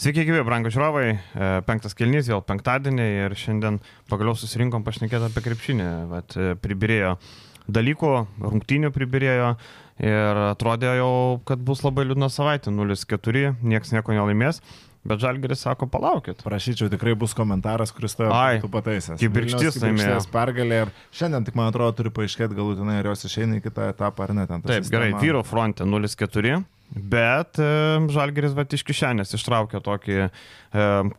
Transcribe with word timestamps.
Sveiki, 0.00 0.22
gyvi, 0.24 0.40
brangų 0.48 0.70
žiūrovai. 0.72 1.08
E, 1.12 1.46
penktas 1.66 1.92
kelnys, 1.92 2.24
vėl 2.30 2.40
penktadienį 2.48 3.04
ir 3.26 3.34
šiandien 3.36 3.74
pagaliau 4.08 4.32
susirinkom 4.38 4.80
pašnekėti 4.86 5.26
apie 5.28 5.42
krepšinį. 5.44 5.88
Vat, 6.08 6.36
e, 6.40 6.54
pribirėjo 6.56 7.18
dalykų, 7.68 8.12
rungtynių 8.40 8.90
pribirėjo 8.94 9.50
ir 10.00 10.40
atrodė 10.46 10.94
jau, 11.02 11.12
kad 11.44 11.60
bus 11.60 11.84
labai 11.84 12.06
liūdna 12.08 12.30
savaitė. 12.32 12.72
0-4, 12.72 13.52
niekas 13.60 13.92
nieko 13.92 14.16
nelaimės. 14.16 14.62
Bet 15.04 15.20
Žalgeris 15.20 15.66
sako, 15.68 15.84
palaukit. 15.92 16.40
Prašyčiau, 16.48 16.88
tikrai 16.92 17.12
bus 17.20 17.36
komentaras, 17.36 17.92
kuris 17.92 18.16
tave 18.16 18.32
pataisęs. 18.72 19.20
Kibirkštis 19.20 19.82
laimėjo. 19.84 20.18
pergalė 20.32 20.82
ir 20.86 20.96
šiandien 21.12 21.44
tik, 21.44 21.60
man 21.60 21.74
atrodo, 21.74 21.92
turi 22.00 22.16
paaiškėti 22.16 22.56
galutinai, 22.56 23.02
ar 23.04 23.12
jos 23.12 23.28
išeina 23.28 23.60
į 23.60 23.68
kitą 23.68 23.92
etapą 23.92 24.30
ar 24.30 24.36
ne. 24.36 24.48
Taip, 24.48 24.64
sistema... 24.80 24.96
gerai, 24.96 25.16
vyro 25.20 25.44
fronte 25.44 25.84
0-4. 25.84 26.60
Bet 26.90 27.58
e, 27.62 27.66
Žalgeris 28.10 28.54
va 28.56 28.64
iš 28.66 28.82
kišenės 28.86 29.36
ištraukė 29.36 29.78
tokį 29.86 30.16
e, 30.18 30.30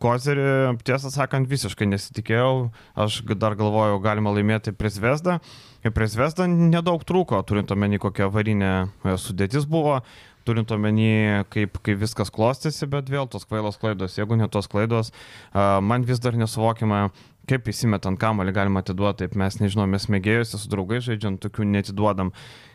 kozerį, 0.02 0.44
tiesą 0.84 1.08
sakant, 1.14 1.48
visiškai 1.48 1.88
nesitikėjau, 1.88 2.68
aš 3.00 3.22
dar 3.40 3.56
galvojau, 3.56 3.96
galima 4.04 4.34
laimėti 4.36 4.74
prie 4.76 4.92
Zvezdą. 4.92 5.38
Ir 5.82 5.94
prie 5.96 6.10
Zvezdą 6.12 6.44
nedaug 6.46 7.00
trūko, 7.08 7.40
turint 7.48 7.72
omeny, 7.72 7.96
kokia 8.02 8.28
avarinė 8.28 8.72
e, 8.76 9.16
sudėtis 9.16 9.64
buvo, 9.64 10.02
turint 10.44 10.70
omeny, 10.74 11.42
kaip, 11.52 11.80
kaip 11.80 12.00
viskas 12.02 12.32
klostėsi, 12.34 12.84
bet 12.90 13.08
vėl 13.08 13.30
tos 13.30 13.48
kvailos 13.48 13.80
klaidos, 13.80 14.18
jeigu 14.18 14.36
ne 14.36 14.50
tos 14.52 14.68
klaidos, 14.68 15.08
e, 15.08 15.64
man 15.80 16.04
vis 16.04 16.20
dar 16.20 16.36
nesuvokiama, 16.36 17.06
kaip 17.50 17.66
įsimetant 17.72 18.18
kamalį 18.20 18.54
galima 18.54 18.82
atiduoti, 18.82 19.24
taip 19.24 19.38
mes 19.38 19.56
nežinom, 19.58 19.90
mes 19.90 20.06
mėgėjusi 20.12 20.60
su 20.60 20.70
draugai 20.70 21.00
žaidžiant, 21.02 21.40
tokių 21.42 21.66
netiduodam. 21.72 22.30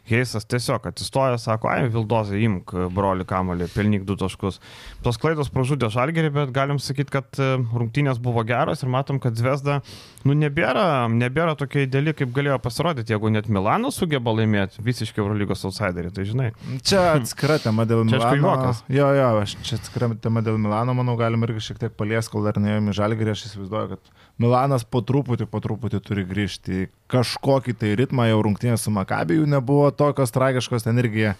Heisas 0.08 0.48
tiesiog 0.48 0.86
atsistoja, 0.88 1.38
sako, 1.42 1.70
ai, 1.72 1.88
Vildozai, 1.92 2.40
imk 2.48 2.72
broli 2.96 3.26
kamolį, 3.28 3.68
pelnyk 3.74 4.06
du 4.08 4.16
taškus. 4.20 4.62
Tos 5.04 5.20
klaidos 5.20 5.52
pražudė 5.54 5.90
žalgerį, 5.94 6.32
bet 6.36 6.54
galim 6.56 6.80
sakyti, 6.80 7.12
kad 7.18 7.42
e, 7.42 7.50
rungtynės 7.76 8.22
buvo 8.24 8.44
geros 8.48 8.84
ir 8.84 8.92
matom, 8.94 9.20
kad 9.24 9.36
Zvezda, 9.40 9.82
nu, 10.28 10.36
nebėra, 10.38 11.08
nebėra 11.12 11.58
tokia 11.60 11.84
ideali, 11.86 12.16
kaip 12.18 12.32
galėjo 12.36 12.60
pasirodyti, 12.64 13.14
jeigu 13.16 13.32
net 13.34 13.50
Milanas 13.52 14.00
sugeba 14.00 14.32
laimėti 14.38 14.84
visiškai 14.86 15.24
Eurolygos 15.24 15.66
outsiderį, 15.68 16.14
tai 16.16 16.28
žinai. 16.30 16.50
Čia 16.88 17.04
atskira 17.18 17.60
tema 17.64 17.88
dėl 17.90 18.06
Milano. 18.08 18.72
Jo, 18.92 19.10
jo, 19.18 19.30
aš 19.44 19.58
čia 19.68 19.82
atskira 19.82 20.10
tema 20.24 20.44
dėl 20.46 20.60
Milano, 20.62 20.96
manau, 20.98 21.18
galim 21.20 21.44
irgi 21.48 21.68
šiek 21.70 21.84
tiek 21.84 22.00
palies, 22.00 22.32
kol 22.32 22.48
dar 22.48 22.60
neėjome 22.62 22.96
į 22.96 23.00
žalgerį, 23.02 23.36
aš 23.36 23.48
įsivaizduoju, 23.52 23.98
kad 23.98 24.16
Milanas 24.42 24.86
po 24.86 25.02
truputį, 25.02 25.48
po 25.50 25.62
truputį 25.64 26.02
turi 26.06 26.24
grįžti 26.30 26.84
į 26.84 26.90
kažkokį 27.12 27.74
tai 27.80 27.94
ritmą, 28.00 28.26
jau 28.28 28.42
rungtynės 28.46 28.84
su 28.84 28.92
Makabiju 28.92 29.48
nebuvo 29.50 29.88
tokios 29.96 30.34
tragiškos, 30.36 30.84
ten 30.84 31.00
irgi 31.00 31.32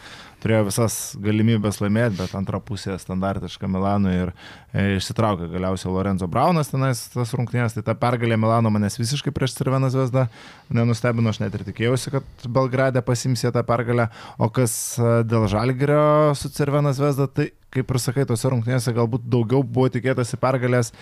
turėjo 0.44 0.68
visas 0.70 0.96
galimybės 1.22 1.82
laimėti, 1.82 2.18
bet 2.22 2.36
antra 2.38 2.60
pusė 2.64 2.96
standartiška 3.02 3.68
Milanui 3.72 4.14
ir 4.14 4.32
e, 4.32 4.98
išsitraukė 5.00 5.50
galiausiai 5.52 5.92
Lorenzo 5.92 6.30
Braunas 6.32 6.72
tenais 6.72 7.02
tas 7.12 7.34
rungtynės, 7.36 7.76
tai 7.76 7.84
ta 7.88 7.98
pergalė 8.00 8.38
Milano 8.40 8.72
manęs 8.74 9.00
visiškai 9.00 9.34
prieš 9.36 9.58
Cerveną 9.58 9.90
Zvezdą 9.94 10.28
nenustebino, 10.74 11.34
aš 11.34 11.42
net 11.44 11.58
ir 11.58 11.66
tikėjausi, 11.68 12.14
kad 12.16 12.48
Belgrade 12.48 13.04
pasims 13.06 13.44
jie 13.44 13.52
tą 13.52 13.66
pergalę, 13.68 14.08
o 14.40 14.52
kas 14.54 14.78
e, 15.02 15.20
dėl 15.28 15.50
Žalgirio 15.52 16.38
su 16.38 16.54
Cerveną 16.54 16.96
Zvezda, 16.96 17.28
tai 17.28 17.52
kaip 17.76 17.92
ir 17.92 18.00
sakai, 18.02 18.26
tose 18.30 18.50
rungtynėse 18.54 18.94
galbūt 18.96 19.28
daugiau 19.28 19.62
buvo 19.66 19.90
tikėtasi 19.92 20.40
pergalės, 20.42 20.94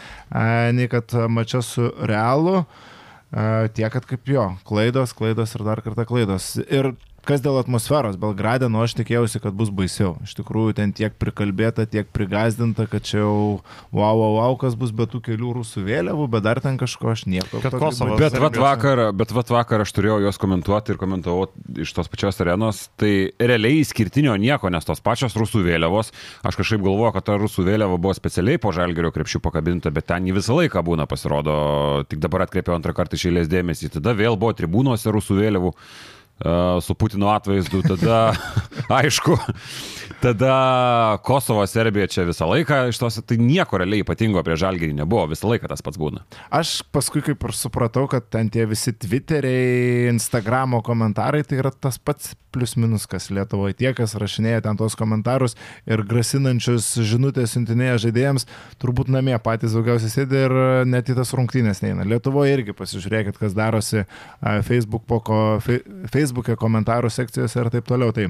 nei 0.74 0.90
kad 0.92 1.14
mačia 1.30 1.62
su 1.64 1.92
Realu. 2.10 2.64
Tiek, 3.36 3.92
kad 3.92 4.06
kaip 4.08 4.30
jo, 4.32 4.46
klaidos, 4.64 5.12
klaidos 5.18 5.56
ir 5.58 5.66
dar 5.68 5.82
kartą 5.84 6.06
klaidos. 6.08 6.54
Ir 6.72 6.94
Kas 7.26 7.42
dėl 7.42 7.56
atmosferos, 7.58 8.20
Belgrade, 8.22 8.68
nu 8.70 8.84
aš 8.84 8.94
tikėjausi, 9.00 9.40
kad 9.42 9.56
bus 9.58 9.72
baisiau. 9.74 10.12
Iš 10.22 10.36
tikrųjų, 10.38 10.76
ten 10.78 10.92
tiek 10.94 11.16
prikalbėta, 11.18 11.88
tiek 11.90 12.06
prigazdinta, 12.14 12.86
kad 12.86 13.02
čia 13.02 13.24
jau 13.24 13.32
wow, 13.90 14.14
wow, 14.20 14.36
wow, 14.38 14.58
kas 14.62 14.76
bus 14.78 14.92
be 14.94 15.08
tų 15.10 15.24
kelių 15.26 15.56
rusų 15.58 15.82
vėliavų, 15.88 16.28
bet 16.36 16.46
dar 16.46 16.62
ten 16.62 16.78
kažko 16.78 17.16
aš 17.16 17.26
nieko. 17.26 17.64
Kad 17.64 17.80
Kosovas. 17.82 18.22
Bet 18.22 18.38
vat 18.44 18.60
vakar, 18.62 19.02
bet 19.18 19.34
vat 19.34 19.50
vakar 19.56 19.82
aš 19.82 19.96
turėjau 19.98 20.20
juos 20.22 20.38
komentuoti 20.42 20.94
ir 20.94 21.02
komentavau 21.02 21.50
iš 21.82 21.96
tos 21.98 22.14
pačios 22.14 22.38
arenos, 22.46 22.86
tai 23.02 23.32
realiai 23.42 23.82
išskirtinio 23.82 24.38
nieko, 24.38 24.70
nes 24.70 24.86
tos 24.86 25.02
pačios 25.02 25.34
rusų 25.34 25.66
vėliavos, 25.66 26.14
aš 26.46 26.62
kažkaip 26.62 26.86
galvoju, 26.86 27.16
kad 27.18 27.26
ta 27.32 27.42
rusų 27.42 27.66
vėliava 27.66 27.98
buvo 27.98 28.14
specialiai 28.14 28.62
po 28.62 28.70
žalgerio 28.76 29.10
krepšių 29.16 29.42
pakabinta, 29.42 29.90
bet 29.90 30.12
ten 30.14 30.30
jį 30.30 30.38
visą 30.38 30.62
laiką 30.62 30.86
būna 30.86 31.10
pasirodo, 31.10 31.58
tik 32.06 32.22
dabar 32.22 32.46
atkreipiau 32.46 32.78
antrą 32.78 32.94
kartą 32.94 33.18
išėlės 33.18 33.50
dėmesį, 33.50 33.96
tada 33.98 34.14
vėl 34.14 34.38
buvo 34.38 34.54
tribūnose 34.54 35.10
rusų 35.10 35.42
vėliavų 35.42 35.74
su 36.82 36.96
Putino 36.96 37.30
atvaizdu, 37.32 37.82
tada 37.88 38.34
aišku, 39.00 39.38
tada 40.22 41.18
Kosovo, 41.24 41.64
Serbija 41.68 42.08
čia 42.12 42.26
visą 42.28 42.48
laiką, 42.50 42.82
iš 42.92 43.00
tos, 43.00 43.20
tai 43.24 43.38
nieko 43.40 43.80
realiai 43.80 44.04
ypatingo 44.04 44.44
prie 44.44 44.58
žalgerį 44.60 44.98
nebuvo, 45.00 45.30
visą 45.32 45.48
laiką 45.52 45.72
tas 45.72 45.86
pats 45.86 46.00
būna. 46.02 46.26
Aš 46.52 46.82
paskui 46.96 47.24
kaip 47.26 47.48
ir 47.48 47.56
supratau, 47.56 48.08
kad 48.12 48.28
ten 48.34 48.52
tie 48.52 48.68
visi 48.68 48.92
Twitteriai, 48.92 50.10
Instagramo 50.12 50.84
komentarai, 50.86 51.46
tai 51.48 51.62
yra 51.64 51.72
tas 51.72 52.00
pats 52.02 52.36
plius 52.56 52.78
minus, 52.80 53.06
kas 53.12 53.30
Lietuvoje 53.36 53.78
tie, 53.78 53.92
kas 53.98 54.16
rašinėja 54.18 54.64
ten 54.66 54.80
tos 54.80 54.98
komentarus 54.98 55.58
ir 55.86 56.02
grasinančius 56.08 56.94
žinutės 57.06 57.54
siuntinėja 57.54 58.00
žaidėjams, 58.08 58.48
turbūt 58.82 59.12
namie 59.14 59.36
patys 59.44 59.76
daugiausiai 59.78 60.14
sėdi 60.16 60.42
ir 60.48 60.58
net 60.90 61.12
į 61.12 61.20
tas 61.20 61.36
rungtynės 61.36 61.84
neina. 61.86 62.08
Lietuvoje 62.08 62.56
irgi 62.56 62.78
pasižiūrėkit, 62.78 63.38
kas 63.42 63.56
darosi 63.58 64.08
Facebook, 64.66 65.06
poko, 65.10 65.60
Facebook 65.60 66.46
Facebook'e, 66.46 66.56
komentarų 66.60 67.12
sekcijose 67.12 67.62
ir 67.62 67.72
taip 67.74 67.88
toliau. 67.88 68.14
Tai 68.14 68.30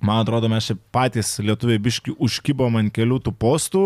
man 0.00 0.22
atrodo, 0.22 0.48
mes 0.50 0.68
čia 0.68 0.76
patys 0.92 1.38
lietuviai 1.42 1.80
biški 1.82 2.14
užkibom 2.18 2.78
ant 2.80 2.92
kelių 2.94 3.20
tų 3.24 3.34
postų, 3.38 3.84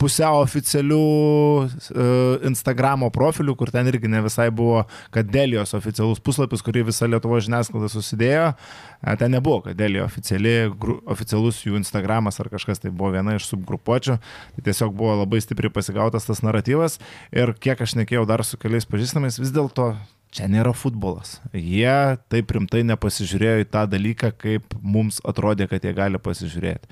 pusiau 0.00 0.40
oficialių 0.40 1.00
uh, 1.00 2.46
Instagramo 2.48 3.10
profilių, 3.14 3.54
kur 3.58 3.72
ten 3.72 3.88
irgi 3.90 4.10
ne 4.10 4.22
visai 4.24 4.48
buvo 4.54 4.84
Kadelijos 5.14 5.74
oficialus 5.76 6.22
puslapis, 6.24 6.64
kurį 6.64 6.86
visa 6.88 7.08
Lietuvo 7.10 7.40
žiniasklaida 7.42 7.90
susidėjo. 7.92 8.46
Uh, 8.54 9.16
ten 9.20 9.34
nebuvo 9.36 9.60
Kadelijo 9.68 10.06
oficialus 10.08 11.60
jų 11.66 11.76
Instagramas 11.80 12.40
ar 12.40 12.50
kažkas, 12.52 12.80
tai 12.82 12.92
buvo 12.92 13.12
viena 13.16 13.36
iš 13.36 13.50
subgrupuočių. 13.52 14.16
Tai 14.56 14.64
tiesiog 14.66 14.94
buvo 14.96 15.18
labai 15.22 15.42
stipriai 15.44 15.72
pasigautas 15.74 16.28
tas 16.28 16.42
naratyvas. 16.46 16.98
Ir 17.34 17.54
kiek 17.60 17.80
aš 17.80 17.98
nekėjau 18.00 18.24
dar 18.28 18.44
su 18.46 18.60
keliais 18.60 18.88
pažįstamais, 18.88 19.40
vis 19.40 19.52
dėlto 19.54 19.92
čia 20.34 20.46
nėra 20.50 20.72
futbolas. 20.76 21.38
Jie 21.52 22.16
taip 22.30 22.52
rimtai 22.54 22.84
nepasižiūrėjo 22.88 23.64
į 23.64 23.70
tą 23.72 23.86
dalyką, 23.90 24.32
kaip 24.38 24.76
mums 24.80 25.18
atrodė, 25.26 25.66
kad 25.70 25.84
jie 25.84 25.94
gali 25.96 26.20
pasižiūrėti. 26.22 26.88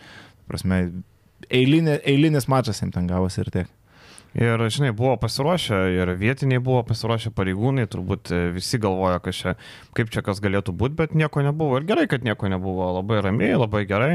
Prasme, 0.49 0.81
eilinė, 1.50 1.99
eilinis 2.04 2.49
mačas 2.49 2.82
jiems 2.82 2.94
ten 2.94 3.09
gavosi 3.10 3.43
ir 3.44 3.50
tiek. 3.54 3.71
Ir, 4.37 4.61
žinai, 4.69 4.91
buvo 4.93 5.15
pasiruošę 5.16 5.77
ir 5.94 6.11
vietiniai 6.21 6.61
buvo 6.61 6.83
pasiruošę 6.84 7.31
pareigūnai, 7.33 7.87
turbūt 7.89 8.28
e, 8.28 8.41
visi 8.53 8.77
galvoja, 8.81 9.22
čia, 9.33 9.55
kaip 9.97 10.11
čia 10.12 10.21
kas 10.27 10.43
galėtų 10.44 10.75
būti, 10.77 10.99
bet 10.99 11.15
nieko 11.16 11.41
nebuvo. 11.47 11.78
Ir 11.81 11.87
gerai, 11.89 12.05
kad 12.11 12.27
nieko 12.27 12.50
nebuvo. 12.53 12.91
Labai 12.99 13.22
ramiai, 13.25 13.56
labai 13.56 13.83
gerai. 13.88 14.11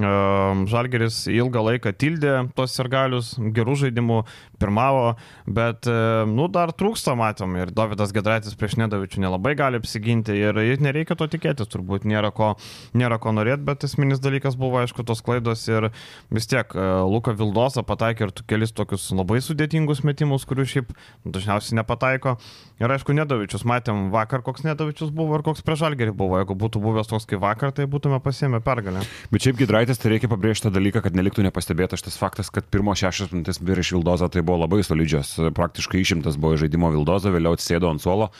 Ehm, 0.00 0.64
Žalgeris 0.70 1.28
ilgą 1.30 1.62
laiką 1.68 1.92
tildė 1.94 2.34
tos 2.58 2.74
sirgalius, 2.74 3.36
gerų 3.54 3.76
žaidimų, 3.84 4.18
pirmavo, 4.58 5.14
bet, 5.46 5.86
e, 5.86 6.26
nu, 6.26 6.48
dar 6.50 6.74
trūksta, 6.74 7.14
matom. 7.18 7.54
Ir 7.62 7.70
Davidas 7.70 8.12
Gedraitis 8.14 8.58
prieš 8.58 8.76
Nedavičių 8.82 9.22
nelabai 9.22 9.54
gali 9.58 9.78
apsiginti 9.78 10.34
ir 10.42 10.58
nereikia 10.82 11.14
to 11.18 11.30
tikėtis, 11.30 11.70
turbūt 11.70 12.02
nėra 12.08 12.32
ko, 12.34 12.56
nėra 12.98 13.20
ko 13.22 13.30
norėti, 13.38 13.62
bet 13.70 13.86
esminis 13.86 14.20
dalykas 14.22 14.58
buvo, 14.58 14.82
aišku, 14.82 15.06
tos 15.06 15.22
klaidos 15.22 15.64
ir 15.70 15.92
vis 16.34 16.50
tiek 16.50 16.74
e, 16.74 16.90
Luka 17.06 17.36
Vildosa 17.38 17.86
pataikė 17.86 18.28
ir 18.28 18.36
kelis 18.50 18.74
tokius 18.74 19.06
labai 19.14 19.38
sudėtingus 19.38 19.51
sudėtingus 19.52 20.02
metimus, 20.08 20.46
kurių 20.48 20.66
šiaip 20.68 20.92
dažniausiai 21.28 21.78
nepataiko. 21.78 22.36
Ir 22.82 22.90
aišku, 22.90 23.14
Nedavičius, 23.14 23.62
matėm 23.62 24.08
vakar, 24.10 24.42
koks 24.42 24.64
Nedavičius 24.66 25.12
buvo 25.14 25.36
ir 25.38 25.44
koks 25.46 25.62
prieš 25.62 25.84
Algerį 25.86 26.16
buvo. 26.18 26.40
Jeigu 26.40 26.56
būtų 26.58 26.80
buvęs 26.82 27.06
toks 27.12 27.28
kaip 27.30 27.38
vakar, 27.44 27.70
tai 27.70 27.84
būtume 27.86 28.18
pasiemę 28.24 28.58
pergalę. 28.64 29.04
Bet 29.30 29.44
šiaip 29.44 29.60
Gidraitis, 29.60 30.00
tai 30.02 30.10
reikia 30.10 30.26
pabrėžti 30.26 30.66
tą 30.66 30.72
dalyką, 30.74 31.04
kad 31.04 31.14
neliktų 31.14 31.44
nepastebėtas 31.46 32.02
šitas 32.02 32.18
faktas, 32.18 32.50
kad 32.50 32.66
pirmo 32.74 32.90
šešias 32.98 33.30
minutės 33.30 33.62
virš 33.62 33.92
Vildoza 33.94 34.26
tai 34.34 34.42
buvo 34.42 34.64
labai 34.64 34.80
solidžios. 34.82 35.30
Praktiškai 35.54 36.02
išimtas 36.02 36.34
buvo 36.42 36.58
žaidimo 36.58 36.90
Vildoza, 36.90 37.30
vėliau 37.30 37.54
atsėdo 37.54 37.86
ant 37.86 38.02
suolo. 38.02 38.32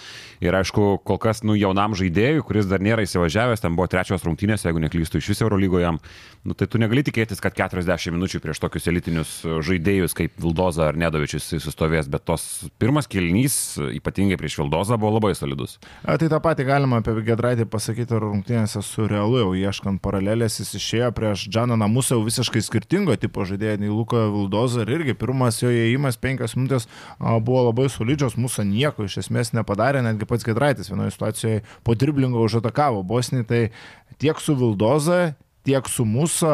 Ir 0.43 0.59
aišku, 0.59 0.88
kol 1.06 1.23
kas, 1.23 1.45
nu, 1.47 1.55
jaunam 1.55 1.95
žaidėjui, 1.95 2.43
kuris 2.49 2.67
dar 2.67 2.83
nėra 2.83 3.06
įsivažiavęs, 3.06 3.62
ten 3.62 3.79
buvo 3.79 3.87
trečios 3.95 4.27
rungtynės, 4.27 4.67
jeigu 4.67 4.83
neklystu, 4.83 5.23
iš 5.23 5.31
viso 5.37 5.47
Eurolygoje, 5.47 5.95
nu, 6.50 6.59
tai 6.59 6.67
tu 6.67 6.83
negali 6.83 7.06
tikėtis, 7.06 7.38
kad 7.38 7.55
40 7.55 8.19
minučių 8.19 8.43
prieš 8.43 8.59
tokius 8.65 8.91
elitinius 8.91 9.38
žaidėjus 9.47 10.19
kaip 10.19 10.35
Vildoza 10.43 10.88
ar 10.91 10.99
Nedovičius 10.99 11.47
sustovės, 11.62 12.11
bet 12.11 12.27
tos 12.27 12.49
pirmas 12.83 13.06
kilnys, 13.06 13.79
ypatingai 14.00 14.31
prieš 14.40 14.58
Vildozą, 14.61 14.99
buvo 15.00 15.17
labai 15.17 15.32
solidus. 15.38 15.79
A, 16.02 16.17
tai 16.20 16.29
tą 16.32 16.40
patį 16.43 16.67
galima 16.69 17.00
apie 17.02 17.14
Gedraitį 17.26 17.67
pasakyti 17.70 18.19
rungtynėse 18.23 18.82
su 18.87 19.06
Realu, 19.11 19.38
jau 19.40 19.52
ieškant 19.58 20.02
paralelės, 20.05 20.61
jis 20.61 20.75
išėjo 20.79 21.11
prieš 21.17 21.46
Džaną 21.52 21.79
Namusą 21.81 22.19
jau 22.19 22.26
visiškai 22.26 22.62
skirtingo 22.64 23.17
tipo 23.20 23.46
žaidėją 23.49 23.82
nei 23.82 23.93
Luko 23.93 24.25
Vildozą 24.34 24.87
ir 24.87 24.94
irgi 24.99 25.17
pirmas 25.19 25.62
jo 25.62 25.70
įėjimas 25.73 26.20
penkias 26.23 26.56
minutės 26.58 26.88
buvo 27.19 27.69
labai 27.69 27.88
solidžios, 27.93 28.38
mūsų 28.40 28.67
nieko 28.69 29.06
iš 29.08 29.20
esmės 29.25 29.52
nepadarė, 29.56 30.02
netgi 30.05 30.29
pats 30.29 30.46
Gedraitis 30.46 30.90
vienoje 30.93 31.14
situacijoje 31.14 31.62
po 31.87 31.96
driblingo 31.99 32.43
užatakavo 32.46 33.02
Bosnį, 33.06 33.46
tai 33.49 33.62
tiek 34.23 34.40
su 34.40 34.56
Vildoza, 34.58 35.35
tiek 35.67 35.88
su 35.91 36.06
mūsų 36.09 36.53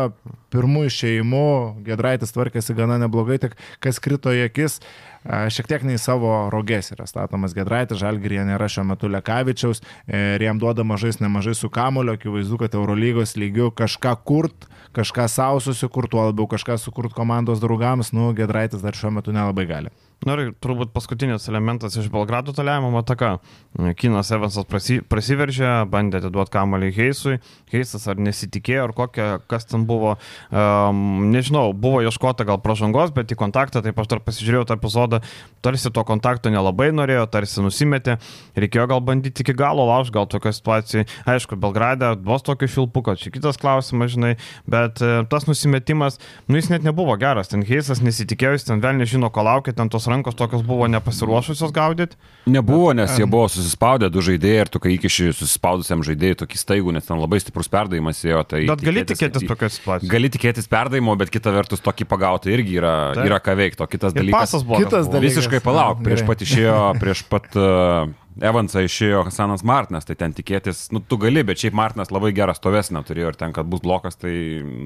pirmų 0.52 0.86
išėjimų 0.88 1.44
Gedraitis 1.86 2.32
tvarkėsi 2.34 2.76
gana 2.76 2.98
neblogai, 3.00 3.38
tik 3.42 3.56
kas 3.84 4.00
krito 4.02 4.32
į 4.32 4.46
akis, 4.46 4.78
šiek 5.24 5.68
tiek 5.68 5.84
nei 5.88 6.00
savo 6.00 6.48
rogės 6.52 6.92
yra 6.94 7.08
statomas 7.08 7.56
Gedraitis, 7.56 8.00
Žalgirija 8.00 8.46
nėra 8.48 8.68
šiuo 8.72 8.86
metu 8.88 9.10
Lekavičiaus 9.12 9.82
ir 10.06 10.44
jam 10.44 10.60
duoda 10.60 10.86
mažais 10.88 11.20
nemažai 11.20 11.56
su 11.58 11.70
kamulio, 11.72 12.16
akivaizdu, 12.18 12.60
kad 12.64 12.76
Eurolygos 12.78 13.36
lygių 13.40 13.72
kažką 13.76 14.16
kurt, 14.28 14.68
kažką 14.96 15.28
savo 15.32 15.62
susikurt, 15.64 16.12
tuo 16.12 16.28
labiau 16.30 16.48
kažką 16.50 16.78
sukurt 16.80 17.16
komandos 17.16 17.64
draugams, 17.64 18.14
nu, 18.16 18.32
Gedraitis 18.36 18.84
dar 18.84 18.96
šiuo 18.96 19.12
metu 19.18 19.36
nelabai 19.36 19.68
gali. 19.68 19.94
Na 20.26 20.34
ir 20.34 20.48
turbūt 20.58 20.90
paskutinis 20.90 21.44
elementas 21.46 21.94
iš 21.94 22.08
Belgrado 22.10 22.50
toliavimo 22.50 22.98
ataka. 22.98 23.36
Kinas 24.00 24.32
Evansas 24.34 24.66
prasi, 24.66 24.96
prasiveržė, 25.06 25.84
bandė 25.86 26.18
atiduoti 26.18 26.50
kamalį 26.56 26.88
Heisui. 26.96 27.36
Heisas 27.70 28.08
ar 28.10 28.18
nesitikėjo, 28.18 28.88
ar 28.88 28.94
kokia, 28.96 29.26
kas 29.46 29.68
ten 29.70 29.84
buvo. 29.86 30.16
Um, 30.50 31.28
nežinau, 31.30 31.70
buvo 31.70 32.00
ieškota 32.02 32.48
gal 32.48 32.58
pažangos, 32.64 33.12
bet 33.14 33.30
į 33.30 33.38
kontaktą, 33.38 33.82
taip 33.84 34.00
aš 34.02 34.08
dar 34.10 34.22
pasižiūrėjau 34.24 34.64
tą 34.66 34.78
epizodą, 34.80 35.20
tarsi 35.62 35.92
to 35.94 36.04
kontakto 36.08 36.50
nelabai 36.50 36.90
norėjo, 36.96 37.28
tarsi 37.30 37.62
nusimetė. 37.62 38.18
Reikėjo 38.58 38.88
gal 38.90 39.04
bandyti 39.06 39.46
iki 39.46 39.54
galo 39.54 39.86
laužti, 39.86 40.16
gal 40.18 40.26
tokia 40.26 40.50
situacija. 40.56 41.06
Aišku, 41.30 41.60
Belgrade 41.62 42.10
vos 42.26 42.42
tokio 42.42 42.66
šilpuko, 42.66 43.14
čia 43.20 43.30
kitas 43.30 43.60
klausimas, 43.60 44.16
žinai, 44.16 44.34
bet 44.66 44.98
uh, 45.04 45.22
tas 45.30 45.46
nusimetimas, 45.46 46.18
nu 46.50 46.58
jis 46.58 46.72
net 46.74 46.82
nebuvo 46.82 47.14
geras. 47.22 47.54
Ten 47.54 47.62
Heisas 47.68 48.02
nesitikėjo, 48.02 48.56
jis 48.58 48.70
ten 48.72 48.82
vėl 48.82 48.98
nežino, 48.98 49.30
ko 49.30 49.46
laukia, 49.46 49.76
ten 49.78 49.92
tos 49.92 50.07
rankos 50.10 50.36
tokios 50.38 50.64
buvo 50.66 50.88
nepasiruošusios 50.90 51.72
gaudyti? 51.74 52.18
Nebuvo, 52.48 52.92
nes 52.96 53.14
jie 53.18 53.26
buvo 53.28 53.46
susispaudę 53.52 54.10
du 54.12 54.22
žaidėjai 54.24 54.64
ir 54.64 54.72
tu 54.72 54.82
kai 54.82 54.94
įkiši 54.96 55.30
susispaudusiam 55.32 56.04
žaidėjui 56.06 56.40
tokį 56.42 56.60
staigų, 56.60 56.94
nes 56.96 57.08
ten 57.08 57.20
labai 57.20 57.40
stiprus 57.42 57.70
perdavimas 57.72 58.22
ėjo. 58.26 58.44
Tai 58.48 58.62
bet 58.72 58.84
gali 58.84 59.04
tikėtis 59.08 59.48
tokios 59.48 59.76
situacijos. 59.80 60.12
Gali 60.12 60.32
tikėtis 60.34 60.70
perdavimo, 60.70 61.16
bet 61.20 61.32
kita 61.34 61.52
vertus 61.54 61.84
tokį 61.84 62.08
pagauti 62.08 62.54
irgi 62.54 62.80
yra, 62.80 62.94
Taip. 63.18 63.28
yra 63.28 63.42
ką 63.42 63.58
veikti. 63.62 63.84
O 63.84 63.90
kitas 63.90 64.16
dalykas. 64.16 64.56
Kitas 64.64 65.10
dalykas. 65.12 65.38
Visiškai 65.38 65.60
palauk, 65.64 66.00
prieš 66.06 66.24
pat 66.28 66.48
išėjo, 66.48 66.80
prieš 67.02 67.26
pat... 67.28 67.52
Uh, 67.56 68.14
Evansą 68.38 68.82
išėjo 68.86 69.24
Hasanas 69.26 69.64
Martinas, 69.66 70.06
tai 70.06 70.14
ten 70.18 70.34
tikėtis, 70.36 70.86
nu 70.94 71.00
tu 71.02 71.18
gali, 71.20 71.42
bet 71.46 71.58
šiaip 71.60 71.74
Martinas 71.76 72.12
labai 72.14 72.30
gerą 72.36 72.54
stovesnę 72.56 73.02
turėjo 73.06 73.32
ir 73.32 73.38
ten, 73.38 73.54
kad 73.56 73.66
bus 73.70 73.82
blokas, 73.84 74.18
tai 74.20 74.32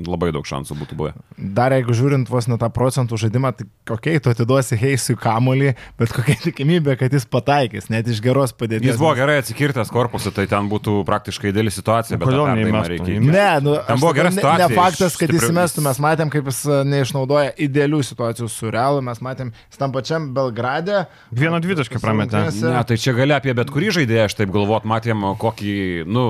labai 0.09 0.31
daug 0.35 0.47
šansų 0.49 0.77
būtų 0.81 0.99
buvę. 0.99 1.13
Dar 1.37 1.75
jeigu 1.77 1.97
žiūrint 1.97 2.31
vos 2.33 2.49
ne 2.49 2.59
tą 2.61 2.71
procentų 2.73 3.19
žaidimą, 3.21 3.53
tai 3.59 3.67
kokiai 3.89 4.23
tu 4.23 4.33
atiduosi 4.33 4.79
Heisui 4.81 5.17
kamuolį, 5.21 5.75
bet 6.01 6.15
kokia 6.17 6.39
tikimybė, 6.47 6.97
kad 7.01 7.13
jis 7.13 7.29
pataikys, 7.29 7.91
net 7.93 8.09
iš 8.09 8.23
geros 8.25 8.55
padėties. 8.57 8.95
Jis 8.95 9.01
buvo 9.01 9.13
gerai 9.19 9.39
atsikirtęs 9.43 9.93
korpusą, 9.93 10.33
tai 10.35 10.47
ten 10.51 10.71
būtų 10.73 11.03
praktiškai 11.09 11.53
dėlį 11.53 11.75
situacija, 11.77 12.21
bet 12.21 12.31
kodėl 12.31 12.49
neįmestų? 12.57 13.19
Ne, 13.29 13.49
nu, 13.65 13.77
ten 13.89 14.01
buvo 14.01 14.15
geras 14.17 14.37
situacija. 14.39 14.69
Ne, 14.69 14.73
ne 14.73 14.81
faktas, 14.81 15.19
kad 15.21 15.33
jis 15.37 15.49
įmestų, 15.51 15.85
mes 15.85 16.03
matėm, 16.03 16.33
kaip 16.33 16.49
jis 16.51 16.63
e, 16.65 16.81
neišnaudoja 16.89 17.53
idealių 17.67 18.03
situacijų 18.07 18.49
su 18.53 18.73
realu, 18.73 19.05
mes 19.05 19.21
matėm, 19.25 19.53
jis 19.69 19.81
tam 19.81 19.95
pačiam 19.95 20.31
Belgrade. 20.37 21.05
Vieną 21.37 21.61
dvitaškį 21.65 22.01
prametė. 22.03 22.45
Ne, 22.63 22.83
tai 22.89 22.99
čia 23.01 23.15
gali 23.17 23.37
apie 23.43 23.55
bet 23.59 23.75
kurį 23.75 23.93
žaidėją, 23.99 24.31
aš 24.31 24.39
taip 24.39 24.55
galvot, 24.55 24.87
matėm 24.89 25.27
kokį, 25.43 25.75
nu, 26.07 26.27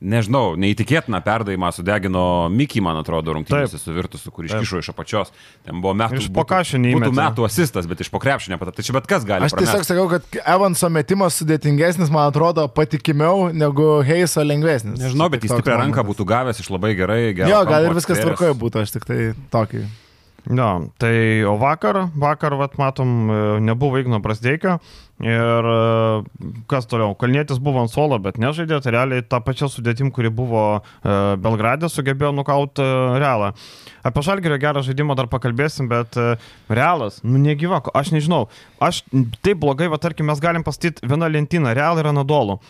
nežinau, 0.00 0.54
neįtikėtiną 0.60 1.20
perdavimą 1.24 1.70
sudegino 1.72 2.22
Mickey, 2.52 2.82
man 2.84 2.98
atrodo, 3.00 3.34
rungtynėse 3.36 3.80
su 3.80 3.94
Virtusu, 3.96 4.32
kur 4.34 4.48
iškišo 4.48 4.80
iš 4.82 4.90
apačios. 4.92 5.32
Ten 5.66 5.80
buvo 5.84 5.94
metų, 5.96 6.20
iš 6.20 6.30
pokašio 6.36 6.80
neįmetė. 6.82 7.10
Būtų 7.10 7.18
metų 7.18 7.46
asistas, 7.48 7.88
bet 7.88 8.04
iš 8.04 8.12
pokrepšinio 8.12 8.60
pat. 8.60 8.74
Tai 8.76 8.86
čia 8.86 8.96
bet 8.96 9.08
kas 9.10 9.26
gali. 9.28 9.48
Aš 9.48 9.56
tiesiog 9.56 9.86
sakau, 9.88 10.06
kad 10.12 10.40
Evanso 10.44 10.90
metimas 10.92 11.40
sudėtingesnis, 11.40 12.12
man 12.12 12.30
atrodo, 12.30 12.66
patikimiau 12.72 13.50
negu 13.56 14.00
Heiso 14.06 14.44
lengvesnis. 14.44 14.98
Nežinau, 15.00 15.30
bet 15.32 15.46
jis 15.46 15.54
stiprią 15.56 15.80
ranką 15.84 16.04
būtų 16.12 16.28
gavęs 16.28 16.60
iš 16.64 16.72
labai 16.72 16.92
gerai. 16.98 17.22
Jo, 17.40 17.62
gal 17.68 17.88
ir 17.88 17.96
viskas 17.96 18.20
tvarkoje 18.20 18.56
būtų, 18.60 18.84
aš 18.84 18.98
tik 18.98 19.08
tai 19.08 19.20
tokį. 19.52 19.86
Jo, 20.46 20.92
tai 21.02 21.42
o 21.42 21.56
vakar, 21.58 22.04
vakar, 22.14 22.54
vat, 22.54 22.76
matom, 22.78 23.08
e, 23.26 23.38
nebuvo 23.66 23.98
Igno 23.98 24.20
Brasdeikio 24.22 24.76
ir 25.18 25.66
e, 25.66 26.52
kas 26.70 26.86
toliau, 26.86 27.16
Kalnėtis 27.18 27.58
buvo 27.58 27.82
ant 27.82 27.90
suolo, 27.90 28.20
bet 28.22 28.38
nežaidė, 28.38 28.78
tai 28.84 28.92
realiai 28.94 29.24
tą 29.26 29.40
pačią 29.42 29.66
sudėtim, 29.72 30.12
kuri 30.14 30.30
buvo 30.30 30.62
e, 30.78 31.16
Belgradė, 31.42 31.90
sugebėjo 31.90 32.30
nukauti 32.36 32.86
realą. 33.18 33.50
Apie 34.06 34.22
Žalgerio 34.22 34.60
gerą 34.62 34.86
žaidimą 34.86 35.18
dar 35.18 35.26
pakalbėsim, 35.32 35.90
bet 35.90 36.14
realas, 36.70 37.18
nu 37.26 37.42
negyva, 37.42 37.82
aš 37.98 38.14
nežinau, 38.14 38.44
aš 38.78 39.02
taip 39.42 39.58
blogai, 39.66 39.90
va 39.90 39.98
tarkim, 39.98 40.30
mes 40.30 40.38
galim 40.38 40.62
pastyti 40.62 41.02
vieną 41.10 41.32
lentyną, 41.40 41.74
real 41.74 41.98
yra 41.98 42.14
nadolų. 42.14 42.60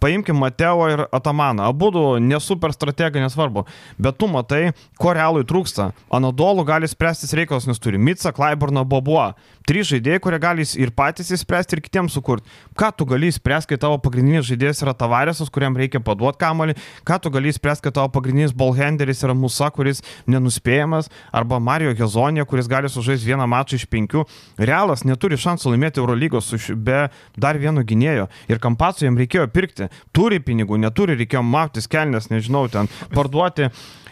Paimkim 0.00 0.38
Mateo 0.38 0.86
ir 0.92 1.04
Atamaną. 1.12 1.66
Abu 1.68 1.90
nesuper 2.22 2.72
strategija, 2.72 3.22
nesvarbu. 3.24 3.64
Bet 3.98 4.18
tu 4.18 4.28
matai, 4.30 4.72
ko 4.98 5.14
realui 5.16 5.46
trūksta. 5.48 5.90
Anadolų 6.14 6.66
gali 6.68 6.90
spręstis 6.90 7.34
reikalas, 7.34 7.66
nes 7.66 7.82
turi 7.82 7.98
Mitsa, 7.98 8.32
Klaiburną, 8.32 8.84
Bobuo. 8.88 9.32
Trys 9.68 9.90
žaidėjai, 9.90 10.20
kurie 10.24 10.38
gali 10.40 10.64
ir 10.80 10.90
patys 10.96 11.28
įspręsti, 11.36 11.76
ir 11.76 11.82
kitiems 11.84 12.14
sukurti. 12.16 12.48
Ką 12.78 12.88
tu 12.96 13.04
gali 13.08 13.28
įspręsti, 13.28 13.74
kai 13.74 13.78
tavo 13.82 13.98
pagrindinis 14.00 14.46
žaidėjas 14.48 14.80
yra 14.80 14.94
Tavarėsas, 14.96 15.50
kuriam 15.52 15.76
reikia 15.76 16.00
paduoti 16.00 16.40
kamalį. 16.40 16.76
Ką 17.04 17.18
tu 17.20 17.32
gali 17.34 17.52
įspręsti, 17.52 17.84
kai 17.84 17.92
tavo 17.98 18.08
pagrindinis 18.14 18.54
ballhanderis 18.56 19.20
yra 19.26 19.36
Musa, 19.36 19.68
kuris 19.76 20.00
nenuspėjamas. 20.24 21.12
Arba 21.36 21.60
Mario 21.60 21.92
Gezonė, 21.98 22.48
kuris 22.48 22.70
gali 22.72 22.88
sužaisti 22.88 23.28
vieną 23.28 23.44
mačą 23.44 23.76
iš 23.76 23.84
penkių. 23.92 24.24
Realas 24.56 25.04
neturi 25.04 25.36
šansų 25.36 25.74
laimėti 25.74 26.00
Eurolygos 26.00 26.48
be 26.72 27.04
dar 27.36 27.60
vieno 27.60 27.84
gynėjo. 27.84 28.30
Ir 28.48 28.64
Kampaco 28.64 29.04
jam 29.04 29.20
reikėjo 29.20 29.50
pirkti 29.52 29.92
turi 30.16 30.40
pinigų, 30.40 30.80
neturi, 30.80 31.20
reikėjo 31.20 31.44
mautis 31.44 31.92
kelnes, 31.92 32.32
nežinau, 32.32 32.70
ten 32.72 32.88
parduoti. 33.12 33.68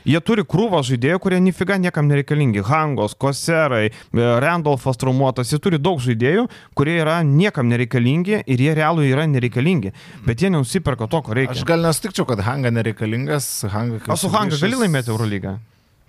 Jie 0.06 0.20
turi 0.23 0.44
krūvą 0.47 0.85
žaidėjų, 0.87 1.19
kurie 1.19 1.38
nifiga 1.43 1.76
niekam 1.82 2.06
nereikalingi. 2.06 2.62
Hangos, 2.67 3.17
Koserai, 3.19 3.88
e, 3.91 4.26
Randolfas 4.43 5.00
traumuotas. 5.03 5.50
Jie 5.50 5.58
turi 5.58 5.81
daug 5.82 5.99
žaidėjų, 5.99 6.47
kurie 6.79 6.94
yra 7.03 7.17
niekam 7.26 7.67
nereikalingi 7.73 8.38
ir 8.47 8.62
jie 8.62 8.75
realų 8.79 9.08
yra 9.11 9.26
nereikalingi. 9.26 9.91
Bet 10.26 10.44
jie 10.44 10.53
nenusiperka 10.55 11.11
to, 11.11 11.23
ko 11.26 11.35
reikia. 11.35 11.58
Aš 11.58 11.67
gal 11.67 11.82
nesutikčiau, 11.82 12.29
kad 12.31 12.44
Hanga 12.47 12.70
nereikalingas. 12.70 13.49
Hanga 13.73 13.99
o 14.06 14.17
su 14.20 14.31
Hanga 14.31 14.61
gali 14.62 14.79
laimėti 14.85 15.11
Eurolygą? 15.11 15.58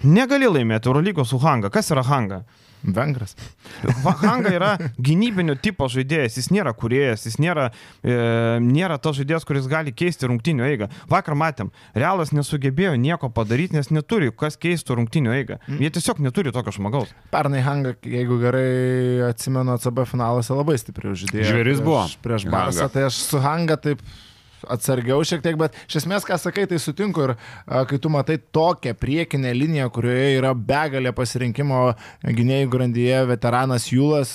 Negali 0.06 0.46
laimėti 0.46 0.92
Eurolygos 0.92 1.34
su 1.34 1.42
Hanga. 1.42 1.74
Kas 1.74 1.90
yra 1.90 2.06
Hanga? 2.06 2.44
Vengras. 2.84 3.36
Hanga 4.22 4.52
yra 4.54 4.72
gynybinio 5.02 5.58
tipo 5.62 5.88
žaidėjas, 5.92 6.38
jis 6.40 6.50
nėra 6.54 6.74
kuriejas, 6.78 7.26
jis 7.28 7.38
nėra, 7.42 7.70
e, 8.04 8.18
nėra 8.64 9.00
tas 9.02 9.18
žaidėjas, 9.18 9.48
kuris 9.48 9.70
gali 9.72 9.94
keisti 9.96 10.30
rungtinių 10.30 10.68
eigą. 10.68 10.90
Vakar 11.12 11.38
matėm, 11.40 11.72
Realas 11.98 12.34
nesugebėjo 12.36 12.96
nieko 13.02 13.32
padaryti, 13.34 13.78
nes 13.78 13.92
neturi 13.94 14.32
kas 14.36 14.60
keistų 14.62 15.00
rungtinių 15.02 15.34
eigą. 15.36 15.60
Mm. 15.68 15.82
Jie 15.84 15.92
tiesiog 15.98 16.22
neturi 16.24 16.54
tokio 16.56 16.76
žmogaus. 16.78 17.12
Pernai 17.34 17.64
Hanga, 17.66 17.96
jeigu 18.06 18.40
gerai 18.42 19.28
atsimenu, 19.32 19.76
ACB 19.78 20.06
finaluose 20.10 20.56
labai 20.56 20.78
stipriai 20.82 21.18
žaidėjo. 21.18 21.50
Žvėris 21.52 21.84
buvo. 21.84 22.06
Prieš, 22.08 22.22
prieš 22.24 22.50
Barsą, 22.54 22.90
tai 22.94 23.08
aš 23.10 23.20
su 23.26 23.42
Hanga 23.44 23.80
taip 23.82 24.04
atsargiau 24.66 25.22
šiek 25.28 25.44
tiek, 25.46 25.58
bet 25.60 25.76
iš 25.88 26.00
esmės, 26.02 26.26
ką 26.28 26.38
sakai, 26.42 26.66
tai 26.70 26.80
sutinku 26.82 27.26
ir 27.28 27.34
kai 27.68 28.00
tu 28.02 28.12
matai 28.14 28.38
tokią 28.40 28.94
priekinę 28.98 29.54
liniją, 29.56 29.90
kurioje 29.94 30.38
yra 30.40 30.54
begalė 30.58 31.14
pasirinkimo 31.18 31.82
gynėjų 32.26 32.72
grandyje, 32.74 33.20
veteranas 33.32 33.90
Jūlas, 33.92 34.32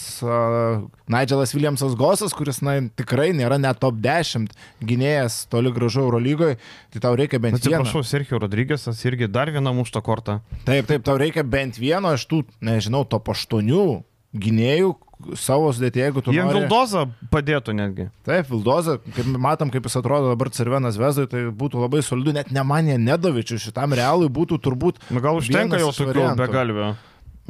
Nigelas 1.13 1.55
Williamsas 1.57 1.97
Gosas, 1.99 2.37
kuris 2.37 2.63
na, 2.65 2.79
tikrai 2.99 3.31
nėra 3.37 3.59
net 3.61 3.81
top 3.83 3.99
10 4.03 4.53
gynėjas 4.85 5.43
toli 5.53 5.73
gražu 5.75 6.05
Eurolygoje, 6.07 6.59
tai 6.95 7.03
tau 7.05 7.17
reikia 7.19 7.43
bent 7.43 7.59
vieno. 7.59 7.83
Atsiprašau, 7.83 8.05
Sergio 8.07 8.41
Rodrygėsas 8.43 9.03
irgi 9.09 9.31
dar 9.31 9.53
vieną 9.53 9.75
muštą 9.83 10.05
kortą. 10.05 10.41
Taip, 10.67 10.89
taip, 10.91 11.05
tau 11.07 11.19
reikia 11.21 11.45
bent 11.45 11.81
vieno 11.81 12.15
iš 12.17 12.29
tų, 12.31 12.45
nežinau, 12.65 13.05
top 13.09 13.33
8 13.35 14.03
gynėjų, 14.33 14.95
savo 15.39 15.71
sudėtį, 15.75 16.03
jeigu 16.07 16.23
tu... 16.25 16.35
Jiem 16.35 16.49
nori... 16.49 16.65
Vildoza 16.65 17.07
padėtų 17.33 17.75
netgi. 17.79 18.09
Taip, 18.27 18.49
Vildoza, 18.51 18.99
kaip 19.17 19.31
matom, 19.37 19.73
kaip 19.73 19.87
jis 19.89 19.99
atrodo 20.01 20.33
dabar 20.33 20.53
Cervenas 20.55 20.99
Vezai, 21.01 21.29
tai 21.31 21.47
būtų 21.49 21.83
labai 21.85 22.03
solidu, 22.07 22.35
net 22.37 22.53
ne 22.55 22.65
manė 22.67 22.99
nedovičių 23.03 23.61
šitam 23.69 23.97
realui 23.99 24.31
būtų 24.33 24.61
turbūt... 24.63 25.01
Na 25.13 25.23
gal 25.25 25.41
užtenka 25.41 25.81
jau 25.83 25.95
tokių 25.97 26.29
begalvių. 26.41 26.93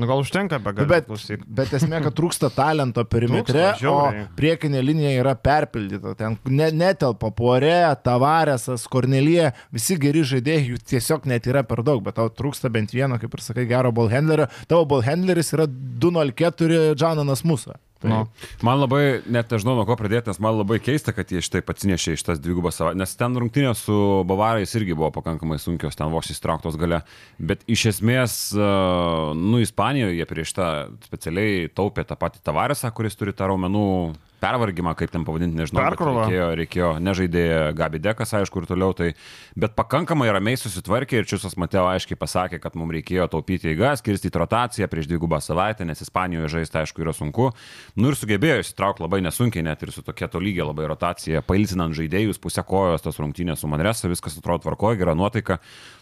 Nu, 0.01 0.07
gal 0.09 0.23
užtenka 0.23 0.57
be 0.57 0.73
galimybės. 0.73 0.89
Bet, 0.89 1.09
klausyk. 1.11 1.43
bet 1.59 1.73
esmė, 1.77 1.99
kad 2.07 2.15
trūksta 2.17 2.49
talento 2.55 3.05
perimetre, 3.05 3.67
Trūksta, 3.77 3.93
o 3.93 4.31
priekinė 4.39 4.81
linija 4.81 5.13
yra 5.21 5.35
perpildyta. 5.37 6.15
Ten 6.17 6.39
ne, 6.49 6.71
netelpa 6.73 7.29
Puore, 7.37 7.77
Tavarėsas, 8.05 8.87
Kornelija, 8.93 9.53
visi 9.75 9.99
geri 10.01 10.25
žaidėjai, 10.25 10.65
jų 10.71 10.81
tiesiog 10.95 11.29
net 11.29 11.49
yra 11.51 11.65
per 11.69 11.85
daug, 11.85 12.01
bet 12.07 12.17
tau 12.17 12.33
trūksta 12.33 12.73
bent 12.73 12.97
vieno, 12.97 13.21
kaip 13.21 13.37
ir 13.37 13.45
sakai, 13.45 13.69
gero 13.69 13.93
ballhandlerio. 13.93 14.49
Tavo 14.71 14.89
ballhandleris 14.95 15.53
yra 15.59 15.69
204 15.69 16.95
Džananas 16.97 17.45
Musa. 17.45 17.77
Tai, 18.03 18.11
Nu. 18.11 18.21
Man 18.67 18.81
labai, 18.81 19.23
net 19.31 19.53
nežinau 19.53 19.77
nuo 19.79 19.87
ko 19.87 19.97
pradėti, 19.99 20.33
nes 20.33 20.41
man 20.43 20.57
labai 20.59 20.81
keista, 20.83 21.15
kad 21.15 21.31
jie 21.31 21.43
šitai 21.45 21.63
atsinešė 21.63 22.17
iš 22.17 22.25
tas 22.27 22.43
dvigubas 22.43 22.81
savaitės, 22.81 22.99
nes 22.99 23.15
ten 23.19 23.39
rungtynės 23.39 23.85
su 23.87 23.99
Bavarais 24.29 24.75
irgi 24.79 24.97
buvo 24.99 25.13
pakankamai 25.15 25.61
sunkios, 25.63 25.97
ten 25.99 26.11
vos 26.13 26.31
įstrauktos 26.35 26.79
gale, 26.81 27.03
bet 27.39 27.63
iš 27.71 27.87
esmės, 27.95 28.37
e, 28.57 28.73
nu, 29.39 29.63
Ispanijoje 29.63 30.27
prieš 30.29 30.57
tą 30.59 30.69
specialiai 31.07 31.71
taupė 31.71 32.05
tą 32.09 32.19
patį 32.19 32.43
Tavaresą, 32.43 32.91
kuris 32.95 33.19
turi 33.19 33.35
tą 33.37 33.53
raumenų 33.53 33.87
pervargimą, 34.43 34.95
kaip 34.99 35.13
ten 35.13 35.25
pavadinti, 35.27 35.57
nežinau. 35.59 35.85
Perkrovą. 35.85 36.27
Reikėjo, 36.27 36.47
reikėjo 36.59 36.91
nežaidė 37.03 37.45
Gabi 37.79 38.01
Dekas, 38.03 38.35
aišku, 38.39 38.63
ir 38.63 38.69
toliau. 38.71 38.95
Tai, 38.99 39.13
bet 39.65 39.77
pakankamai 39.79 40.29
ramiai 40.35 40.59
susitvarkė 40.61 41.21
ir 41.21 41.29
Čiusas 41.31 41.55
Mateo 41.61 41.85
aiškiai 41.91 42.19
pasakė, 42.19 42.61
kad 42.63 42.77
mums 42.79 42.97
reikėjo 42.99 43.29
taupyti 43.33 43.71
eigas, 43.73 44.03
kirstyti 44.05 44.43
rotaciją 44.43 44.89
prieš 44.93 45.09
dvigubą 45.11 45.41
savaitę, 45.45 45.87
nes 45.89 46.03
Ispanijoje 46.05 46.51
žaisti, 46.57 46.81
aišku, 46.83 47.05
yra 47.05 47.15
sunku. 47.17 47.51
Nu 47.97 48.13
ir 48.13 48.19
sugebėjo 48.19 48.63
įsitraukti 48.65 49.07
labai 49.07 49.23
nesunkiai, 49.27 49.65
net 49.67 49.85
ir 49.87 49.95
su 49.95 50.05
tokia 50.07 50.31
tolygia 50.33 50.67
labai 50.69 50.89
rotacija, 50.91 51.45
pailsinant 51.47 51.95
žaidėjus, 51.99 52.43
pusę 52.43 52.65
kojos, 52.67 53.05
tas 53.07 53.21
rungtynės 53.23 53.63
su 53.63 53.71
Manresa, 53.71 54.11
viskas 54.11 54.39
atrodo 54.41 54.67
tvarkoja, 54.67 55.01
gera 55.01 55.17
nuotaika. 55.19 55.61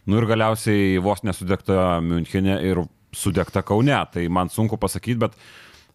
Nu 0.08 0.20
ir 0.20 0.28
galiausiai 0.30 0.96
vos 1.04 1.24
nesudegta 1.26 2.00
Münchenė 2.04 2.60
ir 2.66 2.84
sudegta 3.12 3.62
Kaune. 3.66 3.98
Tai 4.12 4.26
man 4.32 4.50
sunku 4.52 4.78
pasakyti, 4.80 5.18
bet 5.26 5.36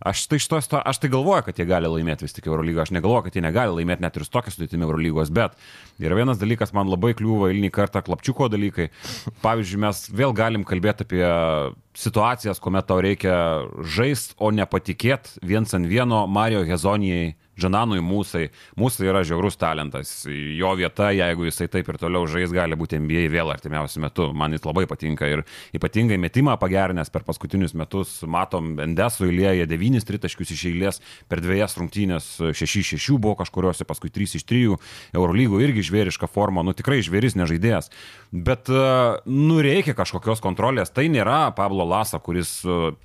Aš 0.04 0.26
tai, 0.28 0.40
šitos, 0.44 0.68
to, 0.72 0.80
aš 0.80 1.00
tai 1.00 1.10
galvoju, 1.14 1.46
kad 1.48 1.60
jie 1.60 1.68
gali 1.70 1.90
laimėti 1.92 2.26
vis 2.28 2.36
tik 2.36 2.50
Eurolygą, 2.50 2.84
aš 2.84 2.92
negalvoju, 2.96 3.28
kad 3.28 3.38
jie 3.38 3.44
negali 3.46 3.78
laimėti 3.78 4.04
net 4.04 4.18
ir 4.20 4.26
su 4.28 4.34
tokia 4.34 4.52
sudėtimi 4.52 4.84
Eurolygos, 4.88 5.32
bet 5.36 5.56
yra 6.04 6.18
vienas 6.20 6.42
dalykas, 6.42 6.74
man 6.76 6.92
labai 6.92 7.14
kliūva 7.16 7.52
eilinį 7.54 7.72
kartą 7.76 8.04
klapčiuko 8.06 8.50
dalykai. 8.52 8.90
Pavyzdžiui, 9.46 9.82
mes 9.86 10.04
vėl 10.12 10.36
galim 10.36 10.68
kalbėti 10.68 11.08
apie 11.08 11.24
situacijas, 11.96 12.60
kuomet 12.60 12.88
tau 12.90 13.00
reikia 13.04 13.38
žaisti, 13.96 14.36
o 14.38 14.52
nepatikėti 14.52 15.42
viens 15.46 15.74
ant 15.76 15.88
vieno 15.90 16.26
Mario 16.28 16.64
Hezonijai 16.68 17.34
Žananui 17.60 18.02
Mūsai. 18.04 18.50
Mūsai 18.80 19.08
yra 19.08 19.22
žiaurus 19.28 19.56
talentas. 19.60 20.12
Jo 20.28 20.74
vieta, 20.76 21.10
jeigu 21.16 21.48
jisai 21.48 21.70
taip 21.72 21.88
ir 21.92 22.00
toliau 22.02 22.28
žais, 22.28 22.52
gali 22.54 22.76
būti 22.76 23.00
NBA 23.00 23.30
vėl 23.32 23.52
artimiausiu 23.54 24.04
metu. 24.04 24.28
Man 24.36 24.56
jis 24.56 24.66
labai 24.68 24.86
patinka 24.90 25.30
ir 25.32 25.46
ypatingai 25.76 26.20
metimą 26.22 26.58
pagerinęs 26.60 27.12
per 27.14 27.24
paskutinius 27.28 27.76
metus. 27.78 28.18
Matom, 28.28 28.74
Endesų 28.84 29.30
įlėja 29.32 29.70
9 29.72 30.08
tritaškius 30.08 30.52
iš 30.56 30.66
eilės 30.72 31.02
per 31.32 31.40
dviejas 31.44 31.78
rungtynės, 31.80 32.28
6-6 32.52 33.16
buvo 33.16 33.38
kažkuriuose, 33.40 33.88
paskui 33.88 34.12
3 34.12 34.36
iš 34.42 34.48
3. 34.52 34.76
Eurolygų 35.16 35.64
irgi 35.64 35.88
žvėriška 35.88 36.28
forma, 36.32 36.66
nu 36.66 36.76
tikrai 36.76 37.00
žvėris 37.06 37.40
nežaidėjas. 37.40 37.92
Bet, 38.36 38.68
nu, 39.26 39.62
reikia 39.64 39.94
kažkokios 39.96 40.42
kontrolės. 40.44 40.90
Tai 40.92 41.06
nėra 41.08 41.54
Pablo 41.56 41.86
Lasa, 41.88 42.18
kuris 42.20 42.50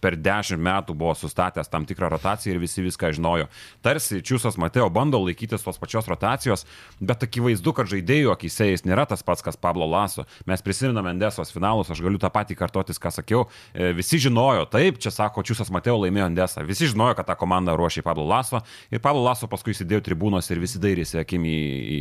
per 0.02 0.16
10 0.18 0.58
metų 0.58 0.96
buvo 0.98 1.12
sustatęs 1.14 1.70
tam 1.70 1.84
tikrą 1.86 2.08
rotaciją 2.10 2.56
ir 2.56 2.58
visi 2.58 2.82
viską 2.82 3.12
žinojo. 3.14 3.46
Tarsi 3.84 4.18
Čiūsas 4.26 4.58
Mateo 4.58 4.88
bando 4.90 5.20
laikytis 5.22 5.62
tos 5.62 5.78
pačios 5.78 6.10
rotacijos, 6.10 6.66
bet 6.98 7.22
akivaizdu, 7.28 7.76
kad 7.78 7.92
žaidėjų 7.92 8.34
akise 8.34 8.72
jis 8.72 8.82
nėra 8.88 9.06
tas 9.06 9.22
pats, 9.22 9.46
kas 9.46 9.60
Pablo 9.60 9.86
Laso. 9.86 10.26
Mes 10.50 10.66
prisiminame 10.66 11.14
Endesos 11.14 11.54
finalus, 11.54 11.94
aš 11.94 12.02
galiu 12.02 12.18
tą 12.18 12.32
patį 12.34 12.58
kartotis, 12.58 12.98
ką 12.98 13.14
sakiau. 13.14 13.46
E, 13.70 13.94
Visi 13.94 14.18
žinojo, 14.18 14.66
taip, 14.72 14.98
čia 14.98 15.14
sako, 15.14 15.46
Čiūsas 15.46 15.70
Mateo 15.70 16.00
laimėjo 16.02 16.26
Endesą. 16.32 16.66
Visi 16.66 16.90
žinojo, 16.90 17.14
kad 17.20 17.30
tą 17.30 17.38
komandą 17.38 17.78
ruošė 17.78 18.02
Pablo 18.02 18.26
Laso 18.26 18.64
ir 18.90 18.98
Pablo 18.98 19.22
Laso 19.28 19.46
paskui 19.46 19.78
sėdėjo 19.78 20.08
tribūnos 20.10 20.50
ir 20.50 20.58
visi 20.58 20.82
dairėsi 20.82 21.22
akim 21.22 21.46
į, 21.46 21.60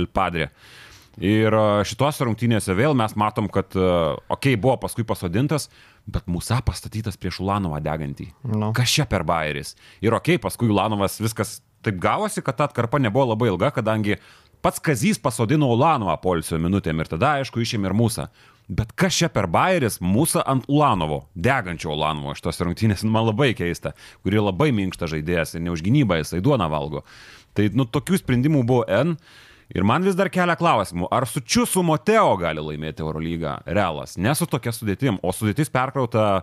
El 0.00 0.08
Padre. 0.08 0.54
Ir 1.18 1.50
e, 1.50 1.62
šituose 1.88 2.26
rungtynėse 2.28 2.76
vėl 2.78 2.94
mes 2.98 3.16
matom, 3.18 3.48
kad, 3.52 3.74
okei, 3.74 4.28
okay, 4.36 4.60
buvo 4.60 4.76
paskui 4.84 5.06
pasodintas, 5.08 5.66
bet 6.06 6.28
Musa 6.30 6.60
pastatytas 6.64 7.18
prieš 7.20 7.40
Ulanovą 7.42 7.80
degantį. 7.84 8.28
Nu. 8.52 8.70
Kas 8.76 8.94
čia 8.94 9.08
per 9.10 9.26
bairis? 9.26 9.74
Ir 10.04 10.14
okei, 10.14 10.38
okay, 10.38 10.44
paskui 10.44 10.70
Ulanovas 10.70 11.18
viskas 11.20 11.58
taip 11.84 11.98
gavosi, 12.00 12.44
kad 12.44 12.58
ta 12.58 12.68
atkarpa 12.68 13.00
nebuvo 13.00 13.32
labai 13.32 13.50
ilga, 13.50 13.72
kadangi 13.74 14.20
pats 14.62 14.80
Kazys 14.84 15.20
pasodino 15.20 15.70
Ulanovą 15.72 16.16
polisio 16.22 16.60
minutėm 16.60 17.00
ir 17.00 17.10
tada, 17.10 17.38
aišku, 17.40 17.62
išėmė 17.64 17.90
ir 17.90 17.96
Musą. 17.96 18.30
Bet 18.70 18.92
kas 18.94 19.16
čia 19.18 19.26
per 19.32 19.48
bairis 19.50 19.98
Musą 19.98 20.44
ant 20.46 20.68
Ulanovo, 20.70 21.24
degančio 21.34 21.90
Ulanovo, 21.90 22.36
šitos 22.38 22.60
rungtynės 22.62 23.02
man 23.02 23.26
labai 23.26 23.50
keista, 23.58 23.96
kuri 24.22 24.38
labai 24.38 24.70
minkšta 24.76 25.08
žaidėjas 25.10 25.56
ir 25.56 25.64
neužgynybą 25.66 26.20
jisai 26.20 26.38
duona 26.44 26.68
valgo. 26.70 27.02
Tai, 27.58 27.66
nu, 27.74 27.88
tokių 27.90 28.20
sprendimų 28.20 28.62
buvo 28.68 28.84
N. 28.86 29.16
Ir 29.70 29.86
man 29.86 30.02
vis 30.02 30.16
dar 30.18 30.30
kelia 30.32 30.56
klausimų, 30.58 31.06
ar 31.14 31.28
su 31.30 31.42
Čiusu 31.46 31.84
Moteo 31.86 32.32
gali 32.40 32.62
laimėti 32.64 33.04
Eurolygą 33.04 33.60
Realas, 33.70 34.16
ne 34.18 34.34
su 34.34 34.48
tokia 34.50 34.72
sudėtim, 34.74 35.20
o 35.22 35.30
sudėtis 35.30 35.70
perkrauta, 35.70 36.40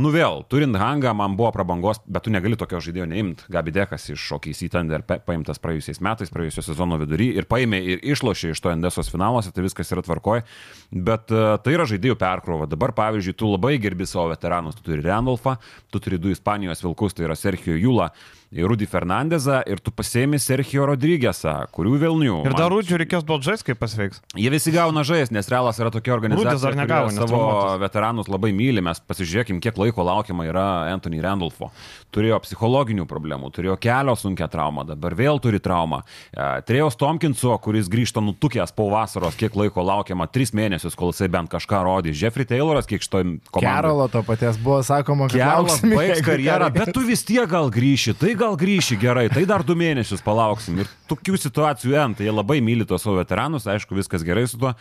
nu 0.00 0.10
vėl, 0.14 0.40
turint 0.50 0.74
hangą, 0.78 1.12
man 1.14 1.36
buvo 1.38 1.52
prabangos, 1.54 2.00
bet 2.10 2.24
tu 2.26 2.32
negali 2.34 2.58
tokio 2.58 2.80
žaidėjo 2.82 3.06
neimti. 3.10 3.46
Gabi 3.54 3.74
Dekas 3.74 4.08
iš 4.10 4.24
OKC 4.38 4.66
Thunder 4.72 5.02
pa- 5.06 5.20
paimtas 5.22 5.62
praėjusiais 5.62 6.02
metais, 6.02 6.30
praėjusio 6.34 6.64
sezono 6.66 6.98
vidury 6.98 7.28
ir 7.38 7.46
paėmė 7.50 7.80
ir 7.94 8.02
išlošė 8.14 8.50
iš 8.54 8.62
to 8.64 8.72
Endesos 8.74 9.10
finaluose, 9.12 9.52
tai 9.54 9.66
viskas 9.66 9.90
yra 9.94 10.02
tvarkoj. 10.06 10.42
Bet 10.90 11.30
uh, 11.34 11.52
tai 11.62 11.76
yra 11.76 11.86
žaidėjų 11.90 12.18
perkrova. 12.18 12.66
Dabar, 12.70 12.94
pavyzdžiui, 12.98 13.36
tu 13.38 13.50
labai 13.50 13.76
gerbi 13.82 14.06
savo 14.10 14.30
veteranus, 14.32 14.78
tu 14.78 14.88
turi 14.90 15.06
Randolfą, 15.06 15.58
tu 15.90 16.02
turi 16.02 16.18
du 16.22 16.34
Ispanijos 16.34 16.82
vilkus, 16.86 17.14
tai 17.14 17.28
yra 17.28 17.38
Sergio 17.38 17.78
Jula 17.78 18.10
ir 18.10 18.39
Rudy 18.50 18.86
Fernandezą 18.90 19.60
ir 19.70 19.78
tu 19.78 19.92
pasėmi 19.94 20.38
Sergio 20.42 20.82
Rodrygėsą, 20.90 21.52
kurių 21.70 21.92
Vilnių. 22.02 22.38
Ir 22.50 22.54
dar 22.58 22.72
Rūdžių 22.72 22.96
reikės 23.04 23.22
duoti 23.22 23.46
žais, 23.46 23.62
kaip 23.62 23.78
pasveiks. 23.78 24.18
Jie 24.34 24.50
visi 24.50 24.72
gauna 24.74 25.04
žais, 25.06 25.30
nes 25.30 25.46
Realas 25.52 25.78
yra 25.78 25.92
tokia 25.94 26.16
organizacija, 26.16 26.56
Rudis 26.56 26.64
dar 26.66 26.74
negavo, 26.74 27.12
nes 27.14 27.22
savo 27.22 27.78
veteranus 27.78 28.26
labai 28.26 28.50
myli. 28.50 28.82
Mes 28.82 28.98
pasižiūrėkim, 29.06 29.60
kiek 29.62 29.78
laiko 29.78 30.02
laukiama 30.02 30.48
yra 30.50 30.66
Anthony 30.90 31.22
Randolfo. 31.22 31.70
Turėjo 32.10 32.40
psichologinių 32.42 33.04
problemų, 33.06 33.52
turėjo 33.54 33.76
kelio 33.78 34.16
sunkia 34.18 34.48
trauma, 34.50 34.82
dabar 34.88 35.14
vėl 35.14 35.38
turi 35.38 35.62
traumą. 35.62 36.00
E, 36.34 36.48
Trejos 36.66 36.98
Tomkinso, 36.98 37.54
kuris 37.62 37.86
grįžta 37.86 38.18
nutukęs 38.18 38.74
po 38.74 38.88
vasaros, 38.90 39.38
kiek 39.38 39.54
laiko 39.54 39.84
laukiama, 39.86 40.26
tris 40.26 40.50
mėnesius, 40.50 40.98
kol 40.98 41.14
jisai 41.14 41.30
bent 41.30 41.52
kažką 41.54 41.84
rodys. 41.86 42.18
Jeffrey 42.18 42.48
Tayloras, 42.50 42.90
kiek 42.90 43.06
šitoj 43.06 43.28
komandai. 43.54 43.62
Keralo 43.62 44.08
to 44.10 44.24
paties 44.26 44.58
buvo 44.58 44.80
sakoma, 44.82 45.30
kad 45.30 45.38
lauksim, 45.38 45.94
baigs 45.94 46.26
karjerą, 46.26 46.72
bet 46.74 46.90
tu 46.96 47.06
vis 47.06 47.22
tiek 47.22 47.46
gal 47.46 47.70
grįši, 47.70 48.18
tai 48.18 48.34
gal 48.40 48.56
grįši 48.56 48.96
gerai, 49.00 49.26
tai 49.32 49.42
dar 49.48 49.62
du 49.66 49.74
mėnesius 49.76 50.22
palauksim. 50.24 50.78
Ir 50.80 50.88
tokių 51.10 51.36
situacijų 51.40 51.96
ent, 52.00 52.18
tai 52.18 52.26
jie 52.26 52.32
labai 52.32 52.58
myli 52.64 52.86
tos 52.88 53.04
savo 53.04 53.18
veteranus, 53.18 53.66
aišku, 53.68 53.96
viskas 53.98 54.24
gerai 54.26 54.46
su 54.48 54.60
tuo, 54.60 54.72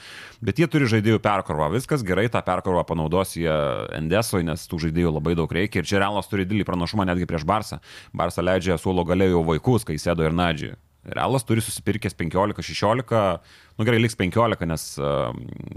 bet 0.46 0.62
jie 0.62 0.68
turi 0.72 0.88
žaidėjų 0.92 1.20
perkrovą, 1.24 1.68
viskas 1.76 2.06
gerai, 2.08 2.30
tą 2.32 2.42
perkrovą 2.46 2.86
panaudos 2.88 3.36
jie 3.40 3.56
Endesoje, 3.98 4.48
nes 4.48 4.64
tų 4.70 4.80
žaidėjų 4.86 5.12
labai 5.18 5.36
daug 5.40 5.52
reikia 5.60 5.84
ir 5.84 5.90
čia 5.90 6.00
Realas 6.04 6.32
turi 6.32 6.48
didelį 6.48 6.68
pranašumą 6.70 7.08
netgi 7.10 7.28
prieš 7.30 7.48
Barsą. 7.50 7.82
Barsą 8.16 8.46
leidžia 8.46 8.80
suolo 8.80 9.04
galėjo 9.08 9.44
vaikus, 9.48 9.88
kai 9.88 10.00
sėdo 10.00 10.24
ir 10.28 10.36
Nadžiui. 10.36 10.78
Realas 11.10 11.44
turi 11.48 11.64
susipirkęs 11.64 12.16
15-16, 12.20 13.52
nu 13.80 13.88
gerai, 13.88 14.02
liks 14.04 14.18
15, 14.20 14.68
nes 14.70 14.90
uh, 15.02 15.32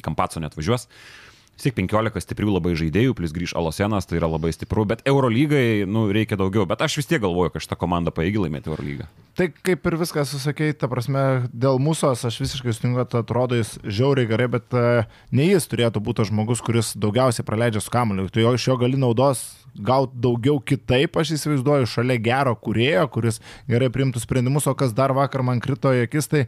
Kampaco 0.04 0.42
net 0.42 0.54
važiuos. 0.58 0.86
Vis 0.86 1.31
tiek 1.60 1.74
15 1.76 2.22
stiprių 2.24 2.56
labai 2.56 2.74
žaidėjų, 2.78 3.14
plus 3.18 3.34
grįž 3.34 3.54
Alosenas, 3.58 4.08
tai 4.08 4.18
yra 4.18 4.30
labai 4.30 4.52
stipru, 4.54 4.84
bet 4.88 5.04
Eurolygai, 5.08 5.84
nu, 5.88 6.06
reikia 6.14 6.38
daugiau, 6.40 6.66
bet 6.68 6.82
aš 6.84 7.00
vis 7.00 7.10
tiek 7.10 7.22
galvoju, 7.22 7.52
kad 7.54 7.64
šitą 7.64 7.78
komandą 7.80 8.14
paėgi 8.14 8.42
laimėti 8.42 8.72
Eurolygą. 8.72 9.08
Tai 9.38 9.48
kaip 9.64 9.86
ir 9.88 9.96
viskas 10.00 10.32
susakei, 10.34 10.74
ta 10.76 10.90
prasme, 10.92 11.46
dėl 11.52 11.80
mūsų 11.80 12.12
aš 12.12 12.36
visiškai 12.42 12.74
sutinku, 12.76 13.00
kad 13.00 13.22
atrodo 13.22 13.56
jis 13.56 13.78
žiauriai 13.84 14.28
gerai, 14.28 14.50
bet 14.58 14.76
uh, 14.76 15.08
ne 15.32 15.48
jis 15.48 15.68
turėtų 15.70 16.02
būti 16.04 16.28
žmogus, 16.28 16.60
kuris 16.64 16.92
daugiausiai 17.00 17.46
praleidžia 17.46 17.80
su 17.80 17.92
kamuoliu. 17.94 18.28
Tu 18.32 18.44
jo 18.44 18.52
iš 18.58 18.68
jo 18.68 18.76
gali 18.82 19.00
naudos 19.00 19.46
gauti 19.72 20.18
daugiau 20.20 20.58
kitaip, 20.60 21.16
aš 21.16 21.32
įsivaizduoju, 21.38 21.88
šalia 21.88 22.18
gero 22.20 22.52
kurėjo, 22.60 23.06
kuris 23.12 23.40
gerai 23.70 23.88
priimtų 23.92 24.20
sprendimus, 24.20 24.68
o 24.68 24.74
kas 24.76 24.92
dar 24.96 25.14
vakar 25.16 25.44
man 25.46 25.62
krito 25.64 25.92
į 25.94 26.04
akis, 26.06 26.28
tai 26.28 26.42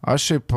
aš 0.00 0.26
šiaip 0.30 0.54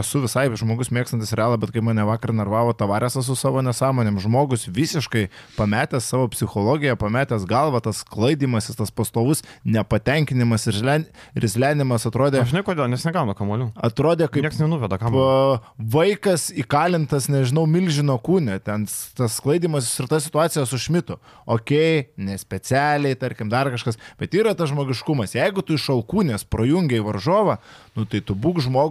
esu 0.00 0.22
visai 0.24 0.46
žmogus 0.56 0.90
mėgstantis 0.94 1.34
realą, 1.36 1.58
bet 1.60 1.72
kai 1.74 1.82
mane 1.84 2.04
vakar 2.08 2.32
nervavo 2.36 2.72
tavarėsas 2.76 3.28
su 3.28 3.36
savo 3.36 3.60
nesąmonėm, 3.64 4.18
žmogus 4.22 4.66
visiškai 4.72 5.26
pametęs 5.56 6.08
savo 6.08 6.28
psichologiją, 6.32 6.96
pametęs 7.00 7.44
galvą, 7.48 7.82
tas 7.84 8.02
klaidimasis, 8.06 8.78
tas 8.78 8.92
pastovus 8.94 9.42
nepatenkinimas 9.64 10.66
ir, 10.70 10.78
žlen, 10.80 11.06
ir 11.36 11.46
izlenimas 11.48 12.06
atrodė, 12.08 12.40
Aš 12.44 12.54
žinai 12.54 12.64
kodėl, 12.66 12.88
nes 12.92 13.04
negauna 13.06 13.36
kamolių. 13.36 13.70
atrodė 13.88 14.30
kaip 14.30 14.46
Niekas 14.46 14.62
nenuveda 14.62 14.98
kamolių. 15.02 15.60
Vaikas 15.96 16.48
įkalintas, 16.56 17.28
nežinau, 17.32 17.66
milžino 17.70 18.16
kūne, 18.22 18.58
ten 18.64 18.86
tas 18.88 19.36
sklaidimas 19.40 19.90
ir 20.00 20.08
ta 20.10 20.20
situacija 20.22 20.64
su 20.68 20.80
Šmitu. 20.80 21.18
Ok, 21.46 21.72
nespecialiai, 22.16 23.16
tarkim, 23.18 23.50
dar 23.52 23.70
kažkas, 23.74 24.00
bet 24.20 24.34
yra 24.38 24.54
tas 24.56 24.70
žmogiškumas. 24.72 25.36
Jeigu 25.36 25.64
tu 25.66 25.76
iš 25.76 25.88
alkūnės 25.94 26.46
projungiai 26.48 27.02
varžovą, 27.04 27.58
nu 27.96 28.06
tai 28.08 28.22
tu 28.24 28.36
būk 28.38 28.62
žmogus. 28.64 28.85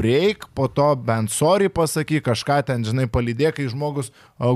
Prieik, 0.00 0.46
po 0.54 0.68
to 0.70 0.94
bent 0.96 1.32
sorry 1.34 1.68
pasakyk, 1.68 2.22
kažką 2.24 2.60
ten, 2.64 2.84
žinai, 2.86 3.08
palydėk, 3.10 3.56
kai 3.58 3.66
žmogus 3.68 4.12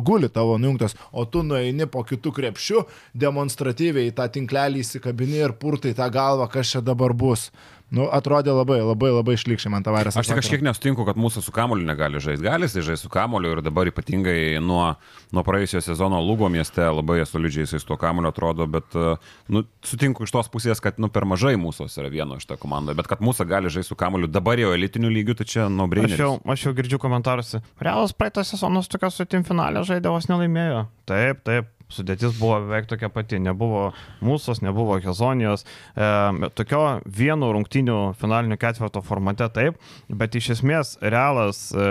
guli 0.07 0.31
tavo 0.33 0.55
nujungtas, 0.63 0.95
o 1.13 1.27
tu 1.27 1.43
nueini 1.45 1.89
po 1.91 2.05
kitų 2.07 2.33
krepšių, 2.39 2.85
demonstratyviai 3.19 4.09
į 4.09 4.15
tą 4.17 4.29
tinklelį 4.31 4.81
įsikabini 4.81 5.43
ir 5.43 5.57
purtai 5.59 5.93
tą 5.99 6.07
galvą, 6.15 6.47
kas 6.49 6.71
čia 6.73 6.81
dabar 6.87 7.13
bus. 7.13 7.51
Nu, 7.95 8.07
atrodė 8.11 8.53
labai, 8.55 8.81
labai, 8.83 9.11
labai 9.15 9.37
išlikščiai 9.39 9.71
man 9.73 9.85
tavarės. 9.87 10.17
Aš 10.19 10.29
tik 10.31 10.41
kažkiek 10.41 10.65
nesutinku, 10.67 11.05
kad 11.07 11.19
mūsų 11.21 11.45
su 11.45 11.55
kamoliu 11.55 11.87
negali 11.87 12.21
žaisti. 12.23 12.45
Gali 12.47 12.67
jisai 12.67 12.83
žaisti 12.89 13.07
su 13.07 13.13
kamoliu 13.13 13.53
ir 13.55 13.63
dabar 13.65 13.89
ypatingai 13.91 14.59
nuo, 14.65 14.89
nuo 15.35 15.45
praėjusio 15.47 15.83
sezono 15.85 16.19
Lugo 16.25 16.49
mieste 16.53 16.83
labai 16.83 17.21
solidžiai 17.29 17.69
jisai 17.69 17.83
su 17.83 17.89
tuo 17.89 17.99
kamoliu 18.01 18.33
atrodo, 18.33 18.67
bet 18.71 18.97
e, 18.99 19.15
nu, 19.55 19.65
sutinku 19.87 20.27
iš 20.27 20.35
tos 20.35 20.51
pusės, 20.53 20.83
kad 20.83 20.99
nu, 21.03 21.11
per 21.13 21.29
mažai 21.29 21.55
mūsų 21.61 21.87
yra 22.03 22.11
vieno 22.13 22.41
iš 22.41 22.49
tą 22.51 22.59
komandą, 22.61 22.97
bet 22.99 23.11
kad 23.11 23.23
mūsų 23.25 23.47
gali 23.51 23.73
žaisti 23.73 23.93
su 23.93 23.99
kamoliu 24.01 24.31
dabar 24.31 24.59
jau 24.59 24.75
elitiniu 24.75 25.13
lygiu, 25.13 25.39
tai 25.39 25.47
čia 25.49 25.69
no 25.71 25.87
Aš 25.95 26.19
jau, 26.19 26.33
aš 26.51 26.67
jau 26.67 26.75
girdžiu 26.75 26.99
komentaruose. 27.01 27.61
Realas 27.83 28.13
praeitą 28.17 28.43
sezoną 28.45 28.83
su 28.83 28.91
tokia 28.97 29.13
sutim 29.15 29.47
finalė 29.47 29.85
žaidė, 29.87 30.11
vos 30.11 30.27
nelaimėjo. 30.31 30.85
Taip, 31.09 31.45
taip. 31.47 31.71
Sudėtis 31.95 32.37
buvo 32.39 32.61
beveik 32.65 32.89
tokia 32.91 33.11
pati. 33.13 33.41
Nebuvo 33.43 33.89
mūsų, 34.25 34.59
nebuvo 34.65 34.99
Hezonijos. 35.05 35.65
E, 35.95 36.11
tokio 36.59 36.83
vieno 37.07 37.51
rungtinių 37.55 37.99
finalinių 38.21 38.59
ketvirto 38.61 39.03
formate 39.05 39.49
taip, 39.55 39.81
bet 40.09 40.39
iš 40.39 40.55
esmės 40.59 40.95
realas, 41.03 41.67
e, 41.73 41.91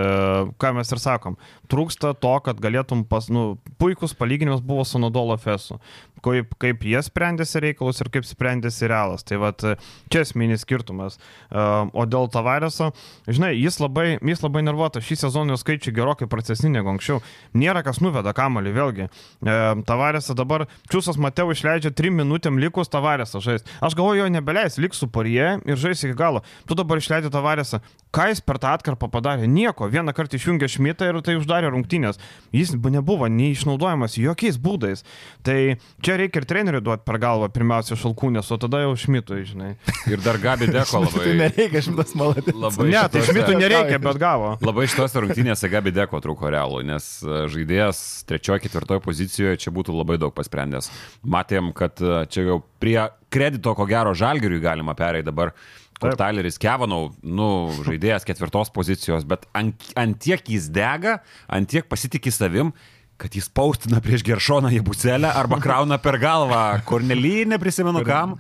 ką 0.60 0.74
mes 0.78 0.94
ir 0.94 1.04
sakom, 1.04 1.38
trūksta 1.72 2.14
to, 2.20 2.34
kad 2.46 2.62
galėtum 2.64 3.06
pas, 3.10 3.30
nu, 3.34 3.54
puikus 3.82 4.16
palyginimas 4.18 4.64
buvo 4.64 4.86
su 4.88 5.02
Nodolo 5.02 5.38
Fesu 5.42 5.80
kaip, 6.24 6.56
kaip 6.62 6.86
jie 6.88 7.00
sprendėsi 7.04 7.62
reikalus 7.64 8.02
ir 8.02 8.10
kaip 8.14 8.28
sprendėsi 8.28 8.88
realas. 8.90 9.26
Tai 9.28 9.40
vad 9.44 9.64
čia 10.12 10.24
esminis 10.24 10.64
skirtumas. 10.64 11.20
O 11.52 12.06
dėl 12.10 12.30
Tavareso, 12.34 12.92
žinai, 13.28 13.54
jis 13.58 13.80
labai, 13.84 14.18
jis 14.22 14.44
labai 14.46 14.64
nervuotas, 14.66 15.06
šį 15.08 15.20
sezoną 15.26 15.56
jo 15.56 15.62
skaičiai 15.62 15.96
gerokai 15.96 16.30
prastesni 16.32 16.72
negu 16.74 16.94
anksčiau. 16.94 17.22
Nėra 17.58 17.84
kas 17.86 18.02
nuveda 18.04 18.36
kamalį, 18.36 18.76
vėlgi. 18.76 19.10
Tavaresą 19.94 20.34
dabar 20.38 20.66
Čiūsas 20.90 21.20
Mateu 21.22 21.52
išleidžia 21.54 21.94
3 21.94 22.14
minutėm 22.18 22.58
likus 22.62 22.90
Tavaresą 22.92 23.42
žaisti. 23.44 23.70
Aš 23.86 23.94
galvoju, 23.98 24.24
jo 24.24 24.30
nebeleis, 24.34 24.80
liks 24.82 25.02
su 25.04 25.10
parie 25.12 25.60
ir 25.62 25.78
žais 25.78 26.02
iki 26.04 26.18
galo. 26.18 26.42
Tu 26.66 26.78
dabar 26.78 27.02
išleidži 27.02 27.30
Tavaresą. 27.34 27.82
Ką 28.14 28.28
jis 28.30 28.44
per 28.46 28.60
tą 28.62 28.70
atkarpą 28.78 29.08
padarė? 29.10 29.48
Nieko. 29.50 29.88
Vieną 29.90 30.14
kartą 30.14 30.38
išjungė 30.38 30.70
Šmitą 30.70 31.08
ir 31.10 31.18
tai 31.26 31.34
uždarė 31.40 31.72
rungtynės. 31.74 32.20
Jis 32.54 32.76
nebuvo 32.78 33.26
neišnaudojamas 33.26 34.20
jokiais 34.22 34.60
būdais. 34.62 35.02
Tai 35.46 35.58
čia 36.06 36.18
reikia 36.22 36.44
ir 36.44 36.48
treneriui 36.50 36.84
duoti 36.86 37.06
per 37.08 37.18
galvą 37.22 37.50
pirmiausia 37.54 37.98
šalkūnės, 37.98 38.52
o 38.54 38.60
tada 38.62 38.84
jau 38.84 38.94
šmitui, 39.02 39.42
žinai. 39.50 39.72
Ir 40.10 40.22
dar 40.22 40.38
Gabi 40.42 40.70
Deko 40.70 41.02
labai. 41.08 41.24
tai 41.26 41.34
nereikia 41.42 41.82
šimtas 41.88 42.14
malatės. 42.20 42.54
Labai 42.54 42.88
ne, 42.92 43.02
tai 43.16 43.26
šmitui 43.26 43.58
nereikia, 43.58 43.98
bet 44.06 44.22
gavo. 44.22 44.54
Labai 44.62 44.86
šitos 44.90 45.18
rungtynėse 45.18 45.70
Gabi 45.74 45.96
Deko 45.98 46.22
trūko 46.22 46.54
realų, 46.54 46.84
nes 46.94 47.10
e, 47.26 47.44
žaidėjas 47.50 48.04
trečioje, 48.30 48.68
ketvirtoje 48.68 49.02
pozicijoje 49.04 49.58
čia 49.66 49.74
būtų 49.74 49.83
labai 49.92 50.16
daug 50.22 50.32
pasprendęs. 50.36 50.88
Matėm, 51.28 51.74
kad 51.76 52.00
e, 52.00 52.24
čia 52.32 52.48
jau 52.48 52.62
prie 52.80 53.02
kredito, 53.34 53.74
ko 53.76 53.88
gero, 53.90 54.14
žalgiriui 54.16 54.64
galima 54.64 54.96
pereiti 54.96 55.28
dabar. 55.28 55.52
Kur 56.00 56.16
Tyleris 56.20 56.58
Kevanau, 56.60 57.12
nu, 57.24 57.48
žaidėjas 57.86 58.26
ketvirtos 58.28 58.72
pozicijos, 58.76 59.24
bet 59.28 59.46
ant, 59.56 59.86
ant 60.00 60.18
tiek 60.20 60.42
jis 60.52 60.66
dega, 60.74 61.20
ant 61.48 61.70
tiek 61.70 61.88
pasitikė 61.88 62.34
savim, 62.34 62.74
kad 63.22 63.36
jis 63.38 63.48
paustina 63.48 64.02
prieš 64.04 64.26
Geršoną 64.28 64.72
Jebuselę 64.74 65.30
arba 65.32 65.62
krauna 65.64 66.00
per 66.02 66.18
galvą 66.20 66.64
Kornelyje, 66.88 67.46
neprisimenu 67.54 68.04
kam. 68.08 68.36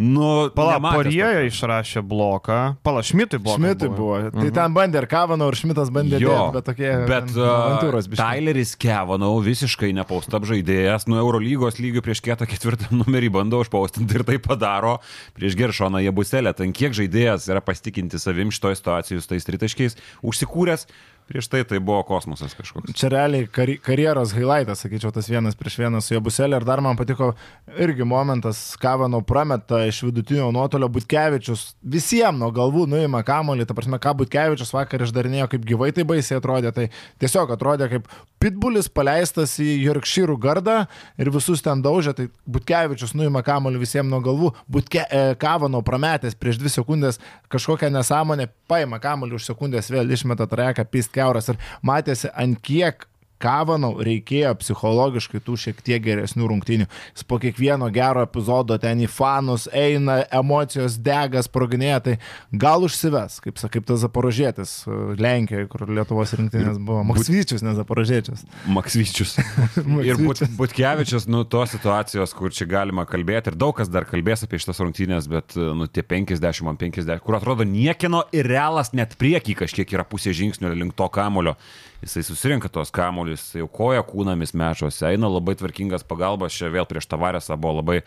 Nu, 0.00 0.48
pala, 0.56 0.78
Porėje 0.80 1.46
išrašė 1.50 2.00
bloką. 2.08 2.58
Pala, 2.86 3.02
Šmitui 3.04 3.40
buvo. 3.42 3.58
Šmitui 3.58 3.90
buvo. 3.90 4.16
buvo. 4.16 4.30
Tai 4.32 4.46
mhm. 4.46 4.54
ten 4.56 4.76
bandė 4.76 5.02
ir 5.02 5.06
Kavano, 5.10 5.48
ir 5.52 5.58
Šmitas 5.58 5.92
bandė. 5.92 6.20
Jo, 6.22 6.32
dėt, 6.32 6.56
bet 6.56 6.68
tokie. 6.70 6.90
Bet 7.10 7.34
uh, 7.36 8.08
Tyleris 8.16 8.74
Kavano 8.80 9.34
visiškai 9.44 9.92
nepaustab 9.96 10.46
žaidėjas, 10.48 11.06
nuo 11.10 11.20
Eurolygos 11.20 11.80
lygių 11.82 12.04
prieš 12.06 12.24
kietą 12.24 12.48
ketvirtą 12.48 12.88
numerį 12.96 13.32
bando 13.36 13.60
užpaustinti 13.62 14.16
ir 14.18 14.26
tai 14.28 14.40
padaro 14.42 14.96
prieš 15.36 15.58
Geršoną 15.60 16.00
Jebuselę. 16.06 16.54
Ten 16.56 16.72
kiek 16.76 16.96
žaidėjas 16.96 17.50
yra 17.52 17.64
pasitikinti 17.64 18.20
savim 18.22 18.52
šitoje 18.54 18.80
situacijoje 18.80 19.24
su 19.24 19.34
tais 19.34 19.48
tritaškiais, 19.48 19.98
užsikūręs 20.24 20.88
Prieš 21.30 21.48
tai 21.48 21.62
tai 21.68 21.78
buvo 21.80 22.02
kosmosas 22.06 22.54
kažkoks. 22.58 22.92
Čia 22.98 23.08
realiai 23.12 23.46
kari 23.46 23.76
karjeros 23.82 24.34
highlightas, 24.36 24.82
sakyčiau, 24.84 25.12
tas 25.14 25.28
vienas 25.30 25.56
prieš 25.58 25.78
vieną 25.80 26.00
su 26.02 26.16
Jabuselė. 26.16 26.58
Ir 26.58 26.66
dar 26.68 26.82
man 26.84 26.98
patiko 26.98 27.32
irgi 27.78 28.06
momentas, 28.08 28.60
Kavano 28.82 29.22
prameta 29.26 29.84
iš 29.86 30.02
vidutinio 30.08 30.50
nuotolio 30.54 30.90
Butkevičius. 30.92 31.64
Visiems 31.94 32.40
nuo 32.40 32.50
galvų 32.54 32.88
nuima 32.90 33.22
kamolį. 33.26 33.68
Ta 33.68 33.76
prasme, 33.78 34.00
ką 34.02 34.16
Butkevičius 34.22 34.74
vakar 34.74 35.06
išdarinėjo, 35.06 35.48
kaip 35.54 35.66
gyvai 35.68 35.92
tai 35.96 36.06
baisiai 36.08 36.40
atrodė. 36.40 36.74
Tai 36.74 36.88
tiesiog 37.22 37.54
atrodė 37.54 37.88
kaip 37.94 38.10
pitbulis 38.42 38.88
paleistas 38.90 39.54
į 39.62 39.68
Jorkšyrų 39.84 40.36
gardą 40.42 40.82
ir 41.20 41.30
visus 41.34 41.62
ten 41.62 41.82
daužė. 41.84 42.14
Tai 42.18 42.26
Butkevičius 42.50 43.14
nuima 43.18 43.44
kamolį 43.46 43.82
visiems 43.84 44.10
nuo 44.10 44.22
galvų. 44.24 44.52
Butke, 44.70 45.04
e, 45.06 45.36
Kavano 45.40 45.82
prametęs 45.86 46.36
prieš 46.38 46.58
dvi 46.62 46.72
sekundės 46.72 47.20
kažkokią 47.52 47.92
nesąmonę, 47.94 48.48
paima 48.70 48.98
kamolį 49.02 49.38
už 49.38 49.46
sekundės 49.52 49.92
vėl 49.92 50.10
išmeta 50.10 50.48
treką, 50.50 50.86
pist 50.90 51.12
keuras 51.14 51.52
ir 51.52 51.60
matėsi 51.86 52.32
ant 52.34 52.58
kiek 52.62 53.06
Kavanau 53.42 53.96
reikėjo 54.04 54.52
psichologiškai 54.60 55.40
tų 55.42 55.56
šiek 55.58 55.82
tiek 55.84 56.02
geresnių 56.04 56.48
rungtynių. 56.52 56.86
Jis 57.16 57.26
po 57.28 57.38
kiekvieno 57.42 57.88
gero 57.94 58.22
epizodo 58.26 58.78
ten 58.82 59.02
į 59.02 59.08
fanus 59.10 59.68
eina, 59.74 60.20
emocijos 60.34 60.98
degas, 61.02 61.50
proginėja, 61.52 62.00
tai 62.06 62.16
gal 62.52 62.86
užsives, 62.86 63.40
kaip, 63.44 63.58
kaip 63.58 63.88
tas 63.88 64.02
Zaporožėtis 64.02 64.74
Lenkijoje, 65.20 65.68
kur 65.72 65.86
Lietuvos 65.90 66.34
rinktinės 66.38 66.78
buvo. 66.82 67.02
Maksvyčius, 67.12 67.64
ne 67.66 67.74
Zaporožėčius. 67.78 68.44
Maksvyčius. 68.72 69.36
ir 70.08 70.20
But, 70.22 70.42
Butkevičius, 70.58 71.26
nu, 71.30 71.44
tos 71.48 71.74
situacijos, 71.74 72.34
kur 72.38 72.54
čia 72.54 72.68
galima 72.70 73.06
kalbėti 73.08 73.52
ir 73.52 73.58
daug 73.58 73.74
kas 73.78 73.90
dar 73.92 74.06
kalbės 74.08 74.46
apie 74.46 74.60
šitas 74.62 74.82
rungtynės, 74.82 75.28
bet, 75.30 75.56
nu, 75.56 75.88
tie 75.90 76.04
50 76.06 76.70
ant 76.70 76.82
50, 76.82 77.22
kur 77.24 77.38
atrodo 77.38 77.66
niekino 77.68 78.24
ir 78.34 78.48
realas 78.48 78.92
net 78.96 79.16
priekį 79.20 79.58
kažkiek 79.64 79.96
yra 79.96 80.06
pusė 80.08 80.34
žingsnio 80.36 80.72
link 80.74 80.96
to 80.98 81.08
kamulio 81.12 81.56
jisai 82.02 82.22
susirinka 82.26 82.68
tos 82.72 82.90
kamuolius, 82.94 83.44
jau 83.54 83.68
koja 83.70 84.02
kūnamis 84.06 84.54
mečuose, 84.58 85.06
eina 85.12 85.30
labai 85.30 85.54
tvarkingas 85.58 86.02
pagalbas, 86.06 86.54
čia 86.56 86.70
vėl 86.72 86.86
prieš 86.90 87.06
Tavarėsą 87.12 87.56
buvo 87.60 87.78
labai 87.78 88.00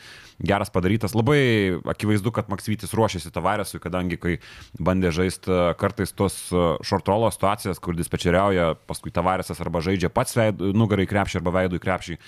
geras 0.44 0.72
padarytas, 0.74 1.16
labai 1.16 1.80
akivaizdu, 1.88 2.34
kad 2.36 2.52
Maksytis 2.52 2.96
ruošiasi 2.98 3.32
Tavarėsui, 3.36 3.80
kadangi 3.84 4.20
kai 4.20 4.36
bandė 4.84 5.14
žaisti 5.16 5.52
e, 5.52 5.62
kartais 5.80 6.12
tos 6.12 6.38
šortrolo 6.52 7.30
e, 7.32 7.36
situacijas, 7.36 7.80
kur 7.80 7.96
dispečeriauja, 7.96 8.74
paskui 8.90 9.16
Tavarėsas 9.16 9.64
arba 9.64 9.84
žaidžia 9.86 10.12
pats 10.12 10.36
nugarai 10.76 11.08
krepšį 11.08 11.40
arba 11.40 11.56
veidų 11.62 11.80
krepšį, 11.84 12.20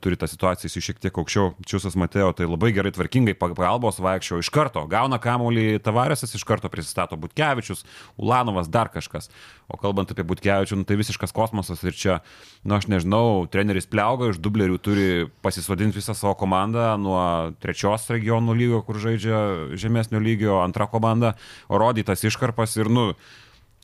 turi 0.00 0.16
tą 0.20 0.28
situaciją, 0.28 0.68
jis 0.68 0.84
šiek 0.84 0.98
tiek 1.00 1.18
aukščiau, 1.20 1.54
Čiūsas 1.66 1.96
Mateo, 1.98 2.30
tai 2.36 2.48
labai 2.48 2.72
gerai 2.76 2.92
tvarkingai 2.94 3.34
pagalbos 3.38 4.00
vaikščio 4.02 4.40
iš 4.42 4.50
karto, 4.52 4.82
gauna 4.90 5.20
kamuolį 5.22 5.80
Tavarėsas, 5.84 6.34
iš 6.36 6.44
karto 6.48 6.70
prisistato 6.72 7.18
Butkevičius, 7.20 7.84
Ulanovas, 8.20 8.68
dar 8.68 8.90
kažkas. 8.92 9.30
O 9.70 9.78
kalbant 9.80 10.10
apie 10.12 10.26
Butkevičių, 10.26 10.80
nu, 10.80 10.86
tai 10.88 10.98
visiškas 11.00 11.34
kosmosas 11.36 11.82
ir 11.86 11.96
čia, 11.96 12.20
nu 12.66 12.76
aš 12.76 12.90
nežinau, 12.92 13.46
treneris 13.52 13.88
Pliauga 13.90 14.32
iš 14.32 14.40
dublerių 14.42 14.80
turi 14.82 15.10
pasisodinti 15.44 16.00
visą 16.00 16.16
savo 16.18 16.34
komandą 16.38 16.92
nuo 17.00 17.22
trečios 17.62 18.08
regionų 18.12 18.56
lygio, 18.58 18.82
kur 18.86 19.00
žaidžia 19.02 19.76
žemesnio 19.80 20.20
lygio 20.22 20.58
antra 20.64 20.90
komanda, 20.90 21.36
o 21.68 21.80
rodytas 21.80 22.26
iškarpas 22.26 22.76
ir, 22.80 22.90
nu, 22.92 23.12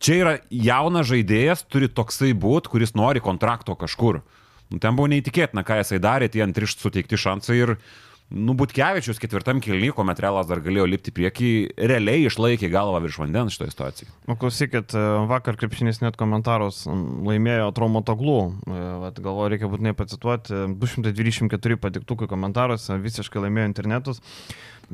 čia 0.03 0.19
yra 0.23 0.35
jaunas 0.51 1.09
žaidėjas, 1.09 1.65
turi 1.71 1.89
toksai 1.89 2.35
būt, 2.37 2.69
kuris 2.73 2.97
nori 2.99 3.23
kontrakto 3.25 3.77
kažkur. 3.79 4.23
Nu, 4.73 4.81
ten 4.83 4.99
buvo 4.99 5.11
neįtikėtina, 5.13 5.63
ką 5.67 5.81
jisai 5.83 6.03
darė, 6.03 6.31
tie 6.33 6.43
antrišt 6.47 6.83
suteikti 6.83 7.19
šansai 7.21 7.59
ir 7.61 7.77
Nu, 8.27 8.57
Butkevičius 8.59 9.21
ketvirtam 9.23 9.61
kilny, 9.63 9.93
kuomet 9.95 10.19
Realas 10.19 10.49
dar 10.51 10.59
galėjo 10.59 10.89
lipti 10.91 11.13
priekį, 11.15 11.51
realiai 11.79 12.25
išlaikė 12.27 12.67
galvą 12.73 12.99
virš 13.05 13.21
vandens 13.23 13.55
šitoje 13.55 13.71
situacijoje. 13.71 14.11
Nu, 14.27 14.35
klausykit, 14.41 14.97
e, 14.99 15.03
vakar 15.31 15.55
krepšinis 15.61 16.03
net 16.03 16.19
komentarus 16.19 16.83
laimėjo 16.91 17.69
Traumotoglų. 17.77 18.41
E, 18.67 19.13
galvoju, 19.21 19.53
reikia 19.53 19.71
būtinai 19.71 19.95
pacituoti. 19.95 20.59
224 20.75 21.79
patiktukai 21.79 22.27
komentaruose, 22.33 22.99
visiškai 23.05 23.47
laimėjo 23.47 23.71
internetus. 23.71 24.19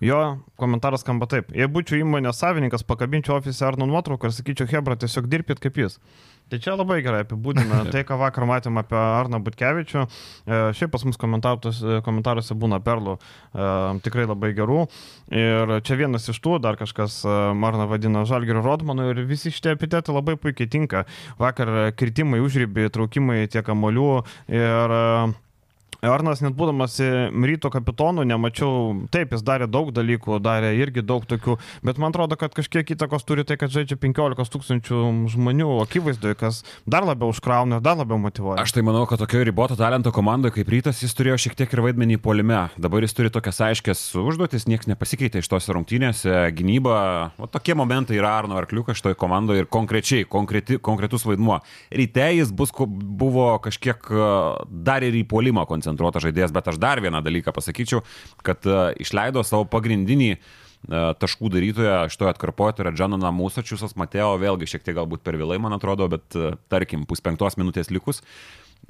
Jo 0.00 0.38
komentaras 0.56 1.02
skamba 1.04 1.28
taip. 1.28 1.50
Jei 1.56 1.68
būčiau 1.68 2.00
įmonės 2.00 2.40
savininkas, 2.40 2.84
pakabinčiau 2.88 3.36
ofise 3.36 3.66
Arno 3.66 3.86
nuotrauką 3.90 4.30
ir 4.30 4.36
sakyčiau, 4.36 4.70
Hebra, 4.70 4.96
tiesiog 4.96 5.28
dirbkit 5.28 5.60
kaip 5.60 5.80
jis. 5.82 5.98
Tai 6.52 6.58
čia 6.60 6.74
labai 6.76 6.98
gerai 7.04 7.22
apibūdina 7.24 7.82
tai, 7.92 8.02
ką 8.08 8.18
vakar 8.20 8.46
matėm 8.48 8.80
apie 8.80 8.96
Arną 8.98 9.40
Butkevičių. 9.44 10.02
E, 10.02 10.58
šiaip 10.76 10.92
pas 10.92 11.04
mus 11.08 11.20
komentaruose 11.20 12.56
būna 12.58 12.80
perlų 12.84 13.18
e, 13.18 13.68
tikrai 14.04 14.26
labai 14.28 14.52
gerų. 14.56 14.82
Ir 15.32 15.76
čia 15.86 16.00
vienas 16.00 16.28
iš 16.32 16.40
tų, 16.44 16.58
dar 16.64 16.80
kažkas 16.80 17.22
e, 17.24 17.36
Marną 17.56 17.86
vadina 17.92 18.24
Žalgirių 18.28 18.64
Rodmanu 18.64 19.10
ir 19.12 19.22
visi 19.28 19.52
šitie 19.52 19.76
epitetai 19.76 20.16
labai 20.16 20.36
puikiai 20.40 20.68
tinka. 20.72 21.06
Vakar 21.40 21.92
kritimai, 21.96 22.42
užrybį, 22.44 22.90
traukimai 22.92 23.46
tiek 23.52 23.72
amolių 23.72 24.10
ir 24.52 24.98
Arnas 26.02 26.40
net 26.42 26.56
būdamas 26.58 26.96
ryto 27.30 27.70
kapitonu, 27.70 28.24
nemačiau, 28.26 29.04
taip, 29.14 29.36
jis 29.36 29.44
darė 29.46 29.68
daug 29.70 29.92
dalykų, 29.94 30.40
darė 30.42 30.72
irgi 30.74 31.04
daug 31.06 31.22
tokių, 31.30 31.54
bet 31.86 32.00
man 32.02 32.10
atrodo, 32.10 32.34
kad 32.40 32.56
kažkiek 32.56 32.88
įtakos 32.96 33.22
turi 33.22 33.44
tai, 33.46 33.54
kad 33.60 33.70
žaidžia 33.70 33.94
15 34.02 34.50
tūkstančių 34.50 34.98
žmonių 35.30 35.68
akivaizdoje, 35.84 36.34
kas 36.40 36.58
dar 36.90 37.06
labiau 37.06 37.30
užkrauna, 37.30 37.78
dar 37.78 38.00
labiau 38.00 38.18
motivuoja. 38.18 38.58
Aš 38.64 38.74
tai 38.74 38.82
manau, 38.82 39.04
kad 39.06 39.22
tokio 39.22 39.44
riboto 39.46 39.76
talento 39.78 40.10
komandoje 40.10 40.56
kaip 40.56 40.72
rytas 40.74 41.04
jis 41.04 41.14
turėjo 41.14 41.36
šiek 41.44 41.54
tiek 41.60 41.70
ir 41.70 41.84
vaidmenį 41.86 42.18
polime. 42.24 42.64
Dabar 42.82 43.06
jis 43.06 43.14
turi 43.14 43.30
tokias 43.30 43.62
aiškias 43.68 44.02
užduotis, 44.18 44.66
niekas 44.66 44.90
nepasikeitė 44.90 45.44
iš 45.44 45.52
tos 45.54 45.70
rungtynėse, 45.70 46.34
gynyba, 46.58 46.96
o 47.38 47.46
tokie 47.46 47.78
momentai 47.78 48.18
yra 48.18 48.34
Arno 48.40 48.58
Arkliukas 48.58 48.98
šitoje 48.98 49.20
komandoje 49.22 49.62
ir 49.62 49.70
konkrečiai, 49.70 50.26
konkreti, 50.26 50.82
konkretus 50.82 51.28
vaidmuo. 51.30 51.62
Ryte 51.94 52.26
jis 52.40 52.50
bus, 52.50 52.74
buvo 52.90 53.52
kažkiek 53.62 54.10
dar 54.66 55.06
ir 55.06 55.22
į 55.22 55.24
polimą 55.30 55.62
koncentruotas 55.70 55.91
koncentruotas 55.92 56.24
žaidėjas, 56.24 56.52
bet 56.54 56.72
aš 56.72 56.80
dar 56.80 57.00
vieną 57.04 57.22
dalyką 57.22 57.52
pasakyčiau, 57.54 58.02
kad 58.42 58.64
uh, 58.66 58.90
išleido 59.00 59.44
savo 59.44 59.66
pagrindinį 59.68 60.32
uh, 60.34 61.12
taškų 61.20 61.52
darytoją 61.52 62.08
šitoje 62.12 62.32
atkarpoje, 62.32 62.76
tai 62.76 62.86
yra 62.86 62.94
Džananą 62.96 63.32
Mūsačiusas, 63.36 63.96
Mateo, 64.00 64.34
vėlgi 64.40 64.70
šiek 64.72 64.86
tiek 64.86 64.96
galbūt 64.96 65.22
per 65.22 65.38
vėlai, 65.40 65.60
man 65.62 65.76
atrodo, 65.76 66.08
bet 66.12 66.38
uh, 66.38 66.56
tarkim, 66.72 67.06
puspenktos 67.06 67.58
minutės 67.60 67.92
likus. 67.92 68.22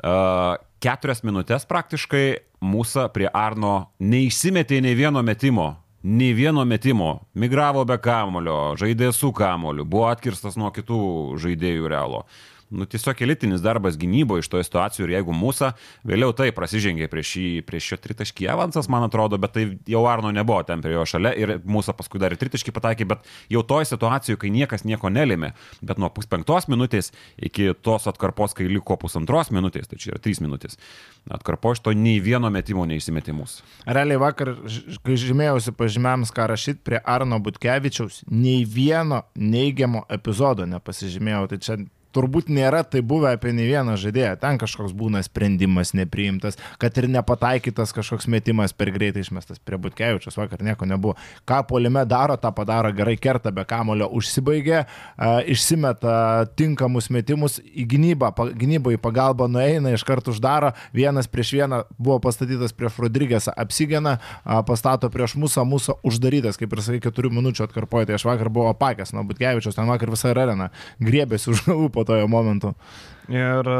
Uh, 0.00 0.56
keturias 0.80 1.20
minutės 1.26 1.66
praktiškai 1.68 2.26
mūsų 2.64 3.10
prie 3.12 3.28
Arno 3.28 3.92
neišsimetė 4.00 4.80
nei 4.80 4.96
vieno 4.96 5.20
metimo. 5.26 5.74
Nei 6.02 6.32
vieno 6.34 6.64
metimo. 6.66 7.28
Migravo 7.38 7.84
be 7.86 7.94
kamulio, 8.02 8.72
žaidė 8.80 9.12
su 9.14 9.30
kamuliu, 9.36 9.84
buvo 9.86 10.08
atkirstas 10.10 10.56
nuo 10.58 10.72
kitų 10.74 11.02
žaidėjų 11.38 11.92
realo 11.92 12.24
nu, 12.72 12.86
tiesiog 12.88 13.20
elitinis 13.22 13.62
darbas 13.62 13.96
gynybo 14.00 14.38
iš 14.40 14.48
toje 14.48 14.64
situacijoje 14.66 15.08
ir 15.08 15.14
jeigu 15.18 15.34
mūsų 15.36 15.70
vėliau 16.08 16.32
tai 16.36 16.48
prasižengė 16.56 17.08
prieš, 17.12 17.34
šį, 17.34 17.46
prieš 17.68 17.90
šio 17.92 17.98
tritaškį 18.06 18.48
avansas, 18.52 18.88
man 18.92 19.06
atrodo, 19.06 19.38
bet 19.42 19.54
tai 19.56 19.66
jau 19.88 20.04
Arno 20.08 20.32
nebuvo 20.34 20.62
ten 20.66 20.82
prie 20.84 20.94
jo 20.96 21.04
šalia 21.08 21.34
ir 21.38 21.54
mūsų 21.62 21.94
paskui 21.98 22.22
dar 22.22 22.34
ir 22.34 22.40
tritaškį 22.40 22.74
pataikė, 22.74 23.08
bet 23.12 23.28
jau 23.52 23.64
toje 23.68 23.90
situacijoje, 23.92 24.40
kai 24.42 24.52
niekas 24.54 24.86
nieko 24.88 25.12
nelėmė, 25.12 25.52
bet 25.84 26.00
nuo 26.02 26.10
puspenktos 26.14 26.68
minutės 26.72 27.12
iki 27.36 27.70
tos 27.84 28.08
atkarpos, 28.10 28.56
kai 28.56 28.68
liko 28.70 28.96
pusantros 29.00 29.52
minutės, 29.54 29.90
tai 29.90 30.00
čia 30.00 30.14
yra 30.14 30.22
trys 30.22 30.42
minutės, 30.44 30.78
atkarpo 31.30 31.74
iš 31.76 31.84
to 31.84 31.94
nei 31.96 32.20
vieno 32.24 32.50
metimo 32.52 32.86
neįsimetimus. 32.88 33.60
Realiai 33.86 34.20
vakar, 34.22 34.54
kai 35.04 35.18
žymėjausi 35.20 35.74
pažymėjams, 35.76 36.32
ką 36.34 36.48
rašyti 36.52 36.84
prie 36.86 37.02
Arno 37.04 37.40
Butkevičiaus, 37.42 38.22
nei 38.30 38.64
vieno 38.68 39.22
neigiamo 39.36 40.06
epizodo 40.12 40.66
nepasižymėjau. 40.68 41.48
Tai 41.52 41.58
čia 41.62 41.78
turbūt 42.14 42.50
nėra 42.52 42.82
tai 42.84 43.02
buvę 43.02 43.32
apie 43.36 43.52
nei 43.56 43.66
vieną 43.70 43.96
žaidėją. 44.00 44.36
Ten 44.42 44.60
kažkoks 44.60 44.94
būna 44.96 45.22
sprendimas 45.24 45.94
nepriimtas, 45.96 46.58
kad 46.82 46.96
ir 47.00 47.08
nepataikytas 47.12 47.94
kažkoks 47.96 48.28
metimas 48.30 48.74
per 48.76 48.92
greitai 48.94 49.24
išmestas 49.24 49.60
prie 49.62 49.78
Butkevičius, 49.80 50.36
vakar 50.38 50.62
nieko 50.64 50.88
nebuvo. 50.88 51.16
Ką 51.48 51.62
polime 51.68 52.04
daro, 52.08 52.36
tą 52.40 52.52
padaro 52.54 52.92
gerai, 52.96 53.16
kerta 53.20 53.52
be 53.54 53.64
kamulio, 53.68 54.08
užsibaigė, 54.12 54.84
išsimeta 55.52 56.46
tinkamus 56.58 57.10
metimus, 57.14 57.58
į 57.62 57.86
gynybą, 57.94 58.32
gynybą 58.58 58.94
į 58.96 59.00
pagalbą 59.02 59.48
nueina, 59.50 59.92
iš 59.94 60.04
karto 60.08 60.32
uždaro, 60.34 60.72
vienas 60.94 61.28
prieš 61.30 61.54
vieną 61.58 61.82
buvo 61.98 62.18
pastatytas 62.22 62.74
prieš 62.76 63.00
Rodrygėsą, 63.02 63.54
apsigena, 63.58 64.18
pastato 64.68 65.10
prieš 65.12 65.34
mūsų, 65.40 65.64
mūsų 65.68 65.96
uždarytas, 66.06 66.58
kaip 66.60 66.74
ir 66.74 66.84
sakai, 66.84 67.00
keturių 67.08 67.32
minučių 67.38 67.66
atkarpoja, 67.66 68.10
tai 68.10 68.18
aš 68.18 68.26
vakar 68.28 68.50
buvau 68.52 68.70
apakęs 68.72 69.14
nuo 69.16 69.24
Butkevičius, 69.28 69.76
ten 69.78 69.90
vakar 69.90 70.12
visą 70.12 70.30
arena 70.32 70.70
griebėsi 71.02 71.50
už 71.52 71.64
galvų 71.66 71.88
po 71.94 72.01
to 72.08 72.20
jo 72.20 72.28
momentu. 72.30 72.74
Ir 73.30 73.68
e, 73.70 73.76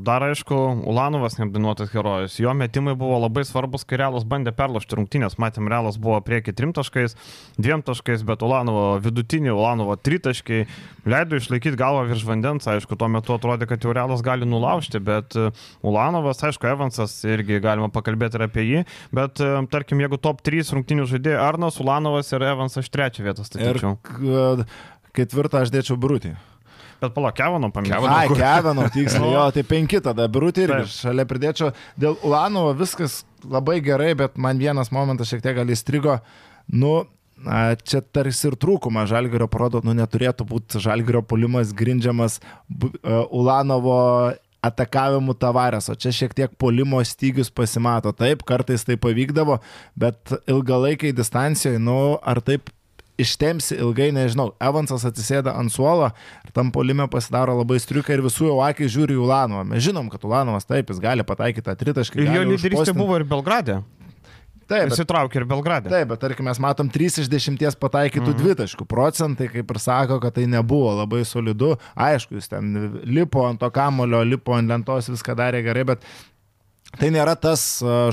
dar 0.00 0.24
aišku, 0.24 0.56
Ulanovas 0.88 1.36
neapdinuotas 1.36 1.90
herojus. 1.92 2.38
Jo 2.40 2.54
metimai 2.56 2.94
buvo 2.96 3.18
labai 3.20 3.44
svarbus, 3.44 3.84
kai 3.84 3.98
Realas 4.00 4.24
bandė 4.28 4.54
perlošti 4.56 4.96
rungtynės. 4.96 5.36
Matėm, 5.40 5.68
Realas 5.68 5.98
buvo 6.00 6.16
prieki 6.24 6.54
trim 6.56 6.72
taškais, 6.76 7.14
dviem 7.60 7.84
taškais, 7.84 8.24
bet 8.26 8.42
Ulanovo 8.46 8.96
vidutinį, 9.04 9.52
Ulanovo 9.52 9.94
tritaškai 10.00 10.62
leido 11.08 11.36
išlaikyti 11.36 11.78
galvą 11.78 12.06
virš 12.08 12.24
vandens. 12.30 12.70
Aišku, 12.70 12.96
tuo 12.96 13.10
metu 13.12 13.36
atrodė, 13.36 13.68
kad 13.68 13.84
jau 13.84 13.92
Realas 13.92 14.24
gali 14.24 14.48
nulaužti, 14.48 15.02
bet 15.04 15.36
e, 15.36 15.50
Ulanovas, 15.84 16.40
aišku, 16.48 16.72
Evansas 16.72 17.20
irgi 17.28 17.60
galima 17.64 17.92
pakalbėti 17.92 18.40
ir 18.40 18.48
apie 18.48 18.68
jį. 18.70 18.84
Bet 19.12 19.44
e, 19.44 19.54
tarkim, 19.70 20.00
jeigu 20.00 20.16
top 20.16 20.40
3 20.48 20.72
rungtynių 20.78 21.10
žaidėjai 21.12 21.42
Arnas, 21.44 21.78
Ulanovas 21.84 22.32
ir 22.32 22.50
Evansas 22.54 22.88
iš 22.88 22.94
trečią 22.94 23.28
vietą 23.28 23.44
statyčiau. 23.44 23.98
Ir 24.24 24.64
ketvirtą 25.18 25.66
aš 25.66 25.76
dėčiau 25.76 26.00
Brūtį. 26.00 26.38
Bet 26.98 27.14
pala, 27.14 27.30
Kevano 27.36 27.70
paminėjau. 27.74 28.08
Ai, 28.10 28.26
Kevano, 28.32 28.88
tiksliai, 28.94 29.34
jo, 29.36 29.44
tai 29.54 29.62
penki 29.66 30.00
tada, 30.04 30.26
irgi 30.26 30.66
Taip. 30.66 30.90
šalia 30.90 31.26
pridėčiau. 31.30 31.70
Dėl 32.00 32.18
Ulanovo 32.26 32.72
viskas 32.78 33.22
labai 33.46 33.78
gerai, 33.84 34.14
bet 34.18 34.40
man 34.40 34.58
vienas 34.58 34.90
momentas 34.94 35.30
šiek 35.30 35.44
tiek 35.44 35.56
gal 35.60 35.70
įstrigo. 35.70 36.18
Nu, 36.68 37.04
Čia 37.38 38.00
tarsi 38.02 38.48
ir 38.48 38.56
trūkumą 38.58 39.04
Žalgirio 39.06 39.46
parodo, 39.46 39.78
nu 39.86 39.92
neturėtų 39.94 40.42
būti 40.48 40.80
Žalgirio 40.82 41.20
polimas 41.22 41.70
grindžiamas 41.70 42.40
Ulanovo 43.30 43.98
atakavimu 44.58 45.36
tavarės, 45.38 45.86
o 45.86 45.94
čia 45.94 46.10
šiek 46.14 46.34
tiek 46.34 46.54
polimo 46.58 46.98
stygius 47.06 47.50
pasimato. 47.54 48.10
Taip, 48.10 48.42
kartais 48.42 48.82
tai 48.82 48.98
pavykdavo, 48.98 49.60
bet 49.94 50.34
ilgalaikiai 50.50 51.14
distancijoje, 51.14 51.78
nu, 51.78 52.18
ar 52.18 52.42
taip 52.42 52.72
ištemsi 53.18 53.76
ilgai, 53.78 54.08
nežinau, 54.14 54.52
Evansas 54.62 55.04
atsisėda 55.08 55.56
ant 55.58 55.72
suolo 55.74 56.10
ir 56.46 56.54
tam 56.56 56.72
polime 56.74 57.08
pasidaro 57.10 57.56
labai 57.58 57.80
striuka 57.82 58.14
ir 58.14 58.24
visų 58.24 58.52
jau 58.52 58.58
akis 58.64 58.94
žiūri 58.94 59.18
į 59.18 59.22
Ulanovą. 59.26 59.66
Mes 59.72 59.84
žinom, 59.84 60.08
kad 60.12 60.24
Ulanovas 60.28 60.68
taip, 60.68 60.92
jis 60.92 61.02
gali 61.02 61.26
pataikyti 61.26 61.66
tą 61.66 61.76
tritaškį. 61.78 62.24
Ir 62.24 62.36
jo 62.38 62.44
lyderystė 62.52 62.96
buvo 62.96 63.18
ir 63.18 63.26
Belgrade. 63.28 63.82
Taip, 64.68 64.90
bet, 64.90 64.98
įsitraukė 64.98 65.40
ir 65.40 65.46
Belgradę. 65.48 65.88
Taip, 65.88 66.10
bet 66.10 66.20
tarkim, 66.20 66.44
mes 66.44 66.58
matom 66.60 66.90
3 66.92 67.22
iš 67.22 67.28
10 67.32 67.78
pataikytų 67.80 68.26
-hmm. 68.26 68.40
dvitaškų. 68.42 68.84
Procentai, 68.84 69.48
kaip 69.48 69.70
ir 69.72 69.78
sako, 69.80 70.18
kad 70.20 70.34
tai 70.36 70.44
nebuvo 70.46 70.92
labai 70.98 71.24
solidu. 71.24 71.76
Aišku, 71.96 72.36
jis 72.36 72.52
ten 72.52 73.00
lipo 73.04 73.46
ant 73.48 73.60
to 73.60 73.70
kamulio, 73.70 74.20
lipo 74.24 74.52
ant 74.52 74.68
lentos, 74.68 75.08
viską 75.08 75.34
darė 75.34 75.62
gerai, 75.64 75.84
bet 75.84 76.04
Tai 76.98 77.10
nėra 77.14 77.34
tas 77.38 77.62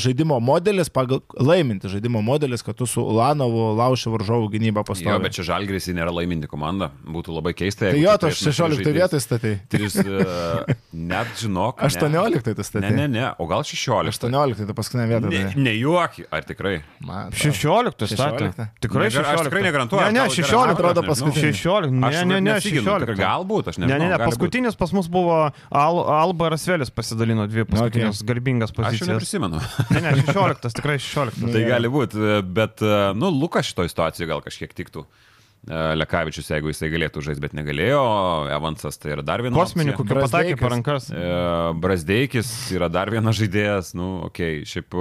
žaidimo 0.02 0.38
modelis, 0.44 0.92
pagal, 0.94 1.22
laiminti 1.42 1.90
žaidimo 1.90 2.22
modelis, 2.26 2.62
kad 2.66 2.78
tu 2.78 2.86
su 2.90 3.02
Ulanovu 3.02 3.72
lauši 3.80 4.12
varžovų 4.14 4.52
gynybą 4.54 4.84
pastoviai. 4.86 5.16
Jo, 5.16 5.22
bet 5.24 5.34
čia 5.38 5.46
Žalgris 5.48 5.90
nėra 5.90 6.14
laiminti 6.14 6.50
komanda. 6.50 6.92
Būtų 7.02 7.34
labai 7.38 7.56
keista. 7.58 7.90
Tai 7.90 8.02
jo, 8.02 8.14
tu 8.22 8.30
16 8.30 8.92
vietoj 8.96 9.22
statai. 9.24 9.56
3, 9.74 9.90
uh, 10.04 10.76
net 10.94 11.32
žinok. 11.42 11.82
18 11.86 12.46
tu 12.46 12.66
statai. 12.68 12.92
Ne, 12.92 13.06
ne, 13.06 13.08
ne, 13.16 13.26
o 13.42 13.48
gal 13.50 13.66
16. 13.66 14.30
18 14.30 14.70
tai 14.70 14.78
paskutinė 14.78 15.08
vieta. 15.10 15.34
Ne, 15.34 15.66
nejuoki, 15.70 16.28
ar 16.30 16.46
tikrai? 16.46 16.76
Man, 17.06 17.34
16 17.34 18.06
statai. 18.14 18.52
Tikrai 18.86 19.10
16. 19.10 19.34
Aš 19.34 19.50
tikrai 19.50 19.66
negarantuoju. 19.66 20.06
Ne, 20.14 20.20
ne, 20.20 20.28
16 20.30 20.76
atrodo 20.76 21.06
paskutinis. 21.10 21.58
16. 21.64 21.90
Ne, 22.06 22.24
ne, 22.36 22.42
ne, 22.52 22.60
16. 22.62 23.16
Galbūt, 23.18 23.74
aš 23.74 23.82
nežinau. 23.82 23.98
Ne, 23.98 24.12
ne, 24.12 24.14
ne, 24.14 24.22
paskutinis 24.22 24.78
pas 24.78 24.94
mus 24.96 25.10
buvo 25.10 25.42
Alba 25.74 26.54
Rasvelis 26.54 26.94
pasidalino 26.94 27.48
dvi 27.50 27.66
paskutinės 27.70 28.22
garbingas 28.28 28.75
pozicijas. 28.78 29.08
Aš 29.08 29.14
neprisimenu. 29.14 29.62
ne, 29.96 30.02
ne, 30.06 30.14
16, 30.22 30.68
tikrai 30.80 30.98
16. 31.02 31.46
tai 31.56 31.64
gali 31.68 31.92
būti, 31.92 32.42
bet, 32.46 32.84
nu, 33.18 33.32
Lukas 33.34 33.72
šitoje 33.72 33.94
situacijoje 33.94 34.32
gal 34.32 34.44
kažkiek 34.46 34.76
tiktų. 34.78 35.06
E, 35.66 35.82
Lekavičius, 35.98 36.52
jeigu 36.54 36.70
jisai 36.70 36.92
galėtų 36.94 37.24
žaisti, 37.26 37.42
bet 37.42 37.56
negalėjo, 37.58 38.02
Evansas 38.54 39.00
tai 39.02 39.16
yra 39.16 39.26
dar 39.26 39.42
vienas. 39.42 39.58
Kosminį, 39.58 39.96
kokį 39.98 40.18
pasakė 40.20 40.56
per 40.62 40.74
rankas. 40.76 41.10
E, 41.10 41.26
Brasdeikis 41.82 42.54
yra 42.76 42.90
dar 42.94 43.10
vienas 43.14 43.40
žaidėjas, 43.40 43.96
nu, 43.98 44.20
okei, 44.30 44.62
okay, 44.62 44.74
šiaip 44.76 44.98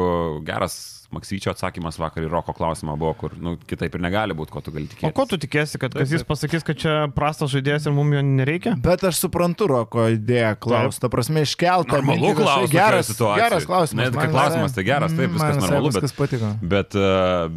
geras 0.48 0.82
Maksyčio 1.14 1.52
atsakymas 1.52 1.94
vakar 2.00 2.24
į 2.26 2.30
Roko 2.32 2.50
klausimą 2.56 2.96
buvo, 2.98 3.12
kur, 3.20 3.36
nu, 3.38 3.52
kitaip 3.70 3.94
ir 3.94 4.02
negali 4.02 4.34
būti, 4.34 4.50
ko 4.50 4.64
tu 4.64 4.72
gali 4.74 4.88
tikėtis. 4.90 5.12
O 5.12 5.14
ko 5.14 5.28
tu 5.30 5.38
tikėsi, 5.38 5.78
kad 5.78 5.94
kas 5.94 6.10
jis 6.10 6.24
pasakys, 6.26 6.64
kad 6.66 6.80
čia 6.80 6.96
prastas 7.14 7.52
žaidėjas 7.52 7.86
ir 7.86 7.94
mums 7.94 8.16
jo 8.16 8.24
nereikia? 8.26 8.74
Bet 8.82 9.04
aš 9.06 9.20
suprantu 9.22 9.68
Roko 9.70 10.08
idėją 10.16 10.56
klausti, 10.64 11.04
ta 11.04 11.12
prasme, 11.12 11.44
iškeltą. 11.46 12.00
Normalu 12.00 12.34
klausimas. 12.40 12.74
Geras, 12.74 13.14
geras 13.20 13.68
klausimas. 13.68 14.10
Net, 14.10 14.32
klausimas 14.32 14.74
tai 14.74 14.88
geras, 14.88 15.14
taip, 15.14 15.36
viskas 15.36 15.60
normalu. 15.60 15.92
Viskas 15.94 16.16
patiko. 16.18 16.54
Bet, 16.74 16.98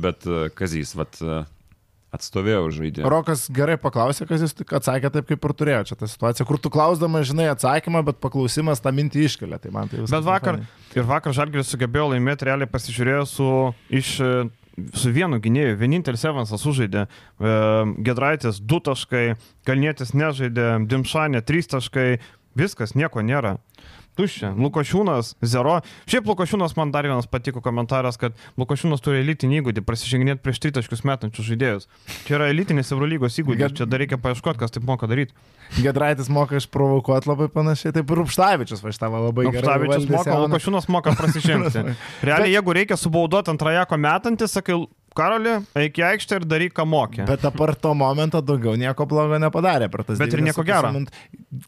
bet 0.06 0.34
Kazys, 0.60 0.94
vat 1.00 1.18
atstovėjau 2.16 2.68
žaidimą. 2.74 3.10
Rokas 3.12 3.48
gerai 3.54 3.76
paklausė, 3.82 4.28
kas 4.30 4.44
jis 4.46 4.56
atsakė 4.64 5.12
taip, 5.14 5.28
kaip 5.30 5.48
ir 5.50 5.56
turėjo. 5.60 5.82
Čia 5.90 5.98
ta 6.00 6.10
situacija, 6.10 6.48
kur 6.48 6.60
tu 6.62 6.72
klausdamas 6.74 7.28
žinai 7.30 7.50
atsakymą, 7.52 8.04
bet 8.08 8.22
paklausimas 8.24 8.84
tą 8.84 8.94
mintį 8.96 9.26
iškelia. 9.28 9.60
Tai 9.64 9.74
man 9.76 9.92
tai 9.92 10.02
viskas. 10.02 10.16
Bet 10.16 10.28
vakar, 10.28 10.62
ir 10.96 11.10
vakar 11.10 11.36
Žalgiris 11.36 11.74
sugebėjo 11.74 12.14
laimėti, 12.14 12.48
realiai 12.48 12.72
pasižiūrėjo 12.72 13.28
su 13.32 13.52
iš 14.02 14.16
su 14.94 15.10
vienu 15.10 15.40
gynėju, 15.42 15.78
vienintelis 15.80 16.22
Evansas 16.30 16.62
sužaidė, 16.62 17.08
e, 17.08 17.54
Gedraitis 18.06 18.60
2 18.62 18.84
taškai, 18.86 19.24
Kalnietis 19.66 20.14
nežaidė, 20.14 20.68
Dimšanė 20.86 21.42
3 21.42 21.72
taškai, 21.74 22.20
viskas, 22.58 22.94
nieko 22.98 23.24
nėra. 23.26 23.58
Tuščia. 24.18 24.50
Lukošiūnas, 24.58 25.36
zero. 25.46 25.76
Šiaip 26.10 26.26
Lukošiūnas 26.32 26.74
man 26.78 26.90
dar 26.94 27.06
vienas 27.06 27.28
patiko 27.30 27.62
komentaras, 27.62 28.18
kad 28.18 28.34
Lukošiūnas 28.58 29.04
turi 29.06 29.22
elitinį 29.22 29.60
įgūdį 29.62 29.84
prasiženginėti 29.86 30.42
prieš 30.42 30.62
tritaškius 30.64 31.04
metančius 31.06 31.46
žaidėjus. 31.52 31.86
Čia 32.26 32.40
yra 32.40 32.50
elitinis 32.50 32.90
Eurolygos 32.96 33.38
įgūdis, 33.44 33.62
Ged... 33.62 33.78
čia 33.78 33.90
dar 33.90 34.02
reikia 34.02 34.18
paieškoti, 34.22 34.62
kas 34.64 34.74
taip 34.74 34.88
moka 34.90 35.10
daryti. 35.10 35.38
Gedraitis 35.78 36.32
moka 36.34 36.58
išprovokuoti 36.58 37.30
labai 37.30 37.50
panašiai, 37.54 37.94
taip 37.94 38.10
ir 38.10 38.24
Upštavičius 38.24 38.82
vaštavo 38.82 39.22
labai 39.28 39.50
gerai. 39.52 39.62
Upštavičius 39.62 40.10
moka, 40.16 40.38
Lukošiūnas 40.48 40.90
moka 40.94 41.14
prasižengti. 41.20 41.86
Realiai, 42.28 42.56
jeigu 42.56 42.78
reikia 42.80 42.98
subaudoti 42.98 43.54
ant 43.54 43.62
trajako 43.62 44.02
metantis, 44.02 44.56
sakai, 44.58 44.80
Karoli, 45.18 45.58
eik 45.78 46.02
į 46.02 46.08
aikštę 46.14 46.42
ir 46.42 46.48
daryk, 46.50 46.76
ką 46.78 46.88
mokė. 46.90 47.28
Bet 47.30 47.46
apart 47.48 47.82
to 47.84 47.94
momento 47.98 48.42
daugiau 48.42 48.74
nieko 48.80 49.06
blogo 49.10 49.38
nepadarė 49.42 49.92
per 49.94 50.06
tas 50.08 50.22
Bet 50.22 50.34
ir 50.34 50.46
nieko 50.46 50.66
gero. 50.68 50.94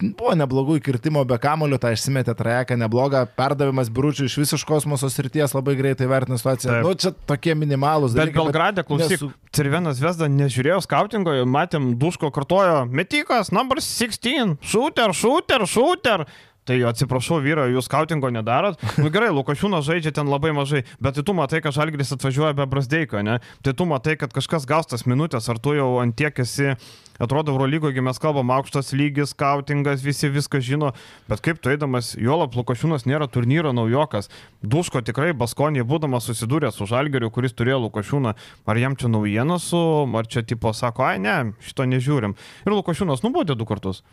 Buvo 0.09 0.33
neblogų 0.38 0.79
įkirtimo 0.79 1.21
be 1.29 1.38
kamulio, 1.41 1.77
tai 1.81 1.93
išsimetė 1.95 2.35
trajeką, 2.38 2.77
neblogą 2.79 3.23
perdavimas 3.38 3.91
biuručių 3.93 4.27
iš 4.29 4.38
visiškos 4.41 4.79
kosmoso 4.79 5.09
srities 5.12 5.53
labai 5.55 5.75
greitai 5.79 6.07
vertina 6.09 6.38
situaciją. 6.39 6.71
Taip. 6.71 6.88
Nu, 6.88 6.95
čia 6.99 7.12
tokie 7.29 7.55
minimalūs 7.57 8.15
dalykai. 8.15 8.35
Bet 8.35 8.39
Belgradė, 8.39 8.85
klausyk, 8.88 9.15
nesu... 9.17 9.31
Cervenas 9.55 10.01
Vesda 10.03 10.29
nežiūrėjau 10.31 10.79
skautingo, 10.85 11.33
matėm, 11.49 11.91
Duško 11.99 12.31
kartojo, 12.35 12.83
metikas, 12.93 13.51
number 13.55 13.81
16, 13.83 14.59
shooter, 14.62 15.15
shooter, 15.17 15.65
shooter. 15.69 16.27
Tai 16.69 16.75
atsiprašau, 16.86 17.39
vyro, 17.41 17.63
jūs 17.65 17.88
skautingo 17.89 18.29
nedarot. 18.29 18.77
Nu 19.01 19.10
gerai, 19.10 19.32
Lukošiūnas 19.34 19.88
žaidžia 19.88 20.12
ten 20.13 20.27
labai 20.29 20.51
mažai, 20.53 20.84
bet 21.01 21.15
tai 21.17 21.23
tu 21.25 21.34
matai, 21.34 21.63
kad 21.65 21.73
Žalgris 21.73 22.13
atvažiuoja 22.13 22.53
be 22.60 22.67
Brasdeiko, 22.69 23.23
ne? 23.25 23.39
Tai 23.65 23.73
tu 23.73 23.88
matai, 23.89 24.13
kad 24.21 24.36
kažkas 24.36 24.67
gaus 24.69 24.86
tas 24.86 25.08
minutės, 25.10 25.49
ar 25.49 25.58
tu 25.58 25.73
jau 25.73 25.88
ant 25.97 26.13
tiek 26.13 26.38
esi, 26.43 26.75
atrodo, 27.17 27.55
Eurolygoje 27.55 28.03
mes 28.05 28.21
kalbam, 28.21 28.53
aukštas 28.53 28.93
lygis, 28.93 29.34
skautingas, 29.34 30.05
visi 30.05 30.29
viską 30.29 30.62
žino, 30.62 30.93
bet 31.32 31.41
kaip 31.41 31.58
tu 31.58 31.73
eidamas, 31.73 32.12
Jolap 32.21 32.53
Lukošiūnas 32.60 33.10
nėra 33.10 33.25
turnyro 33.34 33.73
naujokas. 33.73 34.29
Duško 34.62 35.01
tikrai 35.10 35.34
Baskonė, 35.34 35.82
būdamas 35.89 36.29
susidūręs 36.29 36.77
su 36.77 36.86
Žalgiriu, 36.86 37.34
kuris 37.34 37.58
turėjo 37.58 37.82
Lukošiūną, 37.88 38.38
ar 38.69 38.84
jam 38.86 38.93
čia 38.93 39.10
naujienas 39.10 39.73
ar 39.73 40.29
čia 40.29 40.45
tipo 40.45 40.69
sako, 40.69 41.10
ai 41.10 41.17
ne, 41.17 41.38
šito 41.65 41.89
nežiūrim. 41.89 42.38
Ir 42.69 42.77
Lukošiūnas 42.77 43.25
nubaudė 43.25 43.58
du 43.58 43.65
kartus. 43.65 44.05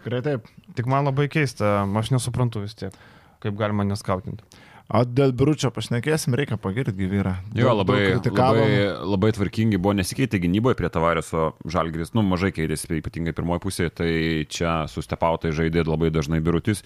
Tikrai 0.00 0.22
taip. 0.24 0.48
Tik 0.76 0.88
man 0.88 1.04
labai 1.04 1.28
keista, 1.28 1.82
aš 1.84 2.10
nesuprantu 2.14 2.64
vis 2.64 2.72
tiek, 2.78 2.96
kaip 3.44 3.56
galima 3.60 3.84
neskautinti. 3.84 4.46
O 4.90 5.04
dėl 5.06 5.30
biuručio 5.36 5.68
pašnekėsim, 5.70 6.34
reikia 6.34 6.56
pagirti 6.58 6.96
gyvyrą. 6.98 7.36
Jo, 7.54 7.76
labai, 7.78 8.16
labai, 8.26 8.70
labai 9.06 9.30
tvarkingi 9.36 9.78
buvo, 9.78 9.92
nesikeitė 9.94 10.40
gynyboje 10.42 10.74
prie 10.80 10.88
Tavareso 10.90 11.52
Žalgris, 11.62 12.10
nu 12.16 12.24
mažai 12.26 12.50
keitėsi, 12.56 12.88
ypatingai 12.98 13.34
pirmoji 13.36 13.62
pusė, 13.62 13.86
tai 13.94 14.10
čia 14.50 14.88
sustepautai 14.90 15.52
žaidė 15.54 15.84
labai 15.86 16.10
dažnai 16.10 16.40
biurutis, 16.42 16.82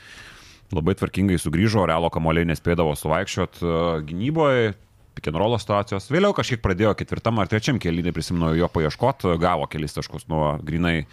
labai 0.75 0.99
tvarkingai 1.01 1.39
sugrįžo, 1.41 1.87
realo 1.89 2.11
kamoliai 2.13 2.51
nespėdavo 2.51 2.93
suvaikščiot 2.99 3.63
e, 3.63 3.73
gynyboje, 4.11 4.75
pikenrolo 5.15 5.59
situacijos. 5.61 6.11
Vėliau 6.13 6.35
kažkiek 6.37 6.63
pradėjo 6.65 6.95
ketvirtam 6.99 7.41
ar 7.41 7.51
trečiam 7.51 7.79
kelyje, 7.83 8.13
prisimenu 8.15 8.53
jo 8.59 8.69
paieškot, 8.73 9.29
gavo 9.43 9.69
kelis 9.71 9.97
taškus 9.97 10.29
nuo 10.33 10.55
grinai 10.65 11.05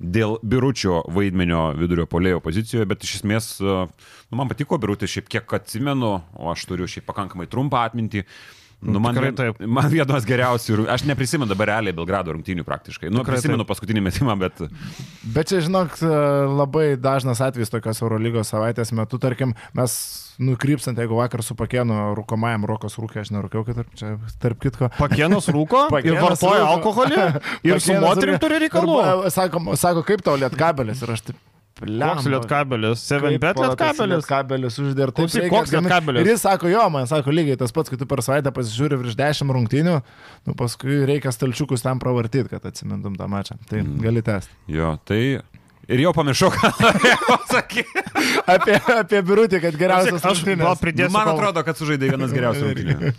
dėl 0.00 0.38
biručio 0.40 1.02
vaidmenio 1.12 1.70
vidurio 1.76 2.06
polėjo 2.08 2.40
pozicijoje, 2.44 2.88
bet 2.88 3.04
iš 3.04 3.18
esmės 3.20 3.50
nu, 3.60 4.38
man 4.38 4.48
patiko 4.48 4.78
birutis, 4.80 5.12
šiaip 5.12 5.28
kiek 5.30 5.54
atsimenu, 5.60 6.14
o 6.40 6.50
aš 6.52 6.64
turiu 6.70 6.88
šiaip 6.88 7.06
pakankamai 7.10 7.48
trumpą 7.52 7.84
atmintį. 7.84 8.24
Nu, 8.80 9.00
man, 9.02 9.12
Tikrai 9.12 9.32
taip. 9.36 9.58
man 9.76 9.90
vienas 9.92 10.24
geriausių, 10.28 10.86
aš 10.88 11.04
neprisimenu 11.08 11.50
dabar 11.50 11.74
realiai 11.74 11.96
Belgrado 11.96 12.32
rungtynių 12.32 12.64
praktiškai. 12.64 13.10
Nu, 13.12 13.20
Tikrai 13.20 13.36
prisimenu 13.36 13.60
taip. 13.64 13.72
paskutinį 13.74 14.04
metimą, 14.06 14.36
bet... 14.40 14.62
Bet 15.36 15.52
čia, 15.52 15.60
žinok, 15.66 15.98
labai 16.56 16.94
dažnas 17.00 17.42
atvejis 17.44 17.72
tokios 17.72 18.00
Eurolygos 18.00 18.52
savaitės 18.54 18.94
metu, 18.96 19.20
tarkim, 19.20 19.52
mes 19.76 19.98
nukrypstant, 20.40 20.96
jeigu 20.96 21.18
vakar 21.18 21.44
su 21.44 21.54
Pakėnu 21.58 21.98
rūkomajam 22.16 22.64
Rokas 22.68 22.96
rūkė, 23.00 23.20
aš 23.24 23.34
nerūkiau, 23.36 23.66
kad 23.68 23.82
tarp, 23.82 23.92
čia, 24.00 24.14
tarp 24.40 24.62
kitko. 24.64 24.88
Pakėnas 24.96 25.50
rūko 25.52 25.84
ir 25.90 25.94
Pakėnas 25.98 26.24
vartoja 26.24 26.64
rūko. 26.64 26.72
alkoholį 26.78 27.20
ir 27.68 27.84
su 27.84 28.00
moterim 28.00 28.40
turi 28.40 28.64
reikalų. 28.64 28.98
Ir, 29.04 29.30
Sako, 29.34 29.62
sako, 29.78 30.06
kaip 30.08 30.24
tau 30.24 30.40
lietkabelis 30.40 31.04
ir 31.04 31.12
aš 31.18 31.28
taip. 31.28 31.46
Koks 31.80 32.26
lietkabelis? 32.28 33.02
7 33.08 33.38
bet 33.40 33.56
lietkabelis? 33.60 34.26
Kabelis 34.28 34.78
uždė 34.82 35.06
ir 35.06 35.12
taip. 35.16 35.30
Reikia 35.32 35.52
koks 35.54 35.72
lietkabelis? 35.72 36.24
Ir 36.26 36.32
jis 36.34 36.42
sako, 36.44 36.68
jo, 36.72 36.82
man 36.92 37.06
sako 37.08 37.30
lygiai 37.32 37.56
tas 37.60 37.72
pats, 37.72 37.88
kai 37.92 37.96
tu 38.00 38.08
per 38.10 38.20
savaitę 38.26 38.52
pasižiūri 38.52 38.98
virš 39.00 39.16
10 39.16 39.54
rungtynių, 39.56 39.94
nu 40.50 40.56
paskui 40.58 40.98
reikia 41.08 41.32
stalčiukus 41.32 41.82
tam 41.86 42.02
pravartyti, 42.02 42.50
kad 42.52 42.66
atsimintum 42.68 43.16
tą 43.16 43.28
mačą. 43.32 43.56
Tai 43.70 43.80
Mm. 43.80 43.96
gali 44.02 44.22
tęsti. 44.22 44.52
Jo, 44.68 44.98
tai... 45.04 45.40
Ir 45.88 46.02
jau 46.04 46.12
pamiršau, 46.14 46.50
ką 46.54 46.70
pasakyti. 47.26 48.02
Apie, 48.50 48.76
apie 48.94 49.20
birutį, 49.26 49.60
kad 49.62 49.76
geriausias 49.78 50.22
rungtynės. 50.22 50.80
pridėsiu. 50.82 51.12
Man 51.14 51.30
atrodo, 51.32 51.62
kad 51.66 51.78
sužaidė 51.78 52.10
vienas 52.12 52.34
geriausių 52.34 52.68
rungtynių. 52.68 53.12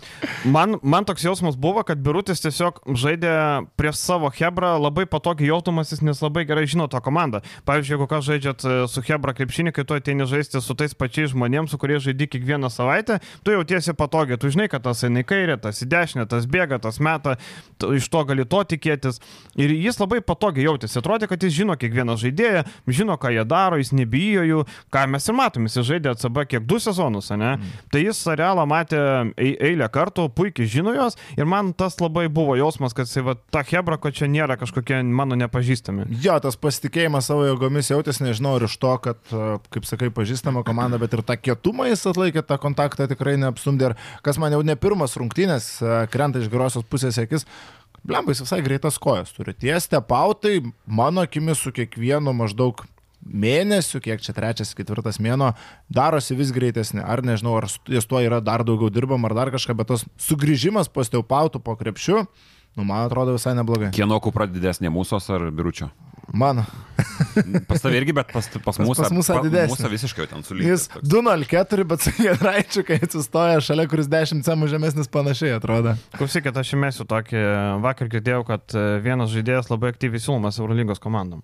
Man, 0.52 0.76
man 0.80 1.06
toks 1.08 1.24
jausmas 1.26 1.58
buvo, 1.60 1.82
kad 1.86 2.00
Birutis 2.02 2.40
tiesiog 2.44 2.80
žaidė 2.98 3.34
prieš 3.78 3.98
savo 4.00 4.30
Hebrą 4.32 4.74
labai 4.80 5.04
patogiai 5.10 5.50
jautumasis, 5.50 6.00
nes 6.06 6.22
labai 6.24 6.46
gerai 6.48 6.64
žino 6.70 6.88
tą 6.90 7.02
komandą. 7.04 7.42
Pavyzdžiui, 7.68 7.96
jeigu 7.96 8.08
ką 8.10 8.20
žaidžiat 8.24 8.64
e, 8.64 8.74
su 8.90 9.04
Hebra 9.06 9.34
krepšinį, 9.36 9.74
kai 9.76 9.84
tu 9.88 9.98
ateini 9.98 10.26
žaisti 10.28 10.62
su 10.64 10.76
tais 10.78 10.96
pačiais 10.96 11.32
žmonėmis, 11.34 11.74
su 11.74 11.80
kuriais 11.82 12.02
žaidži 12.06 12.30
kiekvieną 12.32 12.72
savaitę, 12.72 13.20
tu 13.44 13.54
jautiesi 13.54 13.94
patogiai, 13.98 14.40
tu 14.40 14.50
žinai, 14.52 14.70
kad 14.72 14.84
tas 14.86 15.04
eina 15.06 15.22
į 15.22 15.28
kairę, 15.28 15.58
tas 15.62 15.82
į 15.84 15.90
dešinę, 15.92 16.26
tas 16.30 16.48
bėga, 16.50 16.80
tas 16.82 16.98
meta, 17.02 17.36
tu 17.78 17.92
iš 17.98 18.08
to 18.12 18.24
gali 18.28 18.48
to 18.48 18.64
tikėtis. 18.74 19.20
Ir 19.60 19.74
jis 19.76 20.00
labai 20.00 20.22
patogiai 20.24 20.66
jautėsi. 20.70 20.98
Atrodė, 21.02 21.28
kad 21.30 21.42
jis 21.44 21.54
žino 21.60 21.76
kiekvieną 21.78 22.18
žaidėją, 22.20 22.61
žino, 22.88 23.16
ką 23.20 23.32
jie 23.34 23.44
daro, 23.48 23.78
jis 23.80 23.92
nebijo 23.96 24.42
jų, 24.46 24.60
ką 24.92 25.06
mes 25.12 25.28
ir 25.28 25.36
matom, 25.38 25.66
jis 25.68 25.78
žaidė 25.88 26.12
ACB 26.14 26.42
kiek 26.48 26.66
du 26.68 26.78
sezonus, 26.82 27.30
ne? 27.34 27.56
Mm. 27.56 27.72
Tai 27.92 28.02
jis 28.04 28.22
realą 28.38 28.66
matė 28.68 29.00
ei- 29.36 29.56
eilę 29.72 29.88
kartų, 29.92 30.28
puikiai 30.34 30.66
žino 30.68 30.94
jos 30.96 31.16
ir 31.36 31.44
man 31.48 31.72
tas 31.72 31.98
labai 32.00 32.28
buvo 32.32 32.56
jausmas, 32.58 32.94
kad 32.94 33.06
jisai 33.06 33.24
va, 33.26 33.34
ta 33.50 33.62
Hebra, 33.66 33.96
kad 34.00 34.14
čia 34.16 34.26
nėra 34.30 34.56
kažkokie 34.60 35.02
mano 35.04 35.36
nepažįstami. 35.40 36.08
Jo, 36.22 36.38
tas 36.42 36.56
pasitikėjimas 36.60 37.28
savo 37.30 37.46
jėgomis 37.48 37.90
jautėsi, 37.92 38.24
nežinau, 38.26 38.56
ir 38.58 38.66
iš 38.68 38.76
to, 38.82 38.92
kad, 39.04 39.20
e, 39.32 39.58
kaip 39.72 39.86
sakai, 39.88 40.10
pažįstama 40.14 40.64
komanda, 40.66 40.98
bet 41.02 41.14
ir 41.16 41.22
tą 41.26 41.36
kietumą 41.40 41.88
jis 41.90 42.04
atlaikė, 42.12 42.42
tą 42.46 42.58
kontaktą 42.62 43.08
tikrai 43.10 43.36
neapstumdė. 43.40 43.92
Ir 43.92 43.96
kas 44.22 44.38
man 44.38 44.52
jau 44.52 44.62
ne 44.64 44.76
pirmas 44.76 45.16
rungtynės, 45.18 45.70
e, 45.82 46.06
krenta 46.12 46.38
iš 46.42 46.50
gerosios 46.52 46.84
pusės 46.84 47.18
akis. 47.22 47.46
Blembais 48.02 48.40
visai 48.42 48.58
greitas 48.66 48.98
kojas 48.98 49.30
turi. 49.34 49.54
Tie 49.54 49.74
stepautai, 49.80 50.58
mano 50.86 51.22
akimis, 51.22 51.60
su 51.62 51.70
kiekvienu 51.74 52.34
maždaug 52.34 52.82
mėnesiu, 53.22 54.00
kiek 54.02 54.22
čia 54.22 54.34
trečias, 54.34 54.72
ketvirtas 54.74 55.20
mėno, 55.22 55.52
darosi 55.92 56.34
vis 56.38 56.50
greitesni. 56.54 57.02
Ar 57.02 57.22
nežinau, 57.22 57.54
ar 57.60 57.68
ties 57.86 58.08
tuo 58.10 58.18
yra 58.22 58.40
dar 58.42 58.66
daugiau 58.66 58.90
dirbam, 58.90 59.22
ar 59.28 59.36
dar 59.38 59.52
kažką, 59.54 59.76
bet 59.78 59.92
tas 59.92 60.02
sugrįžimas 60.18 60.90
po 60.90 61.04
stepautų 61.06 61.62
po 61.62 61.76
krepšiu, 61.78 62.24
nu, 62.74 62.82
man 62.82 63.06
atrodo 63.06 63.36
visai 63.38 63.54
neblogai. 63.58 63.92
Kieno 63.94 64.18
kupra 64.24 64.48
didesnė 64.50 64.90
mūsų 64.90 65.22
ar 65.36 65.46
biručio? 65.54 65.92
Mano. 66.32 66.64
Pas 67.68 67.82
tave 67.82 67.98
irgi, 68.00 68.12
bet 68.16 68.30
pas, 68.32 68.46
pas 68.64 68.78
mūsų. 68.80 69.02
pas 69.04 69.12
mūsų 69.12 69.36
didesnė. 69.46 69.72
Mūsų 69.72 69.90
visiškai 69.92 70.26
ten 70.30 70.40
Jis 70.40 70.48
sulygęs. 70.48 70.84
204, 71.04 71.86
bet 71.88 72.04
su 72.04 72.12
Gedraičiu, 72.16 72.84
kai 72.88 72.98
atsistoja 73.04 73.62
šalia, 73.64 73.86
kuris 73.90 74.08
10 74.12 74.44
cemų 74.46 74.68
žemesnis 74.72 75.10
panašiai 75.12 75.54
atrodo. 75.56 75.94
Klausykit, 76.16 76.56
aš 76.56 76.74
įmėsiu 76.76 77.06
tokį, 77.08 77.42
vakar 77.84 78.12
girdėjau, 78.12 78.44
kad 78.48 78.76
e, 78.76 78.84
vienas 79.04 79.32
žaidėjas 79.34 79.68
labai 79.72 79.92
aktyviai 79.92 80.22
siūlomas 80.24 80.60
Eurolygos 80.62 81.02
komandom. 81.02 81.42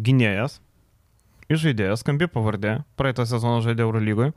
Gynėjas, 0.00 0.60
žaidėjas, 1.50 2.04
skambi 2.04 2.30
pavardė, 2.32 2.78
praeitą 2.96 3.28
sezoną 3.28 3.60
žaidė 3.66 3.84
Eurolygoje, 3.84 4.32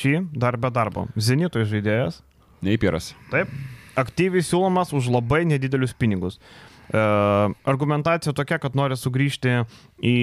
šį 0.00 0.16
dar 0.34 0.58
be 0.58 0.72
darbo. 0.74 1.06
Zenito 1.18 1.62
žaidėjas, 1.62 2.22
Neįpėras. 2.60 3.14
Taip, 3.32 3.52
aktyviai 3.96 4.44
siūlomas 4.44 4.92
už 4.96 5.08
labai 5.12 5.46
nedidelius 5.48 5.94
pinigus. 5.96 6.36
E, 6.90 7.00
argumentacija 7.70 8.34
tokia, 8.36 8.58
kad 8.62 8.76
nori 8.78 8.98
sugrįžti 8.98 9.56
į 10.02 10.18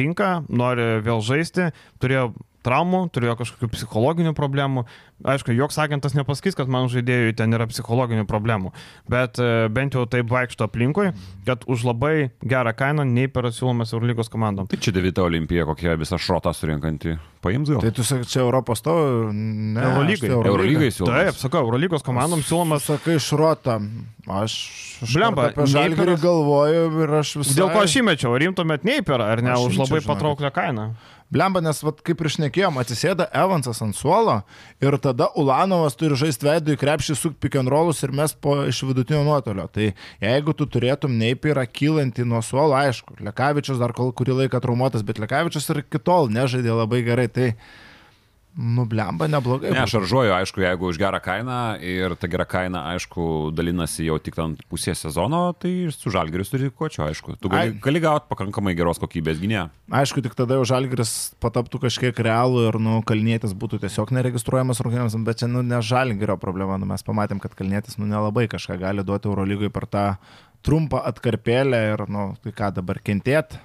rinką, 0.00 0.32
nori 0.48 0.88
vėl 1.04 1.22
žaisti, 1.24 1.70
turėjo 2.02 2.30
traumų, 2.64 3.04
turėjo 3.14 3.36
kažkokių 3.40 3.70
psichologinių 3.74 4.34
problemų. 4.36 4.86
Aišku, 5.24 5.54
joks 5.54 5.78
agentas 5.80 6.16
nepasakys, 6.16 6.56
kad 6.58 6.70
man 6.70 6.88
žaidėjui 6.92 7.36
ten 7.38 7.54
yra 7.54 7.68
psichologinių 7.70 8.24
problemų, 8.28 8.72
bet 9.10 9.38
e, 9.40 9.68
bent 9.72 9.94
jau 9.94 10.02
taip 10.10 10.32
vaikšto 10.32 10.66
aplinkui, 10.66 11.12
kad 11.46 11.62
už 11.70 11.86
labai 11.86 12.32
gerą 12.42 12.74
kainą 12.76 13.06
nei 13.08 13.30
per 13.30 13.48
siūlomas 13.54 13.94
Eurolygos 13.94 14.32
komandom. 14.32 14.68
Tai 14.70 14.80
čia 14.82 14.94
devita 14.96 15.22
olimpija, 15.24 15.68
kokia 15.68 15.94
visą 16.00 16.18
šrotą 16.20 16.52
surinkanti. 16.56 17.14
Paims 17.44 17.68
gal? 17.68 17.82
Tai 17.84 17.92
tu 17.94 18.04
sakai, 18.06 18.26
čia 18.28 18.40
Europos 18.42 18.80
to, 18.84 18.94
ne. 19.30 19.80
Eurolygai. 19.84 20.28
tai 20.28 20.32
Eurolygai. 20.32 20.74
Eurolygai 20.74 20.92
siūlomas. 20.96 21.28
Taip, 21.28 21.40
sakau, 21.42 21.64
Eurolygos 21.68 22.04
komandom 22.06 22.42
siūlomas. 22.44 22.86
Sakai, 22.88 23.18
šrota. 23.22 23.78
Aš, 24.24 24.54
aš 25.04 25.16
Blemba, 25.18 25.50
apie 25.50 25.66
žalgerį 25.68 26.14
galvoju 26.22 26.86
ir 27.04 27.18
aš 27.20 27.34
visai... 27.42 27.58
Dėl 27.58 27.68
ko 27.74 27.82
aš 27.84 27.98
įmečiau, 28.00 28.32
ar 28.32 28.46
imtumėt 28.46 28.86
neįperą, 28.88 29.26
ar 29.34 29.44
ne, 29.44 29.52
Aš 29.52 29.68
už 29.68 29.82
labai 29.84 30.00
patrauklę 30.06 30.48
kainą? 30.54 30.94
Blemba, 31.34 31.58
nes, 31.58 31.80
vat, 31.82 31.98
kaip 32.06 32.20
ir 32.22 32.30
šnekėjom, 32.30 32.76
atsisėda 32.78 33.24
Evansas 33.34 33.80
ant 33.82 33.96
suolo 33.98 34.36
ir 34.78 34.94
tada 35.02 35.26
Ulanovas 35.40 35.96
turi 35.98 36.14
žaisti 36.14 36.46
veidų 36.46 36.76
į 36.76 36.78
krepšį, 36.78 37.16
suk 37.18 37.34
pick 37.42 37.58
and 37.58 37.72
rollus 37.72 38.04
ir 38.06 38.12
mes 38.14 38.36
po 38.38 38.60
iš 38.62 38.84
vidutinio 38.86 39.24
nuotolio. 39.26 39.64
Tai 39.74 39.88
jeigu 40.22 40.54
tu 40.54 40.68
turėtum 40.70 41.16
neipirą 41.18 41.64
kylantį 41.66 42.28
nuo 42.30 42.38
suolo, 42.38 42.76
aišku, 42.78 43.18
Lekavičius 43.26 43.82
dar 43.82 43.96
kol 43.96 44.14
kurį 44.14 44.44
laiką 44.44 44.62
traumuotas, 44.62 45.02
bet 45.02 45.18
Lekavičius 45.18 45.66
ir 45.74 45.82
kitol 45.90 46.30
nežaidė 46.30 46.78
labai 46.84 47.02
gerai. 47.02 47.26
Tai, 47.34 47.48
nu, 48.54 48.84
blemba, 48.86 49.26
neblogai. 49.26 49.72
Ne, 49.74 49.82
aš 49.82 49.96
šaržuoju, 49.96 50.32
aišku, 50.36 50.62
jeigu 50.62 50.86
už 50.92 50.98
gerą 51.00 51.18
kainą 51.22 51.58
ir 51.82 52.14
ta 52.20 52.28
gera 52.30 52.46
kaina, 52.46 52.84
aišku, 52.94 53.50
dalinasi 53.54 54.06
jau 54.06 54.18
tik 54.22 54.38
ant 54.38 54.60
pusės 54.70 55.02
sezono, 55.02 55.40
tai 55.58 55.72
su 55.94 56.12
žalgeriu 56.14 56.46
turi 56.46 56.70
ko 56.70 56.88
čia, 56.92 57.08
aišku. 57.08 57.34
Tu 57.42 57.50
gali, 57.50 57.74
Ai. 57.74 57.80
gali 57.82 58.02
gauti 58.04 58.30
pakankamai 58.30 58.76
geros 58.78 59.02
kokybės 59.02 59.42
gynėją. 59.42 59.66
Aišku, 60.02 60.22
tik 60.24 60.36
tada 60.38 60.60
jau 60.60 60.68
Žalgiris 60.70 61.34
pataptų 61.42 61.82
kažkiek 61.82 62.22
realų 62.26 62.68
ir, 62.68 62.78
nu, 62.82 63.00
Kalnietis 63.06 63.56
būtų 63.58 63.82
tiesiog 63.82 64.14
neregistruojamas 64.14 64.80
rungtynėms, 64.86 65.18
bet 65.26 65.42
čia, 65.42 65.50
nu, 65.50 65.64
ne 65.66 65.82
Žalgirio 65.82 66.38
problema, 66.40 66.78
nu, 66.78 66.88
mes 66.90 67.02
pamatėm, 67.06 67.42
kad 67.42 67.58
Kalnietis, 67.58 67.98
nu, 67.98 68.06
nelabai 68.10 68.46
kažką 68.52 68.78
gali 68.80 69.06
duoti 69.06 69.30
Eurolygui 69.32 69.72
per 69.74 69.90
tą 69.90 70.06
trumpą 70.64 71.02
atkarpėlę 71.10 71.82
ir, 71.92 72.06
nu, 72.08 72.30
tai 72.44 72.54
ką 72.54 72.70
dabar 72.78 73.02
kentėti. 73.04 73.58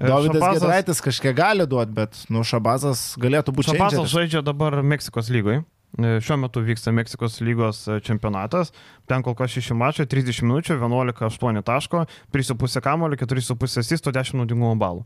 Davidas 0.00 0.40
Šabazas- 0.40 0.60
Gedraitis 0.60 1.00
kažkiek 1.04 1.36
gali 1.36 1.66
duoti, 1.68 1.92
bet, 1.92 2.16
nu, 2.32 2.40
Šabazas 2.46 3.16
galėtų 3.20 3.52
būti 3.52 3.74
Šabazas 3.74 3.98
changeris. 4.00 4.14
žaidžia 4.16 4.42
dabar 4.44 4.80
Meksikos 4.82 5.28
lygoje. 5.30 5.64
Šiuo 5.98 6.36
metu 6.38 6.60
vyksta 6.62 6.92
Meksikos 6.94 7.40
lygos 7.42 7.80
e, 7.90 7.98
čempionatas. 8.00 8.70
Ten 9.10 9.24
kol 9.26 9.34
kas 9.34 9.50
6 9.50 9.74
mačai, 9.74 10.06
30 10.06 10.46
minučių, 10.46 10.76
11-8 10.78 11.62
taško, 11.66 12.04
3,5 12.32 12.80
kamulio, 12.80 13.16
4,5 13.18 13.78
asisto, 13.82 14.12
10 14.14 14.38
naudingumo 14.38 14.76
balų. 14.78 15.02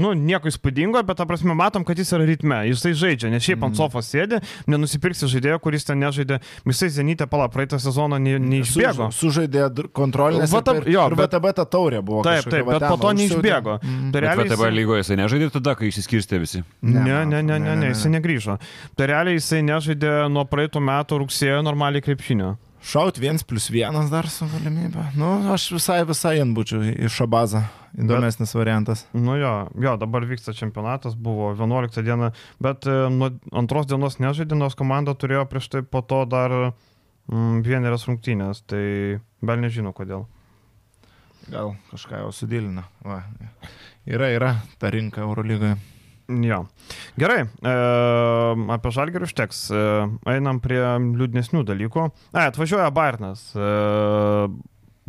Nu, 0.00 0.12
nieko 0.16 0.48
įspūdingo, 0.48 1.02
bet, 1.04 1.18
ta 1.20 1.26
prasme, 1.28 1.54
matom, 1.58 1.84
kad 1.84 1.98
jis 2.00 2.12
yra 2.16 2.24
ritme, 2.28 2.62
jisai 2.70 2.92
žaidžia, 2.96 3.28
nes 3.32 3.44
šiaip 3.44 3.64
ant 3.66 3.76
sofos 3.76 4.08
sėdi, 4.08 4.38
nenusipirksi 4.70 5.28
žaidėjo, 5.28 5.58
kuris 5.60 5.84
ten 5.84 6.00
nežaidė, 6.00 6.38
jisai 6.68 6.88
Zenytė 6.94 7.26
pala 7.28 7.48
praeitą 7.52 7.76
sezoną 7.82 8.18
ne- 8.22 8.38
neišbėgo. 8.40 9.10
Su, 9.12 9.28
sužaidė 9.28 9.66
kontrolinės 9.92 10.52
VTB 10.52 10.82
ir, 10.86 10.88
jo, 10.96 11.06
ir 11.12 11.18
VTB 11.20 11.52
ta 11.60 11.64
taurė 11.68 12.00
buvo. 12.02 12.22
Taip, 12.24 12.48
taip, 12.48 12.66
bet 12.68 12.86
po 12.88 12.96
to 12.96 13.12
neišbėgo. 13.20 13.78
Mm. 13.82 14.10
Tai 14.14 14.24
realiai 14.24 14.48
VTB 14.48 14.72
lygoje 14.78 15.04
jisai 15.04 15.20
nežaidė 15.20 15.50
tada, 15.58 15.76
kai 15.76 15.90
išsiskirstė 15.92 16.40
visi. 16.42 16.64
Ne, 16.82 17.00
Ne, 17.02 17.24
ne, 17.24 17.24
ne, 17.24 17.42
ne, 17.42 17.58
ne, 17.58 17.58
ne, 17.58 17.76
ne, 17.82 17.92
jisai 17.92 18.12
negrįžo. 18.16 18.58
Tai 18.96 19.06
realiai 19.10 19.36
jisai 19.38 19.62
nežaidė 19.66 20.28
nuo 20.32 20.44
praeitų 20.48 20.80
metų 20.80 21.18
rugsėjo 21.24 21.62
normaliai 21.66 22.02
krepšinio. 22.04 22.56
Šaut 22.82 23.18
viens 23.22 23.44
plus 23.46 23.68
vienas 23.70 24.10
dar 24.10 24.26
su 24.26 24.46
galimybė. 24.50 25.12
Nu, 25.14 25.28
aš 25.54 25.68
visai, 25.76 26.00
visai 26.06 26.34
ant 26.42 26.54
būčiau 26.56 26.82
į 26.82 27.10
šabazą. 27.12 27.62
Įdomesnis 27.92 28.54
variantas. 28.56 29.04
Nu 29.14 29.36
jo, 29.38 29.52
jo, 29.84 29.92
dabar 30.00 30.24
vyksta 30.26 30.54
čempionatas, 30.56 31.14
buvo 31.14 31.52
11 31.54 32.02
diena, 32.02 32.32
bet 32.62 32.88
e, 32.88 32.96
nuo 33.12 33.28
antros 33.54 33.86
dienos 33.90 34.16
nežaidė, 34.22 34.56
nors 34.58 34.74
komanda 34.78 35.14
turėjo 35.14 35.44
prieš 35.50 35.68
tai 35.74 35.84
po 35.84 36.00
to 36.02 36.24
dar 36.26 36.54
mm, 37.30 37.60
vienerias 37.66 38.08
rungtynės, 38.08 38.64
tai 38.66 38.84
bel 39.44 39.62
nežinau 39.62 39.92
kodėl. 39.94 40.26
Gal 41.52 41.76
kažką 41.92 42.24
jau 42.24 42.32
sudėlina. 42.34 42.86
Va. 43.04 43.22
Yra, 44.08 44.32
yra 44.34 44.54
ta 44.80 44.90
rinka 44.94 45.22
Eurolygoje. 45.22 45.76
Jo. 46.40 46.62
Gerai, 47.20 47.42
e, 47.44 47.72
apie 48.74 48.92
žalgerį 48.94 49.28
užteks. 49.28 49.64
E, 49.70 49.82
einam 50.32 50.60
prie 50.64 50.80
liūdnesnių 50.80 51.64
dalykų. 51.68 52.06
E, 52.32 52.44
atvažiuoja 52.44 52.90
Bairnas. 52.94 53.50
E, 53.56 53.66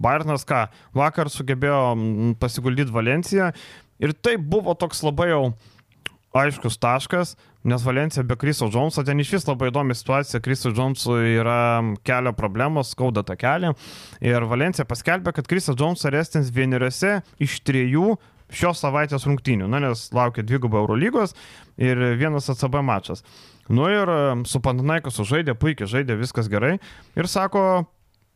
Bairnas 0.04 0.46
ką, 0.50 0.66
vakar 0.98 1.30
sugebėjo 1.30 1.94
mm, 1.94 2.36
pasiguldyti 2.42 2.94
Valenciją 2.94 3.52
ir 4.04 4.14
tai 4.26 4.36
buvo 4.42 4.74
toks 4.76 5.04
labai 5.06 5.30
jau 5.30 5.44
aiškus 6.34 6.80
taškas, 6.82 7.36
nes 7.64 7.84
Valencija 7.86 8.24
be 8.26 8.36
Kriso 8.42 8.68
Džonso, 8.72 9.04
ten 9.06 9.22
iš 9.22 9.36
vis 9.36 9.46
labai 9.48 9.70
įdomi 9.70 9.96
situacija, 9.96 10.42
Kriso 10.44 10.72
Džonsui 10.74 11.36
yra 11.38 11.84
kelio 12.08 12.34
problemos, 12.36 12.92
skauda 12.96 13.24
tą 13.28 13.38
kelią 13.40 13.76
ir 14.26 14.48
Valencija 14.50 14.88
paskelbė, 14.90 15.36
kad 15.38 15.48
Krisas 15.48 15.78
Džonsas 15.78 16.12
restins 16.14 16.52
vieneriuose 16.54 17.20
iš 17.44 17.60
trijų 17.68 18.16
šios 18.54 18.82
savaitės 18.84 19.28
rungtynių, 19.28 19.70
na, 19.72 19.80
nes 19.84 20.08
laukia 20.16 20.46
dvigubą 20.46 20.84
Eurolygos 20.84 21.36
ir 21.82 22.00
vienas 22.20 22.50
ACB 22.52 22.82
mačas. 22.86 23.24
Nu 23.72 23.88
ir 23.88 24.10
su 24.50 24.60
Pantanaikosu 24.64 25.26
žaidė, 25.28 25.56
puikiai 25.56 25.88
žaidė, 25.90 26.18
viskas 26.20 26.50
gerai. 26.52 26.76
Ir 27.16 27.30
sako, 27.32 27.86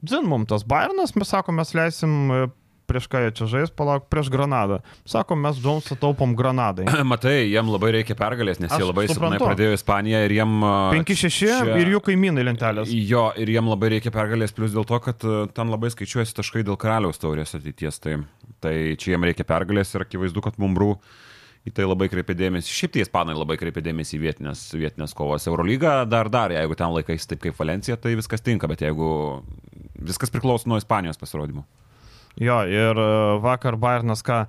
zin 0.07 0.27
mum 0.29 0.45
tas 0.47 0.63
Bairnas, 0.67 1.15
mes 1.17 1.33
sako, 1.33 1.55
mes 1.57 1.73
leisim 1.75 2.15
e, 2.31 2.45
prieš 2.87 3.09
ką 3.11 3.21
jie 3.25 3.33
čia 3.35 3.47
žais, 3.51 3.71
palauk, 3.75 4.07
prieš 4.11 4.29
Granadą. 4.33 4.79
Sako, 5.07 5.35
mes 5.39 5.59
Džonsą 5.61 5.97
taupom 5.99 6.33
Granadai. 6.39 6.87
Matai, 7.11 7.35
jiem 7.51 7.69
labai 7.73 7.91
reikia 7.99 8.15
pergalės, 8.19 8.61
nes 8.63 8.71
Aš 8.71 8.81
jie 8.81 8.87
labai 8.89 9.05
silpnai 9.11 9.41
pradėjo 9.43 9.75
Ispaniją 9.77 10.23
ir 10.25 10.35
jiem... 10.39 10.57
a, 10.63 10.73
5-6 10.95 11.37
čia- 11.37 11.77
ir 11.83 11.93
jų 11.93 12.01
kaimynai 12.07 12.47
lentelės. 12.47 12.91
Jo, 12.95 13.27
ir 13.37 13.51
jiem 13.57 13.69
labai 13.69 13.91
reikia 13.97 14.13
pergalės, 14.15 14.55
plus 14.55 14.73
dėl 14.75 14.87
to, 14.87 14.99
kad 15.03 15.27
a, 15.27 15.45
ten 15.51 15.71
labai 15.73 15.91
skaičiuojasi 15.93 16.39
taškai 16.39 16.65
dėl 16.67 16.79
karaliaus 16.79 17.19
taurės 17.21 17.55
ateities. 17.59 17.99
Tai, 18.03 18.17
tai 18.63 18.75
čia 18.95 19.13
jiem 19.15 19.27
reikia 19.29 19.47
pergalės 19.47 19.93
ir 19.95 20.07
akivaizdu, 20.07 20.43
kad 20.47 20.59
Mumbrų 20.61 20.95
į 21.67 21.73
tai 21.75 21.83
labai 21.87 22.07
kreipia 22.11 22.35
dėmesį. 22.39 22.71
Šiaip 22.71 22.93
tie 22.95 23.03
ispanai 23.03 23.35
labai 23.35 23.57
kreipia 23.59 23.83
dėmesį 23.83 24.15
į 24.15 24.21
vietinės, 24.23 24.61
vietinės 24.79 25.15
kovos. 25.17 25.47
Eurolyga 25.51 25.99
dar 26.07 26.29
dar, 26.31 26.53
jeigu 26.55 26.77
ten 26.79 26.93
laikais 26.95 27.27
taip 27.27 27.41
kaip 27.43 27.57
Valencija, 27.59 27.97
tai 27.99 28.13
viskas 28.15 28.43
tinka, 28.45 28.69
bet 28.71 28.85
jeigu 28.85 29.09
viskas 30.07 30.31
priklauso 30.31 30.69
nuo 30.71 30.79
Ispanijos 30.79 31.19
pasirodymų. 31.19 31.65
Jo, 32.39 32.61
ir 32.69 32.99
e, 33.01 33.07
vakar 33.43 33.77
Bairnas 33.81 34.21
ką, 34.25 34.43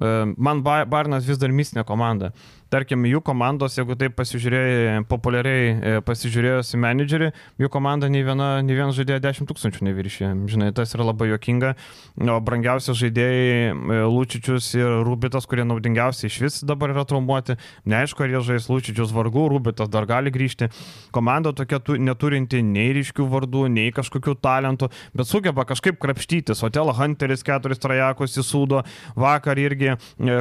e, 0.00 0.12
man 0.36 0.62
Ba- 0.64 0.84
Bairnas 0.88 1.26
vis 1.28 1.38
dar 1.38 1.52
mistinė 1.52 1.84
komanda. 1.88 2.32
Tarkim, 2.74 3.04
jų 3.06 3.20
komandos, 3.22 3.76
jeigu 3.78 3.94
taip 3.94 4.16
pasižiūrėjai, 4.18 5.04
populiariai 5.06 5.66
e, 5.70 5.90
pasižiūrėjus 6.02 6.72
į 6.74 6.78
menedžerį, 6.82 7.28
jų 7.62 7.68
komanda 7.70 8.08
nei 8.10 8.24
viena, 8.26 8.48
nei 8.66 8.74
viena 8.74 8.90
žaidėja 8.96 9.20
10 9.28 9.46
tūkstančių 9.46 9.86
neviršė. 9.86 10.30
Žinai, 10.50 10.72
tas 10.74 10.90
yra 10.96 11.06
labai 11.06 11.28
jokinga. 11.30 11.76
O 12.18 12.38
brangiausi 12.42 12.96
žaidėjai 12.98 13.44
e, 13.70 14.00
Lūčičius 14.10 14.72
ir 14.74 14.96
Rubitas, 15.06 15.46
kurie 15.46 15.62
naudingiausi 15.68 16.26
iš 16.26 16.40
vis 16.42 16.56
dabar 16.66 16.90
yra 16.96 17.04
traumuoti. 17.06 17.54
Neaišku, 17.86 18.24
ar 18.26 18.34
jie 18.34 18.40
žais 18.48 18.66
Lūčičius 18.72 19.14
vargu, 19.14 19.46
Rubitas 19.52 19.92
dar 19.94 20.08
gali 20.10 20.34
grįžti. 20.34 20.66
Komanda 21.14 21.54
tokia 21.54 21.78
tu, 21.78 21.94
neturinti 21.94 22.64
nei 22.66 22.90
ryškių 22.98 23.28
vardų, 23.36 23.68
nei 23.76 23.94
kažkokių 23.94 24.34
talentų, 24.42 24.90
bet 25.14 25.30
sugeba 25.30 25.62
kažkaip 25.70 26.02
krapštytis. 26.02 26.64
Otelo 26.66 26.96
Hunteris 26.98 27.46
keturis 27.46 27.78
trajekus 27.78 28.34
įsūdo, 28.42 28.82
vakar 29.14 29.62
irgi 29.62 29.94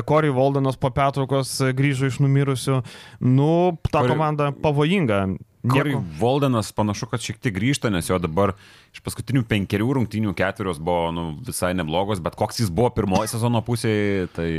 Kori 0.09 0.33
Voldanas 0.33 0.81
po 0.81 0.89
pertraukos 0.97 1.59
e, 1.61 1.71
grįžo 1.77 2.09
iš 2.09 2.22
numirusių. 2.23 2.81
Nu, 3.21 3.77
ta 3.89 4.01
Corey- 4.01 4.15
komanda 4.15 4.51
pavojinga. 4.63 5.25
Kori 5.63 5.93
Nieko. 5.93 6.03
Voldenas 6.19 6.73
panašu, 6.75 7.07
kad 7.07 7.23
šiek 7.23 7.37
tiek 7.39 7.53
grįžta, 7.55 7.87
nes 7.91 8.09
jo 8.09 8.17
dabar 8.19 8.51
iš 8.91 8.99
paskutinių 9.05 9.45
penkerių 9.47 9.93
rungtynių 9.95 10.33
ketverios 10.35 10.81
buvo 10.83 11.11
nu, 11.15 11.23
visai 11.47 11.71
neblogos, 11.77 12.19
bet 12.19 12.35
koks 12.35 12.59
jis 12.59 12.71
buvo 12.73 12.89
pirmoji 12.91 13.31
sezono 13.31 13.63
pusėje, 13.63 14.27
tai... 14.35 14.49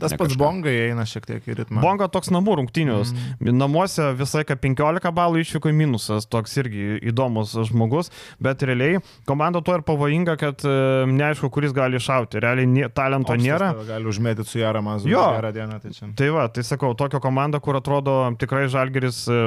Tas 0.00 0.14
pats 0.18 0.36
bongai 0.40 0.74
eina 0.88 1.04
šiek 1.08 1.26
tiek 1.28 1.46
į 1.48 1.56
ritmą. 1.60 1.82
Bonga 1.84 2.08
toks 2.12 2.30
namų 2.32 2.58
rungtynius. 2.60 3.12
Mm. 3.12 3.52
Namuose 3.60 4.10
visą 4.18 4.40
laiką 4.40 4.56
15 4.62 5.12
balų 5.16 5.42
išvyko 5.44 5.70
į 5.70 5.76
minusas, 5.76 6.26
toks 6.30 6.56
irgi 6.62 6.98
įdomus 7.10 7.52
žmogus, 7.70 8.10
bet 8.42 8.64
realiai 8.66 9.00
komanda 9.28 9.62
to 9.64 9.76
ir 9.76 9.84
pavojinga, 9.86 10.36
kad 10.40 10.64
e, 10.66 10.74
neaišku, 11.10 11.50
kuris 11.52 11.74
gali 11.76 12.00
iššauti. 12.00 12.40
Realiai 12.42 12.68
nie, 12.70 12.86
talento 12.94 13.34
Opstas 13.34 13.46
nėra. 13.46 13.70
Gali 13.88 14.10
užmėtyti 14.10 14.52
su 14.52 14.62
Jaramazu. 14.62 15.10
Jo. 15.10 15.26
Gerą 15.38 15.52
dieną, 15.56 15.80
tai 15.82 15.94
čia. 15.96 16.10
Tai 16.18 16.30
va, 16.36 16.46
tai 16.52 16.64
sakau, 16.66 16.92
tokia 16.98 17.22
komanda, 17.22 17.60
kur 17.62 17.78
atrodo 17.80 18.16
tikrai 18.40 18.66
Žalgeris 18.72 19.22
e, 19.30 19.40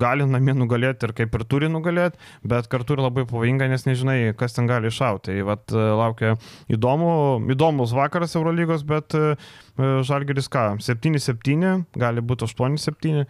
gali 0.00 0.26
namie 0.28 0.56
nugalėti 0.58 1.08
ir 1.08 1.14
kaip 1.16 1.38
ir 1.38 1.46
turi 1.48 1.70
nugalėti, 1.72 2.20
bet 2.46 2.68
kartu 2.72 2.98
ir 2.98 3.04
labai 3.06 3.26
pavojinga, 3.30 3.68
nes 3.70 3.86
nežinai, 3.88 4.18
kas 4.38 4.56
ten 4.56 4.70
gali 4.70 4.90
iššauti. 4.90 5.24
Tai 5.24 5.40
va, 5.48 5.56
laukia 6.02 6.34
įdomu, 6.72 7.12
įdomus 7.54 7.94
vakaras 7.96 8.34
Eurolygos, 8.36 8.84
bet 8.86 9.16
e, 9.16 9.34
Žalgeris 9.78 10.46
ką, 10.48 10.76
7-7, 10.78 11.84
gali 11.98 12.20
būti 12.22 12.46
8-7. 12.46 13.24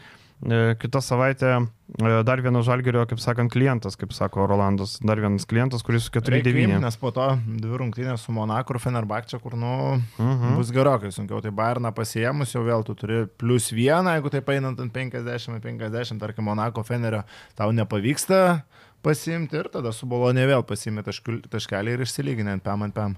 E, 0.44 0.74
Kita 0.76 1.00
savaitė 1.00 1.50
e, 1.56 2.22
dar 2.26 2.40
vienas 2.44 2.66
Žalgerio, 2.66 3.06
kaip 3.08 3.20
sakant, 3.22 3.48
klientas, 3.54 3.94
kaip 3.96 4.12
sako 4.12 4.44
Rolandas, 4.50 4.98
dar 5.00 5.16
vienas 5.22 5.46
klientas, 5.48 5.80
kuris 5.86 6.04
su 6.04 6.12
Reikia 6.12 6.50
4-9. 6.52 6.64
imt, 6.74 6.82
nes 6.84 6.98
po 7.00 7.12
to 7.16 7.24
dvi 7.46 7.78
rungtynės 7.80 8.26
su 8.26 8.34
Monaku 8.34 8.74
ir 8.74 8.80
Fenerbakčia, 8.82 9.40
kur, 9.40 9.54
nu, 9.56 10.02
Mhm. 10.18 10.56
bus 10.58 10.70
gerokai 10.74 11.08
sunkiau. 11.14 11.40
Tai 11.40 11.50
Bairną 11.50 11.94
pasiemus 11.96 12.52
jau 12.52 12.64
vėl 12.66 12.84
tu 12.84 12.94
turi 12.94 13.24
plus 13.38 13.70
vieną, 13.72 14.18
jeigu 14.18 14.30
taip 14.30 14.46
einant 14.52 14.78
ant 14.80 14.92
50-50, 14.92 16.18
tarkim, 16.20 16.44
Monako 16.44 16.84
Fenerio 16.84 17.22
tau 17.56 17.70
nepavyksta 17.72 18.62
pasiimti 19.02 19.54
ir 19.54 19.68
tada 19.72 19.92
su 19.92 20.04
Bolonė 20.06 20.44
vėl 20.50 20.62
taškiul- 20.66 21.46
taškelį 21.48 21.94
ir 21.94 22.00
išsilyginant 22.04 22.62
PM 22.62 22.82
ant 22.82 22.94
PM. 22.94 23.16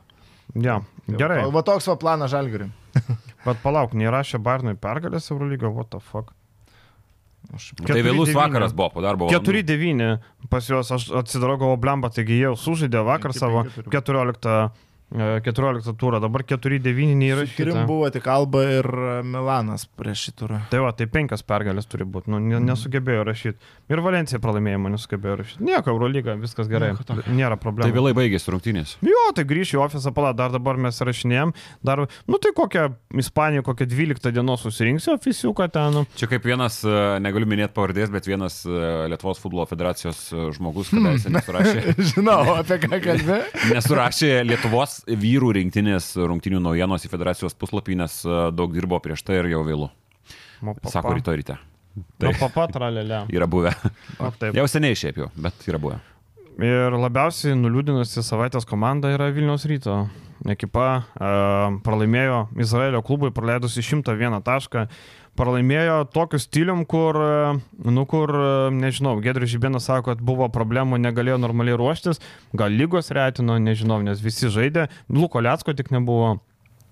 Ja, 0.55 0.81
gerai. 1.09 1.43
Va 1.53 1.63
toks 1.67 1.87
va 1.91 1.97
planas 2.01 2.31
Žalgiriui. 2.31 2.71
Bet 3.47 3.61
palauk, 3.63 3.93
neįrašė 3.95 4.39
Barnui 4.43 4.75
pergalės 4.75 5.31
Eurolygo, 5.31 5.71
what 5.75 5.91
the 5.91 6.01
fuck. 6.01 6.33
Aš- 7.55 7.75
Tai 7.87 8.01
vėlus 8.03 8.33
4-9. 8.33 8.35
vakaras 8.35 8.73
buvo 8.75 8.89
po 8.97 9.03
darbo. 9.05 9.29
valandų. 9.29 9.63
4-9 9.63 10.49
pas 10.51 10.67
juos, 10.67 10.91
aš 10.91 11.11
atsidarau 11.15 11.59
galvo 11.61 11.77
blemba, 11.79 12.11
taigi 12.11 12.41
jie 12.41 12.49
jau 12.49 12.57
sužaidė 12.59 13.05
vakar 13.07 13.31
5-5 13.31 13.39
savo 13.39 13.63
turi 13.69 13.85
būt. 13.87 13.93
14, 13.95 14.47
e, 14.51 14.86
14 15.15 15.95
turą, 15.97 16.19
dabar 16.21 16.43
4-9 16.43 17.13
Su 17.13 17.17
neįrašyta. 17.21 17.63
Trim 17.63 17.87
buvo 17.87 18.09
tik 18.11 18.27
Alba 18.27 18.65
ir 18.67 18.87
e, 18.91 19.11
Milanas 19.23 19.85
prieš 19.87 20.25
šį 20.27 20.33
turą. 20.41 20.59
Tai 20.73 20.81
va, 20.83 20.91
tai 20.99 21.07
penkias 21.07 21.45
pergalės 21.47 21.87
turi 21.87 22.03
būti, 22.05 22.33
nu, 22.35 22.41
ne, 22.43 22.59
nesugebėjo 22.65 23.23
rašyti. 23.29 23.71
Ir 23.95 24.03
Valencija 24.03 24.41
pralaimėjimą 24.43 24.91
nesugebėjo 24.97 25.37
rašyti. 25.41 25.63
Nieko, 25.69 25.95
Eurolyga, 25.95 26.35
viskas 26.43 26.67
gerai, 26.67 26.91
nėra 27.31 27.55
Tai 27.55 27.63
problemų. 27.63 27.95
vėlai 27.95 28.15
baigėsi 28.19 28.51
rungtynės. 28.51 28.97
Jo, 29.07 29.23
tai 29.37 29.47
grįšiu 29.47 29.79
į 29.79 29.83
ofisą, 29.87 30.11
pala, 30.17 30.33
dar 30.35 30.51
dabar 30.55 30.77
mes 30.89 30.99
rašinėjom, 30.99 31.55
dar, 31.87 32.03
nu 32.27 32.43
tai 32.43 32.51
kokią 32.59 32.89
Ispaniją, 33.23 33.63
kokią 33.65 33.87
12 33.95 34.35
dienos 34.35 34.67
susirinksiu 34.67 35.15
ofisiuką 35.15 35.71
ten. 35.73 35.95
Nu. 36.01 36.05
Čia 36.19 36.27
kaip 36.35 36.45
vienas, 36.51 36.81
e, 36.83 36.97
negaliu 37.23 37.47
minėti 37.49 37.73
pavardės, 37.79 38.11
bet 38.13 38.27
vienas 38.27 38.59
e, 38.67 38.75
Lietuvos 39.15 39.39
futbolo 39.41 39.65
federacijos 39.71 40.27
žmogus, 40.59 40.91
kadaise 40.91 41.31
nesurašė, 41.33 41.95
Žinau, 42.11 42.41
apie 42.59 42.83
ką 42.83 43.01
kalbė. 43.07 43.41
nesurašė 43.73 44.33
Lietuvos 44.51 44.96
vyrų 45.07 45.53
rinktinės 45.59 46.15
rungtynių 46.19 46.61
naujienos 46.65 47.07
į 47.07 47.13
federacijos 47.13 47.57
puslapį, 47.59 48.01
nes 48.03 48.19
e, 48.25 48.37
daug 48.57 48.75
dirbo 48.75 49.01
prieš 49.05 49.25
tai 49.27 49.41
ir 49.43 49.51
jau 49.55 49.65
papa. 50.75 50.93
Sako 50.93 51.17
ryto 51.19 51.35
ryte. 51.37 51.59
Nu, 51.97 52.33
papa, 52.41 52.67
tralelė. 52.73 53.25
Yra 53.37 53.49
buvę. 53.49 53.73
O. 54.21 54.31
Jau 54.57 54.67
seniai 54.69 54.97
šiaip 54.99 55.23
jau, 55.23 55.31
bet 55.41 55.65
yra 55.69 55.81
buvę. 55.81 55.99
Ir 56.57 56.95
labiausiai 56.97 57.57
nuliūdinusi 57.57 58.23
savaitės 58.25 58.65
komanda 58.69 59.11
yra 59.13 59.29
Vilniaus 59.33 59.67
ryto. 59.69 60.07
Ekipa 60.49 60.87
e, 60.97 61.31
pralaimėjo 61.85 62.47
Izraelio 62.61 63.03
klubui, 63.05 63.33
praleidusi 63.37 63.85
101 63.85 64.41
tašką. 64.45 64.87
Pralaimėjo 65.37 66.01
tokiu 66.15 66.41
stilium, 66.41 66.85
kur, 66.89 67.19
e, 67.21 67.91
nu, 67.93 68.05
kur, 68.09 68.33
e, 68.33 68.51
nežinau, 68.75 69.17
Gedrius 69.25 69.53
Žibėnas 69.53 69.89
sako, 69.89 70.15
kad 70.15 70.25
buvo 70.25 70.49
problemų, 70.53 71.01
negalėjo 71.03 71.39
normaliai 71.43 71.79
ruoštis, 71.79 72.23
gal 72.57 72.73
lygos 72.73 73.13
retino, 73.15 73.59
nežinau, 73.63 74.01
nes 74.05 74.23
visi 74.25 74.51
žaidė, 74.53 74.89
Luko 75.13 75.43
Liatsko 75.45 75.77
tik 75.77 75.93
nebuvo. 75.95 76.39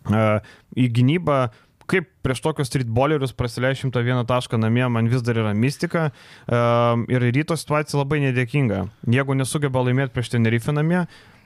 E, 0.05 0.25
į 0.77 0.91
gynybą 0.93 1.39
kaip 1.89 2.09
prieš 2.25 2.41
tokius 2.45 2.71
streetballerius 2.71 3.35
prasileisti 3.37 3.91
101 3.91 4.25
tašką 4.29 4.61
namie, 4.61 4.87
man 4.89 5.09
vis 5.13 5.25
dar 5.25 5.37
yra 5.37 5.53
mistika. 5.53 6.07
Ir 6.49 7.27
ryto 7.29 7.59
situacija 7.61 8.01
labai 8.01 8.23
nedėkinga. 8.23 8.79
Jeigu 9.13 9.37
nesugeba 9.37 9.83
laimėti 9.85 10.15
prieš 10.17 10.33
Tenerife 10.33 10.73
namie, 10.73 11.03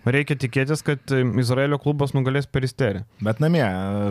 reikia 0.07 0.37
tikėtis, 0.39 0.83
kad 0.87 1.13
e, 1.15 1.23
Izraelio 1.41 1.79
klubas 1.83 2.15
nugalės 2.17 2.49
peristerį. 2.51 3.05
Bet 3.25 3.41
namie 3.43 3.65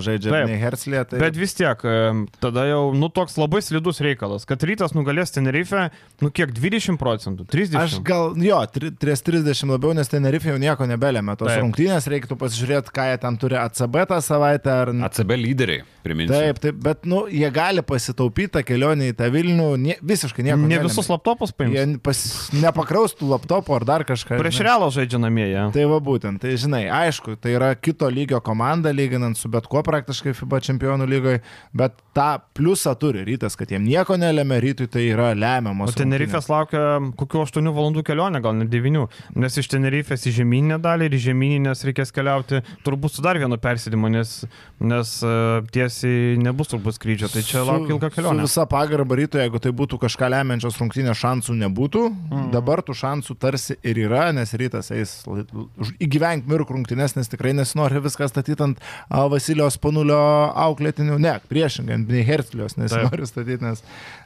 žaidžia 0.04 0.34
Taip. 0.34 0.50
ne 0.50 0.58
Herslė, 0.62 1.04
tai... 1.10 1.20
Bet 1.22 1.38
vis 1.40 1.56
tiek, 1.58 1.84
em, 1.88 2.26
tada 2.44 2.66
jau, 2.70 2.82
nu, 2.98 3.10
toks 3.14 3.38
labai 3.40 3.62
slidus 3.66 4.02
reikalas, 4.04 4.48
kad 4.50 4.64
rytas 4.68 4.96
nugalės 4.98 5.34
Tenerife, 5.36 5.88
nu, 6.24 6.32
kiek 6.34 6.54
20 6.56 7.00
procentų, 7.02 7.48
30. 7.52 7.80
Aš 7.82 7.98
gal, 8.08 8.34
jo, 8.42 8.60
tri- 8.74 8.94
ties 8.96 9.24
30 9.28 9.74
labiau, 9.74 9.94
nes 9.98 10.12
Tenerife 10.12 10.52
jau 10.52 10.60
nieko 10.62 10.88
nebelėmė. 10.90 11.38
Tos 11.40 11.52
Taip. 11.52 11.64
rungtynės 11.66 12.10
reiktų 12.12 12.40
pasižiūrėti, 12.42 12.94
ką 12.96 13.10
jie 13.12 13.22
ten 13.24 13.40
turi 13.42 13.60
ACB 13.62 14.00
tą 14.12 14.22
savaitę. 14.26 14.74
Ar... 14.86 14.94
ACB 15.10 15.36
lyderiai, 15.38 15.86
priminsiu. 16.06 16.36
Taip, 16.36 16.62
taip, 16.64 16.80
bet, 16.88 17.06
nu, 17.10 17.26
jie 17.32 17.50
gali 17.54 17.84
pasitaupyti 17.86 18.56
tą 18.58 18.66
kelionę 18.68 19.12
į 19.12 19.18
tą 19.18 19.30
Vilnių, 19.34 19.70
nie, 19.82 19.98
visiškai 20.02 20.46
nieko. 20.46 20.60
Ne 20.64 20.78
nelėmė. 20.78 20.90
visus 20.90 21.10
laptopus 21.12 21.54
paims. 21.56 21.76
Jie 21.76 21.86
pas, 22.04 22.22
nepakraustų 22.56 23.30
laptopo 23.32 23.76
ar 23.78 23.86
dar 23.88 24.06
kažką. 24.08 24.40
Prieš 24.40 24.62
realą 24.66 24.90
žaidžia 24.94 25.20
namie. 25.22 25.48
jie. 25.52 25.66
Tai 25.78 25.84
va 25.92 25.98
būtent, 26.02 26.40
tai 26.42 26.56
žinai, 26.58 26.88
aišku, 26.90 27.36
tai 27.38 27.52
yra 27.54 27.68
kito 27.78 28.08
lygio 28.10 28.40
komanda, 28.42 28.90
lyginant 28.96 29.38
su 29.38 29.50
bet 29.54 29.68
kuo 29.70 29.84
praktiškai 29.86 30.32
FIBA 30.34 30.58
čempionų 30.66 31.06
lygoje, 31.06 31.42
bet 31.78 32.00
tą 32.18 32.40
pliusą 32.58 32.96
turi 32.98 33.22
rytas, 33.28 33.54
kad 33.60 33.70
jiem 33.70 33.84
nieko 33.86 34.18
nelėmė, 34.18 34.58
rytui 34.64 34.88
tai 34.90 35.04
yra 35.12 35.28
lemiamas. 35.38 35.94
O 35.94 36.00
Tenerifės 36.00 36.50
laukia 36.50 36.82
kokių 37.20 37.44
8 37.44 37.70
valandų 37.76 38.02
kelionė, 38.08 38.42
gal 38.42 38.56
net 38.58 38.72
9, 38.74 39.04
nes 39.38 39.60
iš 39.62 39.70
Tenerifės 39.70 40.26
į 40.26 40.34
žemyninę 40.40 40.80
dalį 40.82 41.12
ir 41.12 41.18
į 41.20 41.22
žemyninės 41.28 41.86
reikės 41.86 42.14
keliauti 42.16 42.64
turbūt 42.88 43.20
su 43.20 43.26
dar 43.28 43.38
vienu 43.38 43.62
persėdimu, 43.62 44.10
nes, 44.18 44.34
nes 44.82 45.14
e, 45.22 45.36
tiesiai 45.78 46.42
nebus 46.42 46.74
turbūt 46.74 46.98
skrydžio, 46.98 47.30
tai 47.36 47.46
čia 47.46 47.62
laukia 47.68 47.94
ilga 47.94 48.10
Su 48.10 48.18
kelionė. 48.18 48.48
visa 48.50 48.66
pagarba 48.72 49.20
rytui, 49.22 49.44
jeigu 49.46 49.62
tai 49.62 49.76
būtų 49.78 50.02
kažką 50.08 50.34
lemiančios 50.34 50.82
rungtynės, 50.82 51.22
šansų 51.22 51.60
nebūtų. 51.62 52.08
Mm. 52.34 52.50
Dabar 52.58 52.82
tų 52.82 52.98
šansų 52.98 53.38
tarsi 53.38 53.78
ir 53.86 54.02
yra, 54.08 54.32
nes 54.34 54.58
rytas 54.58 54.90
eis 54.96 55.20
įgyvenk 56.04 56.48
mirk 56.50 56.72
rungtynės, 56.74 57.16
nes 57.18 57.32
tikrai 57.32 57.54
nesinori 57.58 58.02
viską 58.04 58.30
statyti 58.32 58.66
ant 58.66 58.84
Vasilijos 59.10 59.80
panulio 59.82 60.20
auklėtinių. 60.68 61.20
Ne, 61.24 61.38
priešingai, 61.52 62.00
ant 62.02 62.14
nei 62.14 62.26
Hertlios 62.28 62.78
nesinori 62.80 63.30
statyti, 63.30 63.64
nes 63.66 63.84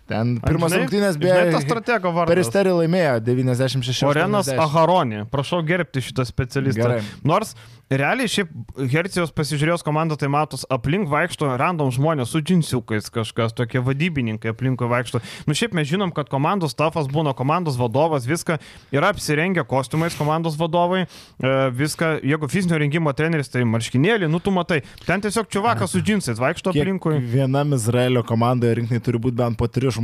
ten 0.09 0.37
pirmas 0.43 0.73
rungtynės 0.77 1.19
beje. 1.21 1.51
tas 1.55 1.67
stratego 1.67 2.13
vardas? 2.15 2.31
Peristerį 2.33 2.77
laimėjo 2.81 3.19
96. 3.27 4.07
Orenas 4.09 4.49
Aharonė, 4.53 5.25
prašau 5.31 5.61
gerbti 5.67 6.03
šitą 6.07 6.25
specialistą. 6.29 6.81
Gerai. 6.81 7.03
Nors 7.27 7.55
realiai 7.91 8.29
šiaip 8.31 8.51
Hercijos 8.91 9.33
pasižiūrėjus 9.35 9.83
komandą, 9.83 10.15
tai 10.19 10.29
matos, 10.31 10.63
aplink 10.71 11.09
vaikšto 11.11 11.49
random 11.59 11.91
žmonės 11.93 12.31
su 12.31 12.41
džinsiukais 12.43 13.11
kažkas, 13.13 13.55
tokie 13.57 13.81
vadybininkai 13.83 14.53
aplinkui 14.53 14.87
vaikšto. 14.91 15.21
Nu 15.47 15.55
šiaip 15.57 15.75
mes 15.77 15.89
žinom, 15.89 16.13
kad 16.15 16.31
komandos 16.31 16.75
stafas 16.75 17.09
būna 17.11 17.33
komandos 17.37 17.79
vadovas, 17.79 18.27
viską 18.29 18.57
yra 18.95 19.11
apsirengę 19.11 19.65
kostiumais 19.67 20.15
komandos 20.17 20.57
vadovai, 20.59 21.03
e, 21.03 21.53
viską, 21.75 22.13
jeigu 22.23 22.51
fizinio 22.51 22.79
rengimo 22.81 23.13
treneris, 23.17 23.51
tai 23.51 23.65
marškinėlį, 23.67 24.31
nu 24.31 24.39
tu 24.39 24.55
matai, 24.55 24.81
ten 25.05 25.23
tiesiog 25.23 25.51
čiuvakas 25.51 25.91
su 25.91 26.03
džinsais 26.03 26.39
vaikšto 26.39 26.71
aplinkui. 26.71 27.19
Vienam 27.33 27.75
Izraelio 27.75 28.23
komandoje 28.27 28.79
rinkiniai 28.79 29.03
turi 29.03 29.19
būti 29.21 29.39
bent 29.41 29.59
po 29.59 29.67
tris 29.67 29.97
žmonės 29.97 30.00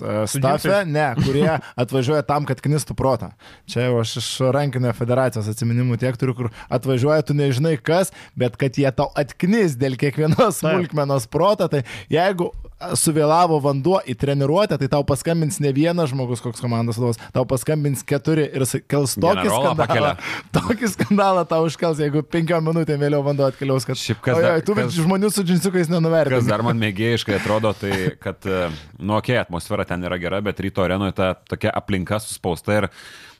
uh, 0.00 0.22
Su 0.30 0.38
stafe, 0.38 0.82
ne, 0.86 1.08
kurie 1.20 1.58
atvažiuoja 1.82 2.22
tam, 2.28 2.46
kad 2.48 2.62
knistų 2.64 2.96
protą. 2.98 3.32
Čia 3.70 3.88
jau 3.88 4.00
aš 4.02 4.16
iš 4.22 4.30
rankinio 4.54 4.92
federacijos 4.96 5.50
atsiminimų 5.50 5.98
tiek 6.00 6.18
turiu, 6.20 6.36
kur 6.38 6.50
atvažiuoja, 6.72 7.26
tu 7.26 7.36
nežinai 7.38 7.76
kas, 7.82 8.14
bet 8.38 8.58
kad 8.60 8.78
jie 8.78 8.90
tau 8.94 9.10
atknis 9.18 9.78
dėl 9.80 9.98
kiekvienos 10.00 10.62
smulkmenos 10.62 11.28
protą, 11.30 11.70
tai 11.72 11.84
jeigu 12.12 12.50
suvėlavo 12.80 13.58
vanduo 13.62 13.98
į 14.08 14.14
treniruotę, 14.20 14.78
tai 14.80 14.88
tau 14.90 15.04
paskambins 15.06 15.60
ne 15.60 15.72
vienas 15.76 16.10
žmogus, 16.12 16.40
koks 16.44 16.62
komandos 16.64 16.98
vadovas, 17.00 17.20
tau 17.34 17.44
paskambins 17.48 18.02
keturi 18.06 18.46
ir 18.48 18.64
kels 18.88 19.16
tokį 19.16 19.42
Generolą 19.42 19.74
skandalą. 19.74 19.76
pakelia. 19.84 20.12
Tokį 20.56 20.90
skandalą 20.94 21.44
tau 21.50 21.68
užkels, 21.68 22.00
jeigu 22.02 22.24
penkiom 22.24 22.64
minutėm 22.70 23.00
vėliau 23.02 23.22
vanduo 23.26 23.48
atkeliaus, 23.50 23.86
kad... 23.88 24.00
Šiaip 24.00 24.22
kas 24.24 24.40
Ojoj, 24.40 24.64
tu 24.66 24.76
kas- 24.78 24.96
žmonių 24.96 25.32
su 25.34 25.44
džinsukais 25.46 25.92
nenuvertini. 25.92 26.40
Kas 26.40 26.48
dar 26.48 26.64
man 26.66 26.80
mėgėjiškai 26.80 27.36
atrodo, 27.36 27.74
tai 27.76 28.14
kad, 28.20 28.40
e, 28.48 28.70
nu, 28.98 29.18
okei, 29.18 29.36
okay, 29.36 29.42
atmosfera 29.42 29.86
ten 29.88 30.08
yra 30.08 30.20
gera, 30.22 30.40
bet 30.44 30.62
ryto 30.64 30.84
arenoje 30.86 31.16
ta 31.20 31.34
tokia 31.52 31.74
aplinka 31.76 32.20
suspausta 32.22 32.80
ir 32.80 32.90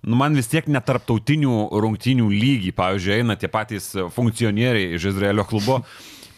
nu, 0.05 0.17
man 0.21 0.37
vis 0.37 0.49
tiek 0.53 0.69
netarptautinių 0.69 1.67
rungtynių 1.81 2.31
lygį, 2.33 2.73
pavyzdžiui, 2.77 3.21
eina 3.21 3.37
tie 3.41 3.51
patys 3.53 3.93
funkcionieriai 4.15 4.97
iš 4.97 5.11
Izraelio 5.15 5.49
klubo. 5.49 5.81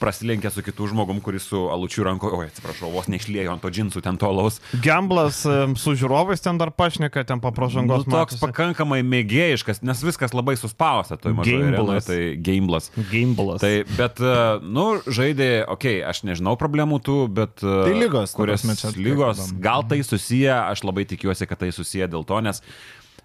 Prasilenkia 0.03 0.50
su 0.50 0.64
kitų 0.66 0.90
žmogum, 0.90 1.20
kuris 1.22 1.46
su 1.46 1.64
alučiu 1.70 2.05
ranko, 2.09 2.32
oi, 2.40 2.48
atsiprašau, 2.50 2.90
vos 2.90 3.07
neišlėjo 3.12 3.55
ant 3.55 3.62
to 3.62 3.70
džinsų 3.72 4.03
ten 4.03 4.18
to 4.18 4.30
laus. 4.34 4.59
Gamblas 4.82 5.42
su 5.78 5.94
žiūrovais 5.98 6.42
ten 6.42 6.59
dar 6.59 6.72
pašneka, 6.74 7.22
ten 7.28 7.38
Nu, 7.38 7.44
papražangos. 7.44 8.05
toks 8.11 8.38
pakankamai 8.42 9.00
mėgėjiškas, 9.07 9.82
nes 9.86 10.03
viskas 10.05 10.34
labai 10.34 10.55
suspausta, 10.59 11.16
toj 11.20 11.36
mažoje 11.38 11.68
arenoje, 11.72 12.03
tai 12.07 12.18
gamblas. 12.38 12.90
Gamblas. 13.11 13.61
Tai, 13.62 13.72
bet, 13.98 14.20
e, 14.22 14.34
nu, 14.62 14.86
žaidė, 15.07 15.50
okei, 15.66 16.00
okay, 16.00 16.09
aš 16.09 16.22
nežinau 16.28 16.57
problemų 16.61 17.00
tų, 17.07 17.18
bet... 17.34 17.62
e, 17.62 17.76
Tai 17.86 17.94
lygos, 17.98 18.34
ta 18.34 18.40
kurios 18.40 18.64
prasme, 18.66 18.78
čia 18.78 18.94
lygos, 18.98 19.53
gal 19.62 19.86
tai 19.88 20.03
susiję, 20.07 20.53
aš 20.72 20.84
labai 20.86 21.07
tikiuosi, 21.11 21.48
kad 21.50 21.62
tai 21.62 21.70
susiję 21.74 22.11
dėl 22.12 22.26
to, 22.28 22.40
nes 22.44 22.62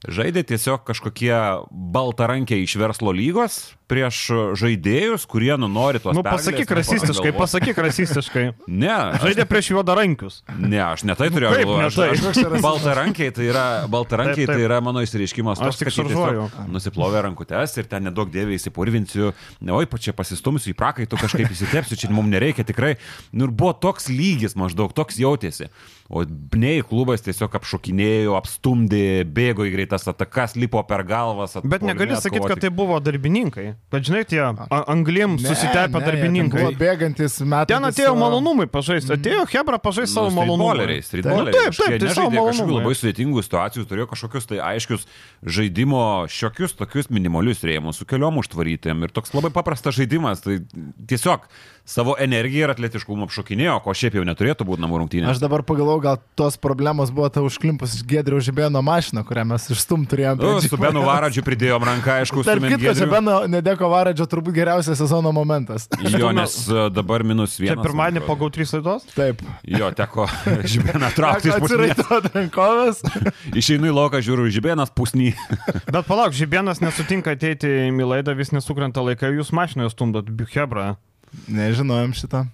žaidė 0.06 0.43
tiesiog 0.45 0.84
kažkokie 0.86 1.34
baltarankiai 1.72 2.62
iš 2.68 2.76
verslo 2.78 3.10
lygos 3.16 3.74
prieš 3.88 4.18
žaidėjus, 4.60 5.24
kurie 5.32 5.54
nu 5.56 5.70
nori 5.72 6.02
tos... 6.04 6.12
Nu, 6.12 6.20
pasakyk 6.26 6.68
rasistiškai, 6.76 7.32
pasakyk 7.38 7.78
rasistiškai. 7.80 8.43
Ne, 8.68 8.89
aš, 8.91 9.22
Žaidė 9.24 9.45
prieš 9.48 9.70
juodarankius. 9.72 10.41
ne, 10.60 10.82
aš 10.84 11.06
ne 11.08 11.16
tai 11.16 11.30
turėjau 11.32 11.54
galvoje. 11.56 11.80
ne 11.80 11.88
Aš- 11.88 11.95
tai? 11.95 12.10
aš-? 12.12 12.66
Baltarankiai 12.66 13.32
tai 13.32 13.48
yra, 13.48 13.64
baltarankiai 13.88 14.43
Taip, 14.43 14.52
taip. 14.52 14.60
tai 14.60 14.66
yra 14.68 14.82
mano 14.84 15.00
įsireiškimas 15.08 15.64
Aš 15.64 15.80
tik 15.80 15.93
šaržuoju. 15.95 16.50
nusiplovė 16.76 17.24
rankutes 17.30 17.78
ir 17.80 17.88
ten 17.88 18.04
nedaug 18.10 18.28
dėvė 18.34 18.60
įsipurvinsiu, 18.60 19.32
ne, 19.64 19.72
oi, 19.80 19.88
pačia 19.88 20.12
pasistumsiu 20.12 20.74
į 20.74 20.78
prakaitų, 20.84 21.22
kažkaip 21.24 21.56
įsitepsiu, 21.56 21.95
čia 21.95 22.12
mums 22.12 22.28
nereikia 22.36 22.68
tikrai. 22.68 22.98
Nu 23.32 23.48
ir 23.48 23.56
buvo 23.56 23.72
toks 23.72 24.12
lygis 24.12 24.60
maždaug, 24.60 24.91
toks 24.91 25.16
jautėsi. 25.24 25.72
O 26.10 26.22
Bnei 26.26 26.80
klubas 26.88 27.20
tiesiog 27.26 27.51
apšokinėjo, 27.60 28.36
apstumdė, 28.39 29.26
bėgo 29.28 29.66
į 29.68 29.74
greitas 29.74 30.05
atakas, 30.08 30.53
lipo 30.55 30.80
per 30.88 31.03
galvas. 31.08 31.58
Bet 31.68 31.84
negali 31.84 32.16
sakyti, 32.16 32.47
kad 32.47 32.62
tai 32.64 32.70
buvo 32.72 32.99
darbininkai. 33.03 33.74
Bet 33.91 34.05
žinai, 34.08 34.22
tie 34.30 34.39
anglim 34.72 35.36
susitepę 35.41 35.99
darbininkai. 36.05 36.64
Buvo 36.70 36.80
bėgantis 36.80 37.36
metai. 37.43 37.74
Ten 37.74 37.89
atėjo 37.89 38.14
malonumai 38.16 38.70
pažaisti. 38.72 39.12
Atėjo 39.18 39.43
Hebra 39.51 39.82
pažaisti 39.84 40.16
savo 40.16 40.32
malonumai. 40.32 40.78
streetballeriai, 40.78 41.01
Nu, 41.03 41.08
streetballeriai. 41.10 41.58
taip, 41.58 41.76
taip, 41.76 41.99
tai 41.99 42.14
savo 42.16 42.30
nežaidė 42.32 42.38
kažkokių 42.38 42.47
malonumui. 42.47 42.80
labai 42.80 42.95
sudėtingų 43.01 43.43
situacijų, 43.47 43.86
turėjo 43.91 44.08
kažkokius 44.14 44.47
tai 44.47 44.62
aiškius 44.72 45.08
žaidimo, 45.43 46.03
šiokius 46.32 46.76
tokius 46.80 47.10
minimalius 47.14 47.64
rėmus, 47.68 47.99
su 47.99 48.08
keliom 48.10 48.39
užtvarytėm 48.41 49.03
ir 49.08 49.12
toks 49.16 49.34
labai 49.36 49.51
paprastas 49.55 49.95
žaidimas. 49.99 50.41
Tai 50.45 50.60
tiesiog 51.08 51.45
savo 51.88 52.15
energiją 52.19 52.67
ir 52.67 52.73
atletiškumą 52.75 53.27
apšokinėjo, 53.29 53.77
ko 53.85 53.93
šiaip 53.95 54.17
jau 54.19 54.25
neturėtų 54.27 54.65
būti 54.67 54.83
namų 54.83 54.99
rungtynės. 55.03 55.29
Aš 55.31 55.39
dabar 55.39 55.63
pagalvoju, 55.67 56.01
gal 56.03 56.19
tos 56.39 56.57
problemos 56.59 57.13
buvo 57.15 57.29
ta 57.31 57.43
užklimpus 57.45 57.95
Gedriaus 58.07 58.43
žibėno 58.47 58.81
mašina, 58.83 59.23
kurią 59.27 59.45
mes 59.53 59.69
išstum 59.71 60.03
turėjome. 60.09 60.43
Nu, 60.43 60.59
su 60.63 60.79
Benu 60.81 61.05
Varadžiu 61.07 61.45
pridėjom 61.47 61.88
ranką, 61.88 62.17
aišku, 62.23 62.43
Tarp 62.43 62.59
stumėm 62.59 62.75
kitko, 62.75 62.95
čia. 62.99 63.07
Beno 63.11 63.38
Nedeko 63.51 63.89
Varadžio 63.93 64.27
turbūt 64.27 64.57
geriausias 64.59 64.99
sezono 64.99 65.31
momentas. 65.35 65.88
Jo, 66.11 66.33
nes 66.35 66.59
e, 66.67 66.89
dabar 66.93 67.23
minus 67.27 67.55
Čia 67.55 67.69
vienas. 67.69 67.85
pirmadienį 67.88 68.21
man 68.21 68.27
po 68.27 68.35
atrodo. 68.35 68.51
GAU3 68.57 68.75
laidos? 68.77 69.07
Taip. 69.15 69.43
Jo, 69.63 69.91
teko 69.95 70.27
žibėną 70.75 71.11
traukti. 71.15 71.53
iš. 71.53 71.57
Atsiraito 71.61 72.21
rankovės. 72.33 73.01
Išeinu 73.63 73.91
į 73.91 73.95
lauką, 73.95 74.21
žiūriu, 74.27 74.51
žibėnas 74.53 74.91
pusny. 74.91 75.31
Bet 75.93 76.03
palauk, 76.09 76.35
Žibienas 76.38 76.83
nesutinka 76.83 77.33
ateiti 77.38 77.69
į 77.88 78.07
laidą, 78.11 78.35
vis 78.38 78.51
nesukrenta 78.55 79.03
laikai, 79.05 79.31
jūs 79.39 79.53
mašinoje 79.55 79.93
stumdot, 79.95 80.29
Hebra. 80.51 80.95
Nežinojom 81.47 82.15
šitą. 82.17 82.47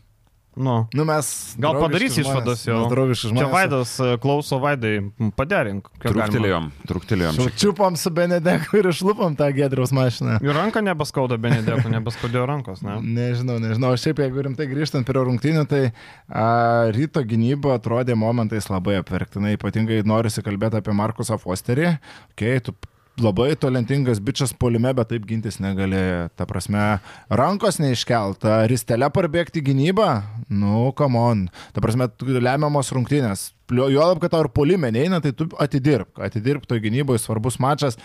Nu. 0.56 0.88
Nu, 0.94 1.06
mes. 1.06 1.56
Gal 1.58 1.80
padarys 1.82 2.18
išvadas 2.22 2.62
jau. 2.68 2.86
Čia. 3.18 3.48
Vaidas 3.50 3.96
e, 3.98 4.14
klauso 4.22 4.60
Vaidai, 4.62 5.00
paderink. 5.38 5.88
Truktelėjom, 6.04 6.68
truktelėjom. 6.90 7.40
Čiupom 7.58 7.98
su 7.98 8.12
Benedeku 8.14 8.78
ir 8.78 8.92
išlupom 8.92 9.34
tą 9.40 9.50
Gedriaus 9.56 9.94
mašiną. 9.96 10.38
Ir 10.46 10.54
ranka 10.54 10.84
nebeskauda 10.86 11.40
Benedėko, 11.42 11.90
nebeskaudėjo 11.96 12.46
rankos, 12.50 12.86
ne? 12.86 13.00
Nežinau, 13.02 13.58
nežinau. 13.64 13.96
Šiaip 13.98 14.22
jeigu 14.22 14.46
rimtai 14.46 14.70
grįžtant 14.70 15.10
prie 15.10 15.26
rungtynių, 15.26 15.66
tai 15.70 15.84
a, 15.90 16.48
ryto 16.94 17.26
gynyba 17.26 17.80
atrodė 17.80 18.18
momentais 18.20 18.70
labai 18.70 19.00
apverktinai. 19.02 19.58
Ypatingai 19.58 20.04
norisi 20.06 20.46
kalbėti 20.46 20.84
apie 20.84 20.94
Markusą 21.02 21.42
Fosterį. 21.42 21.96
Okay, 22.36 22.62
tu 22.62 22.78
labai 23.22 23.54
talentingas 23.60 24.20
bičias 24.24 24.54
polime, 24.58 24.94
bet 24.96 25.12
taip 25.12 25.26
gintis 25.30 25.60
negali. 25.62 26.00
Ta 26.38 26.48
prasme, 26.50 26.98
rankos 27.30 27.80
neiškelta. 27.82 28.64
Ristelė 28.72 29.10
parbėgti 29.14 29.64
gynybą? 29.66 30.10
Nu, 30.50 30.92
come 30.98 31.20
on. 31.20 31.44
Ta 31.76 31.84
prasme, 31.84 32.10
lemiamos 32.22 32.92
rungtynės. 32.96 33.52
Juolab, 33.74 34.20
kad 34.22 34.34
tau 34.34 34.44
ir 34.44 34.52
polime 34.54 34.92
neina, 34.94 35.22
tai 35.24 35.32
tu 35.38 35.48
atidirbk. 35.62 36.20
Atidirbk 36.26 36.68
to 36.70 36.78
gynyboje, 36.82 37.22
svarbus 37.24 37.58
mačas. 37.62 37.98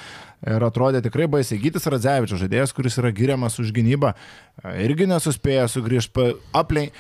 Ir 0.46 0.64
atrodė 0.64 1.02
tikrai 1.04 1.28
baisiai. 1.30 1.60
Gytis 1.60 1.88
Radzevičius, 1.90 2.40
žaidėjas, 2.44 2.74
kuris 2.76 2.96
yra 3.00 3.12
giriamas 3.12 3.58
už 3.60 3.72
gynybą, 3.76 4.14
irgi 4.84 5.08
nesuspėjo 5.10 5.68
sugrįžti 5.72 6.32
aplink. 6.56 6.96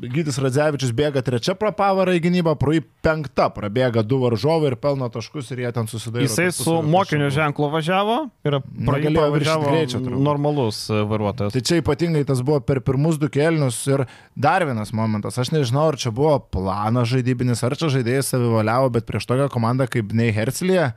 Gytis 0.00 0.38
Radzevičius 0.42 0.90
bėga 0.96 1.20
trečia 1.22 1.54
pro 1.58 1.70
pavarą 1.76 2.14
į 2.16 2.22
gynybą, 2.24 2.54
pro 2.58 2.72
jį 2.74 2.80
penkta 3.04 3.48
prabėga 3.54 4.02
du 4.06 4.18
varžovai 4.22 4.72
ir 4.72 4.76
pelno 4.80 5.06
taškus 5.12 5.52
ir 5.54 5.62
jie 5.62 5.72
ten 5.76 5.86
susidaro. 5.90 6.24
Jisai 6.24 6.48
su 6.56 6.78
mokinio 6.82 7.28
ženklu 7.34 7.68
važiavo 7.70 8.16
ir 8.48 8.58
važiavo 8.88 9.68
greičio 9.68 10.02
normalus 10.02 10.84
e, 10.90 10.98
vairuotojas. 11.06 11.54
Tai 11.54 11.62
čia 11.68 11.78
ypatingai 11.82 12.24
tas 12.28 12.42
buvo 12.42 12.58
per 12.66 12.82
pirmus 12.82 13.20
du 13.20 13.30
kelnius 13.32 13.78
ir 13.90 14.06
dar 14.34 14.66
vienas 14.66 14.94
momentas. 14.96 15.38
Aš 15.38 15.52
nežinau, 15.54 15.90
ar 15.92 16.00
čia 16.00 16.10
buvo 16.14 16.34
planas 16.52 17.12
žaidybinis, 17.12 17.62
ar 17.62 17.78
čia 17.78 17.92
žaidėjai 17.98 18.26
savivaliavo, 18.32 18.90
bet 18.96 19.06
prieš 19.08 19.28
tokią 19.30 19.50
komandą 19.52 19.86
kaip 19.92 20.16
Nei 20.16 20.34
Herzlija 20.34 20.94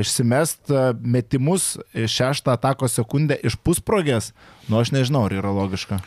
išsimest 0.00 0.72
metimus 1.00 1.74
į 1.96 2.08
šeštą 2.10 2.58
atako 2.58 2.88
sekundę 2.90 3.38
iš 3.40 3.56
pusprogės, 3.64 4.32
nu 4.68 4.82
aš 4.82 4.92
nežinau, 4.92 5.24
ar 5.28 5.38
yra 5.40 5.54
logiška. 5.54 6.02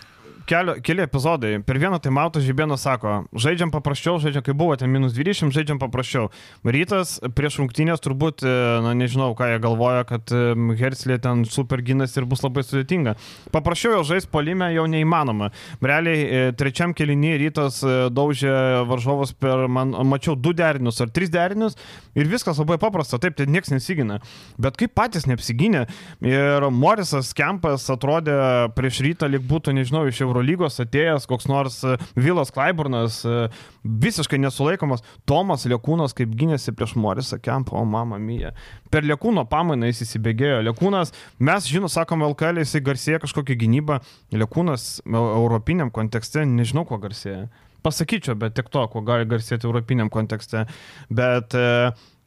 Kelio, 0.47 0.77
keli 0.79 1.03
epizodai. 1.03 1.57
Per 1.67 1.75
vieną 1.75 1.97
tai 1.99 2.11
mato 2.15 2.39
Žibėnas 2.39 2.85
sako, 2.85 3.17
žaidžiam 3.35 3.67
paprasčiau, 3.73 4.15
žaidžiam, 4.23 4.45
kai 4.45 4.53
buvo 4.55 4.77
ten 4.79 4.87
minus 4.87 5.11
20, 5.11 5.51
žaidžiam 5.51 5.79
paprasčiau. 5.81 6.29
Rytas 6.63 7.17
prieš 7.35 7.57
rungtynės 7.59 7.99
turbūt, 7.99 8.45
e, 8.47 8.53
na 8.85 8.93
nežinau, 8.95 9.33
ką 9.35 9.49
jie 9.51 9.57
galvoja, 9.65 10.05
kad 10.07 10.31
e, 10.31 10.55
Herslė 10.79 11.17
ten 11.19 11.43
super 11.51 11.83
ginas 11.83 12.15
ir 12.15 12.23
bus 12.31 12.45
labai 12.45 12.63
sudėtinga. 12.63 13.17
Paprasčiau 13.51 13.97
jo 13.97 14.05
žais 14.07 14.29
polime 14.31 14.69
jau 14.71 14.85
neįmanoma. 14.87 15.49
Realiai 15.83 16.23
e, 16.23 16.39
trečiam 16.55 16.95
kelinį 16.95 17.33
rytas 17.43 17.81
daužė 18.15 18.55
varžovus 18.87 19.35
per, 19.35 19.65
man 19.67 19.91
mačiau, 20.07 20.37
du 20.39 20.55
derinius 20.55 21.03
ar 21.03 21.11
tris 21.11 21.33
derinius 21.33 21.75
ir 22.15 22.31
viskas 22.31 22.63
labai 22.63 22.79
paprasta, 22.79 23.19
taip, 23.19 23.35
tai 23.35 23.49
niekas 23.51 23.75
nesigina. 23.75 24.21
Bet 24.55 24.79
kaip 24.79 24.95
patys 24.95 25.27
neapsigynė 25.27 25.83
ir 26.23 26.69
Morisas 26.71 27.35
Kempas 27.35 27.89
atrodė 27.91 28.39
prieš 28.79 29.03
rytą, 29.03 29.27
lyg 29.27 29.43
būtų, 29.43 29.75
nežinau, 29.75 30.07
iš 30.07 30.23
Eurolygos 30.37 30.77
atėjęs 30.83 31.25
koks 31.29 31.47
nors 31.49 31.79
e, 31.85 31.95
Vilas 32.17 32.51
Klaiburnas, 32.53 33.19
e, 33.25 33.47
visiškai 33.83 34.39
nesulaikomas. 34.41 35.03
Tomas 35.29 35.65
Liekūnas 35.69 36.13
kaip 36.17 36.33
gynėsi 36.37 36.73
prieš 36.77 36.95
Morisą 36.99 37.39
Kempą, 37.41 37.77
o 37.81 37.85
mama 37.85 38.19
mija. 38.21 38.53
Per 38.93 39.05
Liekūno 39.07 39.47
pamainą 39.49 39.89
jis 39.89 40.03
įsibėgėjo. 40.05 40.61
Liekūnas, 40.69 41.13
mes 41.39 41.69
žinom, 41.69 41.89
sakom, 41.91 42.25
LKL 42.29 42.61
jisai 42.61 42.83
garsėja 42.85 43.21
kažkokią 43.25 43.57
gynybą. 43.65 44.01
Liekūnas 44.35 44.89
e, 45.01 45.15
europiniam 45.17 45.93
kontekste, 45.93 46.45
nežinau, 46.45 46.85
kuo 46.87 47.01
garsėja. 47.01 47.47
Pasakyčiau, 47.85 48.35
bet 48.37 48.57
tik 48.57 48.69
to, 48.73 48.83
kuo 48.91 49.01
gali 49.05 49.27
garsėti 49.29 49.67
europiniam 49.69 50.09
kontekste. 50.11 50.65
Bet, 51.13 51.53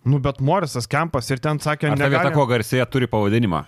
nu, 0.08 0.20
bet 0.22 0.38
Morisas 0.40 0.88
Kempas 0.88 1.28
ir 1.34 1.42
ten 1.42 1.60
sakė, 1.60 1.90
Ar 1.90 2.00
ta 2.00 2.08
vieta, 2.08 2.30
ko 2.32 2.46
garsėja, 2.48 2.86
turi 2.88 3.10
pavadinimą? 3.10 3.66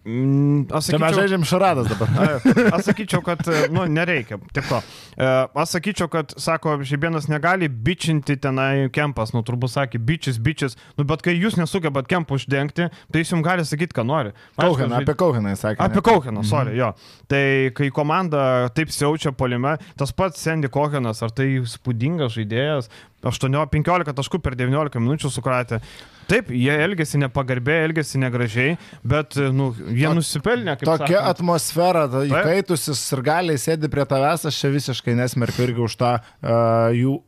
Mm, 0.00 0.64
Aš 0.72 0.86
Čia 0.88 0.96
mes 0.96 1.12
sakyčiau, 1.12 1.16
žaidžiam 1.18 1.42
šaradas 1.44 1.88
dabar. 1.90 2.08
Aš 2.76 2.86
sakyčiau, 2.88 3.20
kad, 3.20 3.42
nu, 3.68 3.84
nereikia, 3.84 4.38
tik 4.56 4.64
to. 4.64 4.78
E, 5.12 5.26
Aš 5.60 5.74
sakyčiau, 5.74 6.08
kad, 6.08 6.32
sako, 6.40 6.78
Žibėnas 6.88 7.26
negali 7.28 7.68
bičinti 7.68 8.38
tenai 8.40 8.88
kempas, 8.94 9.34
nu, 9.36 9.42
turbūt 9.44 9.74
sakė, 9.74 10.00
bičis, 10.00 10.38
bičis, 10.40 10.78
nu, 10.96 11.04
bet 11.04 11.20
kai 11.26 11.34
jūs 11.36 11.58
nesugebat 11.60 12.08
kempų 12.08 12.38
uždengti, 12.40 12.88
tai 12.88 13.20
jis 13.20 13.34
jums 13.34 13.44
gali 13.44 13.66
sakyti, 13.68 13.92
ką 13.98 14.06
nori. 14.08 14.32
Kauheną, 14.56 15.02
apie 15.02 15.16
Kauheną 15.20 15.52
jis 15.52 15.66
sakė. 15.66 15.84
Apie? 15.84 16.04
Kauheną, 16.08 16.46
sorry, 16.48 16.78
jo. 16.80 16.94
Tai 17.28 17.44
kai 17.76 17.90
komanda 17.92 18.70
taip 18.72 18.94
siaučia 18.96 19.34
polime, 19.36 19.76
tas 20.00 20.16
pats 20.16 20.40
Sandy 20.40 20.72
Kohenas, 20.72 21.20
ar 21.20 21.36
tai 21.36 21.50
spūdingas 21.68 22.38
žaidėjas, 22.38 22.88
8-15 23.20 24.16
taškų 24.16 24.40
per 24.40 24.56
19 24.56 25.04
minučių 25.04 25.28
sukratė. 25.28 25.82
Taip, 26.30 26.50
jie 26.54 26.74
elgesi 26.84 27.18
nepagarbiai, 27.18 27.88
elgesi 27.88 28.20
negražiai, 28.22 28.76
bet, 29.02 29.34
nu, 29.54 29.70
jie 29.90 30.06
To- 30.06 30.14
nusipelnė, 30.20 30.76
Tokia 30.78 31.08
sakant. 31.18 31.30
atmosfera, 31.34 32.04
įkaitusis 32.30 33.00
ir 33.16 33.22
galiai 33.26 33.58
sėdi 33.58 33.90
prie 33.90 34.04
tavęs, 34.06 34.46
aš 34.50 34.60
čia 34.62 34.70
visiškai 34.76 35.16
nesmerkiu 35.18 35.66
irgi 35.66 35.82
už 35.88 35.96
tą 36.00 36.12
uh, 36.20 36.94
jų 36.94 37.18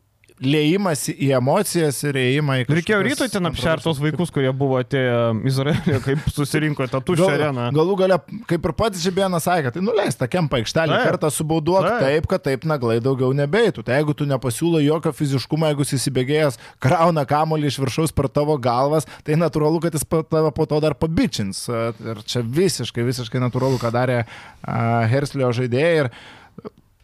lėjimąsi 0.47 1.13
į 1.25 1.29
emocijas 1.37 1.99
ir 2.07 2.17
ėjimą 2.19 2.57
į... 2.61 2.65
Reikėjo 2.79 2.99
rytoj 3.07 3.29
ten 3.33 3.49
apšertos 3.49 3.99
vaikus, 4.01 4.31
kurie 4.33 4.51
buvo 4.55 4.79
atėję 4.81 5.17
į 5.43 5.51
Izraelį, 5.51 5.99
kaip 6.05 6.27
susirinko 6.33 6.87
tą 6.91 7.01
tuščią 7.05 7.27
Gal, 7.29 7.35
areną. 7.37 7.67
galų 7.75 7.97
gale, 8.03 8.19
kaip 8.49 8.67
ir 8.69 8.75
pats 8.77 9.01
Žibėnas 9.03 9.47
sakė, 9.47 9.73
tai 9.75 9.83
nuleis 9.85 10.17
tą 10.19 10.27
kempą 10.31 10.59
aikštelį, 10.61 10.99
kartą 11.07 11.31
subauduok 11.33 11.87
Taip. 11.87 12.03
taip, 12.03 12.29
kad 12.31 12.45
taip 12.47 12.67
naglai 12.69 12.99
daugiau 13.03 13.31
nebeitų. 13.37 13.83
Tai 13.85 13.97
jeigu 13.99 14.15
tu 14.17 14.27
nepasiūlo 14.29 14.81
jokio 14.83 15.13
fiziškumo, 15.15 15.69
jeigu 15.71 15.85
jis 15.85 15.97
įsibėgėjęs 15.99 16.59
krauna 16.83 17.25
kamolį 17.29 17.71
iš 17.71 17.79
viršaus 17.83 18.15
per 18.15 18.29
tavo 18.31 18.57
galvas, 18.61 19.07
tai 19.27 19.37
natūralu, 19.39 19.81
kad 19.83 19.97
jis 19.97 20.07
tave 20.09 20.53
po 20.55 20.67
to 20.69 20.79
dar 20.83 20.95
pabičins. 20.99 21.65
Ir 21.69 22.23
čia 22.29 22.43
visiškai, 22.45 23.05
visiškai 23.07 23.41
natūralu, 23.43 23.79
ką 23.81 23.91
darė 23.93 24.23
uh, 24.23 25.03
Herslio 25.11 25.51
žaidėjai. 25.55 26.05
Ir 26.05 26.11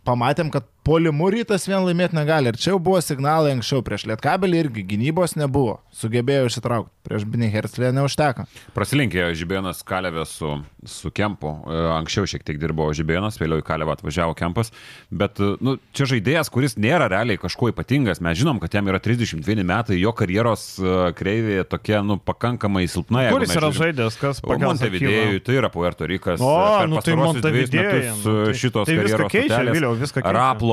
pamatėm, 0.08 0.50
kad 0.54 0.66
polimų 0.90 1.30
rytas 1.38 1.68
vien 1.70 1.84
laimėti 1.86 2.18
negali. 2.18 2.50
Ir 2.50 2.58
čia 2.60 2.74
jau 2.74 2.80
buvo 2.82 3.00
signalai 3.04 3.54
anksčiau 3.54 3.84
prieš 3.86 4.08
Lietkabelį 4.10 4.64
irgi 4.66 4.86
gynybos 4.90 5.36
nebuvo. 5.38 5.80
Sugebėjo 5.96 6.50
išsitraukti. 6.50 6.94
Prieš 7.10 7.24
Binį 7.26 7.48
Herslį 7.50 7.90
neužteko. 7.98 8.44
Prasilenkė 8.76 9.30
Žibėnas 9.38 9.80
Kalevė 9.88 10.26
su, 10.30 10.52
su 10.86 11.10
Kempu. 11.16 11.56
E, 11.66 11.78
Anksčiau 11.96 12.28
šiek 12.30 12.44
tiek 12.46 12.60
dirbo 12.62 12.86
Žibėnas, 12.94 13.40
vėliau 13.42 13.62
į 13.62 13.66
Kalevą 13.66 13.96
atvažiavo 13.96 14.36
Kempas. 14.38 14.70
Bet 15.10 15.42
e, 15.42 15.56
nu, 15.66 15.78
čia 15.96 16.06
žaidėjas, 16.12 16.52
kuris 16.54 16.78
nėra 16.78 17.08
realiai 17.10 17.40
kažkuo 17.42 17.72
ypatingas. 17.74 18.22
Mes 18.22 18.38
žinom, 18.38 18.60
kad 18.62 18.78
jam 18.78 18.92
yra 18.92 19.02
31 19.02 19.64
metai, 19.66 19.98
jo 19.98 20.14
karjeros 20.14 20.68
e, 20.78 20.98
kreivė 21.18 21.64
tokia 21.72 22.04
nu, 22.06 22.20
pakankamai 22.22 22.86
silpna. 22.92 23.26
Kuris 23.34 23.56
yra 23.58 23.72
žaidėjas, 23.74 24.20
kas 24.22 24.44
pagal 24.46 24.76
Montevidėjui, 24.76 25.42
tai 25.48 25.58
yra 25.58 25.72
Puerto 25.74 26.06
Rikas. 26.10 26.44
O, 26.46 26.54
per 26.84 26.94
nu 26.94 27.02
tai 27.02 27.18
metus, 27.18 27.42
nu, 27.42 28.38
tai- 28.38 28.58
šitos 28.60 28.86
tai 28.86 29.00
viską 29.00 29.26
karjeros 29.26 29.34
keičia, 29.34 29.64
Viliau, 29.74 29.96
viską 29.98 30.22
keičia. 30.22 30.30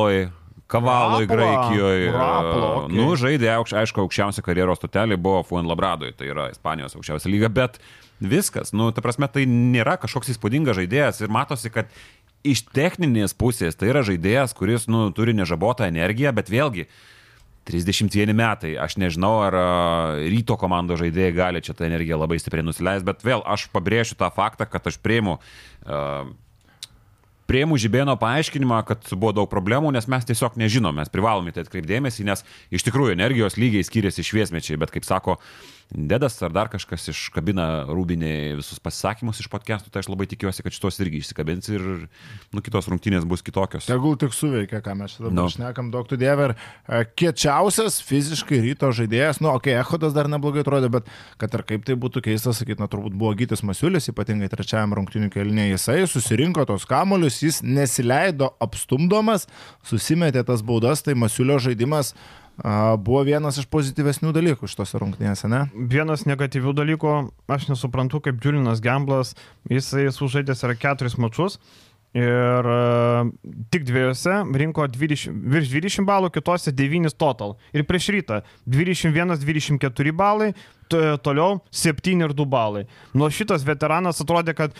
Raploj. 0.06 0.46
Kavaloj, 0.66 1.26
Graikijoje. 1.30 2.10
Rapla, 2.10 2.70
okei. 2.80 2.96
Nu, 2.98 3.12
žaidė, 3.14 3.52
aukš, 3.54 3.76
aišku, 3.84 4.02
aukščiausia 4.02 4.42
karjeros 4.42 4.80
stotelė 4.80 5.14
buvo 5.14 5.44
Fuenlabradoje, 5.46 6.16
tai 6.18 6.32
yra 6.32 6.48
Ispanijos 6.50 6.96
aukščiausia 6.98 7.30
lyga, 7.30 7.50
bet 7.54 7.78
viskas, 8.18 8.72
nu, 8.74 8.88
ta 8.90 9.04
prasme, 9.04 9.28
tai 9.30 9.44
nėra 9.46 9.94
kažkoks 10.02 10.32
įspūdingas 10.34 10.74
žaidėjas 10.80 11.22
ir 11.22 11.30
matosi, 11.30 11.70
kad 11.70 11.92
iš 12.42 12.64
techninės 12.74 13.36
pusės 13.38 13.78
tai 13.78 13.92
yra 13.92 14.02
žaidėjas, 14.06 14.56
kuris, 14.58 14.88
nu, 14.90 15.06
turi 15.14 15.36
nežabotą 15.38 15.86
energiją, 15.86 16.32
bet 16.34 16.50
vėlgi, 16.50 16.88
31 17.70 18.34
metai, 18.34 18.72
aš 18.78 18.96
nežinau, 18.98 19.36
ar 19.46 19.58
a, 19.58 19.68
ryto 20.30 20.58
komandos 20.58 20.98
žaidėjai 20.98 21.34
gali 21.34 21.62
čia 21.62 21.74
tą 21.78 21.86
energiją 21.86 22.18
labai 22.18 22.40
stipriai 22.42 22.66
nusileisti, 22.66 23.06
bet 23.06 23.22
vėl 23.26 23.46
aš 23.46 23.68
pabrėšiu 23.74 24.18
tą 24.18 24.32
faktą, 24.34 24.66
kad 24.70 24.86
aš 24.86 24.98
prieimu 25.02 25.38
uh, 25.38 26.34
Prieimu 27.46 27.78
Žibėno 27.78 28.16
paaiškinimą, 28.18 28.80
kad 28.88 29.06
buvo 29.14 29.32
daug 29.36 29.50
problemų, 29.50 29.92
nes 29.94 30.08
mes 30.10 30.26
tiesiog 30.26 30.58
nežinom, 30.58 30.96
mes 30.98 31.12
privalome 31.12 31.54
tai 31.54 31.62
atkreipdėmėsi, 31.62 32.26
nes 32.26 32.42
iš 32.74 32.86
tikrųjų 32.88 33.14
energijos 33.14 33.58
lygiai 33.60 33.86
skiriasi 33.86 34.24
šviesmečiai, 34.26 34.80
bet 34.82 34.90
kaip 34.94 35.06
sako 35.06 35.38
Dedas 35.94 36.34
ar 36.42 36.50
dar 36.50 36.66
kažkas 36.66 37.04
iškabina 37.12 37.86
rūbinį 37.86 38.58
visus 38.58 38.80
pasisakymus 38.82 39.38
iš 39.38 39.46
podcastų, 39.52 39.92
tai 39.94 40.00
aš 40.02 40.08
labai 40.10 40.26
tikiuosi, 40.26 40.64
kad 40.66 40.74
šitos 40.74 40.98
irgi 41.04 41.20
išsikabins 41.22 41.68
ir 41.70 41.84
nu, 42.50 42.62
kitos 42.64 42.88
rungtynės 42.90 43.22
bus 43.28 43.44
kitokios. 43.46 43.86
Tegul 43.86 44.16
tik 44.18 44.34
suveikia, 44.34 44.80
ką 44.82 44.96
mes 44.98 45.14
dabar 45.20 45.30
Nu. 45.30 45.44
no. 45.44 45.52
šnekam, 45.52 45.92
daug 45.94 46.08
tu 46.10 46.18
dievė. 46.18 46.48
Ir 46.48 46.54
e, 46.56 47.04
kiečiausias 47.22 48.00
fiziškai 48.02 48.58
ryto 48.64 48.90
žaidėjas, 48.90 49.38
nu, 49.38 49.52
okei, 49.52 49.76
okay, 49.76 49.84
Echodas 49.84 50.16
dar 50.16 50.26
neblogai 50.32 50.64
atrodė, 50.64 50.90
bet 50.96 51.12
kad 51.38 51.54
ir 51.54 51.62
kaip 51.68 51.86
tai 51.86 51.94
būtų 52.02 52.24
keista 52.26 52.50
sakyti, 52.56 52.82
na, 52.82 52.90
turbūt 52.90 53.14
buvo 53.14 53.30
Gytis 53.38 53.62
Masiulis, 53.62 54.10
ypatingai 54.10 54.50
trečiajam 54.50 54.96
rungtinių 54.98 55.30
kelnėje, 55.30 55.76
jisai 55.76 56.00
susirinko 56.10 56.66
tos 56.66 56.88
kamolius, 56.90 57.38
jis 57.46 57.62
nesileido 57.62 58.50
apstumdomas, 58.58 59.46
susimetė 59.86 60.42
tas 60.50 60.66
baudas, 60.66 61.06
tai 61.06 61.14
Masiulio 61.14 61.60
žaidimas 61.62 62.16
a, 62.16 62.45
buvo 62.56 63.22
vienas 63.26 63.58
iš 63.60 63.66
pozityvesnių 63.72 64.32
dalykų 64.32 64.68
šitose 64.70 65.00
rungtynėse, 65.02 65.48
ne? 65.52 65.66
Vienas 65.76 66.24
negatyvių 66.28 66.72
dalykų, 66.76 67.16
aš 67.52 67.68
nesuprantu, 67.68 68.22
kaip 68.24 68.40
Julianas 68.40 68.80
Gamblas, 68.84 69.34
jisai 69.68 70.08
sužaidęs 70.14 70.64
yra 70.64 70.78
keturis 70.80 71.18
mačius 71.20 71.60
ir 72.16 72.64
uh, 72.64 73.28
tik 73.68 73.84
dviejose 73.84 74.38
rinko 74.56 74.86
20, 74.88 75.36
virš 75.52 75.68
20 75.74 76.06
balų, 76.08 76.30
kitose 76.32 76.72
9 76.72 77.12
total. 77.20 77.56
Ir 77.76 77.84
prieš 77.84 78.08
rytą 78.14 78.40
21-24 78.64 80.14
balai, 80.16 80.54
toliau 80.88 81.60
7 81.70 82.22
ir 82.22 82.34
2 82.36 82.46
balai. 82.46 82.86
Nuo 83.16 83.28
šitas 83.32 83.64
veteranas 83.66 84.20
atrodė, 84.22 84.54
kad 84.56 84.74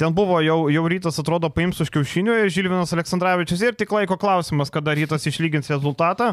ten 0.00 0.14
buvo 0.14 0.40
jau, 0.42 0.66
jau 0.72 0.82
rytas 0.90 1.18
atrodo 1.20 1.50
paims 1.52 1.78
už 1.82 1.90
kiaušinių 1.94 2.34
ir 2.42 2.50
Žilvinas 2.52 2.92
Aleksandраvičius 2.96 3.62
ir 3.62 3.76
tik 3.78 3.92
laiko 3.94 4.16
klausimas, 4.18 4.72
kada 4.72 4.94
rytas 4.96 5.26
išlygins 5.28 5.70
rezultatą. 5.70 6.32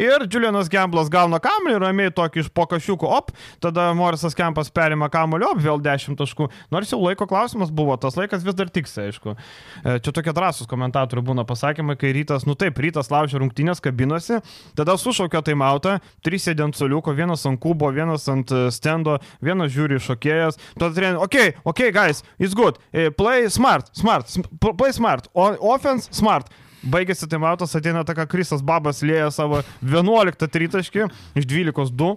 Ir 0.00 0.24
Julianas 0.30 0.70
Gamblas 0.72 1.10
gauna 1.12 1.40
kamuolį, 1.42 1.76
ramiai 1.82 2.14
tokį 2.14 2.44
iš 2.44 2.50
pokašiukų, 2.56 3.10
op, 3.10 3.32
tada 3.60 3.90
Morisas 3.96 4.36
Kempas 4.38 4.72
perima 4.72 5.10
kamuolį, 5.12 5.50
op, 5.50 5.60
vėl 5.60 5.82
10 5.84 6.16
taškų. 6.20 6.48
Nors 6.72 6.94
jau 6.94 7.00
laiko 7.02 7.28
klausimas 7.28 7.72
buvo, 7.74 7.96
tas 8.00 8.16
laikas 8.16 8.46
vis 8.46 8.56
dar 8.56 8.72
tiksi, 8.72 9.10
aišku. 9.10 9.36
E, 9.84 9.98
Čia 10.00 10.14
tokie 10.16 10.32
drąsūs 10.36 10.70
komentatorių 10.70 11.26
būna 11.32 11.44
pasakymai, 11.48 11.98
kai 12.00 12.14
rytas, 12.16 12.46
nu 12.48 12.56
taip, 12.58 12.78
rytas 12.80 13.12
laužia 13.12 13.42
rungtynės 13.42 13.82
kabinosi, 13.84 14.40
tada 14.78 14.96
sušaukio 15.00 15.42
taimautą, 15.44 15.98
trys 16.24 16.48
sėdė 16.48 16.68
ant 16.68 16.78
soliuko, 16.78 17.12
vienas 17.16 17.44
ant 17.48 17.60
kubo, 17.60 17.90
vienas 17.94 18.24
ant 18.32 18.54
e, 18.54 18.69
stendo, 18.74 19.18
vienas 19.42 19.72
žiūri 19.74 20.00
šokėjas, 20.02 20.58
tada 20.78 20.94
treneris, 20.96 21.22
okei, 21.24 21.52
okay, 21.52 21.64
okei, 21.64 21.90
okay, 21.90 21.94
guys, 21.94 22.24
it's 22.38 22.54
good, 22.56 22.78
Eh, 22.92 23.10
play 23.10 23.48
smart, 23.48 23.90
smart, 23.96 24.26
play 24.60 24.92
smart, 24.92 25.28
offense 25.34 26.08
smart. 26.12 26.50
baigėsi 26.80 27.28
taimautas, 27.28 27.74
ateina 27.76 28.04
taka 28.08 28.24
Krisas 28.26 28.62
Babas 28.64 29.02
lėja 29.04 29.28
savo 29.30 29.60
11 29.84 30.48
tritaškį 30.48 31.10
iš 31.36 31.46
12 31.46 31.92
2. 31.92 32.16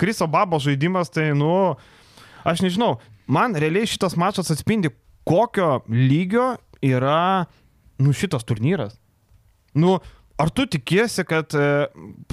Kriso 0.00 0.26
Babo 0.26 0.58
žaidimas, 0.58 1.12
tai, 1.12 1.30
nu, 1.36 1.76
aš 2.42 2.62
nežinau, 2.64 2.98
man 3.28 3.54
realiai 3.54 3.86
šitas 3.86 4.16
mačas 4.16 4.50
atspindi, 4.50 4.90
kokio 5.28 5.82
lygio 5.86 6.56
yra, 6.82 7.46
nu, 8.00 8.14
šitas 8.16 8.46
turnyras. 8.48 8.96
Nu, 9.76 10.00
Ar 10.40 10.48
tu 10.48 10.64
tikiesi, 10.64 11.24
kad 11.28 11.52
e, 11.52 11.64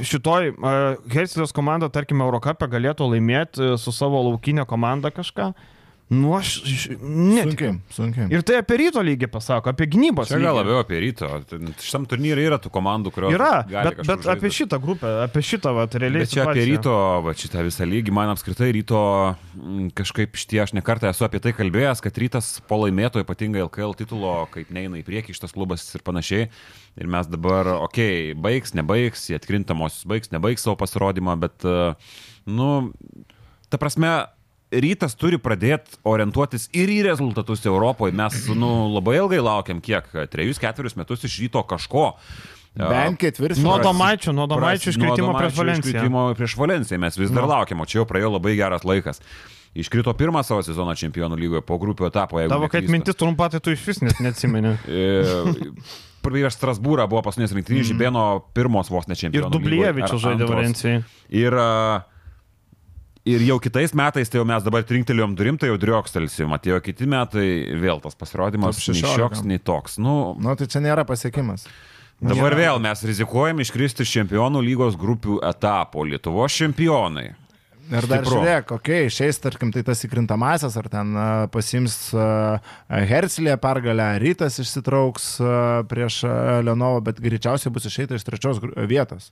šitoj 0.05 0.51
e, 0.51 0.75
Helsilijos 1.11 1.51
komanda, 1.55 1.89
tarkime, 1.91 2.23
Eurocapė 2.23 2.69
galėtų 2.71 3.09
laimėti 3.11 3.65
e, 3.65 3.73
su 3.81 3.91
savo 3.91 4.21
laukinė 4.29 4.63
komanda 4.69 5.11
kažką? 5.11 5.49
Nu, 6.07 6.29
aš 6.37 6.61
ne. 7.03 7.41
Sunkiai, 7.43 7.73
sunkiai. 7.91 8.29
Ir 8.31 8.43
tai 8.47 8.61
apie 8.61 8.77
ryto 8.79 9.01
lygį 9.03 9.27
pasako, 9.27 9.73
apie 9.73 9.89
gynybos. 9.91 10.29
Čia 10.29 10.37
gal 10.39 10.55
lygį. 10.55 10.61
labiau 10.61 10.77
apie 10.79 11.01
ryto. 11.03 11.27
Šitam 11.83 12.05
turnyrui 12.07 12.45
yra 12.47 12.55
tų 12.63 12.71
komandų, 12.71 13.11
kurios. 13.11 13.35
Yra, 13.35 13.65
bet, 13.67 13.99
bet 14.07 14.23
apie 14.23 14.47
žaisti. 14.47 14.61
šitą 14.61 14.79
grupę, 14.79 15.11
apie 15.25 15.43
šitą, 15.43 15.73
va, 15.75 15.83
realiai. 15.91 16.23
Bet 16.23 16.31
čia 16.31 16.45
apie 16.45 16.63
situaciją. 16.63 16.77
ryto, 16.77 16.93
va, 17.25 17.33
šitą 17.41 17.65
visą 17.67 17.89
lygį, 17.91 18.13
man 18.15 18.31
apskritai 18.31 18.69
ryto 18.77 19.01
mm, 19.33 19.89
kažkaip 19.99 20.39
šitie, 20.39 20.61
aš 20.63 20.73
nekartą 20.79 21.11
esu 21.11 21.27
apie 21.27 21.43
tai 21.43 21.51
kalbėjęs, 21.57 22.03
kad 22.07 22.21
rytas 22.23 22.53
po 22.71 22.79
laimėto 22.85 23.19
ypatingai 23.25 23.65
LKL 23.65 23.97
titulo, 23.99 24.37
kaip 24.55 24.71
neina 24.71 25.01
į 25.01 25.03
priekį 25.09 25.35
šitas 25.35 25.57
klubas 25.57 25.83
ir 25.91 26.07
panašiai. 26.07 26.47
Ir 26.95 27.11
mes 27.11 27.27
dabar, 27.27 27.67
okei, 27.83 28.31
okay, 28.31 28.39
baigs, 28.47 28.71
nebaigs, 28.79 29.27
jie 29.27 29.35
atkrintamosius 29.35 30.07
baigs, 30.07 30.31
nebaigs 30.31 30.63
savo 30.63 30.79
pasirodymą, 30.79 31.35
bet, 31.43 31.67
e, 31.67 31.91
nu, 32.47 32.71
ta 33.67 33.77
prasme, 33.81 34.15
rytas 34.71 35.15
turi 35.19 35.39
pradėti 35.39 35.99
orientuotis 36.07 36.67
ir 36.75 36.91
į 36.91 36.99
rezultatus 37.07 37.63
Europoje. 37.67 38.15
Mes, 38.17 38.35
nu, 38.57 38.71
labai 38.97 39.17
ilgai 39.21 39.39
laukiam, 39.43 39.81
kiek, 39.83 40.09
trejus, 40.31 40.59
ketverius 40.61 40.97
metus 40.99 41.23
iš 41.27 41.39
ryto 41.45 41.63
kažko. 41.67 42.11
Bent 42.77 43.17
ketvirtį. 43.21 43.63
Nuo 43.65 43.77
Domaičio, 43.81 44.33
nuo 44.37 44.45
Domaičio 44.49 44.91
iškritimo 44.93 45.33
prieš 45.33 45.55
Valenciją. 45.57 45.93
Iškritimo 45.95 46.25
prieš 46.37 46.57
Valenciją 46.59 46.99
mes 47.01 47.17
vis 47.17 47.31
dar 47.33 47.47
Nu. 47.47 47.53
laukiam, 47.55 47.81
o 47.81 47.87
čia 47.89 48.01
jau 48.03 48.09
praėjo 48.09 48.35
labai 48.35 48.53
geras 48.59 48.85
laikas. 48.85 49.21
Iškrito 49.77 50.13
pirmą 50.17 50.43
savo 50.45 50.61
sezoną 50.65 50.93
čempionų 50.97 51.37
lygoje 51.37 51.61
po 51.65 51.77
grupių 51.81 52.07
etapo. 52.09 52.41
Tavo, 52.49 52.69
kad 52.69 52.85
mintis 52.89 53.17
trumpa, 53.17 53.49
tai 53.53 53.59
tu 53.61 53.73
iš 53.73 53.81
vis 53.85 54.01
net 54.05 54.21
neatsimeni. 54.21 54.77
E, 54.87 55.73
Prieš 56.27 56.57
Strasbūrą 56.57 57.05
buvo 57.07 57.21
paskutinės 57.23 57.53
rungtynės, 57.55 57.87
Žibėno 57.87 58.23
pirmos 58.57 58.89
vos 58.91 59.05
ne 59.07 59.15
Ir 59.15 59.19
čempionų. 59.21 59.51
Dublievičius 59.53 60.19
žaidė 60.19 60.47
Valencijai. 60.49 60.97
Ir, 61.31 61.55
a, 61.55 62.03
ir 63.27 63.43
jau 63.47 63.57
kitais 63.63 63.93
metais, 63.97 64.31
tai 64.31 64.39
jau 64.39 64.45
mes 64.47 64.63
dabar 64.65 64.85
trinktelėjom 64.87 65.35
durim, 65.37 65.59
tai 65.59 65.71
jau 65.71 65.77
driokstelsim. 65.81 66.53
Atėjo 66.55 66.79
kiti 66.85 67.09
metai, 67.09 67.47
vėl 67.81 68.01
tas 68.03 68.17
pasirodymas, 68.17 68.79
nei 68.79 69.01
16. 69.01 69.13
šioks, 69.17 69.43
nei 69.47 69.59
toks. 69.59 69.99
Nu, 70.01 70.35
Nu, 70.39 70.55
tai 70.59 70.69
čia 70.71 70.81
nėra 70.83 71.05
pasiekimas. 71.07 71.67
Dabar 72.17 72.55
Nėra. 72.55 72.61
vėl 72.63 72.79
mes 72.81 73.03
rizikuojam 73.05 73.59
iškristi 73.61 74.01
iš 74.01 74.15
čempionų 74.15 74.63
lygos 74.65 74.95
grupių 74.97 75.37
etapo. 75.45 76.01
Lietuvos 76.07 76.55
čempionai. 76.57 77.27
Ir 77.87 78.03
dar 78.03 78.19
Stipru. 78.19 78.41
žiūrėk, 78.41 78.71
okei, 78.75 79.03
okay, 79.05 79.11
šiais, 79.13 79.37
tarkim, 79.39 79.69
tai 79.71 79.83
tas 79.87 80.01
įkrintamasias, 80.03 80.73
ar 80.75 80.89
ten 80.91 81.13
a, 81.15 81.27
pasims 81.51 81.95
Herslė 82.89 83.55
pergalę, 83.63 84.09
Rytas 84.19 84.59
išsitrauks 84.59 85.29
a, 85.39 85.53
prieš 85.87 86.19
a, 86.27 86.33
Lenovą, 86.67 87.05
bet 87.05 87.21
greičiausiai 87.23 87.71
bus 87.71 87.87
išeita 87.87 88.17
iš 88.19 88.27
trečios 88.27 88.59
vietos. 88.91 89.29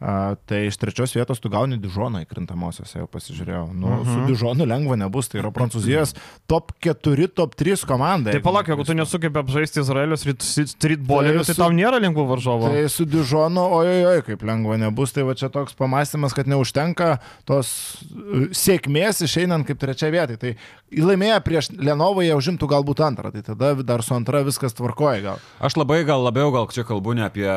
A, 0.00 0.34
tai 0.44 0.66
iš 0.68 0.76
trečios 0.76 1.14
vietos 1.16 1.40
tu 1.40 1.48
gauni 1.48 1.78
Dižoną 1.80 2.20
įkrintamosiose, 2.26 2.98
jau 2.98 3.06
pasižiūrėjau. 3.08 3.72
Nu, 3.72 3.86
uh 3.86 3.92
Mhm. 3.96 4.04
-huh. 4.04 4.14
Su 4.14 4.26
Dižonu 4.32 4.66
lengva 4.68 4.96
nebus, 4.96 5.28
tai 5.28 5.40
yra 5.40 5.50
Prancūzijos 5.50 6.14
top 6.46 6.72
4, 6.80 7.28
top 7.28 7.54
3 7.56 7.84
komanda. 7.86 8.30
Tai 8.32 8.40
palauk, 8.40 8.66
jeigu 8.68 8.84
tu 8.84 8.92
nesugebė 8.92 9.38
apžaisti 9.40 9.80
Izraelio 9.80 10.16
streetbolerių, 10.16 11.44
tai 11.46 11.54
su- 11.54 11.60
tau 11.62 11.70
nėra 11.70 11.98
lengvų 12.02 12.26
varžovų. 12.28 12.68
Tai 12.72 12.88
su 12.92 13.04
Dižonu, 13.06 13.60
ojojoj, 13.72 14.22
kaip 14.26 14.42
lengva 14.42 14.76
nebus, 14.78 15.12
tai 15.12 15.22
va 15.24 15.34
čia 15.34 15.48
toks 15.48 15.74
pamastymas, 15.74 16.34
kad 16.34 16.46
neužtenka 16.46 17.18
tos 17.46 18.04
e, 18.04 18.48
sėkmės 18.52 19.22
išeinant 19.24 19.66
kaip 19.66 19.78
trečia 19.78 20.10
vieta. 20.12 20.36
Tai 20.36 20.54
laimėję 20.92 21.40
prieš 21.44 21.70
Lenovą 21.76 22.22
jie 22.22 22.34
užimtų 22.36 22.68
galbūt 22.68 23.00
antrą, 23.00 23.32
tai 23.32 23.42
tada 23.42 23.74
dar 23.82 24.02
su 24.02 24.14
antra 24.14 24.42
viskas 24.44 24.74
tvarkoja 24.74 25.22
gal. 25.22 25.38
Aš 25.60 25.76
labai 25.76 26.04
gal 26.04 26.22
labiau 26.22 26.52
gal 26.52 26.66
čia 26.68 26.84
kalbu 26.84 27.14
ne 27.14 27.24
apie, 27.26 27.48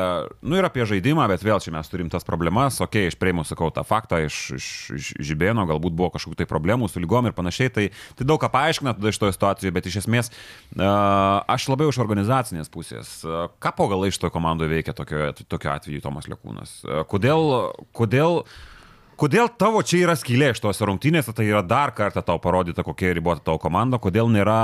nu 0.42 0.56
ir 0.56 0.64
apie 0.64 0.84
žaidimą, 0.86 1.28
bet 1.28 1.42
vėl 1.42 1.60
čia 1.60 1.70
mes 1.72 1.88
turim 1.88 2.08
tas 2.10 2.24
problemas. 2.30 2.78
Ok, 2.84 2.96
iš 3.10 3.18
prieimu 3.20 3.44
sakau 3.48 3.72
tą 3.74 3.84
faktą 3.86 4.22
iš, 4.24 4.38
iš, 4.56 4.68
iš 4.96 5.10
Žibėno, 5.30 5.66
galbūt 5.68 5.96
buvo 5.98 6.12
kažkokių 6.14 6.38
tai 6.40 6.48
problemų 6.50 6.88
su 6.90 7.02
lygom 7.02 7.28
ir 7.28 7.36
panašiai. 7.36 7.74
Tai, 7.74 7.86
tai 8.18 8.28
daug 8.28 8.40
ką 8.42 8.50
paaiškina 8.54 8.94
tada 8.96 9.12
iš 9.12 9.20
to 9.20 9.30
situacijų, 9.34 9.74
bet 9.76 9.90
iš 9.90 10.00
esmės 10.04 10.32
aš 10.78 11.68
labiau 11.72 11.92
iš 11.92 12.00
organizacinės 12.02 12.72
pusės. 12.72 13.20
Ką 13.60 13.76
po 13.76 13.90
galai 13.92 14.12
iš 14.12 14.20
to 14.22 14.32
komandoje 14.32 14.72
veikia 14.72 14.96
tokio, 14.96 15.30
tokio 15.44 15.74
atveju 15.74 16.04
Tomas 16.04 16.30
Lekūnas? 16.30 16.80
Kodėl, 17.10 17.48
kodėl 17.96 18.44
Kodėl 19.20 19.50
tavo 19.60 19.82
čia 19.84 19.98
yra 20.06 20.14
skylė 20.16 20.54
iš 20.54 20.62
tos 20.64 20.78
rungtynėse, 20.80 21.34
tai 21.36 21.44
yra 21.44 21.60
dar 21.60 21.90
kartą 21.92 22.22
tau 22.24 22.40
parodyta, 22.40 22.80
kokia 22.86 23.10
ribota 23.12 23.44
tavo 23.44 23.60
komanda, 23.60 23.98
kodėl 24.00 24.30
nėra 24.32 24.54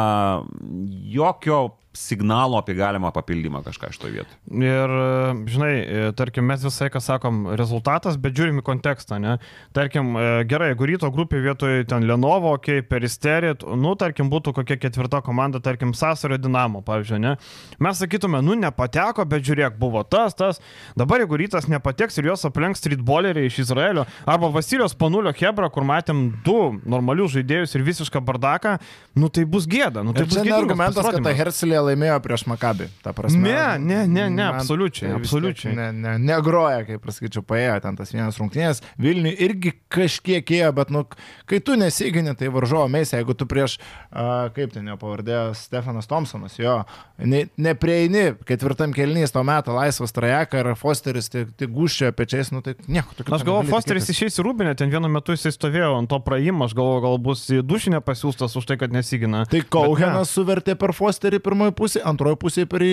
jokio 1.12 1.58
signalo 1.96 2.58
apie 2.60 2.76
galimą 2.76 3.10
papildymą 3.14 3.62
kažką 3.66 3.90
iš 3.92 3.98
to 4.02 4.10
vietų. 4.12 4.36
Ir, 4.52 4.92
e, 4.92 5.32
žinai, 5.50 5.72
e, 5.80 6.12
tarkim, 6.16 6.46
mes 6.46 6.62
visai 6.64 6.88
ką 6.92 7.00
sakom, 7.02 7.46
rezultatas, 7.58 8.18
bet 8.20 8.36
žiūrim 8.36 8.60
į 8.60 8.64
kontekstą, 8.66 9.18
ne? 9.22 9.36
Tarkim, 9.76 10.12
e, 10.16 10.44
gerai, 10.48 10.70
jeigu 10.72 10.88
ryto 10.92 11.10
grupė 11.14 11.40
vietoj 11.44 11.86
ten 11.90 12.06
Lenovo, 12.08 12.52
okay, 12.56 12.84
Peristerį, 12.86 13.54
nu, 13.80 13.94
tarkim, 13.98 14.30
būtų 14.32 14.54
kokia 14.56 14.78
ketvirta 14.80 15.22
komanda, 15.24 15.60
tarkim, 15.64 15.94
Sasario 15.96 16.38
Dinamo, 16.40 16.82
pavyzdžiui, 16.86 17.22
ne? 17.24 17.36
Mes 17.82 18.02
sakytume, 18.02 18.42
nu, 18.44 18.58
nepateko, 18.60 19.24
bet 19.28 19.46
žiūrėk, 19.46 19.78
buvo 19.80 20.04
tas, 20.04 20.36
tas. 20.36 20.60
Dabar, 20.98 21.24
jeigu 21.24 21.40
rytas 21.40 21.68
nepateks 21.72 22.20
ir 22.20 22.30
juos 22.30 22.44
aplenks 22.48 22.84
streetballeriai 22.84 23.48
iš 23.50 23.62
Izraelio, 23.66 24.06
arba 24.28 24.52
Vasilijos 24.52 24.96
Panulio 24.98 25.32
Hebra, 25.36 25.70
kur 25.72 25.86
matėm 25.88 26.28
du 26.44 26.58
normalius 26.84 27.34
žaidėjus 27.36 27.76
ir 27.76 27.86
visišką 27.86 28.22
bardaką, 28.26 28.76
nu, 29.16 29.30
tai 29.32 29.46
bus 29.48 29.66
gėda. 29.70 30.04
Nu, 30.06 30.14
tai 30.16 30.26
Ir 30.26 30.30
bus 30.30 30.40
gėdingas 30.40 30.62
argumentas, 30.62 31.10
kad 31.10 31.24
ta. 31.24 31.34
Hercelė 31.36 31.85
laimėjo 31.86 32.18
prieš 32.24 32.46
Makabį. 32.50 32.88
Prasme, 33.06 33.42
Ne, 33.46 33.78
ne, 33.78 34.00
ne, 34.10 34.26
ne, 34.32 34.46
absoliučiai, 34.50 35.12
absoliučiai. 35.16 35.74
Ne, 35.76 35.88
ne, 35.94 36.16
negroja, 36.22 36.82
kaip 36.88 37.04
pasakyčiau, 37.06 37.44
paėjo 37.46 37.78
ten 37.84 37.98
tas 37.98 38.12
vienas 38.14 38.38
rungtynės. 38.40 38.82
Vilniui 39.02 39.34
irgi 39.46 39.72
kažkiek 39.92 40.50
ėjo, 40.58 40.72
bet, 40.76 40.90
nu, 40.94 41.04
kai 41.48 41.60
tu 41.64 41.76
nesigini, 41.78 42.34
tai 42.38 42.50
varžovo 42.52 42.88
mėsė, 42.92 43.20
jeigu 43.20 43.36
tu 43.38 43.48
prieš, 43.50 43.78
a, 44.10 44.48
kaip 44.56 44.74
ten 44.74 44.88
jo 44.90 44.96
pavardė, 45.00 45.38
Stefanas 45.58 46.10
Thompsonas, 46.10 46.58
jo, 46.58 46.78
ne, 47.18 47.44
neprieini, 47.60 48.26
ketvirtam 48.48 48.94
kelnys 48.96 49.34
to 49.34 49.42
meto 49.46 49.74
laisvas 49.76 50.14
trajeką 50.16 50.62
ir 50.64 50.72
Fosteris 50.80 51.30
tik, 51.32 51.52
tik 51.60 51.72
guščia 51.76 52.12
pečiais, 52.16 52.50
nu 52.54 52.62
tai 52.64 52.76
nieko 52.86 53.14
tokio. 53.16 53.34
Aš 53.36 53.46
galvoju, 53.46 53.70
Fosteris 53.70 54.10
išeis 54.12 54.40
į 54.40 54.46
Rūbinę, 54.46 54.74
ten 54.78 54.92
vienu 54.92 55.10
metu 55.12 55.36
jisai 55.36 55.52
stovėjo 55.54 55.94
ant 56.00 56.10
to 56.10 56.20
praėjimo, 56.24 56.66
aš 56.66 56.76
galvoju, 56.78 57.04
gal 57.06 57.18
bus 57.28 57.44
į 57.52 57.62
dušinę 57.66 58.02
pasiūstas 58.06 58.56
už 58.58 58.68
tai, 58.70 58.78
kad 58.80 58.94
nesigina. 58.94 59.44
Tai 59.50 59.62
Kauhenas 59.72 60.32
suvertė 60.34 60.76
per 60.78 60.94
Fosterį 60.96 61.40
pirmoji 61.44 61.75
pusė, 61.76 62.02
antroji 62.06 62.38
pusė 62.42 62.66
per 62.70 62.84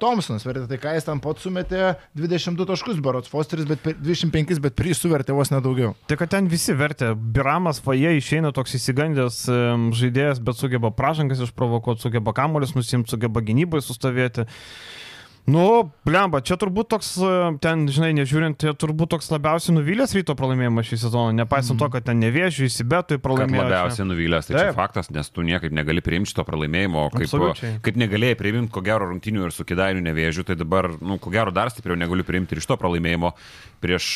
Thompsonas 0.00 0.46
vertė. 0.46 0.66
Tai 0.70 0.78
ką 0.82 0.94
jis 0.96 1.08
ten 1.08 1.22
pat 1.24 1.42
sumetė 1.42 1.94
22 2.18 2.66
taškus 2.70 3.00
barots 3.04 3.30
Fosteris, 3.32 3.68
bet 3.68 3.82
per 3.84 3.96
25, 4.00 4.60
bet 4.64 4.76
prie 4.78 4.96
suvertė 4.96 5.36
vos 5.36 5.52
nedaugiau. 5.52 5.94
Tai 6.10 6.18
kad 6.20 6.32
ten 6.34 6.50
visi 6.50 6.76
vertė. 6.76 7.12
Biramas 7.14 7.82
Faje 7.84 8.16
išeina 8.18 8.52
toks 8.56 8.76
įsigandęs 8.80 9.44
em, 9.52 9.88
žaidėjas, 9.96 10.42
bet 10.44 10.60
sugeba 10.60 10.92
pražangas 10.94 11.42
išprovokuoti, 11.44 12.04
sugeba 12.04 12.34
kamuolis 12.36 12.74
nusimti, 12.76 13.12
sugeba 13.14 13.44
gynybai 13.44 13.82
sustovėti. 13.84 14.48
Nu, 15.44 15.92
blemba, 16.08 16.40
čia 16.40 16.56
turbūt 16.56 16.88
toks, 16.88 17.08
e, 17.20 17.30
ten, 17.60 17.82
žinai, 17.92 18.14
nežiūrint, 18.16 18.56
tai 18.56 18.72
turbūt 18.80 19.10
toks 19.12 19.26
labiausiai 19.28 19.74
nuvylęs 19.76 20.14
ryto 20.16 20.32
pralaimėjimas 20.38 20.88
šį 20.88 20.98
sezoną, 21.02 21.34
nepaisant 21.36 21.76
to, 21.82 21.88
kad 21.92 22.06
ten 22.06 22.16
nevėžiai, 22.22 22.70
įsibetui 22.70 23.18
Kad 23.18 23.24
pralaimėjo. 23.26 23.66
labiausiai 23.66 24.06
nuvylęs, 24.08 24.48
tai 24.48 24.54
čia 24.56 24.62
Taip. 24.70 24.78
faktas, 24.78 25.10
nes 25.12 25.28
tu 25.28 25.44
niekaip 25.44 25.74
negali 25.76 26.00
priimti 26.00 26.32
šito 26.32 26.46
pralaimėjimo, 26.48 27.10
kaip, 27.12 27.28
Absoliučiai. 27.28 27.74
kaip 27.84 28.00
negalėjai 28.00 28.38
priimti 28.40 28.72
ko 28.72 28.80
gero 28.88 29.10
rungtinių 29.12 29.44
ir 29.44 29.52
su 29.52 29.68
kidainių 29.68 30.00
nevėžiu, 30.08 30.46
tai 30.48 30.56
dabar, 30.56 30.88
nu, 31.04 31.20
ko 31.20 31.28
gero 31.34 31.52
dar 31.52 31.68
stipriau 31.68 32.00
negaliu 32.00 32.24
priimti 32.24 32.56
ir 32.56 32.64
iš 32.64 32.70
to 32.72 32.80
pralaimėjimo 32.80 33.34
prieš, 33.84 34.14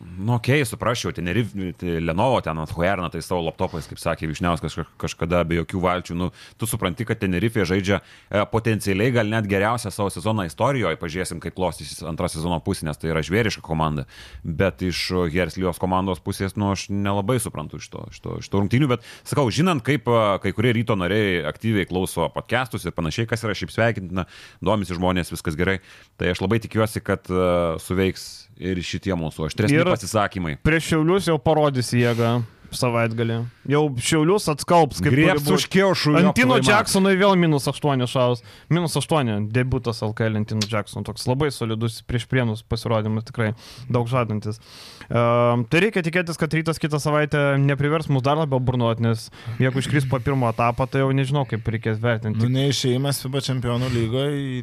nu, 0.00 0.34
okei, 0.34 0.60
okay, 0.60 0.64
suprasčiau, 0.64 1.12
Tenerif, 1.12 1.52
tai 1.76 2.00
Lenovo 2.00 2.40
ten 2.40 2.56
ant 2.58 2.70
Huerna, 2.72 3.10
tai 3.12 3.20
savo 3.20 3.42
laptopais, 3.44 3.84
kaip 3.84 4.00
sakė 4.00 4.30
Višniauskas 4.30 4.72
kaž- 4.78 4.94
kažkada 4.96 5.42
be 5.44 5.58
jokių 5.60 5.82
valčių, 5.84 6.16
nu, 6.16 6.30
tu 6.56 6.68
supranti, 6.68 7.04
kad 7.04 7.20
Tenerifė 7.20 7.66
žaidžia 7.68 8.00
e, 8.00 8.40
potencialiai 8.48 9.12
gal 9.12 9.28
net 9.28 9.44
geriausią 9.50 9.92
savo 9.92 10.08
sezoną 10.08 10.46
istorijoje, 10.48 10.96
pažiūrėsim, 10.96 11.42
kaip 11.44 11.54
klostysis 11.58 12.00
antra 12.08 12.30
sezono 12.32 12.56
pusė, 12.64 12.86
nes 12.88 12.96
tai 12.96 13.12
yra 13.12 13.20
žvėriška 13.20 13.60
komanda, 13.60 14.06
bet 14.42 14.80
iš 14.88 15.02
Herslijos 15.34 15.76
komandos 15.82 16.24
pusės, 16.24 16.56
nu, 16.56 16.72
aš 16.72 16.88
nelabai 16.88 17.36
suprantu 17.36 17.76
iš 17.76 17.92
to, 17.92 18.08
iš 18.08 18.24
to, 18.24 18.40
iš 18.40 18.48
to 18.48 18.64
rungtynių, 18.64 18.88
bet 18.96 19.04
sakau, 19.20 19.50
žinant, 19.52 19.84
kaip 19.84 20.08
e, 20.08 20.20
kai 20.40 20.54
kurie 20.56 20.72
ryto 20.80 20.96
nariai 20.96 21.44
aktyviai 21.44 21.84
klauso 21.84 22.30
podcastus 22.32 22.88
ir 22.88 22.96
panašiai, 22.96 23.28
kas 23.28 23.44
yra 23.44 23.52
šiaip 23.52 23.76
sveikintina, 23.76 24.24
domisi 24.64 24.96
žmonės, 24.96 25.34
viskas 25.36 25.60
gerai, 25.60 25.82
tai 26.16 26.32
aš 26.32 26.40
labai 26.40 26.62
tikiuosi, 26.64 27.04
kad 27.04 27.28
uh, 27.32 27.76
suveiks 27.82 28.39
ir 28.60 28.80
šitie 28.84 29.16
mūsų 29.16 29.48
aštresni 29.50 29.80
Ir- 29.80 29.88
pasisakymai. 29.90 30.58
Prieš 30.62 30.92
Šiaulius 30.94 31.28
jau 31.32 31.38
parodys 31.40 31.92
jėgą. 31.96 32.40
savaitgalį. 32.70 33.36
Jau 33.66 33.80
šiaulius 33.98 34.44
atskalbs 34.52 35.00
kaip 35.02 35.10
būt. 35.16 35.48
už 35.56 35.64
kiaušų. 35.72 36.12
Antino 36.20 36.54
Jacksonui 36.62 37.16
vėl 37.18 37.34
minus 37.34 37.66
8 37.66 38.06
šaus. 38.06 38.44
Minus 38.70 38.94
8 38.94 39.48
debutas 39.50 39.98
LKL 40.06 40.38
Antino 40.38 40.62
Jackson. 40.70 41.02
Toks 41.02 41.26
labai 41.26 41.50
solidus 41.50 41.98
prieš 42.06 42.28
prienus 42.30 42.62
pasirodymas, 42.62 43.26
tikrai 43.26 43.54
daug 43.90 44.06
žadantis. 44.06 44.60
Um, 45.10 45.64
tai 45.66 45.82
reikia 45.88 46.04
tikėtis, 46.06 46.38
kad 46.38 46.54
rytas 46.54 46.78
kitą 46.78 47.00
savaitę 47.02 47.58
neprivers 47.58 48.06
mus 48.06 48.22
dar 48.22 48.38
labiau 48.38 48.62
burnuoti, 48.62 49.02
nes 49.02 49.30
jeigu 49.58 49.82
iškris 49.82 50.06
po 50.06 50.20
pirmo 50.22 50.46
etapo, 50.54 50.86
tai 50.86 51.02
jau 51.02 51.10
nežinau, 51.10 51.42
kaip 51.50 51.66
reikės 51.66 51.98
vertinti. 51.98 52.38
Nu, 52.38 52.54
neišėjimas 52.54 53.18
FIBA 53.24 53.42
čempionų 53.50 53.90
lygoje 53.90 54.62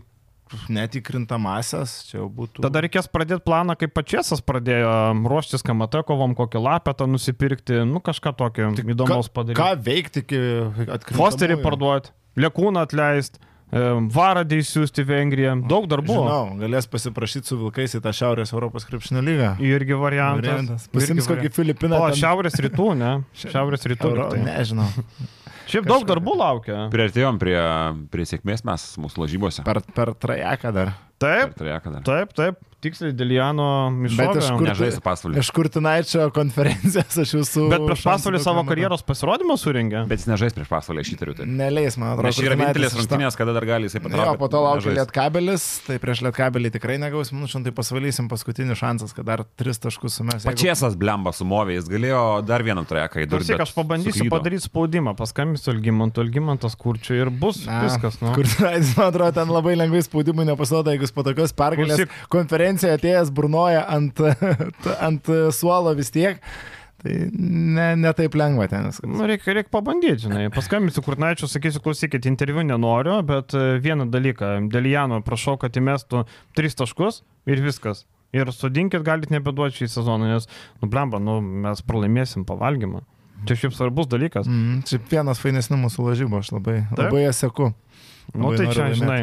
netikrintamasias, 0.74 1.96
čia 2.10 2.20
jau 2.22 2.28
būtų. 2.34 2.64
Tada 2.66 2.82
reikės 2.86 3.10
pradėti 3.12 3.44
planą, 3.48 3.76
kaip 3.80 3.94
pačiasas 3.98 4.42
pradėjo 4.46 4.92
ruoštis 5.28 5.66
KMT 5.66 6.04
kovom, 6.08 6.36
kokį 6.38 6.62
lapetą 6.64 7.08
nusipirkti, 7.10 7.82
nu 7.88 8.02
kažką 8.04 8.34
tokio 8.38 8.72
įdomaus 8.84 9.30
padaryti. 9.34 9.60
Ką 9.60 9.74
veikti 9.88 10.24
iki 10.26 10.42
atkrintamųjų? 10.88 11.20
Fosterį 11.20 11.60
parduoti, 11.66 12.14
Lekūną 12.38 12.84
atleisti, 12.86 13.40
Varadį 13.68 14.62
įsiųsti 14.62 15.04
Vengriją, 15.04 15.58
daug 15.68 15.90
darbų. 15.92 16.14
Žinau, 16.16 16.44
galės 16.62 16.86
pasiprašyti 16.88 17.50
su 17.52 17.58
vilkais 17.60 17.98
į 17.98 18.00
tą 18.06 18.14
Šiaurės 18.16 18.54
Europos 18.56 18.86
krepšinio 18.88 19.20
lygą. 19.26 19.50
Irgi 19.60 19.98
variantas. 20.00 20.46
Variantas. 20.48 20.86
Pasims 20.94 21.28
kokį. 21.28 21.52
Filipiną. 21.52 22.00
O, 22.00 22.08
ten- 22.08 22.22
šiaurės 22.22 22.56
rytų, 22.64 22.86
ne? 22.96 23.12
Šiaurės 23.36 23.84
rytų. 23.92 24.14
Euro, 24.14 24.30
tai. 24.32 24.40
nežinau. 24.46 24.88
Šiaip 25.68 25.88
daug 25.90 26.06
darbų 26.08 26.38
laukia. 26.40 26.86
Priartėjom 26.94 27.40
prie, 27.42 27.58
prie 28.14 28.28
sėkmės 28.30 28.64
mes 28.68 28.88
mūsų 29.04 29.26
lažybose. 29.26 29.66
Per, 29.68 29.82
per 29.96 30.14
trajeką 30.16 30.72
dar. 30.76 30.94
Taip, 31.18 31.56
taip, 32.06 32.34
taip. 32.38 32.64
Tiksliai 32.78 33.10
Deliano 33.18 33.90
Bet 33.90 34.12
iš 34.12 34.18
Mišovė. 34.22 34.50
kur- 34.60 34.68
Nežaisiu 34.70 35.02
pasvalį. 35.02 35.40
Iš 35.42 35.48
Kurtinaičio 35.50 36.28
konferencijos 36.30 37.16
aš 37.24 37.32
jūsų... 37.34 37.64
Bet 37.72 37.82
prieš 37.88 38.04
pasvalį 38.06 38.42
savo 38.44 38.62
karjeros 38.70 39.02
pasirodymą 39.02 39.56
suringė. 39.58 40.04
Bet 40.12 40.22
jis 40.22 40.28
nežais 40.30 40.54
prieš 40.54 40.70
pasvalį, 40.70 41.02
aš 41.02 41.10
įtariu. 41.16 41.34
Tai. 41.40 41.48
Neleis, 41.50 41.98
man 41.98 42.12
atrodo. 42.14 42.36
Čia 42.38 42.46
yra 42.52 42.58
vienintelės 42.60 42.94
rungtynės, 43.00 43.38
kada 43.40 43.56
dar 43.58 43.66
gali 43.66 43.90
jisai 43.90 43.98
Jo, 43.98 44.04
patraukti. 44.06 44.40
po 44.44 44.50
to 44.54 44.62
laukia 44.62 44.94
lietkabelis, 44.94 45.66
tai 45.88 45.98
prieš 46.04 46.22
lietkabelį 46.28 46.72
tikrai 46.78 47.00
negaus 47.02 47.34
minučių, 47.34 47.64
tai 47.66 47.74
pasvalysim 47.82 48.30
paskutinis 48.30 48.78
šansas, 48.78 49.16
kad 49.18 49.26
dar 49.26 49.42
tris 49.58 49.82
taškus 49.82 50.20
sumes. 50.22 50.46
Jeigu- 50.46 50.54
Pačiasas 50.54 50.94
blemba 51.02 51.34
sumovė, 51.34 51.80
jis 51.80 51.90
galėjo 51.90 52.22
dar 52.46 52.62
vieną 52.62 52.86
trajeką 52.86 53.26
įdurti. 53.26 53.58
Klausyk, 53.58 53.66
aš 53.66 53.74
pabandysiu 53.74 54.30
padaryti 54.30 54.70
spaudimą, 54.70 55.16
paskambinsiu 55.18 55.74
Algimantui, 55.74 56.22
Algimantas 56.28 56.78
kurčiu 56.78 57.18
ir 57.26 57.34
bus 57.34 57.66
Na, 57.66 57.82
viskas. 57.90 58.22
Nu. 58.22 58.36
Kurtinaitis, 58.38 58.94
man 59.02 59.10
atrodo, 59.10 59.34
ten 59.42 59.50
labai 59.58 59.74
lengvai 59.82 60.06
spaudimui 60.06 60.46
nepasirodo, 60.54 60.94
jeigu 60.94 61.07
jis 61.08 61.16
po 61.16 61.26
tokios 61.28 61.56
pergalės 61.58 62.04
Klausyk. 62.04 62.18
konferencijoje 62.34 63.00
atėjęs 63.00 63.32
burnoja 63.36 63.86
ant, 63.98 64.20
ant 65.08 65.32
suolo 65.56 65.96
vis 65.98 66.12
tiek. 66.14 66.44
Tai 66.98 67.14
ne, 67.38 67.92
ne 68.02 68.12
taip 68.18 68.34
lengva 68.40 68.66
ten 68.72 68.88
viskas. 68.90 69.06
Nu, 69.06 69.22
reikia, 69.30 69.54
reikia 69.54 69.70
pabandyti, 69.76 70.24
žinai. 70.24 70.48
Paskambinsiu 70.54 71.04
Kurnaičiu, 71.06 71.46
sakysiu, 71.46 71.78
klausykit, 71.86 72.26
interviu 72.26 72.64
nenoriu, 72.66 73.20
bet 73.28 73.54
e, 73.54 73.76
vieną 73.86 74.08
dalyką. 74.10 74.50
Dėl 74.74 74.90
Jano 74.90 75.20
prašau, 75.26 75.60
kad 75.62 75.78
įmestų 75.78 76.24
tris 76.58 76.74
taškus 76.80 77.22
ir 77.46 77.62
viskas. 77.62 78.08
Ir 78.34 78.50
sudinkit, 78.52 79.06
galit 79.06 79.30
nebeduoti 79.32 79.84
šį 79.84 79.92
sezoną, 79.94 80.32
nes, 80.34 80.50
nu, 80.82 80.90
blemba, 80.90 81.22
nu, 81.22 81.38
mes 81.68 81.86
pralaimėsim 81.86 82.48
pavalgymą. 82.50 83.04
Čia 83.46 83.60
šiaip 83.62 83.78
svarbus 83.78 84.10
dalykas. 84.10 84.50
Mm, 84.50 84.82
čia 84.90 84.98
vienas 85.14 85.38
fainesnių 85.44 85.78
mūsų 85.86 86.10
lažybų, 86.10 86.42
aš 86.42 86.50
labai, 86.58 86.80
Taip? 86.90 87.04
labai 87.06 87.22
jas 87.28 87.44
seku. 87.46 87.70
Nu, 88.34 88.50
Labai 88.50 88.58
tai 88.58 88.66
čia, 88.74 88.88
laimėti. 88.88 89.00
žinai. 89.04 89.20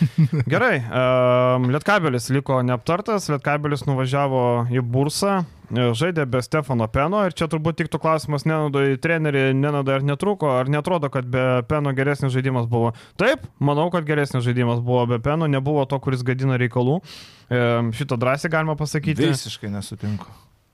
Gerai, 0.52 0.76
um, 0.82 1.68
Lietkabelis 1.72 2.28
liko 2.34 2.58
neaptartas, 2.66 3.28
Lietkabelis 3.32 3.84
nuvažiavo 3.88 4.42
į 4.72 4.82
bursą, 4.94 5.40
e, 5.70 5.88
žaidė 5.98 6.26
be 6.30 6.42
Stefano 6.44 6.88
Peno 6.92 7.22
ir 7.26 7.36
čia 7.36 7.48
turbūt 7.52 7.80
tiktų 7.80 8.00
klausimas 8.02 8.46
nenadai 8.48 8.98
treneriui, 9.02 9.56
nenadai 9.58 9.98
ar 10.00 10.06
netruko, 10.06 10.52
ar 10.60 10.70
netrodo, 10.72 11.10
kad 11.12 11.28
be 11.32 11.46
Peno 11.70 11.94
geresnis 11.96 12.34
žaidimas 12.34 12.68
buvo. 12.70 12.92
Taip, 13.20 13.48
manau, 13.62 13.88
kad 13.94 14.06
geresnis 14.08 14.46
žaidimas 14.46 14.82
buvo 14.84 15.06
be 15.14 15.20
Peno, 15.22 15.50
nebuvo 15.50 15.84
to, 15.88 16.00
kuris 16.02 16.24
gadina 16.26 16.60
reikalų. 16.60 17.00
E, 17.48 17.66
šitą 17.98 18.20
drąsiai 18.20 18.52
galima 18.52 18.78
pasakyti. 18.78 19.32
Visiškai 19.32 19.72
nesutinku. 19.72 20.30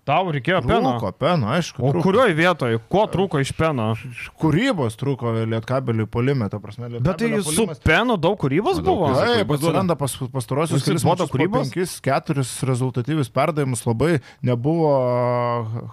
Tau 0.08 0.30
reikėjo 0.32 0.62
Peno. 0.64 0.94
Trūko, 0.96 1.10
peno, 1.20 1.50
aišku. 1.52 1.82
O 1.84 1.90
trūko. 1.92 2.02
kurioje 2.06 2.32
vietoje, 2.38 2.78
ko 2.88 3.02
trūko 3.12 3.42
iš 3.44 3.50
Peno? 3.58 3.90
Kūrybos 4.40 4.96
trūko 4.96 5.34
lietkabeliui 5.52 6.06
polime, 6.08 6.48
ta 6.48 6.56
prasme. 6.62 6.88
Bet 6.96 7.18
tai 7.20 7.28
Lietkabelio 7.28 7.76
su 7.76 7.84
Peno 7.84 8.16
daug 8.16 8.38
kūrybos 8.40 8.80
O, 8.80 8.84
buvo. 8.86 9.10
Taip, 9.18 9.52
atsiranda 9.58 9.98
pas, 10.00 10.14
pastarosius 10.32 10.86
kelis 10.86 11.04
metus 11.04 11.28
kūrybos? 11.34 11.68
penkis, 11.68 11.98
keturis 12.04 12.54
rezultatyvius 12.64 13.28
perdavimus, 13.34 13.84
labai 13.84 14.18
nebuvo 14.48 14.94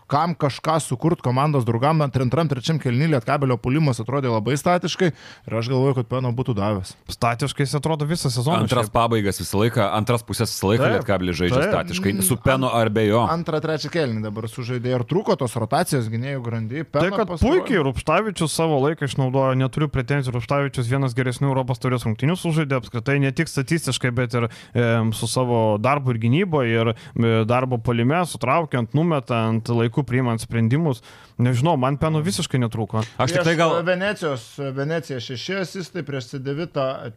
kam 0.07 0.35
kažką 0.39 0.77
sukurti 0.83 1.25
komandos 1.25 1.65
draugam, 1.67 1.99
ant 2.05 2.15
antram, 2.21 2.47
trečiam 2.51 2.79
kelnį 2.81 3.11
lietkabelio 3.15 3.57
puolimas 3.61 3.99
atrodė 4.03 4.31
labai 4.31 4.55
statiškai 4.59 5.11
ir 5.11 5.57
aš 5.59 5.69
galvoju, 5.73 5.97
kad 5.99 6.09
Peno 6.15 6.31
būtų 6.35 6.55
davęs. 6.57 6.95
Statiškai 7.11 7.65
jis 7.67 7.75
atrodo 7.79 8.07
visą 8.07 8.31
sezoną. 8.31 8.63
Antras 8.63 8.87
šiaip. 8.87 8.95
pabaigas 8.95 9.41
visą 9.43 9.59
laiką, 9.63 9.89
antras 9.99 10.23
pusės 10.23 10.53
visą 10.55 10.71
laiką 10.71 10.85
Taip, 10.85 10.95
lietkablis 10.99 11.39
žaidžia 11.41 11.61
taip. 11.61 11.75
statiškai. 11.75 12.15
Su 12.25 12.37
penu 12.41 12.71
ar 12.71 12.89
be 12.93 13.07
jo. 13.09 13.25
Antrą, 13.29 13.59
trečią 13.63 13.91
kelnį 14.05 14.23
dabar 14.25 14.47
sužaidė 14.49 14.93
ir 14.93 15.05
trūko 15.07 15.35
tos 15.39 15.55
rotacijos 15.59 16.07
gynėjų 16.11 16.41
grandy. 16.45 16.85
Tai 16.93 17.09
kad 17.13 17.33
puikiai 17.41 17.81
Rupštavičius 17.85 18.53
savo 18.53 18.77
laiką 18.83 19.09
išnaudojo, 19.09 19.57
neturiu 19.59 19.89
pretenzijų, 19.91 20.35
Rupštavičius 20.37 20.89
vienas 20.91 21.15
geresnių 21.17 21.49
Europos 21.49 21.81
taurės 21.81 22.05
rungtinių 22.07 22.37
sužaidė 22.39 22.79
apskritai 22.79 23.17
ne 23.23 23.33
tik 23.35 23.49
statistiškai, 23.51 24.13
bet 24.15 24.37
ir 24.37 24.47
e, 24.47 24.87
su 25.17 25.29
savo 25.31 25.77
darbu 25.81 26.15
ir 26.15 26.21
gynyboje, 26.25 26.75
ir 26.75 26.91
e, 26.93 27.33
darbo 27.49 27.79
palime, 27.81 28.21
sutraukiant, 28.29 28.93
numetant, 28.97 29.73
laiku 29.73 30.05
priimant 30.07 30.43
sprendimus. 30.43 31.01
Nežinau, 31.35 31.73
man 31.75 31.97
penų 31.99 32.21
visiškai 32.23 32.61
netrūko. 32.63 33.01
Aš 33.19 33.33
tik 33.35 33.43
tai 33.43 33.57
gal... 33.59 33.73
Venecijos, 33.83 34.45
Venecija 34.75 35.19
6 35.19 35.57
asistai, 35.65 36.05
prieš 36.07 36.29
C9 36.31 36.69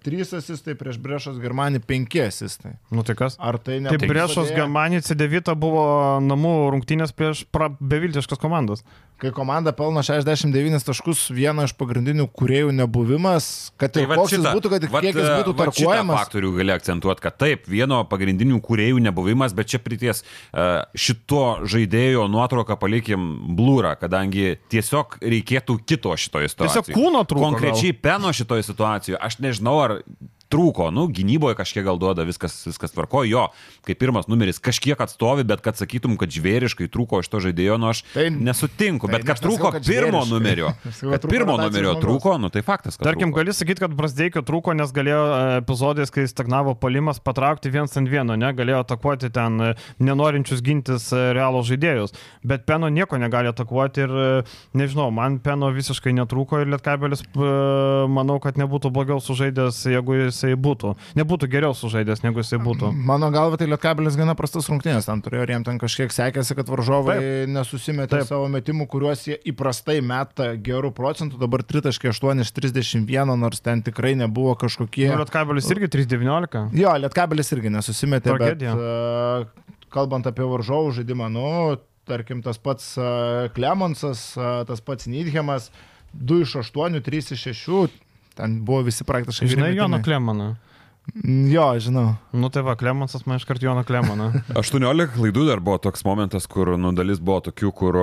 3 0.02 0.24
asistai, 0.40 0.74
prieš 0.78 0.98
Brešos 1.02 1.38
Germanį 1.38 1.84
5 1.86 2.18
asistai. 2.24 2.72
Nu 2.90 3.04
tai 3.06 3.14
kas? 3.18 3.38
Ar 3.38 3.60
tai 3.62 3.78
ne? 3.84 3.92
Taip, 3.94 4.08
Brešos 4.10 4.50
Germanija 4.56 5.04
C9 5.06 5.54
buvo 5.58 5.84
namų 6.24 6.54
rungtynės 6.78 7.12
prieš 7.12 7.44
pra- 7.52 7.74
beviltiškas 7.80 8.38
komandas. 8.38 8.80
Kai 9.18 9.32
komanda 9.34 9.72
pelno 9.74 9.98
69 9.98 10.84
taškus, 10.86 11.24
vieno 11.34 11.64
iš 11.66 11.72
pagrindinių 11.74 12.28
kuriejų 12.38 12.70
nebuvimas, 12.70 13.72
kad 13.76 13.90
Tai 13.96 14.04
koks 14.06 14.30
jis 14.30 14.38
šitą- 14.38 14.52
būtų, 14.54 14.70
kad 14.70 14.84
vat, 14.92 15.02
kiek 15.02 15.16
jis 15.18 15.30
būtų 15.40 15.54
tarkuojamas. 15.58 16.20
faktorių 16.20 16.52
gali 16.56 16.70
akcentuoti, 16.76 17.20
kad 17.24 17.36
taip, 17.42 17.66
vieno 17.66 18.04
pagrindinių 18.06 18.60
kuriejų 18.62 19.02
nebuvimas, 19.02 19.52
bet 19.58 19.66
čia 19.74 19.78
prities 19.82 20.22
e, 20.54 20.84
šito 20.94 21.66
žaidėjo 21.66 22.28
nuotrauką 22.30 22.78
palikim 22.78 23.56
blūrą, 23.58 23.96
kadangi 23.98 24.54
tiesiog 24.70 25.18
reikėtų 25.20 25.80
kito 25.84 26.14
šitoje 26.14 26.48
situacijoje. 26.54 26.86
Tiesiog 26.86 26.94
kūno 26.94 27.26
trūko 27.26 27.48
Konkrečiai 27.50 27.92
peno 27.98 28.30
šitoje 28.30 28.62
situacijoje. 28.70 29.18
Aš 29.18 29.40
nežinau, 29.42 29.76
ar 29.82 29.98
trūko, 30.52 30.88
nu, 30.94 31.06
gynyboje 31.12 31.56
kažkiek 31.58 31.84
gal 31.84 31.98
duoda, 32.00 32.24
viskas, 32.28 32.54
viskas 32.66 32.94
tvarko, 32.94 33.22
jo, 33.28 33.46
kaip 33.84 33.98
pirmas 34.00 34.28
numeris 34.30 34.58
kažkiek 34.64 34.98
atstovi, 35.04 35.44
bet 35.48 35.60
kad 35.64 35.76
sakytum, 35.76 36.16
kad 36.20 36.32
žvėriškai 36.32 36.88
trūko 36.92 37.20
iš 37.20 37.28
to 37.28 37.40
žaidėjo, 37.44 37.76
nu 37.82 37.90
aš 37.90 38.00
Tai- 38.14 38.28
nesutinku, 38.32 39.06
tai 39.10 39.18
bet 39.18 39.26
kad 39.28 39.42
trūko 39.44 39.72
kad 39.76 39.84
pirmo 39.84 40.22
žvėriškai. 40.22 40.32
numerio, 40.32 40.70
kad 41.12 41.26
pirmo 41.28 41.58
numerio 41.60 41.92
trūko, 42.04 42.38
nu 42.40 42.48
tai 42.54 42.62
faktas, 42.64 42.96
kad 42.96 43.10
Tarkim, 43.10 43.28
trūko. 43.32 43.42
gali 43.42 43.52
sakyti, 43.56 43.82
kad 43.84 43.96
Brasdeikio 43.98 44.40
trūko, 44.48 44.72
nes 44.78 44.92
galėjo 44.96 45.20
e, 45.26 45.42
epizodais, 45.60 46.12
kai 46.14 46.24
stagnavo 46.30 46.72
palimas, 46.80 47.20
patraukti 47.20 47.68
viens 47.74 47.92
ant 48.00 48.08
vieno, 48.08 48.36
ne, 48.40 48.52
galėjo 48.56 48.80
atakuoti 48.86 49.28
ten 49.34 49.60
e, 49.60 49.70
nenorinčius 50.00 50.64
gintis 50.64 51.10
e, 51.12 51.26
realo 51.36 51.60
žaidėjus. 51.66 52.16
Bet 52.48 52.64
Peno 52.68 52.88
nieko 52.88 53.20
negali 53.20 53.52
atakuoti 53.52 54.06
ir, 54.06 54.16
nežinau, 54.76 55.10
man 55.12 55.38
Peno 55.44 55.68
visiškai 55.76 56.12
netrūko 56.16 56.62
ir 56.64 56.72
Lietkabelis, 56.72 57.22
manau, 58.08 58.38
kad 58.42 58.58
nebūtų 58.60 58.90
blogiau 58.94 59.20
sužaidęs, 59.22 59.82
jeigu 59.92 60.16
jisai 60.38 60.54
būtų. 60.54 60.94
Nebūtų 61.18 61.48
geriau 61.50 61.74
sužaidęs, 61.74 62.22
negu 62.22 62.42
jisai 62.44 62.60
būtų. 62.62 62.92
Mano 62.94 63.30
galva, 63.34 63.58
tai 63.58 63.66
Lietkabelis 63.66 64.16
gana 64.18 64.36
prastas 64.38 64.70
rungtynės, 64.70 65.08
ten 65.10 65.22
turėjo 65.24 65.46
ir 65.46 65.54
jam 65.56 65.66
ten 65.66 65.80
kažkiek 65.82 66.14
sekėsi, 66.14 66.54
kad 66.58 66.70
varžovai 66.70 67.18
Taip. 67.18 67.52
nesusimetė 67.56 68.20
Taip. 68.20 68.30
Savo 68.30 68.46
metimų, 68.52 68.86
kuriuos 68.92 69.26
jie 69.26 69.38
įprastai 69.50 69.98
meta 70.04 70.52
gerų 70.54 70.92
procentų, 70.96 71.40
dabar 71.42 71.66
3.8 71.66 72.44
iš 72.46 72.54
31, 72.54 73.34
nors 73.34 73.64
ten 73.64 73.82
tikrai 73.82 74.14
nebuvo 74.18 74.54
kažkokie... 74.60 75.08
Nu, 75.10 75.18
Lietkabelis 75.24 75.70
irgi 75.74 75.90
319. 75.98 76.68
Jo, 76.78 76.94
Lietkabelis 77.02 77.52
irgi 77.56 77.74
nesusimetė, 77.74 78.36
Tragedija. 78.36 78.78
bet 78.78 79.66
kalbant 79.92 80.26
apie 80.28 80.46
varžovų 80.46 80.98
žaidimą, 81.00 81.28
nu, 81.32 81.46
tarkim, 82.08 82.42
tas 82.44 82.60
pats 82.60 82.94
uh, 83.00 83.48
Klemonsas, 83.56 84.30
uh, 84.38 84.62
tas 84.68 84.82
pats 84.84 85.08
Nidhemas, 85.10 85.70
2 86.12 86.44
iš 86.44 86.58
8, 86.62 87.00
3 87.04 87.32
iš 87.36 87.46
6, 87.52 87.96
ten 88.38 88.62
buvo 88.64 88.86
visi 88.86 89.04
praktiškai. 89.04 89.50
Žinai, 89.50 89.74
metimai. 89.74 90.02
Klemaną. 90.06 90.48
Jo, 91.24 91.64
žinau. 91.80 92.12
Nu 92.36 92.50
tai 92.52 92.62
va, 92.66 92.74
Klemensas 92.78 93.24
man 93.26 93.40
iškart 93.40 93.62
Joną 93.64 93.82
Klemoną. 93.88 94.28
18 94.60 95.08
klaidų 95.16 95.46
dar 95.48 95.62
buvo 95.64 95.78
toks 95.82 96.04
momentas, 96.06 96.46
kur 96.50 96.74
nu, 96.78 96.92
dalis 96.96 97.18
buvo 97.22 97.40
tokių, 97.48 97.72
kur 97.74 97.98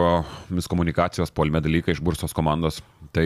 miskomunikacijos 0.53 1.31
polime 1.35 1.61
dalykai 1.63 1.93
iš 1.95 2.01
bursos 2.03 2.33
komandos. 2.35 2.81
Tai 3.15 3.23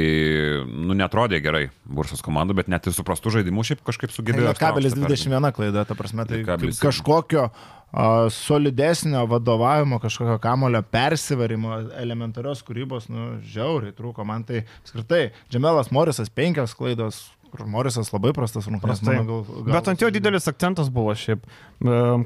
nu, 0.70 0.94
netrodė 0.94 1.40
gerai 1.42 1.64
bursos 1.90 2.22
komandų, 2.26 2.60
bet 2.60 2.68
net 2.70 2.86
ir 2.86 2.94
suprastų 2.94 3.32
žaidimų 3.40 3.64
šiaip 3.66 3.82
kažkaip 3.88 4.12
sugebėjo. 4.14 4.52
Kabelis 4.60 4.94
ištraukti 4.94 5.08
per- 5.08 5.16
21 5.50 5.56
klaida, 5.58 5.86
ta 5.90 5.98
prasme, 5.98 6.28
tai 6.30 6.44
kaip 6.46 6.68
kažkokio 6.84 7.48
a, 7.50 8.30
solidesnio 8.30 9.24
vadovavimo, 9.32 9.98
kažkokio 10.04 10.38
kamulio 10.44 10.84
persivarimo, 10.86 11.80
elementarios 11.98 12.62
kūrybos, 12.68 13.10
nu, 13.10 13.40
žiauriai 13.42 13.96
trūko. 13.98 14.28
Man 14.30 14.46
tai 14.46 14.62
skirtai, 14.86 15.32
Džemelas 15.50 15.90
Morisas 15.96 16.30
penkios 16.30 16.76
klaidos, 16.78 17.24
Morisas 17.66 18.12
labai 18.14 18.32
prastas 18.36 18.68
rungtynės. 18.70 19.02
Gal- 19.04 19.26
galva 19.26 19.74
Bet 19.74 19.88
ant 19.94 20.02
jo 20.02 20.10
didelis 20.14 20.48
akcentas 20.52 20.90
buvo 20.94 21.16
šiaip, 21.18 21.44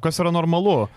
kas 0.03 0.19
yra 0.19 0.31
normalu. 0.33 0.87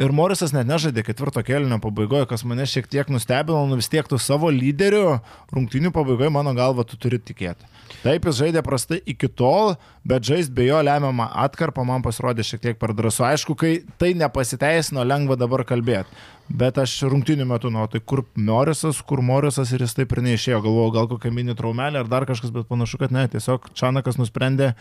Ir 0.00 0.08
Morisas 0.16 0.54
net 0.56 0.64
nežaidė 0.66 1.02
ketvirto 1.04 1.42
kelnio 1.44 1.76
pabaigoje, 1.78 2.24
kas 2.26 2.46
mane 2.48 2.64
šiek 2.64 2.86
tiek 2.88 3.10
nustebino, 3.12 3.66
nu 3.68 3.76
vis 3.76 3.90
tiek 3.92 4.06
tu 4.08 4.16
savo 4.18 4.48
lyderiu 4.48 5.18
rungtynių 5.52 5.90
pabaigoje, 5.92 6.30
mano 6.32 6.54
galva, 6.56 6.82
tu 6.88 6.96
turi 6.96 7.18
tikėti. 7.20 7.68
Taip, 8.00 8.24
jis 8.24 8.38
žaidė 8.40 8.62
prastai 8.64 9.02
iki 9.04 9.28
tol, 9.28 9.74
bet 10.08 10.24
žaisti 10.24 10.50
be 10.56 10.64
jo 10.64 10.80
lemiamą 10.80 11.28
atkarpą 11.44 11.84
man 11.84 12.00
pasirodė 12.02 12.40
šiek 12.42 12.62
tiek 12.64 12.78
per 12.80 12.94
drąsu. 12.96 13.20
Aišku, 13.28 13.54
kai 13.54 13.74
tai 14.00 14.14
nepasiteisino, 14.16 15.04
lengva 15.04 15.36
dabar 15.36 15.62
kalbėti. 15.68 16.08
Bet 16.48 16.78
aš 16.82 16.94
rungtynių 17.08 17.46
metu, 17.48 17.70
nu, 17.72 17.84
tai 17.88 18.02
kur 18.04 18.24
Morisas, 18.36 19.00
kur 19.06 19.22
Morisas 19.24 19.72
ir 19.72 19.84
jis 19.84 19.94
taip 19.96 20.12
ir 20.12 20.22
neišėjo. 20.26 20.60
Galvojau, 20.66 20.92
gal 20.96 21.08
kokia 21.14 21.32
mini 21.34 21.56
traumelė 21.56 22.02
ar 22.02 22.10
dar 22.10 22.26
kažkas, 22.28 22.52
bet 22.54 22.68
panašu, 22.68 23.00
kad 23.00 23.14
ne. 23.14 23.24
Tiesiog 23.32 23.70
Čanakas 23.78 24.20
nusprendė 24.20 24.72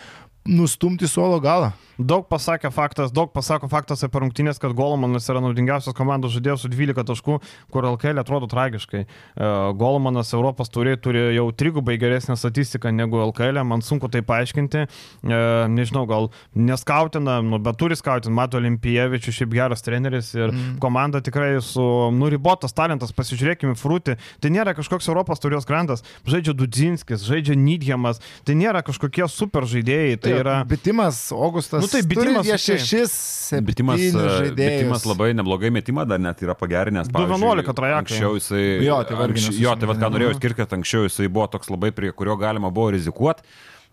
nustumti 0.45 1.07
suolo 1.07 1.37
galą. 1.41 1.69
Daug 2.01 2.25
pasakė 2.25 2.71
faktas, 2.73 3.11
daug 3.13 3.29
pasako 3.29 3.67
faktas 3.69 4.01
apie 4.01 4.23
rungtynės, 4.23 4.57
kad 4.61 4.73
Golomanas 4.73 5.27
yra 5.29 5.41
naudingiausias 5.43 5.93
komandos 5.93 6.33
žaidėjas 6.33 6.63
su 6.63 6.71
12 6.71 7.05
taškų, 7.05 7.35
kur 7.73 7.85
LKL 7.91 8.23
atrodo 8.23 8.49
tragiškai. 8.49 9.03
E, 9.05 9.49
Golomanas 9.77 10.33
Europos 10.33 10.71
turi, 10.73 10.95
turi 10.97 11.27
jau 11.35 11.45
trigubai 11.53 11.99
geresnę 12.01 12.33
statistiką 12.41 12.89
negu 12.95 13.21
LKL, 13.27 13.61
man 13.67 13.85
sunku 13.85 14.09
tai 14.09 14.23
paaiškinti. 14.25 14.81
E, 14.81 15.41
Nežinau, 15.69 16.07
gal 16.09 16.31
neskautina, 16.57 17.37
nu, 17.45 17.61
bet 17.61 17.77
turi 17.77 17.99
skautinti, 17.99 18.33
mato 18.33 18.57
Olimpijevičius, 18.57 19.37
šiaip 19.43 19.53
geras 19.53 19.85
treneris 19.85 20.33
ir 20.33 20.49
mm. 20.49 20.79
komanda 20.81 21.21
tikrai 21.21 21.50
su 21.63 21.83
nuribotas 22.15 22.75
talentas, 22.77 23.13
pasižiūrėkime, 23.15 23.75
Frūti, 23.79 24.17
tai 24.41 24.51
nėra 24.53 24.75
kažkoks 24.77 25.09
Europos 25.11 25.41
turijos 25.43 25.67
grandas, 25.67 26.05
žaidžia 26.29 26.55
Dudzinskis, 26.57 27.25
žaidžia 27.27 27.57
Nidhemas, 27.59 28.21
tai 28.47 28.55
nėra 28.59 28.83
kažkokie 28.85 29.27
super 29.31 29.67
žaidėjai, 29.69 30.19
tai 30.21 30.35
yra... 30.39 30.57
Bitimas, 30.69 31.23
Augustas. 31.35 31.83
Nu 31.83 31.91
tai 31.91 32.03
bitimas, 32.07 32.47
jie 32.47 32.59
šešis, 32.67 33.15
Bitimas, 33.59 33.99
septynis 33.99 34.51
e, 34.51 34.53
bitimas 34.55 35.05
labai 35.09 35.31
neblogai 35.35 35.71
metimą 35.73 36.05
dar 36.07 36.21
net 36.21 36.41
yra 36.45 36.55
pagerinęs. 36.57 37.11
2.11 37.11 37.75
trajekai. 37.75 37.99
Anksčiau 38.05 38.37
jisai... 38.39 38.63
Jo, 38.85 39.01
tai 39.07 39.19
vargiai 39.19 39.59
Jo, 39.61 39.75
tai 39.79 39.89
vad 39.89 39.99
ką 40.01 40.11
norėjau 40.13 40.37
skirti, 40.37 40.61
kad 40.61 40.77
anksčiau 40.77 41.05
jisai 41.07 41.29
buvo 41.31 41.49
toks 41.51 41.71
labai, 41.73 41.91
prie 41.95 42.13
kurio 42.15 42.37
galima 42.39 42.71
buvo 42.73 42.91
rizikuoti. 42.95 43.45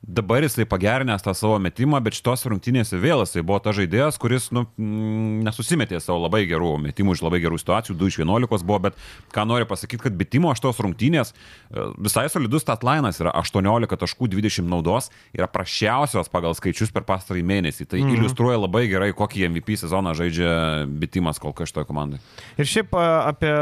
Dabar 0.03 0.43
jisai 0.43 0.67
pagerinęs 0.67 1.23
tą 1.23 1.35
savo 1.35 1.59
metimą, 1.59 1.99
bet 2.01 2.15
šitos 2.15 2.45
rungtynėse 2.47 3.01
vėl 3.03 3.25
jisai 3.25 3.43
buvo 3.43 3.59
ta 3.63 3.73
žaidėjas, 3.75 4.17
kuris 4.23 4.47
nu, 4.55 4.63
mm, 4.79 5.43
nesusimetė 5.49 5.99
savo 6.01 6.21
labai 6.23 6.45
gerų 6.47 6.77
metimų 6.85 7.17
iš 7.17 7.23
labai 7.27 7.41
gerų 7.43 7.59
situacijų, 7.59 7.97
2 7.99 8.13
iš 8.13 8.19
11 8.23 8.65
buvo, 8.69 8.79
bet 8.87 9.01
ką 9.35 9.45
noriu 9.51 9.67
pasakyti, 9.67 10.05
kad 10.07 10.17
bitimo 10.17 10.55
šitos 10.55 10.79
rungtynės 10.87 11.35
e, 11.35 11.89
visai 11.99 12.29
solidus 12.31 12.63
statlainas 12.63 13.19
yra 13.25 13.35
18 13.43 13.99
taškų 14.05 14.31
20 14.39 14.71
naudos, 14.71 15.11
yra 15.35 15.51
prašiausios 15.51 16.31
pagal 16.31 16.55
skaičius 16.55 16.95
per 16.95 17.03
pastarąjį 17.09 17.49
mėnesį. 17.51 17.91
Tai 17.91 18.01
mm. 18.05 18.17
iliustruoja 18.21 18.63
labai 18.63 18.87
gerai, 18.89 19.11
kokį 19.19 19.49
MVP 19.51 19.81
sezoną 19.83 20.15
žaidžia 20.19 20.87
bitimas 20.89 21.43
kol 21.43 21.57
kas 21.59 21.73
šitoje 21.73 21.91
komandoje. 21.91 22.23
Ir 22.55 22.71
šiaip 22.71 22.95
apie 22.95 23.57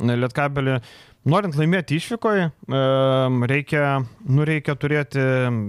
Lietkabelį, 0.00 0.80
norint 1.24 1.56
laimėti 1.56 1.96
išvykoje, 1.98 2.50
reikia, 3.48 3.84
nu, 4.28 4.44
reikia 4.46 4.74
turėti 4.76 5.22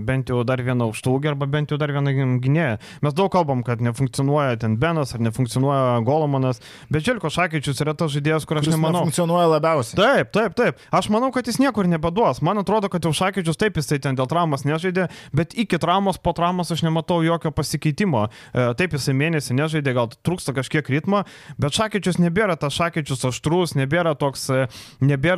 bent 0.07 0.29
jau 0.31 0.41
dar 0.47 0.61
vieną 0.65 0.89
aukštūgį 0.89 1.31
arba 1.31 1.47
bent 1.51 1.71
jau 1.71 1.77
dar 1.79 1.93
vieną 1.95 2.13
gynėją. 2.43 2.77
Mes 3.05 3.15
daug 3.15 3.31
kalbam, 3.33 3.63
kad 3.65 3.81
nefunkcionuoja 3.83 4.57
ten 4.61 4.75
Benas 4.81 5.13
ar 5.15 5.23
nefunkcionuoja 5.23 6.01
Golomanas, 6.07 6.59
bet 6.91 7.05
Želko 7.07 7.31
Šakyčius 7.31 7.79
yra 7.85 7.95
tas 7.97 8.11
žaidėjas, 8.15 8.47
kur 8.47 8.59
aš 8.59 8.67
Kuris 8.67 8.75
nemanau. 8.75 9.05
funkcionuoja 9.07 9.47
labiausiai. 9.55 9.99
Taip, 9.99 10.31
taip, 10.35 10.55
taip. 10.59 10.81
Aš 10.95 11.09
manau, 11.13 11.31
kad 11.35 11.47
jis 11.47 11.59
niekur 11.63 11.87
nebeduos. 11.89 12.41
Man 12.45 12.59
atrodo, 12.61 12.89
kad 12.91 13.05
jau 13.05 13.13
Šakyčius 13.15 13.59
taip 13.61 13.79
jisai 13.79 13.99
ten 14.03 14.17
dėl 14.19 14.27
traumos 14.31 14.65
nežaidė, 14.67 15.07
bet 15.35 15.55
iki 15.57 15.79
traumos, 15.81 16.19
po 16.19 16.33
traumos 16.37 16.71
aš 16.75 16.83
nematau 16.85 17.21
jokio 17.25 17.51
pasikeitimo. 17.55 18.27
E, 18.53 18.67
Taip 18.75 18.95
jisai 18.97 19.15
mėnesį 19.15 19.55
nežaidė, 19.55 19.93
gal 19.95 20.09
trūksta 20.11 20.51
kažkiek 20.57 20.87
ritmo, 20.91 21.23
bet 21.61 21.75
Šakyčius 21.77 22.19
nebėra 22.19 22.57
tas 22.59 22.75
Šakyčius 22.75 23.23
aštrus, 23.29 23.75
nebėra, 23.79 24.15
toks, 24.19 24.47
e, 24.51 24.65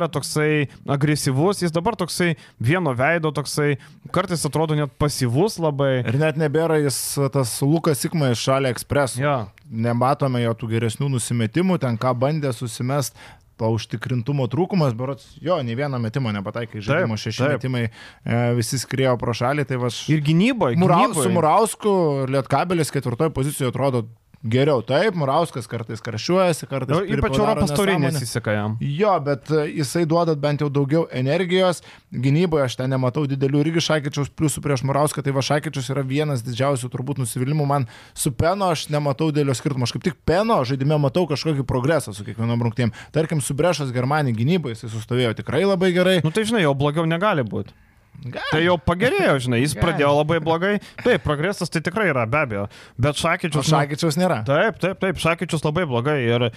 nebėra 0.08 0.12
toksai 0.12 0.68
agresyvus, 0.88 1.62
jis 1.62 1.72
dabar 1.72 1.96
toksai 1.96 2.36
vieno 2.58 2.94
veido, 2.94 3.32
toksai 3.32 3.78
kartais 4.10 4.44
atrodo 4.44 4.74
net 4.74 4.90
pasyvus 4.98 5.58
labai. 5.58 6.04
Ir 6.06 6.18
net 6.18 6.36
nebėra 6.36 6.78
jis 6.80 7.18
tas 7.32 7.60
Lukas 7.62 8.00
Sikma 8.00 8.32
iš 8.32 8.42
Šalia 8.42 8.70
Express. 8.70 9.18
Ja. 9.18 9.48
Nematome 9.70 10.42
jo 10.42 10.54
tų 10.54 10.70
geresnių 10.72 11.10
nusimetimų, 11.10 11.78
ten 11.78 11.98
ką 11.98 12.14
bandė 12.14 12.52
susimest. 12.52 13.14
To 13.58 13.72
užtikrintumo 13.74 14.46
trūkumas, 14.46 14.92
berots, 14.94 15.32
jo, 15.42 15.56
nei 15.66 15.74
vieno 15.74 15.98
metimo 15.98 16.30
nepataikė, 16.30 16.78
žaidimo 16.78 17.16
šeši 17.18 17.40
taip. 17.42 17.56
metimai, 17.56 17.80
e, 18.22 18.36
visi 18.54 18.78
skriejo 18.78 19.16
pro 19.18 19.34
šalį, 19.34 19.64
tai 19.66 19.80
va. 19.82 19.90
Ir 20.06 20.22
gynyboje. 20.22 20.78
Murau, 20.78 21.08
su 21.10 21.26
Murausku 21.34 21.94
Lietkabelis 22.30 22.94
ketvirtoje 22.94 23.34
pozicijoje 23.34 23.72
atrodo 23.74 24.04
geriau. 24.42 24.82
Taip, 24.86 25.16
Murauskas 25.18 25.66
kartais 25.70 26.02
karšiuojasi, 26.04 26.66
kartais... 26.70 26.94
Nu, 26.94 27.02
Ypač 27.02 27.38
Europos 27.38 27.72
taurė 27.72 27.96
nesąmonę. 27.96 28.12
nesiseka 28.14 28.54
jam. 28.54 28.76
Jo, 28.80 29.14
bet 29.24 29.50
e, 29.50 29.64
jisai 29.80 30.04
duoda 30.08 30.36
bent 30.38 30.62
jau 30.62 30.68
daugiau 30.70 31.06
energijos. 31.10 31.82
Gynyboje 32.12 32.68
aš 32.68 32.76
ten 32.78 32.92
nematau 32.94 33.26
didelių 33.28 33.64
irgi 33.64 33.82
Šakyčiaus 33.88 34.30
pliusų 34.38 34.62
prieš 34.64 34.84
Murauską. 34.86 35.24
Tai 35.26 35.34
va 35.36 35.44
Šakyčius 35.44 35.90
yra 35.94 36.04
vienas 36.06 36.44
didžiausių 36.46 36.90
turbūt 36.92 37.22
nusivylimų. 37.22 37.66
Man 37.68 37.88
su 38.14 38.32
Peno 38.32 38.70
aš 38.74 38.86
nematau 38.94 39.32
didelio 39.34 39.56
skirtumo. 39.58 39.88
Aš 39.88 39.96
kaip 39.96 40.06
tik 40.06 40.20
Peno 40.28 40.60
žaidime 40.68 41.00
matau 41.02 41.26
kažkokį 41.30 41.66
progresą 41.68 42.14
su 42.14 42.26
kiekvienom 42.28 42.62
rungtym. 42.68 42.94
Tarkim, 43.12 43.42
su 43.42 43.58
Brešas 43.58 43.92
Germanija 43.96 44.36
gynyboje 44.38 44.78
jisai 44.78 44.94
sustovėjo 44.94 45.34
tikrai 45.42 45.66
labai 45.66 45.92
gerai. 45.96 46.18
Nu 46.24 46.30
tai 46.34 46.46
žinai, 46.48 46.62
jau 46.64 46.76
blogiau 46.78 47.08
negali 47.10 47.42
būti. 47.42 47.74
Gali. 48.18 48.50
Tai 48.50 48.60
jau 48.64 48.74
pagerėjo, 48.82 49.34
žinai, 49.44 49.60
jis 49.62 49.76
Gali. 49.76 49.84
pradėjo 49.84 50.10
labai 50.16 50.38
blogai. 50.42 50.72
Taip, 51.04 51.22
progresas 51.22 51.70
tai 51.70 51.82
tikrai 51.86 52.08
yra, 52.10 52.24
be 52.26 52.40
abejo. 52.40 52.64
Bet 52.98 53.14
O 53.14 53.22
Šakyčius... 53.22 53.68
Šakyčiaus 53.70 54.18
nėra. 54.18 54.40
Taip, 54.48 54.80
taip, 54.82 54.98
taip, 55.04 55.20
Šakyčius 55.22 55.62
labai 55.62 55.84
blogai 55.86 56.16
ir 56.24 56.48
e, 56.48 56.52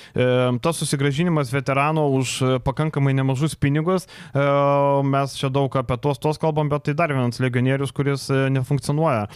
tas 0.65 0.81
susigražinimas 0.81 1.53
veterano 1.53 2.07
už 2.17 2.33
e, 2.41 2.51
pakankamai 2.65 3.13
nemažus 3.17 3.53
pinigus, 3.61 4.07
e, 4.33 4.47
mes 5.13 5.37
čia 5.37 5.51
daug 5.53 5.77
apie 5.77 5.99
tos 6.01 6.21
tos 6.21 6.41
kalbam, 6.41 6.71
bet 6.71 6.87
tai 6.89 6.97
dar 6.97 7.13
vienas 7.13 7.41
legionierius, 7.43 7.93
kuris 7.93 8.25
e, 8.33 8.41
nefunkcionuoja. 8.57 9.29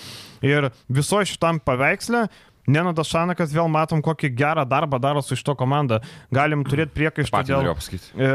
Ir 0.45 0.71
visoje 0.89 1.30
šitam 1.36 1.61
paveiksle 1.61 2.26
Nenadas 2.68 3.09
Šanakas 3.11 3.53
vėl 3.53 3.70
matom, 3.72 4.01
kokį 4.05 4.32
gerą 4.36 4.66
darbą 4.70 4.99
daro 5.01 5.22
su 5.26 5.38
šito 5.38 5.55
komanda. 5.57 6.01
Galim 6.34 6.63
turėti 6.68 6.95
priekaištų 6.97 7.43
dėl... 7.49 7.70
E, 7.70 8.32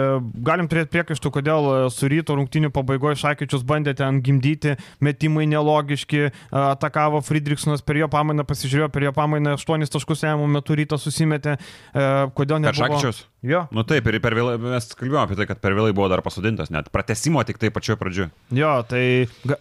Galim 0.47 0.70
turėti 0.70 0.93
priekaištų, 0.95 1.33
kodėl 1.35 1.70
e, 1.70 1.81
su 1.95 2.11
ryto 2.11 2.37
rungtinių 2.39 2.70
pabaigoje 2.74 3.18
Šakyčius 3.24 3.66
bandė 3.66 3.97
ten 3.99 4.22
gimdyti, 4.24 4.76
metimai 5.03 5.49
nelogiški, 5.51 6.22
e, 6.28 6.33
atakavo 6.61 7.22
Friedrichsonas 7.26 7.85
per 7.87 8.01
jo 8.01 8.11
pamainą, 8.12 8.47
pasižiūrėjo 8.49 8.91
per 8.95 9.09
jo 9.09 9.14
pamainą, 9.16 9.57
8 9.61 9.91
taškus 9.97 10.26
lemiamų 10.26 10.49
metų 10.61 10.81
ryto 10.83 11.01
susimetė, 11.01 11.59
e, 11.59 12.09
kodėl 12.37 12.62
nebuvo. 12.62 12.87
Šakyčius? 12.87 13.26
Jo, 13.41 13.62
Nu 13.72 13.80
taip, 13.88 14.05
ir 14.11 14.18
per 14.20 14.34
vėlai, 14.36 14.59
mes 14.61 14.86
kalbėjome 14.93 15.22
apie 15.24 15.36
tai, 15.38 15.47
kad 15.49 15.61
per 15.62 15.72
vėlai 15.72 15.95
buvo 15.97 16.11
dar 16.12 16.20
pasodintas, 16.20 16.68
net 16.68 16.91
pratesimo 16.93 17.41
tik 17.49 17.57
tai 17.57 17.70
pačioje 17.72 17.97
pradžioje. 17.97 18.28
jo, 18.53 18.72
tai 18.84 19.03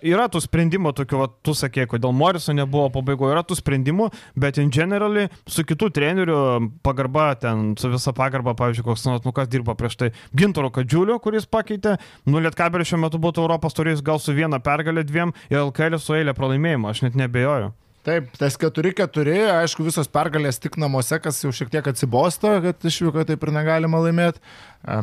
yra 0.04 0.26
tų 0.28 0.42
sprendimų, 0.44 0.92
tokių, 0.98 1.20
va, 1.22 1.30
tu 1.48 1.56
sakė, 1.56 1.86
kodėl 1.88 2.12
Moriso 2.12 2.52
nebuvo 2.52 2.90
pabaigoje, 2.98 3.32
yra 3.38 3.46
tų 3.48 3.56
sprendimų, 3.62 4.10
bet 4.36 4.60
in 4.60 4.68
generally 4.76 5.30
su 5.48 5.64
kitų 5.64 5.92
trenerių 5.96 6.40
pagarba 6.84 7.30
ten, 7.40 7.78
su 7.80 7.88
visa 7.94 8.12
pagarba, 8.12 8.52
pavyzdžiui, 8.60 8.84
koks 8.90 9.08
nors, 9.08 9.24
nu 9.24 9.32
kas 9.32 9.48
dirba 9.48 9.78
prieš 9.80 9.96
tai, 9.96 10.12
Gintaro 10.36 10.74
Kadžiulio, 10.76 11.16
kuris 11.24 11.48
pakeitė, 11.48 11.96
nu 12.28 12.44
Lietkabelis 12.44 12.92
šiuo 12.92 13.00
metu 13.06 13.22
būtų 13.22 13.48
Europos 13.48 13.80
turėjus 13.80 14.04
gal 14.04 14.20
su 14.20 14.36
viena 14.36 14.60
pergalė 14.60 15.08
dviem 15.08 15.32
ir 15.48 15.64
LKL 15.64 16.02
su 16.04 16.20
eilė 16.20 16.36
pralaimėjimo, 16.36 16.92
aš 16.92 17.08
net 17.08 17.16
nebejoju. 17.16 17.72
Taip, 18.08 18.30
tas 18.40 18.56
4-4, 18.56 19.34
aišku, 19.60 19.84
visos 19.84 20.08
pergalės 20.08 20.56
tik 20.64 20.78
namuose, 20.80 21.18
kas 21.20 21.42
jau 21.44 21.50
šiek 21.52 21.68
tiek 21.74 21.88
atsibosto, 21.92 22.54
kad 22.64 22.86
išvyko 22.88 23.26
taip 23.28 23.42
ir 23.44 23.52
negalima 23.52 24.00
laimėti, 24.00 24.40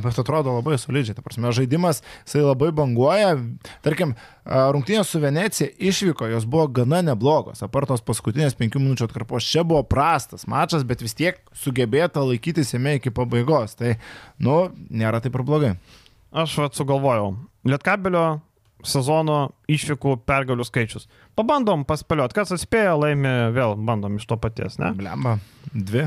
bet 0.01 0.21
atrodo 0.23 0.55
labai 0.55 0.79
solidžiai. 0.81 1.19
Ta 1.19 1.25
prasme, 1.25 1.51
žaidimas, 1.53 2.01
jisai 2.25 2.47
labai 2.47 2.71
banguoja. 2.79 3.35
Tarkim, 3.85 4.15
rungtynės 4.49 5.13
su 5.13 5.21
Venecija 5.21 5.69
išvyko, 5.77 6.31
jos 6.33 6.49
buvo 6.49 6.65
gana 6.81 7.03
neblogos. 7.05 7.61
Apartos 7.67 8.01
paskutinės 8.07 8.57
5 8.57 8.81
minučių 8.81 9.11
atkarpos 9.11 9.45
čia 9.45 9.67
buvo 9.69 9.85
prastas 9.85 10.49
mačas, 10.49 10.89
bet 10.89 11.05
vis 11.05 11.15
tiek 11.21 11.45
sugebėta 11.53 12.25
laikytis 12.25 12.73
jame 12.73 12.97
iki 12.97 13.13
pabaigos. 13.13 13.77
Tai, 13.77 13.99
nu, 14.41 14.71
nėra 14.89 15.21
taip 15.21 15.37
ir 15.37 15.45
blogai. 15.45 15.77
Aš 16.33 16.57
vat 16.65 16.81
sugalvojau. 16.81 17.35
Lietkabelio 17.69 18.27
sezono 18.87 19.51
išvykų 19.73 20.19
pergalių 20.29 20.65
skaičius. 20.67 21.09
Pabandom 21.37 21.85
paspėliot, 21.85 22.33
kas 22.37 22.55
atspėja, 22.57 22.95
laimi 22.97 23.33
vėl, 23.53 23.77
bandom 23.77 24.17
iš 24.17 24.25
to 24.31 24.39
paties, 24.41 24.79
ne? 24.81 24.95
Blemba. 24.97 25.37
Dvi. 25.75 26.07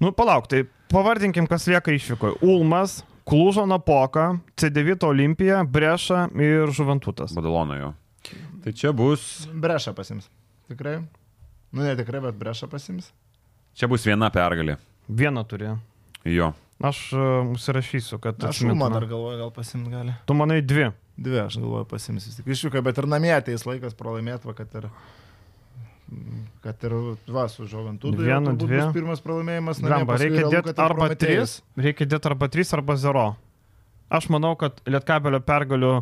Nu, 0.00 0.14
palauk, 0.16 0.48
tai 0.48 0.64
pavardinkim, 0.92 1.48
kas 1.50 1.68
lieka 1.68 1.92
išvykoje. 1.92 2.40
Ulmas, 2.48 3.02
Klužo 3.28 3.66
Napoka, 3.68 4.38
C9 4.58 5.04
Olimpija, 5.06 5.60
Breša 5.68 6.30
ir 6.40 6.72
Žuventutas. 6.74 7.36
Badalono 7.36 7.76
jo. 7.76 7.92
Tai 8.64 8.72
čia 8.76 8.94
bus, 8.96 9.46
Breša 9.52 9.92
pasims. 9.96 10.30
Tikrai? 10.70 11.02
Nu, 11.70 11.82
ne 11.82 11.96
tikrai, 11.96 12.20
bet 12.20 12.34
breša 12.34 12.66
pasims. 12.70 13.12
čia 13.78 13.86
bus 13.90 14.02
viena 14.06 14.30
pergalė. 14.34 14.76
Vieną 15.06 15.44
turi. 15.46 15.70
Jo. 16.26 16.50
Aš 16.82 17.12
uh, 17.12 17.50
užsirašysiu, 17.52 18.18
kad... 18.22 18.38
Aš 18.48 18.62
Ulmą 18.64 18.88
dar 18.90 19.04
galvoju, 19.06 19.38
gal 19.38 19.50
pasimt 19.54 19.90
gali. 19.92 20.14
Tu 20.26 20.34
manai 20.34 20.60
dvi. 20.64 20.88
Dvi, 21.20 21.40
aš 21.42 21.58
galvoju, 21.60 21.84
pasims 21.90 22.26
vis 22.28 22.38
tik 22.38 22.46
išvyka, 22.48 22.80
bet 22.84 22.98
ir 23.00 23.08
namie 23.10 23.32
ateis 23.36 23.66
laikas 23.68 23.96
pralaimėti, 23.98 24.48
va, 24.48 24.56
kad 24.56 24.76
ir... 24.80 24.88
Kad 26.64 26.86
ir, 26.88 26.94
va, 27.30 27.44
su 27.52 27.68
Žoventu. 27.70 28.10
Vienu, 28.18 28.56
dvi. 28.58 28.80
Pirmas 28.96 29.20
pralaimėjimas 29.22 29.78
paskui 29.84 30.16
reikia 30.24 30.48
dėti 30.56 30.74
arba. 30.82 31.10
3, 31.14 31.52
reikia 31.84 32.08
dėti 32.16 32.30
arba 32.32 32.48
3 32.50 32.72
arba 32.80 32.96
0. 32.98 33.26
Aš 34.10 34.26
manau, 34.32 34.56
kad 34.58 34.80
Lietkabelio 34.90 35.38
pergalių 35.46 35.92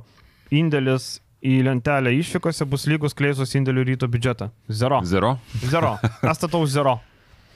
indėlis 0.55 1.19
į 1.45 1.59
lentelę 1.66 2.14
išvykose 2.19 2.64
bus 2.71 2.87
lygus 2.89 3.14
kleizos 3.19 3.53
indėlių 3.59 3.85
ryto 3.91 4.09
biudžetą. 4.11 4.49
0. 4.71 5.03
Zero. 5.07 5.35
0. 5.66 5.93
Aš 6.31 6.41
statau 6.41 6.64
0. 6.64 6.97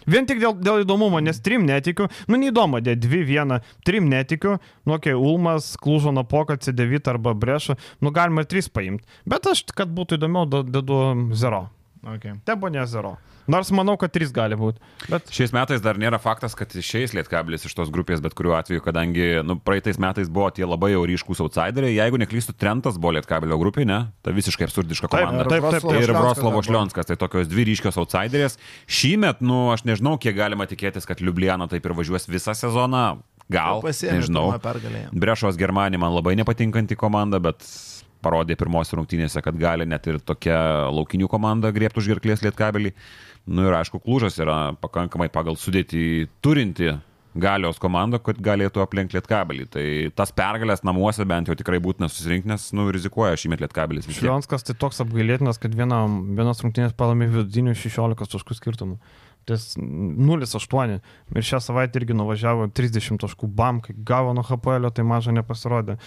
Vien 0.06 0.26
tik 0.28 0.40
dėl, 0.42 0.56
dėl 0.58 0.86
įdomumo, 0.86 1.20
nes 1.22 1.40
trim 1.44 1.66
netikiu. 1.68 2.08
Nu, 2.30 2.40
neįdomu, 2.40 2.82
dėl 2.84 2.98
2-1, 3.02 3.58
trim 3.86 4.08
netikiu. 4.10 4.58
Nu, 4.88 4.98
kai 5.02 5.14
Ulmas, 5.18 5.74
Klužo 5.80 6.14
Napoka, 6.14 6.56
C9 6.56 7.02
arba 7.10 7.34
Breša, 7.34 7.78
nu, 8.00 8.14
galima 8.14 8.44
ir 8.44 8.50
3 8.50 8.72
paimti. 8.72 9.22
Bet 9.28 9.46
aš, 9.50 9.66
kad 9.76 9.92
būtų 9.92 10.20
įdomiau, 10.20 10.48
dedu 10.48 11.04
0. 11.34 11.64
Okay. 12.02 12.34
Tebonė 12.48 12.82
0. 12.90 13.14
Nors 13.50 13.70
manau, 13.74 13.96
kad 13.98 14.12
3 14.14 14.30
gali 14.34 14.56
būti. 14.58 14.78
Bet 15.10 15.30
Šiais 15.34 15.50
metais 15.54 15.82
dar 15.82 15.98
nėra 15.98 16.18
faktas, 16.22 16.54
kad 16.58 16.70
išeis 16.78 17.10
Lietkabilis 17.14 17.66
iš 17.66 17.74
tos 17.78 17.90
grupės, 17.94 18.20
bet 18.22 18.36
kuriuo 18.38 18.54
atveju, 18.58 18.82
kadangi 18.84 19.26
nu, 19.46 19.56
praeitais 19.58 19.98
metais 20.02 20.30
buvo 20.30 20.48
tie 20.54 20.66
labai 20.66 20.92
jau 20.92 21.02
ryškūs 21.10 21.42
outsideriai, 21.42 21.96
jeigu 21.96 22.20
neklystu, 22.22 22.54
Trentas 22.58 22.98
buvo 23.02 23.16
Lietkabilio 23.18 23.58
grupė, 23.58 23.86
ne? 23.88 23.98
Ta 24.22 24.34
visiškai 24.34 24.68
absurdiška 24.68 25.10
Taip, 25.10 25.26
komanda. 25.26 25.46
taip, 25.50 25.66
taip, 25.66 25.78
taip. 25.78 25.88
Ir 25.90 26.06
Šlionskas 26.06 26.22
Vroclavo 26.22 26.52
dar 26.52 26.58
buvo. 26.58 26.66
Šlionskas, 26.68 27.10
tai 27.10 27.18
tokios 27.18 27.50
dvi 27.50 27.66
ryškios 27.72 27.98
outsiderės. 28.02 28.58
Šįmet, 28.86 29.42
nu, 29.42 29.64
aš 29.74 29.86
nežinau, 29.90 30.14
kiek 30.22 30.38
galima 30.38 30.66
tikėtis, 30.70 31.06
kad 31.10 31.22
Ljubljana 31.22 31.66
taip 31.70 31.86
ir 31.86 31.98
važiuos 31.98 32.30
visą 32.30 32.54
sezoną. 32.58 33.06
Gal, 33.52 33.82
nežinau. 33.82 34.52
Brešos 35.12 35.58
Germanija 35.60 36.00
man 36.00 36.14
labai 36.14 36.36
nepatinkanti 36.38 36.96
komanda, 36.96 37.42
bet 37.42 37.66
parodė 38.22 38.56
pirmos 38.58 38.92
rungtynėse, 38.96 39.42
kad 39.44 39.58
gali 39.58 39.86
net 39.88 40.06
ir 40.10 40.20
tokia 40.22 40.58
laukinių 40.94 41.28
komanda 41.30 41.72
griebti 41.74 42.02
už 42.02 42.12
gerklės 42.14 42.44
lietkabelį. 42.46 42.94
Nu 43.52 43.66
ir 43.66 43.74
aišku, 43.74 43.98
Klūžas 44.02 44.38
yra 44.42 44.74
pakankamai 44.78 45.26
pagal 45.32 45.58
sudėti 45.58 46.28
turinti 46.44 46.92
galios 47.38 47.78
komanda, 47.80 48.20
kad 48.22 48.38
galėtų 48.42 48.82
aplenkti 48.84 49.16
lietkabelį. 49.16 49.66
Tai 49.72 49.86
tas 50.18 50.32
pergalės 50.36 50.84
namuose 50.84 51.24
bent 51.28 51.48
jau 51.48 51.56
tikrai 51.56 51.80
būtina 51.82 52.08
susirinkti, 52.12 52.50
nes, 52.50 52.68
nu, 52.76 52.86
rizikuoja 52.92 53.38
šįmet 53.40 53.64
lietkabelis. 53.64 54.06
vis 54.06 54.18
tiek. 54.18 54.26
Šlionskas 54.26 54.66
tai 54.68 54.76
toks 54.78 55.00
apgailėtinas, 55.04 55.60
kad 55.62 55.74
viena, 55.76 56.04
vienas 56.06 56.62
rungtynės 56.64 56.96
palami 56.98 57.30
vidutinių 57.32 57.74
16 57.78 58.36
taškų 58.36 58.58
skirtumų. 58.58 58.98
Ties 59.48 59.72
0,8. 59.80 61.00
Ir 61.34 61.48
šią 61.48 61.62
savaitę 61.64 61.98
irgi 61.98 62.14
nuvažiavo 62.14 62.68
30 62.70 63.18
taškų 63.24 63.48
bam, 63.50 63.80
kai 63.82 63.96
gavo 63.96 64.36
nuo 64.36 64.44
HPL, 64.46 64.92
tai 64.94 65.06
maža 65.08 65.34
nepasirodė. 65.34 65.98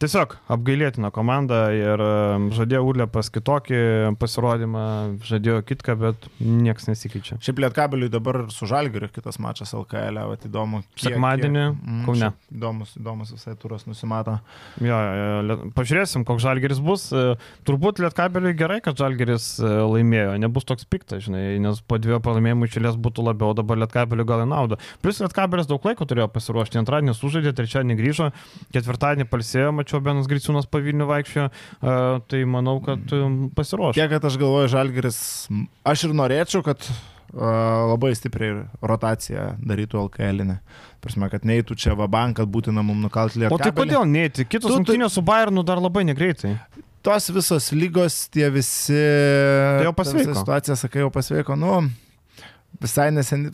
Tiesiog 0.00 0.32
apgailėtina 0.48 1.10
komanda 1.12 1.58
ir 1.76 2.00
e, 2.00 2.12
žadėjo 2.56 2.78
Urlepas 2.88 3.28
kitokį 3.34 3.80
pasirodymą, 4.16 4.84
žadėjo 5.28 5.58
kitką, 5.68 5.96
bet 6.00 6.28
niekas 6.40 6.86
nesikeičia. 6.88 7.36
Šiaip 7.44 7.58
Lietkabeliui 7.60 8.08
dabar 8.08 8.38
su 8.48 8.64
Žalgiriu 8.70 9.10
kitas 9.12 9.36
mačas 9.44 9.74
LKL, 9.76 10.22
vat 10.30 10.46
įdomu. 10.48 10.80
kiek- 10.96 11.10
Sekmadienį 11.10 11.64
kiek- 11.66 12.06
Kaune. 12.06 12.30
šiaip 12.30 12.56
Įdomus, 12.56 12.94
įdomus 12.96 13.32
visai 13.36 13.54
turas 13.60 13.84
nusimato. 13.84 14.38
Jo, 14.80 14.96
jo, 15.20 15.58
pažiūrėsim, 15.76 16.24
koks 16.24 16.46
žalgeris 16.48 16.80
bus. 16.80 17.10
E, 17.12 17.36
Turbūt 17.68 18.00
Lietkabeliui 18.00 18.54
gerai, 18.56 18.80
kad 18.80 18.96
žalgeris 18.96 19.50
e, 19.60 19.68
laimėjo, 19.84 20.38
nebus 20.40 20.64
toks 20.64 20.88
piktas, 20.88 21.26
žinai, 21.28 21.58
nes 21.60 21.82
po 21.84 21.98
dviejų 22.00 22.22
pralaimėjimų 22.24 22.70
išėlės 22.72 22.96
būtų 22.96 23.28
labiau, 23.28 23.52
dabar 23.52 23.76
Lietkabeliui 23.84 24.24
gal 24.24 24.46
į 24.46 24.48
naudą. 24.48 24.80
Plus 25.04 25.20
Lietkabelis 25.20 25.68
daug 25.68 25.84
laiko 25.84 26.08
turėjo 26.08 26.30
pasiruošti, 26.32 26.80
antradienį 26.80 27.12
sužaidė, 27.20 27.52
trečiadienį 27.60 27.98
grįžo, 28.00 28.30
ketvirtadienį 28.72 29.28
palsėjo, 29.28 29.70
mačiau, 29.76 29.88
Benas 29.98 30.28
Griciūnas 30.30 30.68
pavilnių 30.70 31.08
vaikščiojo, 31.10 31.48
e, 31.50 31.94
tai 32.30 32.42
manau, 32.46 32.78
kad 32.84 33.02
e, 33.10 33.22
pasiruoš. 33.56 33.98
Kiek, 33.98 34.10
kad 34.12 34.28
aš 34.30 34.36
galvoju, 34.40 34.70
Žalgiris, 34.70 35.18
aš 35.90 36.04
ir 36.06 36.14
norėčiau, 36.20 36.62
kad 36.66 36.86
uh, 36.86 37.00
labai 37.90 38.12
stipriai 38.18 38.66
rotaciją 38.82 39.56
darytų 39.58 40.04
LKL. 40.06 40.44
-inė. 40.44 40.60
Prasme, 41.00 41.30
kad 41.32 41.48
neįtų 41.48 41.76
čia 41.80 41.96
vabank, 41.96 42.36
kad 42.36 42.48
būtina 42.52 42.84
mums 42.84 43.02
nukalti 43.02 43.40
O 43.40 43.42
Lietuvą. 43.42 43.58
tai 43.64 43.72
kodėl 43.72 44.04
neįti? 44.04 44.46
Kitos 44.46 44.76
rungtynės 44.76 45.16
su 45.16 45.22
Bayernu 45.22 45.64
dar 45.64 45.80
labai 45.80 46.04
negreitai. 46.04 46.58
tos 47.02 47.30
visos 47.32 47.72
lygos, 47.72 48.28
tie 48.28 48.50
visi... 48.52 48.92
Tai 48.92 49.88
jau 49.88 49.96
pasveiko. 49.96 50.34
Situacija, 50.36 50.76
sakai, 50.76 51.00
jau 51.00 51.10
pasveiko. 51.10 51.56
Nu, 51.56 51.78
visai 52.80 53.08
neseniai, 53.14 53.52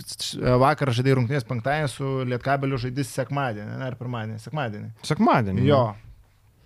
vakar 0.61 0.93
žaidėjai 0.95 1.19
rungtynės 1.21 1.47
penktadienį 1.47 1.93
su 1.93 2.11
Lietkabeliu 2.33 2.81
žaidys 2.83 3.13
sekmadienį, 3.15 3.79
ne, 3.79 3.87
ar 3.87 3.97
pirmadienį, 4.01 4.41
sekmadienį. 4.43 4.91
Sekmadienį. 5.07 5.65
Jo. 5.69 5.85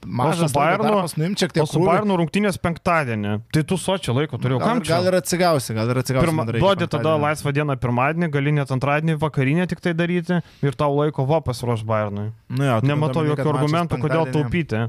Mažas 0.07 0.51
su 0.51 0.57
Bayernu- 0.57 1.19
nuim 1.21 1.35
šiek 1.37 1.51
O 1.51 1.55
tiek 1.59 1.69
su 1.69 1.81
Bayernu 1.85 2.17
rungtynės 2.17 2.57
penktadienį. 2.59 3.35
Tai 3.53 3.63
tu 3.69 3.77
sočio 3.77 4.15
laiko 4.17 4.39
turėjau. 4.41 4.61
Gal, 4.63 4.81
gal 4.81 5.07
ir 5.11 5.19
atsigausi, 5.21 5.75
gal 5.77 5.91
ir 5.93 6.01
atsigausi. 6.01 6.27
Pirma, 6.27 6.47
duodi 6.47 6.89
tada 6.89 7.17
laisvą 7.21 7.53
dieną 7.53 7.77
pirmadienį, 7.77 8.31
gali 8.33 8.53
net 8.53 8.73
antradienį 8.73 9.19
vakarinę 9.21 9.69
tik 9.69 9.81
tai 9.81 9.93
daryti 9.93 10.41
ir 10.63 10.73
tau 10.73 10.97
laiko 10.97 11.27
va 11.29 11.41
pasiruoš 11.45 11.85
Bayernui. 11.85 12.33
Nu, 12.49 12.65
jo, 12.65 12.81
turint 12.81 12.89
Nematau 12.95 13.25
jokių 13.29 13.49
argumentų, 13.55 14.01
kodėl 14.01 14.33
taupyti. 14.33 14.89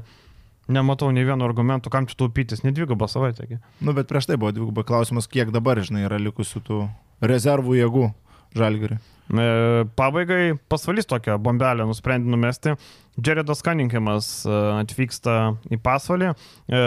Nematau 0.72 1.10
nei 1.12 1.24
vieno 1.26 1.44
argumento, 1.44 1.90
kam 1.90 2.06
čia 2.06 2.16
taupytis, 2.16 2.62
ne 2.64 2.70
dvigubą 2.72 3.08
savaitę. 3.10 3.58
Nu, 3.82 3.92
bet 3.92 4.06
prieš 4.08 4.30
tai 4.30 4.36
buvo 4.38 4.52
dvigubai 4.54 4.84
klausimas, 4.86 5.26
kiek 5.26 5.50
dabar, 5.50 5.76
žinai, 5.82 6.06
yra 6.06 6.16
likusių 6.22 6.62
tų 6.62 6.88
rezervų 7.20 7.74
jėgų 7.82 8.12
žalgiriui. 8.56 9.00
E, 9.32 9.84
Pabaigai 9.96 10.54
pasvalys 10.70 11.06
tokią 11.10 11.38
bombelę 11.42 11.84
nusprendė 11.88 12.30
numesti. 12.30 12.76
Jaredas 13.16 13.60
Cunninghamas 13.60 14.28
e, 14.46 14.52
atvyksta 14.80 15.34
į 15.72 15.78
pasvalį. 15.84 16.30
E, 16.32 16.80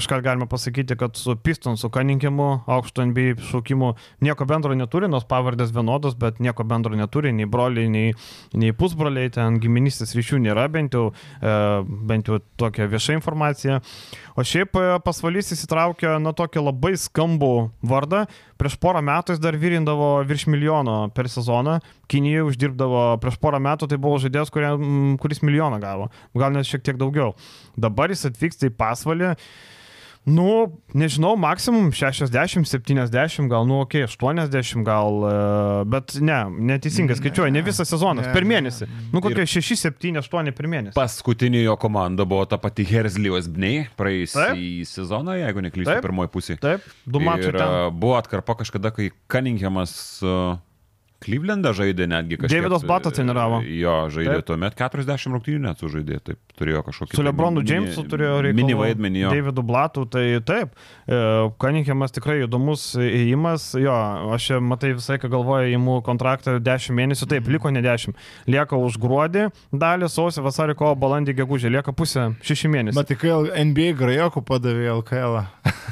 Iškart 0.00 0.24
galime 0.26 0.48
pasakyti, 0.50 0.96
kad 0.98 1.14
su 1.18 1.36
Pistonsu 1.38 1.90
Cunninghamu 1.94 2.48
aukšto 2.66 3.06
NBA 3.06 3.36
šaukimu 3.50 3.92
nieko 4.26 4.46
bendro 4.48 4.74
neturi, 4.74 5.10
nors 5.10 5.28
pavardės 5.30 5.70
vienodos, 5.74 6.16
bet 6.18 6.42
nieko 6.42 6.66
bendro 6.66 6.98
neturi, 6.98 7.30
nei 7.36 7.46
broliai, 7.46 7.86
nei, 7.92 8.16
nei 8.58 8.74
pusbroliai, 8.74 9.30
ten 9.34 9.60
giminystės 9.62 10.16
ryšių 10.18 10.42
nėra, 10.48 10.66
bent 10.74 10.98
jau, 10.98 11.12
e, 11.38 11.54
bent 12.10 12.30
jau 12.30 12.40
tokia 12.58 12.90
vieša 12.90 13.14
informacija. 13.20 13.78
O 14.38 14.42
šiaip 14.46 14.74
pasvalys 15.06 15.54
įsitraukė 15.54 16.16
na 16.22 16.34
tokį 16.34 16.62
labai 16.62 16.96
skambų 16.98 17.54
vardą. 17.86 18.26
Prieš 18.58 18.74
porą 18.82 19.04
metų 19.06 19.36
jis 19.36 19.42
dar 19.42 19.54
virindavo 19.58 20.16
virš 20.26 20.48
milijono 20.50 21.04
per 21.14 21.30
sezoną. 21.30 21.78
Kinijoje 22.08 22.46
uždirbdavo 22.52 23.02
prieš 23.22 23.36
porą 23.42 23.60
metų, 23.62 23.88
tai 23.90 23.98
buvo 24.00 24.20
žaidėjas, 24.22 24.52
kuris 24.52 25.42
milijoną 25.44 25.80
gavo. 25.82 26.10
Gal 26.38 26.54
net 26.56 26.68
šiek 26.68 26.84
tiek 26.86 27.00
daugiau. 27.00 27.34
Dabar 27.76 28.14
jis 28.14 28.28
atvyksta 28.30 28.70
į 28.70 28.76
pasvalį. 28.80 29.34
Nu, 30.28 30.80
nežinau, 30.92 31.36
maksimum 31.40 31.88
60, 31.94 32.66
70, 32.68 33.48
gal, 33.48 33.64
nu, 33.64 33.80
okay, 33.80 34.04
80 34.04 34.84
gal, 34.84 35.22
e, 35.24 35.84
bet 35.88 36.18
ne, 36.20 36.36
neteisingai 36.68 37.16
skaičiuoju, 37.16 37.52
ne 37.54 37.62
visas 37.64 37.88
sezonas, 37.88 38.26
Ne, 38.28 38.34
per 38.36 38.44
ne. 38.44 38.50
mėnesį. 38.52 38.88
Nu, 39.14 39.22
kokie 39.24 39.46
6, 39.48 39.72
7, 39.80 40.20
8 40.20 40.52
per 40.52 40.68
mėnesį. 40.68 40.96
Paskutinė 40.98 41.62
jo 41.62 41.78
komanda 41.80 42.26
buvo 42.28 42.44
ta 42.50 42.60
pati 42.60 42.84
Herzlijos 42.88 43.48
Bnei 43.48 43.86
praėjusį 43.96 44.84
sezoną, 44.90 45.38
jeigu 45.40 45.64
neklystu, 45.64 45.96
pirmoji 46.04 46.32
pusė. 46.34 46.58
Taip, 46.60 46.84
du 47.06 47.22
ten. 47.22 47.64
a, 47.64 47.88
buvo 47.88 48.18
atkarpa 48.20 48.58
kažkada, 48.60 48.92
kai 48.92 49.08
Cunninghamas 49.32 49.96
uh, 50.26 50.58
Klyvlendą 51.18 51.72
žaidė 51.74 52.06
netgi 52.06 52.36
kažkas. 52.38 52.52
Davidas 52.54 52.84
Batas 52.86 53.16
treniravo. 53.16 53.58
Jo, 53.66 53.94
žaidė 54.14 54.36
Taip. 54.38 54.46
tuomet 54.52 54.76
40 54.78 55.32
rungtynių 55.34 55.62
net 55.64 55.80
sužaidė, 55.82 56.20
taip 56.22 56.54
turėjo 56.54 56.84
kažkokį. 56.86 57.10
Su 57.10 57.18
tai 57.18 57.24
Lebronu 57.26 57.64
Jamesu 57.66 58.04
turėjo 58.06 58.36
reikalų. 58.46 58.58
Mini 58.60 58.76
vaidmenį 58.78 59.24
jo. 59.24 59.32
Davidu 59.34 59.64
Blatu, 59.66 60.04
tai 60.06 60.38
taip. 60.46 60.78
Kaninghamas 61.58 62.14
tikrai 62.14 62.44
įdomus 62.44 62.92
įėjimas. 63.02 63.66
Jo, 63.82 63.96
aš 64.36 64.46
čia, 64.52 64.60
matai, 64.62 64.92
visai, 64.94 65.18
ką 65.18 65.32
galvoju, 65.34 65.72
įimu 65.74 65.98
kontraktą 66.06 66.60
10 66.62 66.94
mėnesių. 67.00 67.26
Mhm. 67.26 67.34
Taip, 67.34 67.50
liko 67.50 67.74
ne 67.74 67.82
10. 67.82 68.14
Lieka 68.46 68.78
už 68.78 69.00
gruodį, 69.02 69.48
dalį 69.74 70.06
sausio, 70.14 70.46
vasarį, 70.46 70.78
kovo, 70.78 70.94
balandį, 71.02 71.34
gegužę. 71.42 71.74
Lieka 71.74 71.90
pusė 71.98 72.30
6 72.46 72.70
mėnesių. 72.70 72.98
Bet 73.00 73.10
tik 73.10 73.26
NBA 73.26 73.90
grajokų 73.98 74.46
padavė 74.46 74.92
LKL. 75.00 75.42
Kokių 75.42 75.87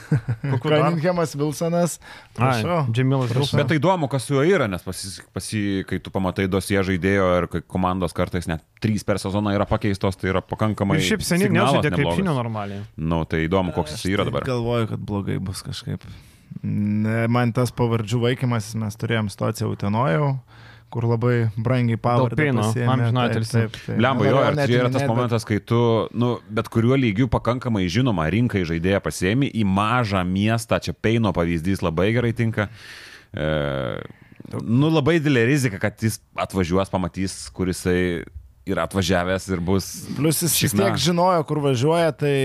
Ai, 2.07 2.19
Prašau. 2.37 2.79
Džemilas. 2.93 3.33
Vilsonas. 3.33 3.55
Bet 3.59 3.71
tai 3.73 3.79
įdomu, 3.81 4.09
kas 4.13 4.29
su 4.29 4.37
juo 4.37 4.45
yra, 4.47 4.69
nes 4.71 4.85
pasis, 4.87 5.19
pasi, 5.35 5.63
kai 5.89 5.99
tu 6.03 6.13
pamatai 6.15 6.47
dosie 6.51 6.79
žaidėjo 6.87 7.27
ir 7.41 7.49
kai 7.53 7.63
komandos 7.67 8.15
kartais 8.17 8.49
net 8.51 8.65
trys 8.83 9.07
per 9.07 9.21
sezoną 9.23 9.55
yra 9.57 9.67
pakeistos, 9.69 10.19
tai 10.21 10.31
yra 10.35 10.45
pakankamai... 10.45 11.01
Ir 11.01 11.09
šiaip 11.11 11.27
seniai 11.27 11.53
nežaidė 11.57 11.93
krepšinio 11.97 12.37
normaliai. 12.37 12.85
Nu, 12.97 13.25
tai 13.29 13.45
įdomu, 13.49 13.75
koks 13.77 13.97
jis 13.97 14.15
yra 14.15 14.29
dabar. 14.29 14.47
Galvoju, 14.47 14.93
kad 14.93 15.05
blogai 15.11 15.41
bus 15.43 15.65
kažkaip. 15.67 16.05
Ne, 16.67 17.27
man 17.33 17.53
tas 17.57 17.73
pavardžių 17.77 18.23
vaikimas, 18.23 18.73
mes 18.79 18.97
turėjom 18.99 19.29
situaciją 19.33 19.69
Utenojau, 19.75 20.31
kur 20.97 21.05
labai 21.11 21.35
brangiai 21.61 21.99
pavardę 22.01 22.49
pasiėmė. 22.57 23.11
Lemba, 24.01 24.25
jo, 24.25 24.43
ir 24.49 24.61
čia 24.63 24.79
yra 24.79 24.91
tas 24.95 25.05
momentas, 25.05 25.45
kai 25.45 25.59
tu, 25.61 25.81
nu, 26.17 26.31
bet 26.49 26.71
kuriuo 26.73 26.97
lygiu 26.97 27.29
pakankamai 27.33 27.85
žinoma 27.93 28.25
rinkai 28.33 28.65
žaidėją 28.69 29.03
pasiemi 29.05 29.51
į 29.53 29.67
mažą 29.69 30.25
miestą, 30.25 30.81
čia 30.81 30.97
Peino 30.97 31.35
pavyzdys 31.37 31.85
labai 31.85 32.09
gerai 32.17 32.33
tinka. 32.37 32.71
E, 33.37 33.51
nu, 34.63 34.89
labai 34.89 35.19
didelė 35.21 35.45
rizika, 35.51 35.83
kad 35.83 36.01
jis 36.01 36.17
atvažiuos, 36.47 36.89
pamatys, 36.93 37.37
kur 37.53 37.69
jisai 37.69 38.25
yra 38.67 38.89
atvažiavęs 38.89 39.51
ir 39.53 39.63
bus... 39.69 39.93
Plus 40.17 40.41
jis 40.47 40.57
šikna. 40.63 40.89
tiek 40.89 41.03
žinojo, 41.11 41.45
kur 41.47 41.61
važiuoja, 41.69 42.17
tai 42.17 42.37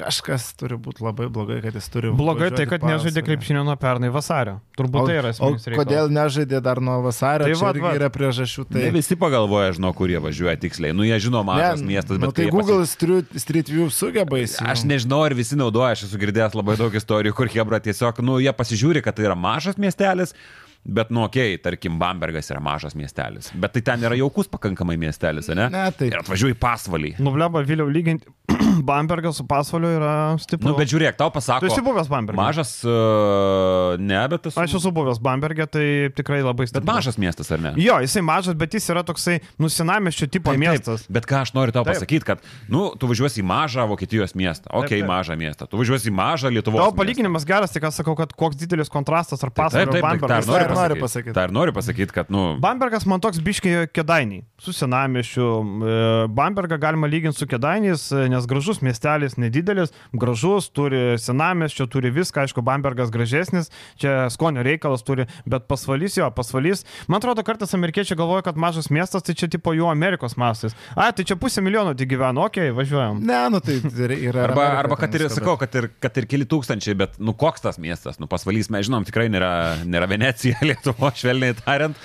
kažkas 0.00 0.48
turi 0.58 0.78
būti 0.80 1.04
labai 1.04 1.28
blogai, 1.32 1.58
kad 1.64 1.76
jis 1.76 1.88
turi. 1.92 2.10
Blogai 2.16 2.48
tai, 2.54 2.64
kad 2.70 2.84
nežaidė 2.88 3.22
krepšinio 3.26 3.62
nuo 3.68 3.76
pernai 3.80 4.08
vasario. 4.14 4.56
Turbūt 4.80 5.10
tai 5.10 5.18
yra 5.20 5.30
O 5.30 5.34
esminis 5.36 5.68
reikalas. 5.68 5.80
kodėl 5.84 6.10
nežaidė 6.16 6.60
dar 6.64 6.80
nuo 6.84 6.96
vasario? 7.04 7.46
Tai 7.46 7.54
Tai 7.60 7.68
irgi 7.74 7.84
vat. 7.84 7.98
yra 8.00 8.08
priežasčių. 8.14 8.64
Tai... 8.72 8.84
Ne 8.86 8.94
visi 8.96 9.18
pagalvoja, 9.20 9.74
žinau, 9.76 9.92
kur 9.98 10.08
jie 10.12 10.22
važiuoja 10.24 10.56
tiksliai. 10.64 10.94
Nu, 10.96 11.04
jie 11.06 11.20
žino 11.28 11.44
mažas 11.46 11.84
miestas, 11.84 12.16
nu, 12.16 12.24
bet 12.26 12.34
tai 12.38 12.46
kai 12.46 12.48
jie 12.48 12.56
Google 12.56 12.86
Street, 12.88 13.36
Street 13.44 13.68
View 13.72 13.90
sugeba 13.92 14.40
įsijungti. 14.40 14.70
Aš 14.72 14.86
nežinau, 14.88 15.20
ar 15.28 15.36
visi 15.38 15.58
naudoja, 15.60 15.92
aš 15.98 16.08
esu 16.08 16.18
girdėjęs 16.24 16.56
labai 16.56 16.78
daug 16.80 16.96
istorijų, 16.96 17.36
kur 17.36 17.52
Hebra 17.52 17.78
tiesiog, 17.84 18.24
nu, 18.24 18.40
jie 18.40 18.52
pasižiūri, 18.56 19.04
kad 19.04 19.18
tai 19.20 19.28
yra 19.28 19.36
mažas 19.38 19.76
miestelis, 19.80 20.32
bet, 20.80 21.10
nu, 21.12 21.26
okei, 21.26 21.54
okay, 21.58 21.60
tarkim, 21.60 21.98
Bambergas 22.00 22.48
yra 22.50 22.60
mažas 22.64 22.94
miestelis, 22.96 23.50
bet 23.52 23.74
tai 23.76 23.82
ten 23.84 24.06
yra 24.08 24.16
jaukus 24.16 24.48
pakankamai 24.48 24.96
miestelis, 24.96 25.50
ne? 25.52 25.66
Ne, 25.68 25.82
tai- 25.92 26.08
Ir 26.08 26.16
atvažiuoju 26.22 26.56
į 26.56 26.60
pasvalį. 26.62 27.10
Nubleba 27.20 27.60
Viliau 27.68 27.84
lyginti 27.92 28.24
Bambergas 28.86 29.36
su 29.40 29.44
pasvaliu 29.46 29.88
yra 29.98 30.12
stiprus. 30.40 30.68
Nu, 30.70 30.76
bet 30.78 30.88
žiūrėk, 30.90 31.16
tau 31.18 31.30
Tu 31.30 31.36
pasako. 31.38 31.66
esi 31.68 31.82
buvęs 31.84 32.08
Bamberge? 32.10 32.38
Mažas, 32.40 32.72
uh, 32.84 33.96
ne, 34.00 34.20
bet 34.32 34.46
esu. 34.50 34.60
Aš 34.60 34.74
esu 34.80 34.92
buvęs 34.94 35.20
Bamberge, 35.22 35.66
tai 35.70 35.86
tikrai 36.16 36.40
labai 36.44 36.66
stiprus. 36.68 36.84
Bet 36.86 36.94
mažas 36.94 37.18
miestas, 37.20 37.50
ar 37.54 37.60
ne? 37.62 37.72
Jo, 37.80 37.98
jisai 38.04 38.22
mažas, 38.26 38.56
bet 38.58 38.74
jis 38.76 38.88
yra 38.92 39.02
toksai 39.06 39.38
nusinameščio 39.60 40.28
tipo 40.32 40.52
Taip, 40.54 40.60
miestas. 40.62 41.04
Taip, 41.06 41.14
bet 41.18 41.28
ką 41.30 41.42
aš 41.44 41.54
noriu 41.56 41.74
tau 41.74 41.84
Taip. 41.86 41.96
pasakyti, 41.98 42.26
kad, 42.28 42.44
nu, 42.72 42.90
tu 43.00 43.10
važiuosi 43.10 43.42
į 43.42 43.46
mažą 43.50 43.86
Vokietijos 43.90 44.34
miestą. 44.38 44.70
Ok, 44.72 44.90
taip. 44.92 45.06
mažą 45.08 45.36
miestą. 45.40 45.68
Tu 45.70 45.80
važiuosi 45.80 46.10
į 46.10 46.14
mažą 46.16 46.52
Lietuvos. 46.52 46.80
Tavo 46.80 46.90
miestą. 46.92 47.00
palyginimas 47.02 47.46
geras, 47.48 47.72
tik 47.74 47.84
aš 47.88 48.00
sakau, 48.02 48.16
kad 48.18 48.32
koks 48.36 48.56
didelis 48.60 48.90
kontrastas 48.92 49.40
Taip, 49.42 49.54
pasvalio 49.56 49.90
taip, 49.92 49.96
ir 49.96 50.00
taip, 50.00 50.08
Bambergas. 50.08 50.46
ir 50.46 50.50
noriu 50.50 50.68
pasakyti. 50.74 51.00
pasakyti. 51.06 51.34
Ta 51.34 51.44
ir 51.48 51.54
noriu 51.54 51.72
pasakyti, 51.76 52.12
kad, 52.14 52.30
nu, 52.30 52.44
Bambergas 52.60 53.06
man 53.06 53.20
toks 53.20 53.40
biškiai 53.44 53.88
kedainiai. 53.92 54.44
Su 54.60 54.72
senamiešiu. 54.76 55.46
E, 55.80 56.26
Bambergą 56.28 56.78
galima 56.80 57.08
lyginti 57.08 57.38
su 57.38 57.46
kedainiais, 57.48 58.10
e, 58.12 58.28
nes 58.28 58.46
gražus 58.70 58.82
miestelis, 58.82 59.36
nedidelis, 59.36 59.90
gražus, 60.12 60.68
turi 60.70 61.18
senamieščio, 61.18 61.86
turi 61.90 62.10
viską. 62.14 62.44
Aišku, 62.44 62.62
Bambergas 62.62 63.10
gražesnis, 63.10 63.70
čia 63.98 64.30
skonio 64.30 64.62
reikalas 64.62 65.02
turi, 65.02 65.26
bet 65.44 65.66
pasvalys 65.66 66.16
jo, 66.16 66.28
pasvalys. 66.30 66.84
Man 67.08 67.18
atrodo, 67.18 67.42
kartais 67.42 67.74
amerikiečiai 67.74 68.16
galvoja, 68.16 68.44
kad 68.46 68.56
mažas 68.56 68.90
miestas, 68.90 69.24
tai 69.26 69.34
čia 69.34 69.50
tipo 69.50 69.74
jų 69.74 69.90
Amerikos 69.90 70.36
mastas. 70.38 70.76
A, 70.94 71.10
tai 71.10 71.26
čia 71.26 71.36
pusė 71.36 71.64
milijono 71.64 71.96
tik 71.98 72.12
gyvena, 72.14 72.46
okei, 72.46 72.70
okay, 72.70 72.76
važiuojam. 72.76 73.22
Ne, 73.26 73.42
nu 73.50 73.60
tai 73.60 73.80
yra. 73.80 74.46
Arba, 74.46 74.68
Amerika 74.68 74.82
arba 74.84 75.00
kad 75.00 75.18
ir, 75.18 75.28
sakau, 75.34 75.58
kad 75.60 75.74
ir, 75.74 75.90
kad 76.00 76.22
ir 76.22 76.30
keli 76.30 76.46
tūkstančiai, 76.46 76.98
bet, 77.02 77.18
nu, 77.18 77.34
koks 77.34 77.66
tas 77.66 77.80
miestas, 77.82 78.22
nu, 78.22 78.30
pasvalys, 78.30 78.70
mes 78.70 78.86
žinom, 78.86 79.06
tikrai 79.08 79.26
nėra, 79.32 79.52
nėra 79.82 80.10
Venecija, 80.10 80.62
Lietuvo, 80.70 81.10
švelniai 81.10 81.58
tariant. 81.58 81.98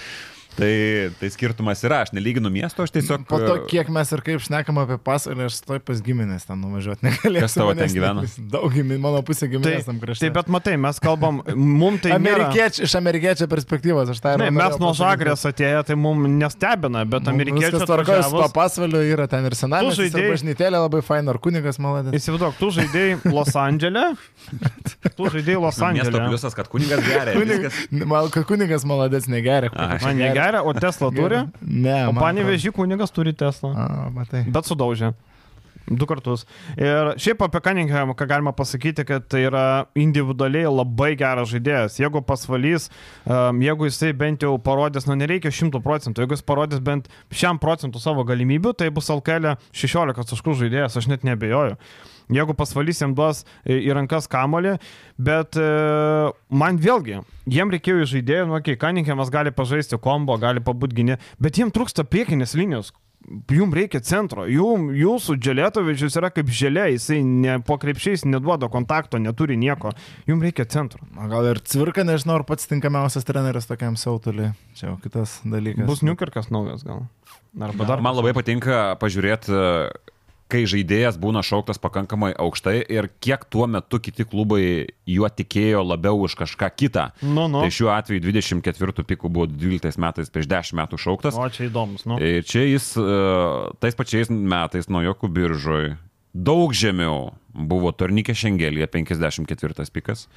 Tai, 0.56 0.72
tai 1.20 1.28
skirtumas 1.34 1.82
yra, 1.84 1.98
aš 2.06 2.14
nelyginu 2.16 2.48
miesto, 2.54 2.86
aš 2.86 2.94
tiesiog... 2.96 3.26
Po 3.28 3.40
to, 3.44 3.56
kiek 3.68 3.90
mes 3.92 4.08
ir 4.16 4.22
kaip 4.24 4.40
šnekam 4.40 4.78
apie 4.80 4.96
pasaulį, 5.04 5.50
aš 5.50 5.58
stoj 5.60 5.82
pas 5.84 6.00
giminės 6.06 6.46
ten 6.48 6.62
nuvažiuoti 6.64 7.04
negalėjau. 7.10 7.44
Kas 7.44 7.56
tavo 7.60 7.74
ten 7.76 7.92
gyvena? 7.92 8.24
Daug 8.54 8.70
giminės, 8.72 9.02
mano 9.04 9.20
pusė 9.28 9.50
Tai, 9.50 9.52
giminės 9.58 9.90
tam 9.90 10.00
krašte. 10.00 10.24
tai 10.24 10.30
bet 10.38 10.52
matai, 10.56 10.78
mes 10.80 11.02
kalbam, 11.04 11.42
mum 11.60 11.98
tai... 12.00 12.14
nėra- 12.16 12.48
Amerikiečių, 12.48 12.86
iš 12.88 12.96
amerikiečio 13.02 13.50
perspektyvos, 13.52 14.14
aš 14.16 14.22
tą 14.24 14.36
ir 14.38 14.46
Ne, 14.46 14.52
mes 14.56 14.78
nuo 14.80 14.94
žagrės 14.96 15.44
atėję, 15.52 15.82
tai 15.92 15.98
mums 16.00 16.32
nestebina, 16.40 17.04
bet 17.04 17.28
amerikiečiai 17.34 17.74
Viskas 17.76 17.90
tvarkojas, 17.92 18.30
atvažiavus- 18.30 18.48
papasvaliu 18.56 19.04
yra 19.12 19.28
ten 19.28 19.44
ir 19.52 19.58
senasis, 19.60 19.92
Tu 20.00 20.06
ir 20.08 20.14
žaidėjai- 20.14 20.32
bažnytėlė 20.38 20.84
labai 20.86 21.04
faina, 21.04 21.36
ar 21.36 21.42
kunigas 21.44 21.82
maladės. 21.84 22.16
Įsivaizduok, 22.16 22.56
tu 22.64 22.72
žaidėjai 22.80 23.20
Los 23.36 23.52
Andželė. 23.60 24.06
Tu 25.20 25.30
žaidėjai 25.36 25.60
Los 25.68 25.78
Nu, 25.84 25.92
Miesto 25.92 26.16
Andželė. 26.16 26.32
pliusas, 26.32 26.56
kad 26.56 26.72
kunigas 26.72 27.04
geria. 27.04 27.36
viskas. 27.44 27.84
Man, 28.08 28.32
kad 28.32 28.48
kunigas 28.48 28.88
maladės 28.88 29.28
negeria. 29.32 29.72
Ai. 29.76 30.00
Man 30.04 30.18
negeria, 30.20 30.45
o 30.62 30.74
Tesla 30.78 31.12
turi. 31.16 31.44
Ne, 31.62 32.02
O 32.10 32.14
panevežį 32.18 32.72
kunigas 32.76 33.14
turi 33.16 33.34
Tesla. 33.34 33.72
A, 33.74 34.10
matai. 34.14 34.46
Bet 34.48 34.70
sudaužė. 34.70 35.14
Du 35.86 36.08
kartus. 36.10 36.48
Ir 36.82 37.12
šiaip 37.22 37.44
apie 37.46 37.60
Cunningham, 37.62 38.16
ką 38.18 38.26
galima 38.26 38.50
pasakyti, 38.58 39.04
kad 39.06 39.28
tai 39.30 39.44
yra 39.46 39.66
individualiai 39.94 40.66
labai 40.66 41.12
geras 41.20 41.52
žaidėjas. 41.52 42.00
Jeigu 42.02 42.24
pasvalys, 42.26 42.88
jeigu 43.28 43.86
jisai 43.86 44.10
bent 44.18 44.42
jau 44.42 44.56
parodys, 44.58 45.06
nu 45.06 45.14
nereikia 45.20 45.54
šimtų 45.54 45.84
procentų, 45.86 46.26
jeigu 46.26 46.34
jis 46.40 46.46
parodys 46.48 46.82
bent 46.82 47.12
šiam 47.30 47.62
procentų 47.62 48.02
savo 48.02 48.26
galimybių, 48.26 48.74
tai 48.82 48.90
bus 48.90 49.12
Alkelė 49.14 49.60
16 49.78 50.26
taškų 50.34 50.58
žaidėjas, 50.64 50.98
aš 50.98 51.12
net 51.14 51.28
nebejoju. 51.28 51.78
Jeigu 52.34 52.56
pasvalys 52.58 53.02
jam 53.04 53.14
duos 53.18 53.44
į 53.66 53.78
į 53.86 53.96
rankas 53.98 54.28
kamolį, 54.32 54.76
bet 55.22 55.58
e, 55.62 55.70
man 56.50 56.80
vėlgi, 56.82 57.22
jiem 57.52 57.74
reikėjo 57.74 58.08
žaidėjų, 58.16 58.50
nu, 58.50 58.58
okay, 58.60 58.80
Cunninghamas 58.82 59.32
gali 59.34 59.54
pažaisti 59.54 60.00
kombo, 60.02 60.38
gali 60.42 60.64
pabūti 60.66 61.02
gynė, 61.02 61.20
bet 61.42 61.60
jiem 61.62 61.74
trūksta 61.74 62.08
priekinės 62.10 62.58
linijos. 62.58 62.94
Jums 63.50 63.74
reikia 63.74 64.04
centro, 64.06 64.44
Jum, 64.46 64.92
jūsų 64.94 65.40
dželėtovičius 65.42 66.18
yra 66.20 66.30
kaip 66.30 66.50
želė, 66.54 66.92
jisai 66.94 67.24
ne, 67.26 67.56
po 67.66 67.80
krepšiais 67.82 68.22
neduoda 68.30 68.70
kontakto, 68.70 69.18
neturi 69.18 69.58
nieko, 69.58 69.96
jums 70.30 70.46
reikia 70.46 70.68
centro. 70.70 71.02
O 71.18 71.26
gal 71.32 71.50
ir 71.50 71.62
cvirka, 71.66 72.06
nežinau, 72.06 72.38
ar 72.38 72.46
pats 72.46 72.70
tinkamiausias 72.70 73.26
treneris 73.26 73.66
tokiam 73.66 73.98
siautulį. 73.98 74.52
Čia 74.78 74.92
jau 74.92 75.00
kitas 75.02 75.40
dalykas. 75.42 75.88
Bus 75.90 76.06
Newkirkas 76.06 76.52
naujas 76.54 76.86
gal. 76.86 77.08
Arba 77.66 77.90
dar. 77.90 78.04
Man 78.06 78.14
labai 78.14 78.36
patinka 78.38 78.94
pažiūrėti, 79.02 79.58
kai 80.52 80.64
žaidėjas 80.70 81.18
būna 81.22 81.42
šauktas 81.46 81.80
pakankamai 81.82 82.32
aukštai 82.38 82.78
ir 82.94 83.10
kiek 83.24 83.48
tuo 83.50 83.66
metu 83.72 84.00
kiti 84.04 84.28
klubai 84.30 84.64
juo 85.10 85.30
tikėjo 85.30 85.82
labiau 85.86 86.22
už 86.28 86.38
kažką 86.42 86.70
kitą. 86.78 87.08
Nu, 87.26 87.48
nu. 87.50 87.64
Tai 87.66 87.74
šiuo 87.74 87.92
atveju 87.96 88.22
24 88.28 89.08
pikų 89.12 89.32
buvo 89.32 89.50
12 89.50 90.02
metais 90.02 90.30
prieš 90.34 90.50
10 90.52 90.80
metų 90.82 91.02
šauktas. 91.02 91.40
O 91.40 91.50
čia 91.50 91.70
įdomus, 91.70 92.06
nu. 92.10 92.20
Ir 92.22 92.46
čia 92.46 92.66
jis 92.68 92.92
e, 93.00 93.08
tais 93.82 93.98
pačiais 93.98 94.30
metais 94.30 94.92
naujokų 94.92 95.32
biržoj 95.34 95.96
daug 96.36 96.76
žemiau 96.76 97.32
buvo 97.56 97.94
Tornikė 97.96 98.36
Šengelėje 98.36 98.90
54 98.92 99.88
pikas. 99.96 100.28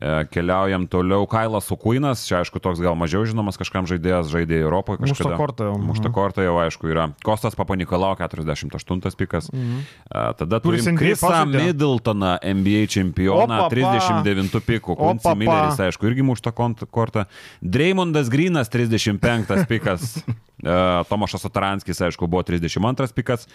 E, 0.00 0.24
Keliaujam 0.32 0.86
toliau. 0.88 1.26
Kailas 1.28 1.68
Okuinas, 1.72 2.24
čia 2.26 2.40
aišku 2.42 2.58
toks 2.60 2.80
gal 2.80 2.96
mažiau 2.98 3.24
žinomas 3.28 3.58
kažkam 3.60 3.84
žaidėjas, 3.86 4.30
žaidė 4.32 4.60
Europoje 4.64 4.98
kažkada. 5.02 5.32
Muštą 5.32 5.38
kortą 5.38 5.62
jau. 5.68 5.76
Muštą 5.78 6.08
Mhm. 6.08 6.14
kortą 6.16 6.40
jau 6.46 6.56
aišku 6.64 6.88
yra. 6.90 7.04
Kostas 7.22 7.54
Papanikolau 7.54 8.16
48 8.16 9.14
pikas. 9.16 9.50
Mhm. 9.52 9.78
E, 10.10 10.32
Tada 10.38 10.60
turim 10.60 10.80
pažaidė. 10.82 11.60
Middletoną, 11.72 12.38
NBA 12.42 12.86
čempioną, 12.88 13.68
Opa, 13.68 13.68
pa. 13.68 13.70
39 13.70 14.60
pikų. 14.60 14.96
Kunci. 14.96 15.36
Milleris, 15.36 15.78
aišku, 15.78 16.06
irgi 16.08 16.22
kont- 16.52 16.86
kortą. 16.90 17.26
Dreimondas 17.62 18.28
Grinas 18.28 18.68
35 18.68 19.66
pikas. 19.66 20.22
E, 20.62 21.02
Tomašas 21.10 21.42
Otaranskis, 21.44 21.98
aišku, 21.98 22.28
buvo 22.30 22.44
32 22.46 23.12
pikas. 23.12 23.48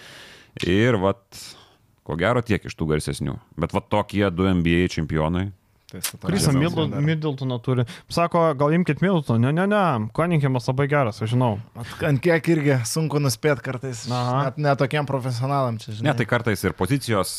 Ir 0.67 0.97
vat, 0.99 1.23
ko 2.03 2.17
gero 2.19 2.41
tiek 2.43 2.59
iš 2.65 2.75
tų 2.75 2.83
garsesnių. 2.89 3.37
Bet 3.57 3.71
vat 3.71 3.87
tokie 3.87 4.27
du 4.29 4.43
NBA 4.43 4.89
čempionai. 4.91 5.53
Krisą 5.87 6.51
Middletoną 7.01 7.59
turi. 7.63 7.83
Sako, 8.11 8.41
gal 8.59 8.73
imkite 8.75 8.99
Middletoną. 9.05 9.39
Ne, 9.39 9.51
ne, 9.53 9.67
ne. 9.67 10.07
Cunninghamas 10.13 10.67
labai 10.67 10.87
geras, 10.91 11.21
aš 11.23 11.31
žinau. 11.31 11.53
Ant 12.03 12.19
kiek 12.23 12.49
irgi 12.51 12.75
sunku 12.89 13.21
nuspėti 13.23 13.63
kartais. 13.63 14.01
Aha. 14.11 14.41
Net 14.49 14.57
netokiem 14.65 15.07
profesionalam 15.07 15.77
čia, 15.79 15.93
žinai. 15.95 16.09
Ne, 16.09 16.15
tai 16.19 16.25
kartais 16.27 16.63
ir 16.67 16.75
pozicijos, 16.77 17.31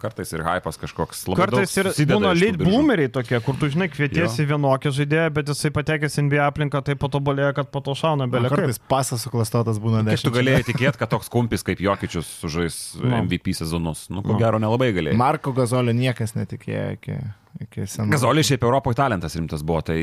kartais 0.00 0.32
ir 0.32 0.44
hypas 0.46 0.80
kažkoks 0.80 1.26
labai 1.28 1.44
Kartais 1.44 1.76
ir 1.76 1.90
būna 2.08 2.32
lead 2.36 2.56
biržų. 2.56 2.70
bloomeriai 2.70 3.10
tokie, 3.12 3.40
kur 3.44 3.58
tu 3.60 3.68
žinai, 3.72 3.90
kvietiesi 3.92 4.46
vienokį 4.48 4.94
žaidėją, 5.00 5.26
bet 5.36 5.52
jisai 5.52 5.72
patekęs 5.76 6.16
į 6.16 6.24
NBA 6.30 6.46
aplinką, 6.48 6.80
tai 6.86 6.96
patobulėja, 7.00 7.52
kad 7.60 7.68
po 7.74 7.84
to 7.84 7.92
šauna 7.98 8.24
O 8.24 8.32
belia. 8.32 8.48
Kartais 8.52 8.80
pasas 8.80 9.26
suklastotas 9.26 9.76
būna 9.82 10.00
Kiek 10.06 10.16
tu 10.24 10.30
dešimt. 10.30 10.38
galėjai 10.40 10.64
tikėti, 10.72 10.96
kad 11.04 11.12
toks 11.12 11.28
kumpis 11.28 11.62
kaip 11.66 11.80
Jokičius 11.84 12.32
sužais 12.40 12.80
Nu. 13.00 13.12
MVP 13.26 13.52
sezonus? 13.56 14.08
Nu, 14.10 14.22
ko 14.24 14.32
Nu. 14.32 14.38
gero, 14.40 14.58
nelabai 14.58 14.90
galėjai. 14.96 15.16
Marko 15.16 15.52
Gazolio 15.52 15.92
niekas 15.92 16.32
netikėjo 16.34 16.92
iki, 16.96 17.18
iki 17.58 17.86
senų. 17.90 18.12
Gazolis 18.14 18.48
šiaip 18.50 18.64
Europoje 18.66 18.98
talentas 19.00 19.34
rimtas 19.38 19.64
buvo, 19.66 19.82
tai 19.90 19.98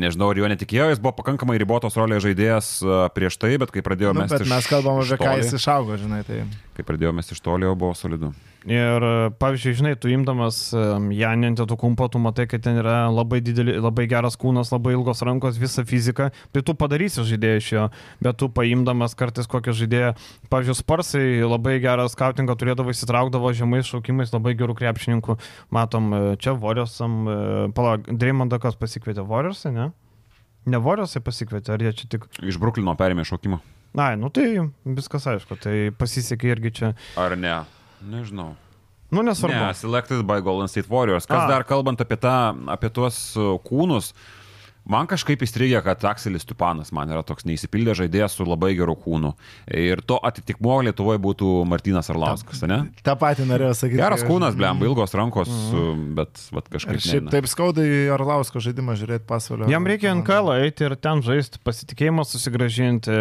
nežinau, 0.00 0.30
ar 0.32 0.40
jo 0.40 0.50
netikėjo, 0.50 0.88
jis 0.92 1.02
buvo 1.02 1.14
pakankamai 1.20 1.58
ribotos 1.60 1.96
rolės 1.98 2.24
žaidėjas 2.26 2.70
e, 2.82 2.98
prieš 3.14 3.38
tai, 3.40 3.54
bet 3.62 3.72
kai 3.74 3.84
pradėjo 3.86 4.14
Nu, 4.16 4.26
bet 4.26 4.46
mes 4.50 4.70
kalbam 4.70 5.02
apie 5.04 5.20
ką 5.20 5.36
jis 5.42 5.54
išaugo, 5.60 5.98
žinai. 6.00 6.24
Tai... 6.26 6.42
Kai 6.76 6.86
pradėjo 6.86 7.14
mesti 7.14 7.36
iš 7.36 7.44
toli, 7.44 7.68
jau 7.68 7.76
buvo 7.78 7.94
solidu. 7.98 8.32
Ir, 8.68 9.04
pavyzdžiui, 9.40 9.76
žinai, 9.78 9.94
tu 9.96 10.10
imdamas 10.12 10.74
Janintę 11.16 11.64
tu 11.66 11.76
kumpą, 11.80 12.10
tu 12.12 12.20
matai, 12.20 12.44
kad 12.50 12.60
ten 12.60 12.76
yra 12.82 13.06
labai, 13.08 13.40
didelį, 13.40 13.78
labai 13.80 14.04
geras 14.10 14.36
kūnas, 14.36 14.68
labai 14.74 14.92
ilgos 14.92 15.22
rankos, 15.24 15.56
visa 15.56 15.86
fizika, 15.88 16.26
tai 16.52 16.60
tu 16.60 16.74
padarysi 16.76 17.24
žaidėją 17.24 17.62
iš 17.62 17.68
jo, 17.72 17.84
bet 18.20 18.36
tu 18.42 18.50
paimdamas 18.52 19.16
kartais 19.16 19.48
kokią 19.48 19.72
žaidėją, 19.78 20.10
pavyzdžiui, 20.52 20.76
Sparsai 20.82 21.24
labai 21.48 21.78
gerą 21.80 22.04
skautingą 22.12 22.58
turėdavo, 22.60 22.92
įsitraukdavo 22.92 23.54
žemais 23.56 23.88
šaukimais, 23.88 24.34
labai 24.36 24.52
gerų 24.60 24.76
krepšininkų, 24.82 25.38
matom, 25.72 26.12
e, 26.12 26.20
čia 26.42 26.52
Warriorsam, 26.52 27.16
e, 27.24 27.38
palauk, 27.72 28.04
Dreymondą 28.20 28.60
kas 28.60 28.76
pasikvietė 28.76 29.24
Warriorsai, 29.24 29.72
ne? 29.72 29.88
Ne 30.68 30.82
Warriorsai 30.84 31.24
pasikvietė, 31.24 31.72
ar 31.72 31.88
jie 31.88 31.96
čia 32.02 32.12
tik... 32.12 32.28
Iš 32.44 32.60
Bruklino 32.60 32.92
perėmė 33.00 33.24
šaukimą. 33.24 33.62
Na, 33.96 34.12
nu 34.20 34.28
tai 34.28 34.50
viskas 34.84 35.24
aišku, 35.32 35.56
tai 35.56 35.88
pasisekė 35.96 36.52
irgi 36.52 36.76
čia. 36.82 36.94
Ar 37.16 37.32
ne? 37.40 37.56
Nežinau. 38.04 38.54
Nu, 39.08 39.22
nesvarbu. 39.24 39.56
Ne, 39.56 39.74
selected 39.74 40.20
by 40.28 40.42
Golden 40.44 40.68
State 40.68 40.88
Warriors. 40.92 41.26
Kas 41.26 41.46
A. 41.46 41.48
dar 41.48 41.64
kalbant 41.64 42.00
apie, 42.00 42.18
tą, 42.20 42.52
apie 42.68 42.90
tuos 42.92 43.16
uh, 43.40 43.56
kūnus, 43.64 44.12
man 44.90 45.08
kažkaip 45.10 45.42
įstrigė, 45.44 45.80
kad 45.84 46.04
Akselis 46.10 46.46
Tupanas 46.48 46.90
man 46.96 47.10
yra 47.12 47.22
toks 47.26 47.46
neįsipildęs 47.48 48.00
žaidėjas 48.02 48.38
su 48.38 48.46
labai 48.48 48.72
geru 48.78 48.96
kūnu. 48.98 49.34
Ir 49.68 50.02
to 50.08 50.18
atitikmuo 50.24 50.80
Lietuvoje 50.86 51.20
būtų 51.22 51.50
Martinas 51.68 52.10
Arlauskas, 52.12 52.62
ne? 52.68 52.80
Ta 53.06 53.14
pati 53.20 53.46
norėjau 53.48 53.76
sakyti. 53.82 54.00
Geras 54.00 54.24
kūnas, 54.26 54.56
blem, 54.58 54.82
ilgos 54.88 55.14
rankos, 55.18 55.52
bet 56.18 56.42
vat, 56.54 56.70
kažkaip... 56.72 56.98
Ir 56.98 57.04
šiaip 57.04 57.22
neina. 57.26 57.34
taip 57.36 57.48
skaudai 57.50 57.88
Arlausko 58.14 58.62
žaidimą 58.64 58.96
žiūrėti 58.98 59.28
pasvalio. 59.28 59.68
Jam 59.70 59.88
reikia 59.88 60.14
NKL 60.16 60.54
eiti 60.64 60.88
ir 60.88 60.96
ten 61.00 61.22
žaisti, 61.26 61.60
pasitikėjimą 61.66 62.26
susigražinti, 62.28 63.18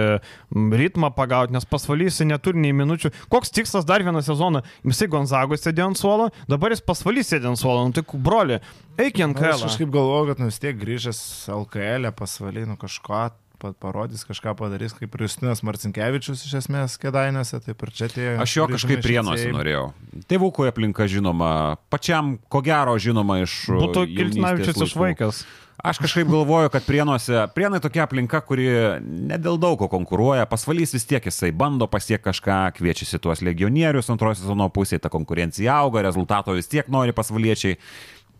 ritmą 0.81 1.11
pagauti, 1.15 1.55
nes 1.55 1.67
pasvalys 1.67 2.21
neturi 2.27 2.63
nei 2.63 2.75
minučių. 2.75 3.13
Koks 3.31 3.53
tikslas 3.55 3.87
dar 3.87 4.05
vieną 4.05 4.23
sezoną? 4.25 4.63
Jisai 4.87 5.09
Gonzagos 5.11 5.63
sėdė 5.65 5.85
ant 5.87 5.99
suolo, 5.99 6.29
dabar 6.49 6.73
jis 6.73 6.83
pasvalys 6.85 7.31
sėdė 7.31 7.51
ant 7.51 7.59
suolo. 7.59 7.85
Nu, 7.87 7.95
tai 7.95 8.03
broli, 8.13 8.59
eik 8.99 9.21
į 9.21 9.29
NKL. 9.31 9.55
Aš 9.55 9.65
kažkaip 9.69 9.91
galvoju, 9.93 10.31
kad 10.31 10.41
nu 10.41 10.49
vis 10.49 10.59
tiek 10.61 10.77
grįžęs 10.79 11.19
LKL, 11.63 12.11
pasvaliai, 12.17 12.67
nu 12.69 12.77
kažko 12.79 13.27
pa- 13.57 13.73
parodys, 13.73 14.23
kažką 14.27 14.53
padarys, 14.57 14.93
kaip 14.97 15.13
ir 15.17 15.25
Justinas 15.25 15.63
Marcinkievičius 15.65 16.45
iš 16.45 16.57
esmės 16.61 16.97
kėdainėse, 17.01 17.59
taip 17.65 17.81
ir 17.83 17.93
čia 17.93 18.09
tie. 18.11 18.27
Aš 18.41 18.57
jo 18.59 18.67
kažkaip 18.71 19.01
prienuosi 19.05 19.49
norėjau. 19.53 19.91
Tėvukų 20.29 20.67
aplinka 20.69 21.07
žinoma, 21.09 21.77
pačiam 21.91 22.37
ko 22.49 22.61
gero 22.65 22.97
žinoma 23.01 23.41
iš... 23.43 23.63
Būtų 23.71 24.05
jaunystės 24.05 24.19
Kiltinavičius 24.21 24.75
laikų. 24.77 24.91
išvaikęs. 24.91 25.41
Aš 25.87 25.99
kažkaip 26.01 26.25
galvoju, 26.25 26.71
kad 26.73 26.85
prienuose, 26.87 27.43
prienai 27.53 27.77
tokia 27.79 28.07
aplinka, 28.07 28.39
kuri 28.41 28.65
ne 28.97 29.37
dėl 29.37 29.59
daug 29.61 29.77
ko 29.77 29.85
konkuruoja, 29.91 30.47
pasvalys 30.49 30.95
vis 30.95 31.05
tiek 31.05 31.21
jisai 31.29 31.51
bando 31.53 31.85
pasiekti 31.85 32.25
kažką, 32.25 32.55
kviečiasi 32.79 33.19
tuos 33.21 33.43
legionierius 33.45 34.09
antrojo 34.09 34.39
sezono 34.39 34.71
pusėje, 34.73 35.03
ta 35.05 35.13
konkurencija 35.13 35.77
auga, 35.83 36.01
rezultato 36.01 36.57
vis 36.57 36.69
tiek 36.71 36.89
nori 36.89 37.13
pasvaliečiai. 37.13 37.77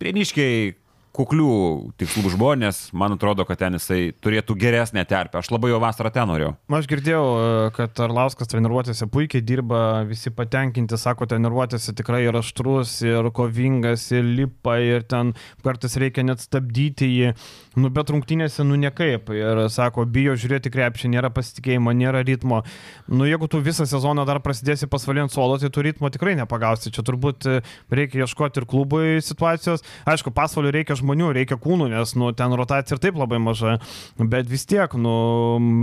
Prieniškiai 0.01 0.73
kuklių 1.17 1.51
tikslų 1.97 2.33
žmonės, 2.35 2.81
man 2.97 3.15
atrodo, 3.15 3.45
kad 3.47 3.59
ten 3.61 3.77
jisai 3.77 4.11
turėtų 4.23 4.55
geresnę 4.59 5.03
terpę. 5.09 5.41
Aš 5.41 5.49
labai 5.53 5.71
jau 5.71 5.79
vasarą 5.81 6.11
ten 6.13 6.29
norėjau. 6.29 6.53
Aš 6.77 6.89
girdėjau, 6.91 7.23
e, 7.25 7.71
kad 7.77 8.01
Arlauskas 8.05 8.51
treniruotėse 8.51 9.07
puikiai 9.11 9.41
dirba, 9.45 10.03
visi 10.07 10.31
patenkinti, 10.33 10.99
sako, 10.99 11.27
treniruotėse 11.31 11.95
tikrai 11.97 12.23
yra 12.27 12.43
aštrus 12.45 12.99
ir 13.05 13.31
kovingas 13.35 14.05
ir 14.13 14.27
lipa 14.27 14.77
ir 14.83 15.07
ten 15.09 15.33
kartais 15.65 15.97
reikia 15.97 16.25
net 16.27 16.43
stabdyti 16.43 17.09
jį. 17.09 17.33
Nu, 17.77 17.91
bet 17.93 18.09
rungtynėse, 18.13 18.65
nu, 18.65 18.77
niekaip. 18.79 19.31
Ir 19.33 19.63
sako, 19.73 20.05
bijo 20.09 20.33
žiūrėti 20.37 20.71
krepšį, 20.73 21.11
nėra 21.13 21.29
pasitikėjimo, 21.33 21.93
nėra 21.97 22.23
ritmo. 22.25 22.63
Nu, 23.09 23.27
jeigu 23.29 23.49
tu 23.51 23.61
visą 23.63 23.85
sezoną 23.89 24.25
dar 24.25 24.41
prasidėsi 24.45 24.89
pasvaliant 24.89 25.33
suolo, 25.33 25.59
tai 25.61 25.69
tu 25.73 25.83
ritmo 25.85 26.09
tikrai 26.13 26.33
nepagausi. 26.39 26.93
Čia 26.93 27.05
turbūt 27.05 27.49
e, 27.49 27.59
reikia 27.93 28.25
ieškoti 28.25 28.63
ir 28.63 28.69
klubui 28.69 29.21
situacijos. 29.25 29.85
Aišku, 30.09 30.33
pasvaliu 30.35 30.73
reikia 30.73 30.97
žmonių, 30.97 31.06
reikia 31.35 31.57
kūnų, 31.61 31.89
nes, 31.93 32.15
nu, 32.19 32.31
ten 32.37 32.53
rotacija 32.57 32.97
ir 32.97 33.03
taip 33.03 33.19
labai 33.19 33.39
maža. 33.39 33.77
Bet 34.17 34.49
vis 34.49 34.65
tiek, 34.65 34.91
nu, 34.99 35.15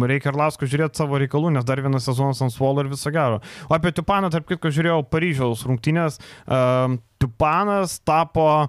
reikia 0.08 0.32
ir 0.32 0.38
Lausko 0.40 0.68
žiūrėti 0.68 1.00
savo 1.00 1.20
reikalų, 1.22 1.54
nes 1.54 1.64
dar 1.64 1.80
vienas 1.80 2.04
sezonas 2.08 2.42
ant 2.44 2.54
suolo 2.54 2.84
ir 2.84 2.92
viso 2.92 3.12
gero. 3.14 3.40
O 3.68 3.74
apie 3.76 3.94
Tupaną, 3.94 4.30
tarp 4.34 4.48
kitko, 4.50 4.72
žiūrėjau 4.74 5.04
Paryžiaus 5.08 5.64
rungtynės. 5.68 6.20
Uh, 6.44 6.98
Tupanas 7.24 8.00
tapo 8.04 8.68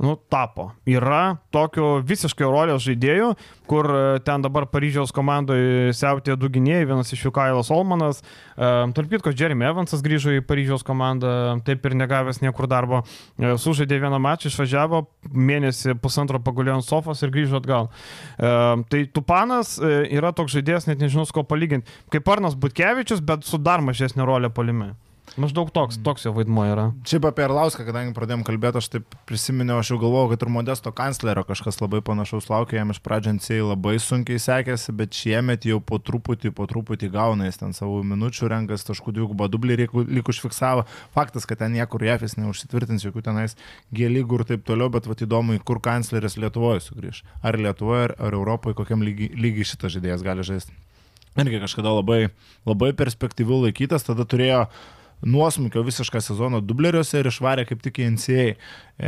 nu, 0.00 0.16
tapo. 0.28 0.70
Yra 0.88 1.36
tokio 1.52 1.98
visiškai 2.06 2.46
rolės 2.48 2.80
žaidėjų, 2.86 3.34
kur 3.68 3.86
e, 3.92 4.04
ten 4.24 4.40
dabar 4.40 4.64
Paryžiaus 4.72 5.12
komandoje 5.12 5.92
siautė 5.96 6.38
du 6.40 6.48
gynėjai, 6.52 6.86
vienas 6.88 7.12
iš 7.12 7.26
jų 7.26 7.32
Kailas 7.36 7.68
Olmanas, 7.74 8.22
e, 8.22 8.70
tarp 8.96 9.10
kitko 9.12 9.34
Jeremy 9.36 9.68
Evansas 9.68 10.00
grįžo 10.04 10.32
į 10.38 10.44
Paryžiaus 10.48 10.86
komandą, 10.86 11.34
taip 11.66 11.84
ir 11.84 11.98
negavęs 12.00 12.40
niekur 12.40 12.68
darbo, 12.70 13.02
e, 13.36 13.52
sužaidė 13.60 14.00
vieną 14.06 14.22
mačą, 14.24 14.48
išvažiavo, 14.48 15.02
mėnesį 15.36 15.98
pusantro 16.00 16.40
pagulėjo 16.40 16.80
ant 16.80 16.88
sofos 16.88 17.20
ir 17.20 17.34
grįžo 17.34 17.60
atgal. 17.60 17.90
Tai 18.40 19.00
Tupanas 19.12 19.76
yra 19.82 20.32
toks 20.36 20.54
žaidėjas, 20.56 20.88
net 20.88 21.02
nežinau, 21.02 21.26
su 21.28 21.36
ko 21.36 21.44
palyginti, 21.44 21.92
kaip 22.14 22.28
Arnas 22.32 22.56
Butkevičius, 22.56 23.20
bet 23.24 23.44
su 23.44 23.60
dar 23.60 23.84
mažesnė 23.84 24.24
rolė 24.26 24.52
polime. 24.54 24.94
Maždaug 25.38 25.68
toks, 25.70 25.94
toks 26.02 26.24
jo 26.26 26.32
vaidmuo 26.34 26.64
yra. 26.66 26.84
Šiaip 27.06 27.28
apie 27.28 27.44
Arlauską, 27.46 27.84
kadangi 27.86 28.14
pradėjom 28.16 28.42
kalbėti, 28.46 28.80
aš 28.80 28.88
taip 28.90 29.14
prisiminiau, 29.30 29.78
aš 29.78 29.92
jau 29.92 29.98
galvojau, 30.02 30.32
kad 30.32 30.42
ir 30.42 30.50
Modesto 30.50 30.90
kanclerio 30.96 31.44
kažkas 31.46 31.78
labai 31.78 32.00
panašaus 32.04 32.48
laukia, 32.50 32.80
jam 32.80 32.90
iš 32.90 32.98
pradžio 33.04 33.36
NCAA 33.36 33.68
labai 33.68 33.94
sunkiai 34.02 34.42
sekėsi, 34.42 34.94
bet 34.98 35.14
šiemet 35.14 35.68
jau 35.70 35.78
po 35.78 36.00
truputį, 36.02 36.50
po 36.56 36.66
truputį 36.70 37.12
gauna, 37.14 37.46
jis 37.46 37.62
ten 37.62 37.76
savo 37.76 38.02
minučių 38.10 38.50
renkas, 38.50 38.84
taškų 38.90 39.14
dvigubą 39.20 39.46
dublį 39.54 39.78
lyg 39.86 40.34
užfiksavo. 40.34 40.84
Faktas, 41.14 41.46
kad 41.46 41.62
ten 41.62 41.78
niekur 41.78 42.02
jefis 42.04 42.34
neužsitvirtins, 42.40 43.06
jokių 43.06 43.22
tenais 43.30 43.54
gėlygų 43.94 44.42
ir 44.42 44.46
taip 44.50 44.66
toliau, 44.66 44.90
bet 44.90 45.06
vat 45.06 45.22
įdomu, 45.22 45.60
kur 45.62 45.78
kancleris 45.84 46.40
Lietuvoje 46.42 46.82
sugrįž. 46.90 47.24
Ar 47.46 47.60
Lietuvoje, 47.60 48.10
ar, 48.18 48.34
Europoje, 48.34 48.80
kokiam 48.82 49.06
lygiai 49.06 49.30
lygi 49.38 49.72
šitas 49.72 49.94
žaidėjas 49.94 50.26
gali 50.26 50.46
žaisti. 50.46 50.74
Irgi 51.38 51.60
kažkada 51.62 51.92
labai, 51.94 52.32
labai 52.66 52.90
perspektyvių 52.98 53.68
laikytas, 53.68 54.02
tada 54.02 54.26
turėjo 54.26 54.64
nuosmukio 55.22 55.82
visišką 55.86 56.20
sezoną 56.24 56.60
dubleriuose 56.64 57.20
ir 57.20 57.28
išvarė 57.30 57.66
kaip 57.68 57.82
tik 57.84 58.00
į 58.00 58.10
NCA. 58.16 58.46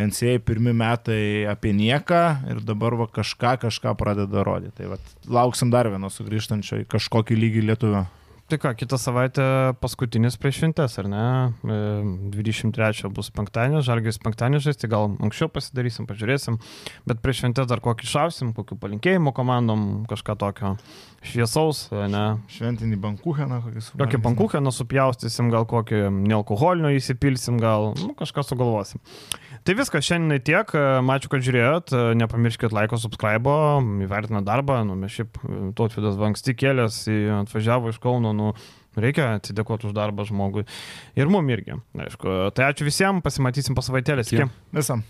NCA 0.08 0.38
pirmi 0.46 0.74
metai 0.76 1.44
apie 1.50 1.74
nieką 1.76 2.22
ir 2.52 2.62
dabar 2.66 2.96
va 3.00 3.08
kažką, 3.08 3.56
kažką 3.66 3.94
pradeda 4.00 4.44
rodyti. 4.46 4.76
Tai 4.80 4.94
va, 4.94 5.00
lauksim 5.40 5.72
dar 5.72 5.90
vieno 5.92 6.12
sugrįžtančio 6.12 6.82
į 6.84 6.90
kažkokį 6.92 7.38
lygį 7.38 7.64
lietuvio. 7.70 8.06
Tai 8.52 8.58
ką, 8.60 8.74
kitą 8.76 8.98
savaitę 9.00 9.44
paskutinis 9.80 10.34
prieš 10.36 10.58
šventes, 10.60 10.98
ar 11.00 11.06
ne? 11.08 11.26
E, 11.64 11.76
23 12.34 13.08
bus 13.08 13.30
penktadienis, 13.32 13.86
žalgis 13.86 14.18
penktadienis 14.20 14.66
žaisti, 14.66 14.90
gal 14.92 15.14
anksčiau 15.24 15.48
pasidarysim, 15.48 16.04
pažiūrėsim, 16.04 16.58
bet 17.08 17.22
prieš 17.24 17.40
šventes 17.40 17.70
dar 17.70 17.80
kokį 17.80 18.10
šausim, 18.10 18.50
kokiu 18.52 18.76
palinkėjimu 18.82 19.32
komandom, 19.32 19.86
kažką 20.10 20.36
tokio 20.42 20.74
šviesaus, 21.24 21.86
ne? 22.12 22.26
Šventinį 22.52 23.00
bankucheną 23.00 23.62
kokį 23.64 23.86
su. 23.86 23.96
Kokį 24.04 24.20
pankūcheną 24.28 24.74
supjaustysim, 24.76 25.48
gal 25.54 25.64
kokį 25.72 26.02
nealkoholinio 26.18 26.92
įsipilsim, 26.98 27.56
gal 27.62 27.94
nu, 28.02 28.12
kažką 28.20 28.44
sugalvosim. 28.50 29.00
Tai 29.62 29.76
viskas, 29.78 30.02
šiandien 30.02 30.42
tiek, 30.42 30.72
ačiū, 30.74 31.30
kad 31.30 31.44
žiūrėjot, 31.46 31.92
nepamirškit 32.18 32.72
laiko, 32.74 32.98
subscribe, 32.98 33.52
įvertina 34.02 34.42
darbą, 34.42 34.80
nu, 34.88 34.96
mes 34.98 35.14
šiaip 35.14 35.38
Totvydas 35.78 36.18
Vanksti 36.18 36.56
kėlės, 36.58 37.04
atvažiavo 37.36 37.92
iš 37.92 38.00
Kauno, 38.02 38.34
nu, 38.34 38.50
reikia 38.98 39.36
atsidėkoti 39.36 39.86
už 39.86 39.94
darbą 39.94 40.26
žmogui 40.26 40.66
ir 41.14 41.30
mum 41.30 41.46
irgi, 41.54 41.78
aišku. 41.94 42.34
Tai 42.58 42.72
ačiū 42.72 42.90
visiems, 42.90 43.22
pasimatysim 43.22 43.78
po 43.78 43.86
savaitėlės. 43.86 44.34
Visam. 44.74 45.06